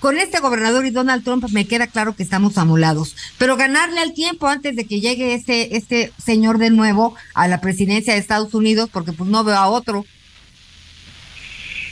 Con 0.00 0.16
este 0.16 0.40
gobernador 0.40 0.86
y 0.86 0.90
Donald 0.90 1.22
Trump 1.24 1.44
me 1.52 1.66
queda 1.66 1.86
claro 1.86 2.16
que 2.16 2.22
estamos 2.22 2.56
amolados, 2.56 3.16
pero 3.38 3.56
ganarle 3.56 4.00
al 4.00 4.14
tiempo 4.14 4.48
antes 4.48 4.74
de 4.74 4.86
que 4.86 5.00
llegue 5.00 5.34
este, 5.34 5.76
este 5.76 6.10
señor 6.16 6.56
de 6.56 6.70
nuevo 6.70 7.14
a 7.34 7.48
la 7.48 7.60
presidencia 7.60 8.14
de 8.14 8.18
Estados 8.18 8.54
Unidos, 8.54 8.88
porque 8.90 9.12
pues 9.12 9.28
no 9.28 9.44
veo 9.44 9.56
a 9.56 9.68
otro. 9.68 10.06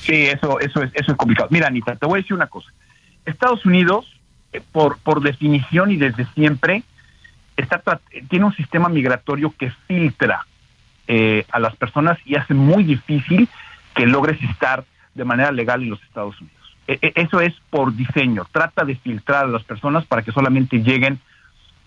Sí, 0.01 0.14
eso, 0.14 0.59
eso, 0.59 0.82
es, 0.82 0.90
eso 0.94 1.12
es 1.12 1.18
complicado. 1.18 1.48
Mira, 1.52 1.66
Anita, 1.66 1.97
te 1.97 2.06
voy 2.06 2.20
a 2.20 2.22
decir 2.22 2.35
una 2.35 2.47
cosa. 2.47 2.70
Estados 3.26 3.66
Unidos, 3.66 4.06
eh, 4.55 4.62
por, 4.72 4.97
por 5.01 5.20
definición 5.20 5.90
y 5.90 5.97
desde 5.97 6.26
siempre, 6.32 6.85
está, 7.59 8.01
tiene 8.30 8.47
un 8.47 8.56
sistema 8.56 8.89
migratorio 8.89 9.52
que 9.59 9.70
filtra 9.86 10.47
eh, 11.09 11.44
a 11.51 11.59
las 11.59 11.76
personas 11.76 12.18
y 12.24 12.36
hace 12.36 12.55
muy 12.55 12.85
difícil 12.85 13.51
que 13.94 14.06
logres 14.06 14.43
estar 14.43 14.85
de 15.14 15.24
manera 15.24 15.52
legal 15.52 15.82
en 15.82 15.90
los 15.90 16.02
Estados 16.05 16.40
Unidos. 16.40 16.57
E, 16.89 16.98
e, 17.01 17.12
eso 17.15 17.40
es 17.40 17.55
por 17.70 17.94
diseño. 17.94 18.47
Trata 18.51 18.85
de 18.85 18.97
filtrar 18.97 19.44
a 19.44 19.48
las 19.48 19.62
personas 19.62 20.05
para 20.06 20.23
que 20.23 20.32
solamente 20.32 20.82
lleguen 20.82 21.20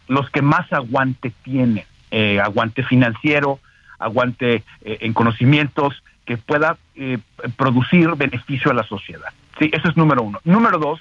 los 0.08 0.30
que 0.30 0.42
más 0.42 0.72
aguante 0.72 1.34
tienen, 1.44 1.84
eh, 2.12 2.40
aguante 2.40 2.84
financiero, 2.84 3.60
aguante 4.00 4.64
en 4.82 5.14
conocimientos, 5.14 6.02
que 6.26 6.36
pueda 6.38 6.76
producir 7.56 8.10
beneficio 8.16 8.72
a 8.72 8.74
la 8.74 8.84
sociedad. 8.84 9.30
Sí, 9.60 9.70
eso 9.72 9.90
es 9.90 9.96
número 9.96 10.24
uno. 10.24 10.40
Número 10.44 10.80
dos, 10.80 11.00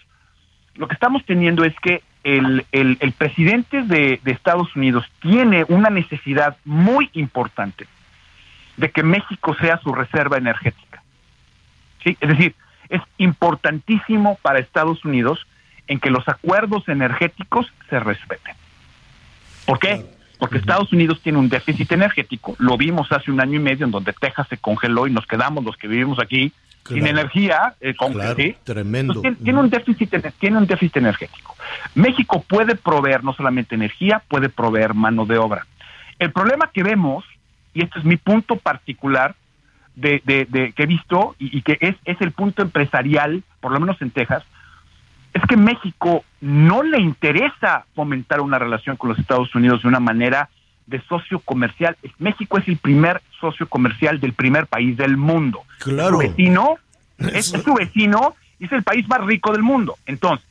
lo 0.75 0.87
que 0.87 0.95
estamos 0.95 1.25
teniendo 1.25 1.65
es 1.65 1.75
que 1.81 2.03
el, 2.25 2.67
el, 2.73 3.13
presidente 3.13 3.83
de, 3.83 4.21
Estados 4.27 4.75
Unidos 4.77 5.05
tiene 5.21 5.65
una 5.69 5.91
necesidad 5.91 6.57
muy 6.65 7.09
importante 7.15 7.87
de 8.77 8.91
que 8.91 9.03
México 9.03 9.55
sea 9.61 9.79
su 9.79 9.93
reserva 9.93 10.37
energética. 10.37 11.03
¿Sí? 12.05 12.17
Es 12.21 12.29
decir, 12.29 12.55
es 12.91 13.01
importantísimo 13.19 14.39
para 14.43 14.59
Estados 14.59 15.05
Unidos 15.05 15.47
en 15.87 15.99
que 15.99 16.11
los 16.11 16.29
acuerdos 16.29 16.89
energéticos 16.89 17.67
se 17.89 17.99
respeten. 17.99 18.55
¿Por 19.65 19.79
qué? 19.79 20.05
Porque 20.39 20.59
Estados 20.59 20.93
Unidos 20.93 21.21
tiene 21.23 21.39
un 21.39 21.49
déficit 21.49 21.93
energético. 21.93 22.57
Lo 22.59 22.77
vimos 22.77 23.11
hace 23.13 23.31
un 23.31 23.41
año 23.41 23.57
y 23.57 23.63
medio 23.63 23.87
en 23.87 23.93
donde 23.93 24.13
Texas 24.13 24.47
se 24.49 24.57
congeló 24.57 25.07
y 25.07 25.13
nos 25.13 25.27
quedamos 25.27 25.65
los 25.65 25.77
que 25.77 25.89
vivimos 25.89 26.19
aquí 26.19 26.53
sin 26.89 27.07
energía, 27.07 27.75
eh, 27.81 27.95
con, 27.95 28.15
tremendo. 28.65 29.21
tiene, 29.21 29.61
un 29.61 29.71
déficit, 29.71 30.15
tiene 30.39 30.59
un 30.59 30.67
déficit 30.67 30.97
energético. 30.97 31.55
México 31.95 32.43
puede 32.49 32.75
proveer 32.75 33.23
no 33.23 33.33
solamente 33.35 33.75
energía, 33.75 34.23
puede 34.27 34.49
proveer 34.49 34.95
mano 34.95 35.27
de 35.27 35.39
obra. 35.39 35.67
El 36.19 36.33
problema 36.33 36.71
que 36.73 36.83
vemos, 36.83 37.25
y 37.75 37.85
este 37.85 37.99
es 37.99 38.05
mi 38.05 38.17
punto 38.17 38.57
particular 38.57 39.35
de, 39.97 40.73
que 40.75 40.83
he 40.83 40.87
visto 40.87 41.35
y, 41.39 41.63
que 41.63 41.79
es, 41.81 41.97
es 42.05 42.21
el 42.21 42.33
punto 42.33 42.63
empresarial, 42.63 43.43
por 43.61 43.73
lo 43.73 43.81
menos 43.81 44.01
en 44.01 44.11
Texas, 44.11 44.45
es 45.33 45.43
que 45.49 45.57
México 45.57 46.25
no 46.41 46.83
le 46.83 47.01
interesa 47.01 47.85
fomentar 47.95 48.41
una 48.41 48.59
relación 48.59 48.97
con 48.97 49.11
los 49.11 49.19
Estados 49.19 49.55
Unidos 49.55 49.83
de 49.83 49.89
una 49.89 50.01
manera 50.01 50.49
de 50.87 51.01
socio 51.03 51.39
comercial. 51.39 51.97
México 52.19 52.59
es 52.59 52.67
el 52.67 52.77
primer 52.77 53.23
socio 53.41 53.69
comercial 53.69 54.19
del 54.19 54.33
primer 54.33 54.67
país 54.67 54.97
del 54.97 55.17
mundo. 55.17 55.63
Claro. 55.79 56.17
Su 56.17 56.19
vecino 56.19 56.79
es, 57.19 57.47
su 57.47 57.75
vecino 57.75 58.35
y 58.59 58.65
es 58.65 58.73
el 58.73 58.83
país 58.83 59.07
más 59.09 59.25
rico 59.25 59.53
del 59.53 59.63
mundo. 59.63 59.97
Entonces, 60.07 60.47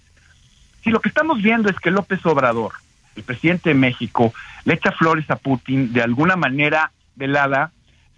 si 0.83 0.91
lo 0.91 1.01
que 1.01 1.09
estamos 1.09 1.41
viendo 1.41 1.69
es 1.69 1.77
que 1.79 1.91
López 1.91 2.25
Obrador, 2.25 2.71
el 3.15 3.23
presidente 3.23 3.69
de 3.69 3.75
México, 3.75 4.33
le 4.63 4.75
echa 4.75 4.91
flores 4.93 5.29
a 5.29 5.35
Putin 5.35 5.91
de 5.91 6.01
alguna 6.01 6.37
manera 6.37 6.91
velada, 7.15 7.71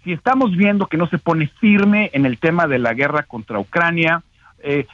si 0.04 0.12
estamos 0.12 0.56
viendo 0.56 0.86
que 0.86 0.96
no 0.96 1.06
se 1.08 1.18
pone 1.18 1.48
firme 1.60 2.10
en 2.12 2.26
el 2.26 2.38
tema 2.38 2.66
de 2.66 2.78
la 2.78 2.94
guerra 2.94 3.22
contra 3.22 3.58
Ucrania, 3.58 4.22
eh, 4.62 4.86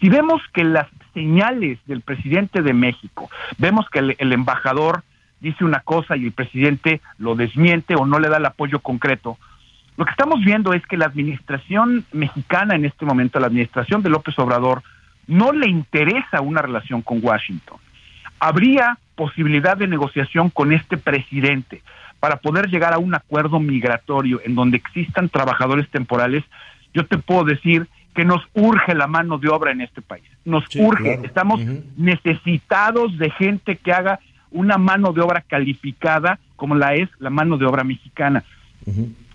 si, 0.00 0.08
vemos 0.08 0.40
que 0.52 0.64
las 0.64 0.86
señales 1.12 1.78
del 1.86 2.00
presidente 2.00 2.62
de 2.62 2.72
México, 2.72 3.30
vemos 3.58 3.88
que 3.90 3.98
el 3.98 4.32
embajador 4.32 5.02
dice 5.44 5.64
una 5.64 5.80
cosa 5.80 6.16
y 6.16 6.24
el 6.24 6.32
presidente 6.32 7.00
lo 7.18 7.34
desmiente 7.34 7.94
o 7.94 8.06
no 8.06 8.18
le 8.18 8.28
da 8.28 8.38
el 8.38 8.46
apoyo 8.46 8.80
concreto. 8.80 9.36
Lo 9.96 10.04
que 10.04 10.10
estamos 10.10 10.40
viendo 10.44 10.72
es 10.72 10.84
que 10.86 10.96
la 10.96 11.04
administración 11.04 12.04
mexicana 12.12 12.74
en 12.74 12.84
este 12.84 13.04
momento, 13.04 13.38
la 13.38 13.46
administración 13.46 14.02
de 14.02 14.08
López 14.08 14.36
Obrador, 14.38 14.82
no 15.26 15.52
le 15.52 15.68
interesa 15.68 16.40
una 16.40 16.62
relación 16.62 17.02
con 17.02 17.20
Washington. 17.22 17.78
Habría 18.40 18.98
posibilidad 19.14 19.76
de 19.76 19.86
negociación 19.86 20.50
con 20.50 20.72
este 20.72 20.96
presidente 20.96 21.82
para 22.24 22.36
poder 22.36 22.70
llegar 22.70 22.94
a 22.94 22.98
un 22.98 23.14
acuerdo 23.14 23.60
migratorio 23.60 24.40
en 24.46 24.54
donde 24.54 24.78
existan 24.78 25.28
trabajadores 25.28 25.90
temporales. 25.90 26.42
Yo 26.94 27.04
te 27.04 27.18
puedo 27.18 27.44
decir 27.44 27.86
que 28.14 28.24
nos 28.24 28.40
urge 28.54 28.94
la 28.94 29.06
mano 29.06 29.36
de 29.36 29.50
obra 29.50 29.72
en 29.72 29.82
este 29.82 30.00
país. 30.00 30.24
Nos 30.46 30.64
urge. 30.74 31.20
Estamos 31.22 31.60
necesitados 31.98 33.18
de 33.18 33.28
gente 33.28 33.76
que 33.76 33.92
haga 33.92 34.20
una 34.50 34.78
mano 34.78 35.12
de 35.12 35.20
obra 35.20 35.42
calificada 35.42 36.38
como 36.56 36.74
la 36.74 36.94
es 36.94 37.10
la 37.18 37.28
mano 37.28 37.58
de 37.58 37.66
obra 37.66 37.84
mexicana. 37.84 38.42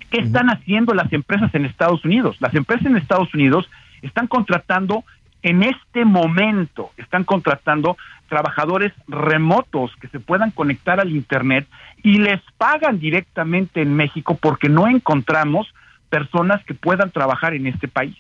¿Qué 0.10 0.22
están 0.22 0.50
haciendo 0.50 0.96
las 0.96 1.14
empresas 1.14 1.54
en 1.54 1.66
Estados 1.66 2.04
Unidos? 2.04 2.38
Las 2.40 2.56
empresas 2.56 2.88
en 2.88 2.98
Estados 2.98 3.32
Unidos 3.36 3.70
están 4.02 4.26
contratando 4.26 5.04
en 5.42 5.64
este 5.64 6.06
momento, 6.06 6.92
están 6.98 7.24
contratando 7.24 7.98
trabajadores 8.28 8.94
remotos 9.08 9.92
que 10.02 10.08
se 10.10 10.20
puedan 10.20 10.52
conectar 10.52 11.00
al 11.00 11.12
Internet 11.12 11.68
y 12.04 12.20
les 12.20 12.42
pagan 12.58 13.00
directamente 13.00 13.82
en 13.82 13.96
México 13.96 14.38
porque 14.40 14.70
no 14.70 14.88
encontramos 14.88 15.74
personas 16.10 16.64
que 16.66 16.74
puedan 16.74 17.12
trabajar 17.12 17.54
en 17.54 17.68
este 17.68 17.88
país. 17.88 18.18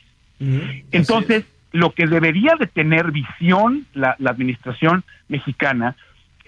Entonces, 0.91 1.45
lo 1.71 1.91
que 1.91 2.07
debería 2.07 2.55
de 2.57 2.67
tener 2.67 3.11
visión 3.11 3.85
la 3.93 4.15
administración 4.23 5.03
mexicana 5.27 5.95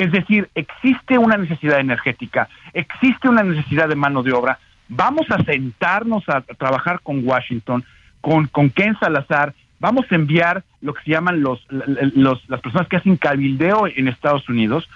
es 0.01 0.11
decir, 0.11 0.49
existe 0.55 1.19
una 1.19 1.37
necesidad 1.37 1.79
energética, 1.79 2.49
existe 2.73 3.29
una 3.29 3.43
necesidad 3.43 3.87
de 3.87 3.95
mano 3.95 4.23
de 4.23 4.31
obra. 4.31 4.57
Vamos 4.87 5.27
a 5.29 5.43
sentarnos 5.43 6.27
a, 6.27 6.41
trabajar 6.41 7.01
con 7.01 7.21
Washington, 7.23 7.83
con, 8.19 8.47
con 8.47 8.71
Ken 8.71 8.97
Salazar, 8.99 9.53
vamos 9.81 10.05
a 10.09 10.15
enviar 10.15 10.63
lo 10.79 10.93
que 10.93 11.03
se 11.03 11.11
llaman 11.11 11.41
los, 11.41 11.59
las 11.69 12.61
personas 12.61 12.87
que 12.87 12.97
hacen 12.97 13.17
cabildeo 13.17 13.87
en 13.87 14.07
Estados 14.07 14.47
Unidos 14.47 14.87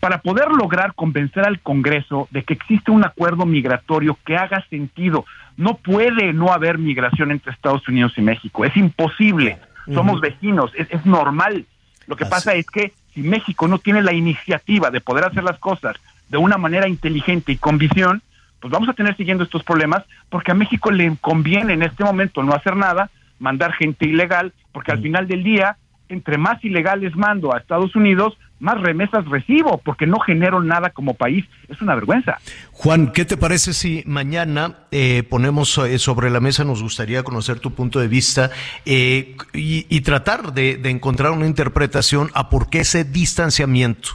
para 0.00 0.20
poder 0.20 0.50
lograr 0.50 0.92
convencer 0.94 1.44
al 1.44 1.60
Congreso 1.60 2.28
de 2.30 2.44
que 2.44 2.52
existe 2.52 2.90
un 2.90 3.04
acuerdo 3.04 3.46
migratorio 3.46 4.16
que 4.24 4.36
haga 4.36 4.64
sentido. 4.68 5.24
No 5.56 5.78
puede 5.78 6.32
no 6.34 6.52
haber 6.52 6.78
migración 6.78 7.32
entre 7.32 7.52
Estados 7.52 7.88
Unidos 7.88 8.12
y 8.16 8.20
México, 8.20 8.64
es 8.64 8.76
imposible. 8.76 9.58
Somos 9.92 10.20
vecinos, 10.20 10.70
es, 10.76 10.86
es 10.90 11.06
normal. 11.06 11.64
Lo 12.06 12.14
que 12.14 12.26
pasa 12.26 12.52
es 12.54 12.66
que 12.66 12.92
si 13.14 13.22
México 13.22 13.66
no 13.66 13.78
tiene 13.78 14.02
la 14.02 14.12
iniciativa 14.12 14.90
de 14.90 15.00
poder 15.00 15.24
hacer 15.24 15.42
las 15.42 15.58
cosas 15.58 15.96
de 16.28 16.36
una 16.36 16.58
manera 16.58 16.86
inteligente 16.86 17.52
y 17.52 17.56
con 17.56 17.78
visión, 17.78 18.20
pues 18.60 18.70
vamos 18.70 18.90
a 18.90 18.92
tener 18.92 19.16
siguiendo 19.16 19.44
estos 19.44 19.64
problemas 19.64 20.04
porque 20.28 20.52
a 20.52 20.54
México 20.54 20.90
le 20.90 21.16
conviene 21.22 21.72
en 21.72 21.82
este 21.82 22.04
momento 22.04 22.42
no 22.42 22.52
hacer 22.52 22.76
nada, 22.76 23.08
mandar 23.38 23.72
gente 23.72 24.06
ilegal, 24.06 24.52
porque 24.72 24.92
al 24.92 25.02
final 25.02 25.28
del 25.28 25.42
día, 25.42 25.76
entre 26.08 26.38
más 26.38 26.64
ilegales 26.64 27.14
mando 27.16 27.54
a 27.54 27.58
Estados 27.58 27.94
Unidos, 27.96 28.36
más 28.60 28.80
remesas 28.80 29.24
recibo, 29.26 29.78
porque 29.84 30.06
no 30.06 30.18
genero 30.18 30.62
nada 30.62 30.90
como 30.90 31.14
país. 31.14 31.44
Es 31.68 31.80
una 31.80 31.94
vergüenza. 31.94 32.38
Juan, 32.72 33.12
¿qué 33.12 33.24
te 33.24 33.36
parece 33.36 33.72
si 33.72 34.02
mañana 34.06 34.78
eh, 34.90 35.22
ponemos 35.22 35.78
eh, 35.78 35.98
sobre 35.98 36.30
la 36.30 36.40
mesa, 36.40 36.64
nos 36.64 36.82
gustaría 36.82 37.22
conocer 37.22 37.60
tu 37.60 37.72
punto 37.72 38.00
de 38.00 38.08
vista 38.08 38.50
eh, 38.84 39.36
y, 39.52 40.00
tratar 40.00 40.52
de, 40.52 40.80
encontrar 40.84 41.32
una 41.32 41.46
interpretación 41.46 42.30
a 42.34 42.48
por 42.50 42.70
qué 42.70 42.80
ese 42.80 43.04
distanciamiento 43.04 44.10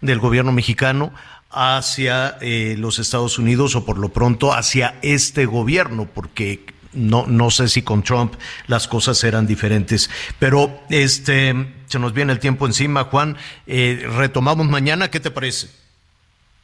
del 0.00 0.18
gobierno 0.18 0.52
mexicano 0.52 1.12
hacia 1.50 2.36
los 2.76 2.98
Estados 2.98 3.38
Unidos 3.38 3.76
o 3.76 3.86
por 3.86 3.96
lo 3.96 4.10
pronto 4.10 4.52
hacia 4.52 4.96
este 5.02 5.46
gobierno, 5.46 6.06
porque 6.12 6.66
no, 6.96 7.26
no 7.26 7.50
sé 7.50 7.68
si 7.68 7.82
con 7.82 8.02
Trump 8.02 8.34
las 8.66 8.88
cosas 8.88 9.22
eran 9.22 9.46
diferentes. 9.46 10.10
Pero 10.38 10.80
este 10.90 11.54
se 11.86 11.98
nos 11.98 12.12
viene 12.12 12.32
el 12.32 12.38
tiempo 12.38 12.66
encima, 12.66 13.04
Juan. 13.04 13.36
Eh, 13.66 14.06
retomamos 14.16 14.66
mañana, 14.66 15.10
¿qué 15.10 15.20
te 15.20 15.30
parece? 15.30 15.68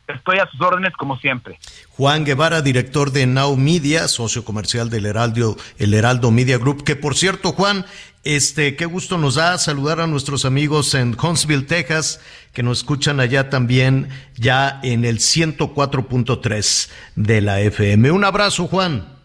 Estoy 0.08 0.38
a 0.38 0.46
sus 0.50 0.60
órdenes 0.60 0.92
como 0.94 1.16
siempre. 1.18 1.58
Juan 1.90 2.24
Guevara, 2.24 2.60
director 2.60 3.12
de 3.12 3.26
Now 3.26 3.56
Media, 3.56 4.08
socio 4.08 4.44
comercial 4.44 4.90
del 4.90 5.06
Heraldo, 5.06 5.56
el 5.78 5.94
Heraldo 5.94 6.30
Media 6.30 6.58
Group, 6.58 6.82
que 6.82 6.96
por 6.96 7.14
cierto, 7.14 7.52
Juan, 7.52 7.86
este, 8.24 8.76
qué 8.76 8.84
gusto 8.84 9.16
nos 9.16 9.36
da 9.36 9.56
saludar 9.58 10.00
a 10.00 10.06
nuestros 10.06 10.44
amigos 10.44 10.94
en 10.94 11.16
Huntsville, 11.20 11.66
Texas, 11.66 12.20
que 12.52 12.62
nos 12.62 12.78
escuchan 12.78 13.20
allá 13.20 13.48
también, 13.48 14.08
ya 14.34 14.80
en 14.82 15.04
el 15.04 15.18
104.3 15.18 16.90
de 17.14 17.40
la 17.40 17.60
FM. 17.60 18.10
Un 18.10 18.24
abrazo, 18.24 18.66
Juan. 18.66 19.21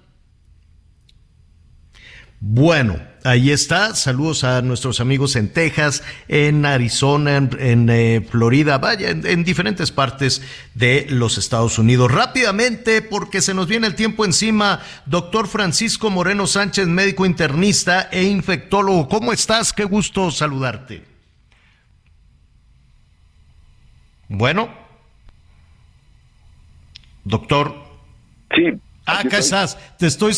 Bueno, 2.40 3.00
ahí 3.24 3.50
está. 3.50 3.96
Saludos 3.96 4.44
a 4.44 4.62
nuestros 4.62 5.00
amigos 5.00 5.36
en 5.36 5.52
Texas, 5.52 6.04
en 6.28 6.66
Arizona, 6.66 7.38
en, 7.38 7.90
eh, 7.90 8.22
Florida, 8.30 8.78
vaya, 8.78 9.10
en, 9.10 9.44
diferentes 9.44 9.92
partes 9.92 10.44
de 10.76 11.08
los 11.10 11.40
Estados 11.40 11.80
Unidos. 11.80 12.12
Rápidamente, 12.12 13.02
porque 13.02 13.42
se 13.42 13.56
nos 13.56 13.68
viene 13.68 13.88
el 13.88 13.96
tiempo 13.96 14.24
encima, 14.24 14.82
doctor 15.08 15.48
Francisco 15.48 16.12
Moreno 16.12 16.46
Sánchez, 16.46 16.88
médico 16.88 17.26
internista 17.26 18.08
e 18.12 18.24
infectólogo. 18.24 19.08
¿Cómo 19.08 19.34
estás? 19.34 19.74
Qué 19.74 19.84
gusto 19.84 20.30
saludarte. 20.30 21.04
Bueno. 24.30 24.70
Doctor. 27.24 27.74
Sí, 28.56 28.80
Ah, 29.08 29.22
acá 29.22 29.38
estás. 29.38 29.78
Te 29.98 30.06
estoy 30.06 30.34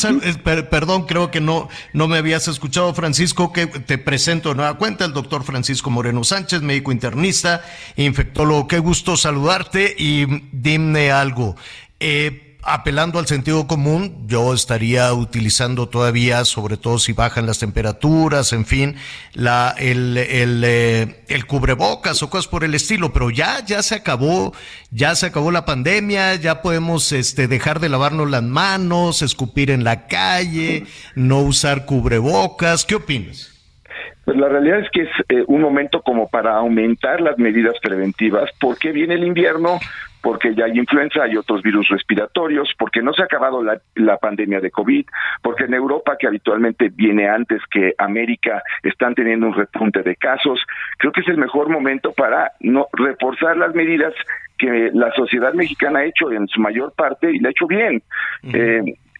perdón, 0.69 1.07
creo 1.07 1.31
que 1.31 1.41
no 1.41 1.67
no 1.91 2.07
me 2.07 2.19
habías 2.19 2.47
escuchado, 2.47 2.93
Francisco, 2.93 3.51
que 3.51 3.65
te 3.65 3.97
presento 3.97 4.49
de 4.49 4.55
nueva 4.55 4.77
cuenta 4.77 5.05
el 5.05 5.13
doctor 5.13 5.43
Francisco 5.43 5.89
Moreno 5.89 6.23
Sánchez, 6.23 6.61
médico 6.61 6.91
internista, 6.91 7.63
infectólogo. 7.95 8.67
Qué 8.67 8.77
gusto 8.77 9.17
saludarte 9.17 9.95
y 9.97 10.43
dime 10.51 11.11
algo. 11.11 11.55
Eh, 11.99 12.48
apelando 12.61 13.19
al 13.19 13.27
sentido 13.27 13.67
común, 13.67 14.27
yo 14.27 14.53
estaría 14.53 15.13
utilizando 15.13 15.87
todavía, 15.87 16.43
sobre 16.45 16.77
todo 16.77 16.99
si 16.99 17.13
bajan 17.13 17.45
las 17.45 17.59
temperaturas, 17.59 18.51
en 18.53 18.65
fin, 18.65 18.95
la, 19.33 19.73
el, 19.77 20.17
el, 20.17 20.63
eh, 20.65 21.23
el, 21.29 21.45
cubrebocas 21.45 22.21
o 22.21 22.29
cosas 22.29 22.47
por 22.47 22.63
el 22.63 22.75
estilo, 22.75 23.13
pero 23.13 23.29
ya, 23.29 23.63
ya 23.65 23.81
se 23.81 23.95
acabó, 23.95 24.53
ya 24.91 25.15
se 25.15 25.27
acabó 25.27 25.51
la 25.51 25.65
pandemia, 25.65 26.35
ya 26.35 26.61
podemos 26.61 27.11
este, 27.11 27.47
dejar 27.47 27.79
de 27.79 27.89
lavarnos 27.89 28.29
las 28.29 28.43
manos, 28.43 29.21
escupir 29.21 29.71
en 29.71 29.83
la 29.83 30.07
calle, 30.07 30.83
no 31.15 31.39
usar 31.39 31.85
cubrebocas. 31.85 32.85
¿Qué 32.85 32.95
opinas? 32.95 33.55
Pues 34.25 34.37
la 34.37 34.47
realidad 34.47 34.81
es 34.81 34.89
que 34.91 35.01
es 35.01 35.09
eh, 35.29 35.43
un 35.47 35.61
momento 35.61 36.01
como 36.01 36.27
para 36.27 36.57
aumentar 36.57 37.19
las 37.19 37.39
medidas 37.39 37.73
preventivas, 37.81 38.49
porque 38.59 38.91
viene 38.91 39.15
el 39.15 39.23
invierno, 39.23 39.79
porque 40.21 40.53
ya 40.55 40.65
hay 40.65 40.77
influenza, 40.77 41.23
hay 41.23 41.37
otros 41.37 41.61
virus 41.61 41.87
respiratorios, 41.89 42.73
porque 42.77 43.01
no 43.01 43.13
se 43.13 43.21
ha 43.21 43.25
acabado 43.25 43.63
la, 43.63 43.79
la, 43.95 44.17
pandemia 44.17 44.59
de 44.59 44.71
COVID, 44.71 45.05
porque 45.41 45.65
en 45.65 45.73
Europa, 45.73 46.17
que 46.19 46.27
habitualmente 46.27 46.89
viene 46.89 47.27
antes 47.29 47.61
que 47.71 47.93
América, 47.97 48.61
están 48.83 49.15
teniendo 49.15 49.47
un 49.47 49.53
repunte 49.53 50.03
de 50.03 50.15
casos. 50.15 50.61
Creo 50.97 51.11
que 51.11 51.21
es 51.21 51.27
el 51.27 51.37
mejor 51.37 51.69
momento 51.69 52.11
para 52.11 52.51
no 52.59 52.87
reforzar 52.93 53.57
las 53.57 53.73
medidas 53.73 54.13
que 54.57 54.91
la 54.93 55.11
sociedad 55.13 55.53
mexicana 55.53 55.99
ha 55.99 56.05
hecho 56.05 56.31
en 56.31 56.47
su 56.47 56.59
mayor 56.59 56.93
parte 56.93 57.31
y 57.31 57.39
la 57.39 57.49
ha 57.49 57.51
hecho 57.51 57.67
bien 57.67 58.03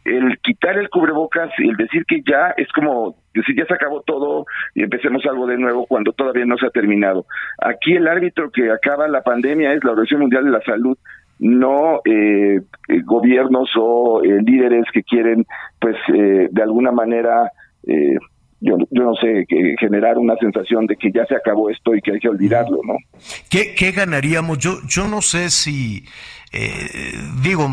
el 0.05 0.37
quitar 0.39 0.77
el 0.77 0.89
cubrebocas 0.89 1.51
y 1.57 1.69
el 1.69 1.75
decir 1.75 2.05
que 2.05 2.21
ya 2.25 2.53
es 2.57 2.67
como 2.71 3.15
decir 3.33 3.55
ya 3.55 3.65
se 3.65 3.73
acabó 3.73 4.01
todo 4.01 4.45
y 4.73 4.83
empecemos 4.83 5.25
algo 5.25 5.45
de 5.47 5.57
nuevo 5.57 5.85
cuando 5.85 6.11
todavía 6.13 6.45
no 6.45 6.57
se 6.57 6.67
ha 6.67 6.71
terminado. 6.71 7.25
Aquí 7.59 7.93
el 7.93 8.07
árbitro 8.07 8.51
que 8.51 8.71
acaba 8.71 9.07
la 9.07 9.21
pandemia 9.21 9.73
es 9.73 9.83
la 9.83 9.91
Organización 9.91 10.21
Mundial 10.21 10.45
de 10.45 10.51
la 10.51 10.61
Salud, 10.61 10.97
no 11.39 12.01
eh, 12.05 12.59
eh 12.87 13.01
gobiernos 13.05 13.69
o 13.77 14.21
eh, 14.23 14.41
líderes 14.41 14.85
que 14.93 15.03
quieren, 15.03 15.45
pues, 15.79 15.95
eh, 16.13 16.49
de 16.51 16.61
alguna 16.61 16.91
manera, 16.91 17.51
yo, 18.61 18.77
yo 18.91 19.03
no 19.03 19.15
sé, 19.15 19.45
generar 19.79 20.17
una 20.17 20.35
sensación 20.35 20.85
de 20.85 20.95
que 20.97 21.11
ya 21.11 21.25
se 21.25 21.35
acabó 21.35 21.69
esto 21.69 21.95
y 21.95 22.01
que 22.01 22.11
hay 22.11 22.19
que 22.19 22.29
olvidarlo, 22.29 22.81
¿no? 22.85 22.97
¿Qué, 23.49 23.73
qué 23.73 23.91
ganaríamos? 23.91 24.59
Yo, 24.59 24.73
yo 24.87 25.07
no 25.07 25.21
sé 25.21 25.49
si 25.49 26.03
eh, 26.51 27.13
digo, 27.41 27.71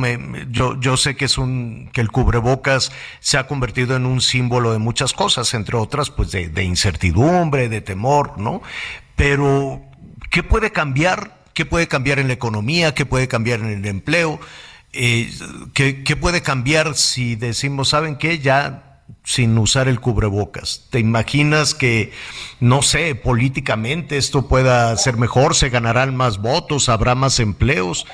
yo, 0.51 0.79
yo 0.81 0.97
sé 0.97 1.17
que 1.17 1.25
es 1.25 1.39
un, 1.39 1.89
que 1.93 2.03
el 2.03 2.11
cubrebocas 2.11 2.93
se 3.21 3.39
ha 3.39 3.47
convertido 3.47 3.97
en 3.97 4.05
un 4.05 4.21
símbolo 4.21 4.73
de 4.73 4.79
muchas 4.79 5.15
cosas, 5.15 5.55
entre 5.55 5.77
otras, 5.77 6.11
pues 6.11 6.31
de, 6.31 6.65
incertidumbre, 6.65 7.69
de 7.69 7.81
temor, 7.81 8.39
¿no? 8.39 8.63
Pero, 9.15 9.83
¿qué 10.31 10.43
puede 10.43 10.73
cambiar? 10.73 11.45
¿Qué 11.55 11.65
puede 11.65 11.89
cambiar 11.89 12.19
en 12.19 12.29
la 12.29 12.35
economía? 12.35 12.95
¿Qué 12.95 13.07
puede 13.07 13.29
cambiar 13.29 13.61
en 13.61 13.69
el 13.69 13.87
empleo? 13.87 14.39
Eh, 14.93 15.31
¿qué, 15.73 16.05
¿Qué 16.05 16.17
puede 16.17 16.43
cambiar 16.43 16.97
si 16.97 17.35
decimos, 17.35 17.89
¿saben 17.89 18.17
qué? 18.17 18.41
Ya 18.41 18.83
sin 19.25 19.57
usar 19.59 19.89
el 19.89 20.01
cubrebocas. 20.01 20.87
¿Te 20.91 21.01
imaginas 21.01 21.75
que, 21.75 22.13
no 22.61 22.83
sé, 22.83 23.15
políticamente 23.15 24.17
esto 24.17 24.49
pueda 24.49 24.97
ser 24.97 25.17
mejor, 25.17 25.55
se 25.55 25.69
ganarán 25.69 26.17
más 26.17 26.39
votos, 26.39 26.89
habrá 26.89 27.15
más 27.15 27.41
empleos? 27.41 28.07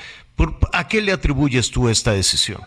¿A 0.73 0.87
qué 0.87 1.01
le 1.01 1.11
atribuyes 1.11 1.71
tú 1.71 1.89
esta 1.89 2.11
decisión? 2.11 2.61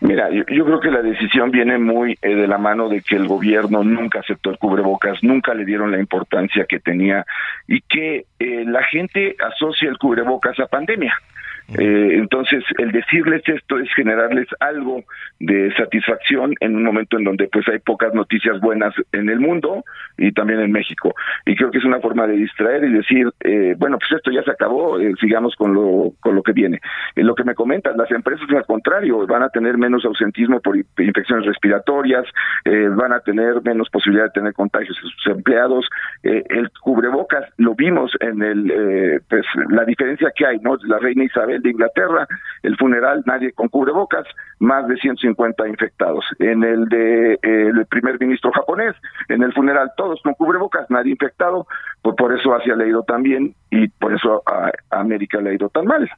Mira, 0.00 0.30
yo, 0.30 0.44
creo 0.44 0.78
que 0.78 0.92
la 0.92 1.02
decisión 1.02 1.50
viene 1.50 1.76
muy 1.76 2.16
eh, 2.22 2.34
de 2.34 2.46
la 2.46 2.58
mano 2.58 2.88
de 2.88 3.02
que 3.02 3.16
el 3.16 3.26
gobierno 3.26 3.82
nunca 3.82 4.20
aceptó 4.20 4.50
el 4.50 4.58
cubrebocas, 4.58 5.24
nunca 5.24 5.54
le 5.54 5.64
dieron 5.64 5.90
la 5.90 5.98
importancia 5.98 6.66
que 6.68 6.78
tenía 6.78 7.26
y 7.66 7.80
que 7.80 8.26
eh, 8.38 8.64
la 8.64 8.84
gente 8.84 9.34
asocia 9.40 9.88
el 9.88 9.98
cubrebocas 9.98 10.58
a 10.60 10.66
pandemia. 10.66 11.18
Eh, 11.76 12.14
entonces, 12.14 12.64
el 12.78 12.92
decirles 12.92 13.42
esto 13.46 13.78
es 13.78 13.92
generarles 13.94 14.48
algo 14.58 15.04
de 15.38 15.70
satisfacción 15.76 16.54
en 16.60 16.76
un 16.76 16.82
momento 16.82 17.18
en 17.18 17.24
donde 17.24 17.46
pues 17.48 17.68
hay 17.68 17.78
pocas 17.78 18.14
noticias 18.14 18.58
buenas 18.60 18.94
en 19.12 19.28
el 19.28 19.38
mundo 19.38 19.84
y 20.16 20.32
también 20.32 20.60
en 20.60 20.72
México. 20.72 21.14
Y 21.44 21.56
creo 21.56 21.70
que 21.70 21.78
es 21.78 21.84
una 21.84 22.00
forma 22.00 22.26
de 22.26 22.36
distraer 22.36 22.84
y 22.84 22.92
decir, 22.92 23.28
eh, 23.40 23.74
bueno, 23.76 23.98
pues 23.98 24.12
esto 24.12 24.30
ya 24.30 24.42
se 24.44 24.50
acabó, 24.50 24.98
eh, 24.98 25.12
sigamos 25.20 25.54
con 25.56 25.74
lo, 25.74 26.12
con 26.20 26.34
lo 26.34 26.42
que 26.42 26.52
viene. 26.52 26.80
En 27.14 27.26
lo 27.26 27.34
que 27.34 27.44
me 27.44 27.54
comentas, 27.54 27.94
las 27.96 28.10
empresas 28.12 28.48
al 28.48 28.64
contrario 28.64 29.26
van 29.26 29.42
a 29.42 29.50
tener 29.50 29.76
menos 29.76 30.06
ausentismo 30.06 30.60
por 30.60 30.76
infecciones 30.76 31.44
respiratorias, 31.44 32.24
van 32.96 33.12
a 33.12 33.20
tener 33.20 33.62
menos 33.62 33.90
posibilidad 33.90 34.26
de 34.26 34.30
tener 34.30 34.54
contagios 34.54 34.96
en 35.02 35.10
sus 35.10 35.26
empleados. 35.26 35.88
el 36.22 36.70
cubrebocas 36.80 37.44
lo 37.58 37.74
vimos 37.74 38.12
en 38.20 38.42
el, 38.42 39.22
pues 39.28 39.44
la 39.70 39.84
diferencia 39.84 40.32
que 40.34 40.46
hay, 40.46 40.58
¿no? 40.60 40.76
La 40.84 40.98
reina 40.98 41.24
Isabel 41.24 41.57
de 41.62 41.70
Inglaterra, 41.70 42.26
el 42.62 42.76
funeral 42.76 43.22
nadie 43.26 43.52
con 43.52 43.68
cubrebocas, 43.68 44.26
más 44.58 44.86
de 44.88 44.96
150 44.96 45.68
infectados. 45.68 46.24
En 46.38 46.64
el 46.64 46.86
de 46.88 47.34
eh, 47.34 47.38
el 47.42 47.86
primer 47.86 48.18
ministro 48.20 48.50
japonés, 48.52 48.94
en 49.28 49.42
el 49.42 49.52
funeral 49.52 49.92
todos 49.96 50.20
con 50.22 50.34
cubrebocas, 50.34 50.90
nadie 50.90 51.12
infectado, 51.12 51.66
pues 52.02 52.16
por 52.16 52.36
eso 52.36 52.54
Asia 52.54 52.74
le 52.74 52.84
ha 52.84 52.88
ido 52.88 53.02
tan 53.02 53.22
bien 53.22 53.54
y 53.70 53.88
por 53.88 54.14
eso 54.14 54.42
a, 54.46 54.70
América 54.90 55.40
le 55.40 55.50
ha 55.50 55.54
ido 55.54 55.68
tan 55.68 55.86
mal. 55.86 56.10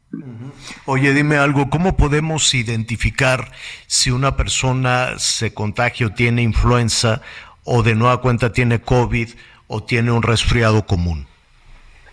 Oye, 0.86 1.12
dime 1.12 1.36
algo, 1.36 1.68
¿cómo 1.70 1.96
podemos 1.96 2.54
identificar 2.54 3.40
si 3.86 4.10
una 4.10 4.36
persona 4.36 5.18
se 5.18 5.52
contagia 5.52 6.06
o 6.06 6.10
tiene 6.10 6.42
influenza 6.42 7.22
o 7.64 7.82
de 7.82 7.94
nueva 7.94 8.20
cuenta 8.20 8.52
tiene 8.52 8.80
COVID 8.80 9.28
o 9.68 9.82
tiene 9.82 10.10
un 10.10 10.22
resfriado 10.22 10.86
común? 10.86 11.26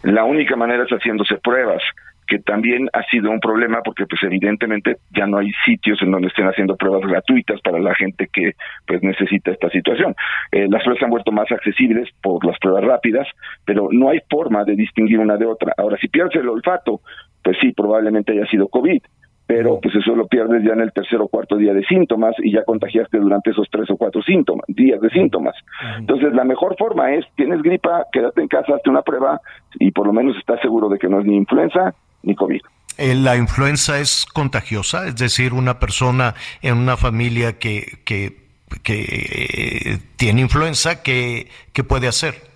La 0.03 0.23
única 0.23 0.55
manera 0.55 0.83
es 0.83 0.89
haciéndose 0.89 1.37
pruebas 1.37 1.81
que 2.27 2.39
también 2.39 2.89
ha 2.93 3.03
sido 3.03 3.31
un 3.31 3.39
problema 3.39 3.81
porque 3.83 4.05
pues 4.05 4.21
evidentemente 4.23 4.97
ya 5.11 5.25
no 5.25 5.37
hay 5.37 5.51
sitios 5.65 6.01
en 6.01 6.11
donde 6.11 6.27
estén 6.27 6.45
haciendo 6.45 6.75
pruebas 6.75 7.01
gratuitas 7.01 7.61
para 7.61 7.79
la 7.79 7.95
gente 7.95 8.27
que 8.31 8.53
pues 8.85 9.01
necesita 9.01 9.51
esta 9.51 9.69
situación. 9.69 10.15
Eh, 10.51 10.67
las 10.69 10.83
pruebas 10.83 10.99
se 10.99 11.05
han 11.05 11.11
vuelto 11.11 11.31
más 11.31 11.51
accesibles 11.51 12.09
por 12.21 12.45
las 12.45 12.59
pruebas 12.59 12.83
rápidas, 12.83 13.27
pero 13.65 13.89
no 13.91 14.09
hay 14.09 14.19
forma 14.29 14.63
de 14.63 14.75
distinguir 14.75 15.19
una 15.19 15.37
de 15.37 15.45
otra. 15.45 15.73
Ahora, 15.77 15.97
si 15.97 16.07
pierdes 16.07 16.35
el 16.35 16.49
olfato, 16.49 17.01
pues 17.43 17.57
sí, 17.61 17.71
probablemente 17.71 18.33
haya 18.33 18.45
sido 18.47 18.67
COVID, 18.67 19.01
pero 19.47 19.79
pues 19.81 19.95
eso 19.95 20.13
lo 20.13 20.27
pierdes 20.27 20.61
ya 20.63 20.73
en 20.73 20.81
el 20.81 20.91
tercer 20.91 21.21
o 21.21 21.29
cuarto 21.29 21.55
día 21.55 21.73
de 21.73 21.83
síntomas 21.85 22.35
y 22.39 22.51
ya 22.51 22.65
contagiaste 22.65 23.17
durante 23.17 23.51
esos 23.51 23.67
tres 23.71 23.89
o 23.89 23.95
cuatro 23.95 24.21
síntomas, 24.21 24.65
días 24.67 24.99
de 24.99 25.09
síntomas. 25.09 25.55
Entonces, 25.97 26.33
la 26.33 26.43
mejor 26.43 26.75
forma 26.77 27.13
es, 27.13 27.25
tienes 27.35 27.61
gripa, 27.61 28.05
quédate 28.11 28.41
en 28.41 28.49
casa, 28.49 28.75
hazte 28.75 28.89
una 28.89 29.03
prueba 29.03 29.39
y 29.79 29.91
por 29.91 30.05
lo 30.05 30.11
menos 30.11 30.35
estás 30.37 30.59
seguro 30.59 30.89
de 30.89 30.99
que 30.99 31.07
no 31.07 31.21
es 31.21 31.25
ni 31.25 31.37
influenza 31.37 31.95
ni 32.23 32.35
COVID. 32.35 32.61
Eh, 32.97 33.15
¿La 33.15 33.35
influenza 33.35 33.99
es 33.99 34.25
contagiosa? 34.25 35.07
Es 35.07 35.15
decir, 35.17 35.53
una 35.53 35.79
persona 35.79 36.33
en 36.61 36.77
una 36.77 36.97
familia 36.97 37.59
que, 37.59 37.99
que, 38.05 38.37
que 38.83 39.03
eh, 39.03 39.99
tiene 40.15 40.41
influenza, 40.41 41.03
¿qué, 41.03 41.49
¿qué 41.73 41.83
puede 41.83 42.07
hacer? 42.07 42.47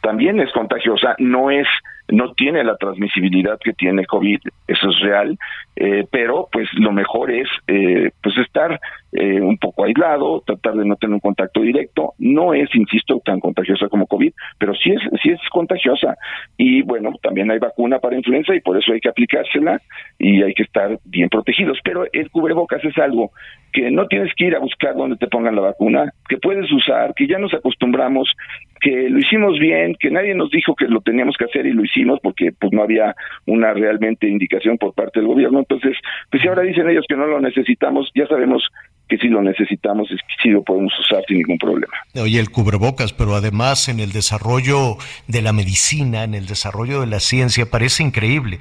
también 0.00 0.40
es 0.40 0.50
contagiosa, 0.52 1.14
no 1.18 1.50
es 1.50 1.66
no 2.08 2.32
tiene 2.32 2.64
la 2.64 2.76
transmisibilidad 2.76 3.58
que 3.62 3.72
tiene 3.72 4.06
COVID, 4.06 4.40
eso 4.66 4.90
es 4.90 5.00
real, 5.00 5.38
eh, 5.76 6.06
pero 6.10 6.48
pues 6.50 6.68
lo 6.74 6.92
mejor 6.92 7.30
es 7.30 7.48
eh, 7.66 8.10
pues 8.22 8.36
estar 8.38 8.80
eh, 9.12 9.40
un 9.40 9.58
poco 9.58 9.84
aislado, 9.84 10.42
tratar 10.46 10.74
de 10.74 10.84
no 10.84 10.96
tener 10.96 11.14
un 11.14 11.20
contacto 11.20 11.60
directo, 11.60 12.14
no 12.18 12.54
es, 12.54 12.74
insisto, 12.74 13.20
tan 13.24 13.40
contagiosa 13.40 13.88
como 13.88 14.06
COVID, 14.06 14.32
pero 14.58 14.74
sí 14.74 14.90
es, 14.90 15.00
sí 15.22 15.30
es 15.30 15.40
contagiosa. 15.50 16.16
Y 16.56 16.82
bueno, 16.82 17.12
también 17.22 17.50
hay 17.50 17.58
vacuna 17.58 17.98
para 17.98 18.16
influenza 18.16 18.54
y 18.54 18.60
por 18.60 18.78
eso 18.78 18.92
hay 18.92 19.00
que 19.00 19.10
aplicársela 19.10 19.80
y 20.18 20.42
hay 20.42 20.54
que 20.54 20.62
estar 20.62 20.98
bien 21.04 21.28
protegidos, 21.28 21.78
pero 21.84 22.06
el 22.12 22.30
cubrebocas 22.30 22.84
es 22.84 22.96
algo 22.98 23.30
que 23.72 23.90
no 23.90 24.06
tienes 24.06 24.34
que 24.34 24.46
ir 24.46 24.56
a 24.56 24.60
buscar 24.60 24.94
donde 24.94 25.16
te 25.16 25.26
pongan 25.26 25.54
la 25.54 25.60
vacuna, 25.60 26.10
que 26.28 26.38
puedes 26.38 26.70
usar, 26.72 27.12
que 27.14 27.26
ya 27.26 27.38
nos 27.38 27.52
acostumbramos, 27.52 28.32
que 28.80 29.10
lo 29.10 29.18
hicimos 29.18 29.58
bien, 29.58 29.94
que 29.98 30.10
nadie 30.10 30.34
nos 30.34 30.50
dijo 30.50 30.74
que 30.74 30.86
lo 30.86 31.00
teníamos 31.00 31.36
que 31.36 31.44
hacer 31.44 31.66
y 31.66 31.72
lo 31.72 31.84
hicimos 31.84 31.97
porque 32.22 32.52
pues 32.58 32.72
no 32.72 32.82
había 32.82 33.14
una 33.46 33.72
realmente 33.72 34.28
indicación 34.28 34.78
por 34.78 34.94
parte 34.94 35.20
del 35.20 35.28
gobierno. 35.28 35.60
Entonces, 35.60 35.96
pues 36.30 36.42
si 36.42 36.48
ahora 36.48 36.62
dicen 36.62 36.88
ellos 36.88 37.04
que 37.08 37.16
no 37.16 37.26
lo 37.26 37.40
necesitamos, 37.40 38.10
ya 38.14 38.26
sabemos 38.26 38.62
que 39.08 39.16
si 39.16 39.28
lo 39.28 39.42
necesitamos 39.42 40.10
es 40.10 40.20
que 40.20 40.34
sí 40.42 40.48
lo 40.50 40.62
podemos 40.62 40.92
usar 41.00 41.22
sin 41.26 41.38
ningún 41.38 41.58
problema. 41.58 41.92
Oye, 42.14 42.38
el 42.38 42.50
cubrebocas, 42.50 43.12
pero 43.12 43.34
además 43.34 43.88
en 43.88 44.00
el 44.00 44.12
desarrollo 44.12 44.96
de 45.26 45.42
la 45.42 45.52
medicina, 45.52 46.24
en 46.24 46.34
el 46.34 46.46
desarrollo 46.46 47.00
de 47.00 47.06
la 47.06 47.20
ciencia, 47.20 47.70
parece 47.70 48.02
increíble. 48.02 48.58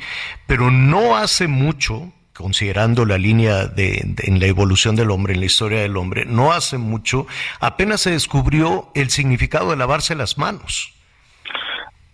Pero 0.47 0.71
no 0.71 1.17
hace 1.17 1.47
mucho, 1.47 2.13
considerando 2.33 3.05
la 3.05 3.17
línea 3.17 3.67
de, 3.67 4.15
en 4.23 4.39
la 4.39 4.45
evolución 4.45 4.95
del 4.95 5.11
hombre, 5.11 5.33
en 5.33 5.41
la 5.41 5.47
historia 5.47 5.81
del 5.81 5.97
hombre, 5.97 6.25
no 6.25 6.53
hace 6.53 6.77
mucho, 6.77 7.27
apenas 7.59 8.01
se 8.01 8.11
descubrió 8.11 8.89
el 8.95 9.09
significado 9.09 9.71
de 9.71 9.77
lavarse 9.77 10.15
las 10.15 10.37
manos. 10.37 10.96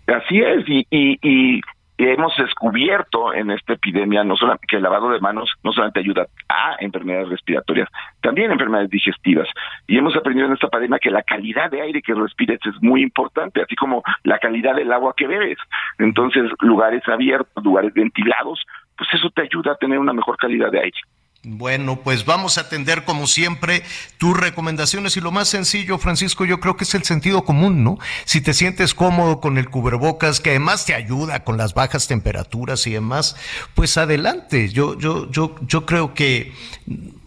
Así 0.06 0.40
es, 0.40 0.68
y, 0.68 0.86
y, 0.90 1.60
hemos 1.96 2.36
descubierto 2.36 3.32
en 3.32 3.52
esta 3.52 3.74
epidemia 3.74 4.24
no 4.24 4.36
solamente 4.36 4.66
que 4.68 4.76
el 4.76 4.82
lavado 4.82 5.10
de 5.10 5.20
manos 5.20 5.52
no 5.62 5.72
solamente 5.72 6.00
ayuda 6.00 6.26
a 6.48 6.74
enfermedades 6.80 7.28
respiratorias, 7.28 7.88
también 8.20 8.50
enfermedades 8.50 8.90
digestivas. 8.90 9.48
Y 9.86 9.96
hemos 9.96 10.16
aprendido 10.16 10.48
en 10.48 10.54
esta 10.54 10.68
pandemia 10.68 10.98
que 10.98 11.10
la 11.10 11.22
calidad 11.22 11.70
de 11.70 11.82
aire 11.82 12.02
que 12.02 12.14
respires 12.14 12.58
es 12.66 12.82
muy 12.82 13.02
importante, 13.02 13.62
así 13.62 13.76
como 13.76 14.02
la 14.24 14.38
calidad 14.38 14.74
del 14.74 14.92
agua 14.92 15.14
que 15.16 15.28
bebes. 15.28 15.58
Entonces, 15.98 16.50
lugares 16.60 17.06
abiertos, 17.08 17.64
lugares 17.64 17.94
ventilados, 17.94 18.66
pues 18.98 19.08
eso 19.12 19.30
te 19.30 19.42
ayuda 19.42 19.72
a 19.72 19.76
tener 19.76 19.98
una 19.98 20.12
mejor 20.12 20.36
calidad 20.36 20.72
de 20.72 20.80
aire. 20.80 20.98
Bueno, 21.46 22.00
pues 22.02 22.24
vamos 22.24 22.56
a 22.56 22.62
atender 22.62 23.04
como 23.04 23.26
siempre 23.26 23.82
tus 24.16 24.34
recomendaciones 24.34 25.16
y 25.18 25.20
lo 25.20 25.30
más 25.30 25.48
sencillo, 25.48 25.98
Francisco, 25.98 26.46
yo 26.46 26.58
creo 26.58 26.78
que 26.78 26.84
es 26.84 26.94
el 26.94 27.04
sentido 27.04 27.44
común, 27.44 27.84
¿no? 27.84 27.98
Si 28.24 28.40
te 28.40 28.54
sientes 28.54 28.94
cómodo 28.94 29.40
con 29.42 29.58
el 29.58 29.68
cubrebocas, 29.68 30.40
que 30.40 30.50
además 30.50 30.86
te 30.86 30.94
ayuda 30.94 31.44
con 31.44 31.58
las 31.58 31.74
bajas 31.74 32.08
temperaturas 32.08 32.86
y 32.86 32.92
demás, 32.92 33.36
pues 33.74 33.98
adelante. 33.98 34.70
Yo, 34.70 34.98
yo, 34.98 35.30
yo, 35.30 35.56
yo 35.66 35.84
creo 35.84 36.14
que 36.14 36.54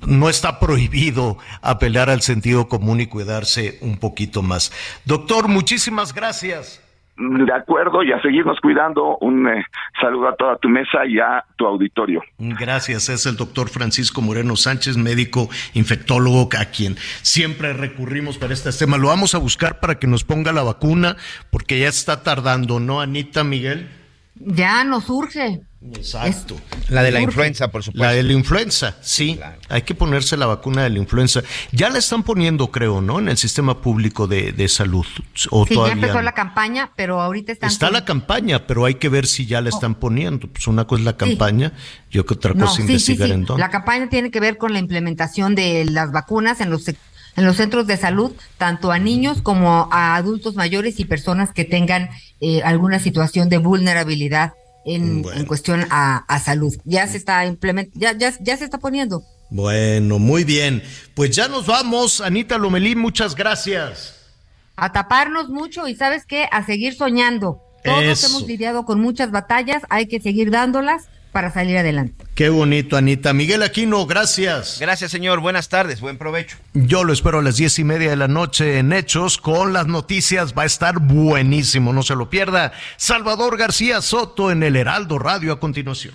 no 0.07 0.30
está 0.30 0.60
prohibido 0.60 1.38
apelar 1.61 2.10
al 2.10 2.23
sentido 2.23 2.68
común 2.68 3.02
y 3.02 3.06
cuidarse 3.06 3.77
un 3.81 3.98
poquito 3.98 4.41
más. 4.41 4.72
Doctor, 5.06 5.48
muchísimas 5.48 6.14
gracias. 6.14 6.81
De 7.18 7.52
acuerdo, 7.52 8.03
y 8.03 8.11
a 8.11 8.22
seguirnos 8.22 8.60
cuidando. 8.61 9.18
Un 9.22 9.48
eh, 9.48 9.65
saludo 9.99 10.30
a 10.30 10.35
toda 10.35 10.57
tu 10.57 10.69
mesa 10.69 11.06
y 11.07 11.19
a 11.19 11.44
tu 11.56 11.65
auditorio. 11.65 12.22
Gracias, 12.38 13.10
es 13.10 13.26
el 13.26 13.35
doctor 13.35 13.69
Francisco 13.69 14.22
Moreno 14.22 14.56
Sánchez, 14.56 14.98
médico 14.98 15.49
infectólogo, 15.73 16.49
a 16.60 16.65
quien 16.65 16.95
siempre 17.23 17.73
recurrimos 17.73 18.38
para 18.38 18.53
este 18.53 18.72
tema. 18.72 18.98
Lo 18.98 19.07
vamos 19.07 19.34
a 19.34 19.39
buscar 19.39 19.80
para 19.80 19.95
que 19.95 20.06
nos 20.06 20.23
ponga 20.23 20.52
la 20.52 20.61
vacuna, 20.61 21.18
porque 21.49 21.80
ya 21.80 21.88
está 21.88 22.22
tardando, 22.22 22.80
¿no, 22.80 23.02
Anita 23.02 23.44
Miguel? 23.44 23.88
Ya 24.35 24.84
nos 24.84 25.10
urge. 25.10 25.61
Exacto. 25.79 26.55
la 26.89 27.03
de 27.03 27.11
la 27.11 27.21
influenza, 27.21 27.69
por 27.69 27.83
supuesto. 27.83 28.03
La 28.03 28.11
de 28.11 28.23
la 28.23 28.33
influenza, 28.33 28.95
sí. 29.01 29.39
Hay 29.69 29.83
que 29.83 29.93
ponerse 29.93 30.35
la 30.35 30.47
vacuna 30.47 30.83
de 30.83 30.89
la 30.89 30.97
influenza. 30.97 31.41
Ya 31.71 31.89
la 31.89 31.99
están 31.99 32.23
poniendo, 32.23 32.71
creo, 32.71 32.99
¿no? 33.01 33.19
En 33.19 33.29
el 33.29 33.37
sistema 33.37 33.79
público 33.81 34.27
de, 34.27 34.67
salud. 34.67 35.05
O 35.51 35.65
sí, 35.65 35.75
ya 35.75 35.91
empezó 35.91 36.21
la 36.21 36.33
campaña, 36.33 36.91
pero 36.95 37.21
ahorita 37.21 37.51
están... 37.51 37.69
Está 37.69 37.91
la 37.91 38.05
campaña, 38.05 38.65
pero 38.65 38.85
hay 38.85 38.95
que 38.95 39.09
ver 39.09 39.27
si 39.27 39.45
ya 39.45 39.61
la 39.61 39.69
están 39.69 39.95
poniendo. 39.95 40.47
Pues 40.47 40.67
una 40.67 40.85
cosa 40.85 41.01
es 41.01 41.05
la 41.05 41.17
campaña 41.17 41.73
y 42.09 42.19
otra 42.19 42.53
cosa 42.53 42.73
es 42.73 42.79
investigar 42.79 43.29
en 43.29 43.45
dónde. 43.45 43.61
La 43.61 43.69
campaña 43.69 44.09
tiene 44.09 44.31
que 44.31 44.39
ver 44.39 44.57
con 44.57 44.73
la 44.73 44.79
implementación 44.79 45.55
de 45.55 45.85
las 45.85 46.11
vacunas 46.11 46.59
en 46.59 46.69
los 46.69 46.87
en 46.87 47.45
los 47.45 47.57
centros 47.57 47.85
de 47.85 47.97
salud, 47.97 48.31
tanto 48.57 48.91
a 48.91 48.97
niños 48.97 49.43
como 49.43 49.89
a 49.91 50.15
adultos 50.15 50.55
mayores 50.55 50.99
y 50.99 51.05
personas 51.05 51.53
que 51.53 51.65
tengan 51.65 52.09
eh, 52.41 52.63
alguna 52.63 52.97
situación 52.97 53.47
de 53.47 53.59
vulnerabilidad 53.59 54.53
en, 54.88 55.45
cuestión 55.45 55.85
a, 55.89 56.39
salud. 56.43 56.76
Ya 56.85 57.07
se 57.07 57.18
está 57.18 57.45
implementando, 57.45 57.99
ya, 57.99 58.14
ya, 58.18 58.34
ya 58.39 58.57
se 58.57 58.64
está 58.65 58.77
poniendo. 58.77 59.23
Bueno, 59.49 60.19
muy 60.19 60.43
bien. 60.43 60.84
Pues 61.14 61.35
ya 61.35 61.47
nos 61.47 61.68
vamos, 61.68 62.22
Anita 62.22 62.57
Lomelí, 62.57 62.95
muchas 62.95 63.35
gracias. 63.35 64.15
A 64.76 64.91
taparnos 64.91 65.49
mucho 65.49 65.88
y 65.88 65.95
sabes 65.95 66.26
qué, 66.26 66.47
a 66.51 66.65
seguir 66.65 66.95
soñando. 66.95 67.61
Todos 67.84 68.23
hemos 68.26 68.45
lidiado 68.45 68.85
con 68.85 68.99
muchas 68.99 69.31
batallas, 69.31 69.84
hay 69.89 70.07
que 70.07 70.19
seguir 70.19 70.51
dándolas 70.51 71.07
para 71.31 71.51
salir 71.51 71.77
adelante. 71.77 72.25
Qué 72.35 72.49
bonito, 72.49 72.97
Anita. 72.97 73.33
Miguel 73.33 73.63
Aquino, 73.63 74.05
gracias. 74.05 74.77
Gracias, 74.79 75.11
señor. 75.11 75.39
Buenas 75.39 75.69
tardes, 75.69 76.01
buen 76.01 76.17
provecho. 76.17 76.57
Yo 76.73 77.03
lo 77.03 77.13
espero 77.13 77.39
a 77.39 77.41
las 77.41 77.57
diez 77.57 77.79
y 77.79 77.83
media 77.83 78.09
de 78.09 78.15
la 78.15 78.27
noche 78.27 78.77
en 78.77 78.93
Hechos 78.93 79.37
con 79.37 79.73
las 79.73 79.87
noticias. 79.87 80.53
Va 80.57 80.63
a 80.63 80.65
estar 80.65 80.99
buenísimo, 80.99 81.93
no 81.93 82.03
se 82.03 82.15
lo 82.15 82.29
pierda. 82.29 82.73
Salvador 82.97 83.57
García 83.57 84.01
Soto 84.01 84.51
en 84.51 84.63
el 84.63 84.75
Heraldo 84.75 85.19
Radio 85.19 85.53
a 85.53 85.59
continuación. 85.59 86.13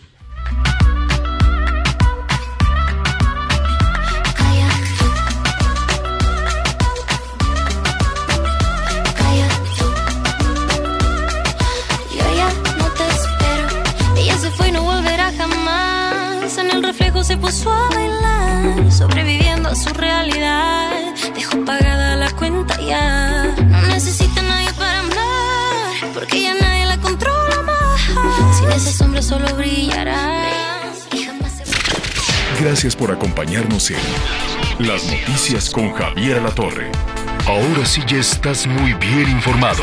Sobreviviendo 19.03 19.69
a 19.69 19.75
su 19.75 19.93
realidad. 19.95 20.93
Dejó 21.35 21.65
pagada 21.65 22.15
la 22.15 22.31
cuenta 22.31 22.81
ya. 22.81 23.53
No 23.57 23.83
necesita 23.89 24.41
nadie 24.43 24.73
para 24.75 25.01
amar, 25.01 26.15
porque 26.15 26.43
ya 26.43 26.55
nadie 26.55 26.87
la 26.87 26.99
controla 26.99 27.63
más. 27.63 28.57
Sin 28.57 28.71
ese 28.71 28.93
sombra 28.93 29.21
solo 29.21 29.53
brillará. 29.57 30.45
Gracias 32.61 32.95
por 32.95 33.11
acompañarnos 33.11 33.91
en 33.91 33.99
Las 34.79 35.05
Noticias 35.05 35.69
con 35.69 35.93
Javier 35.93 36.41
La 36.41 36.51
Torre. 36.51 36.93
Ahora 37.49 37.85
sí 37.85 38.03
ya 38.07 38.19
estás 38.19 38.69
muy 38.69 38.93
bien 38.95 39.29
informado. 39.29 39.83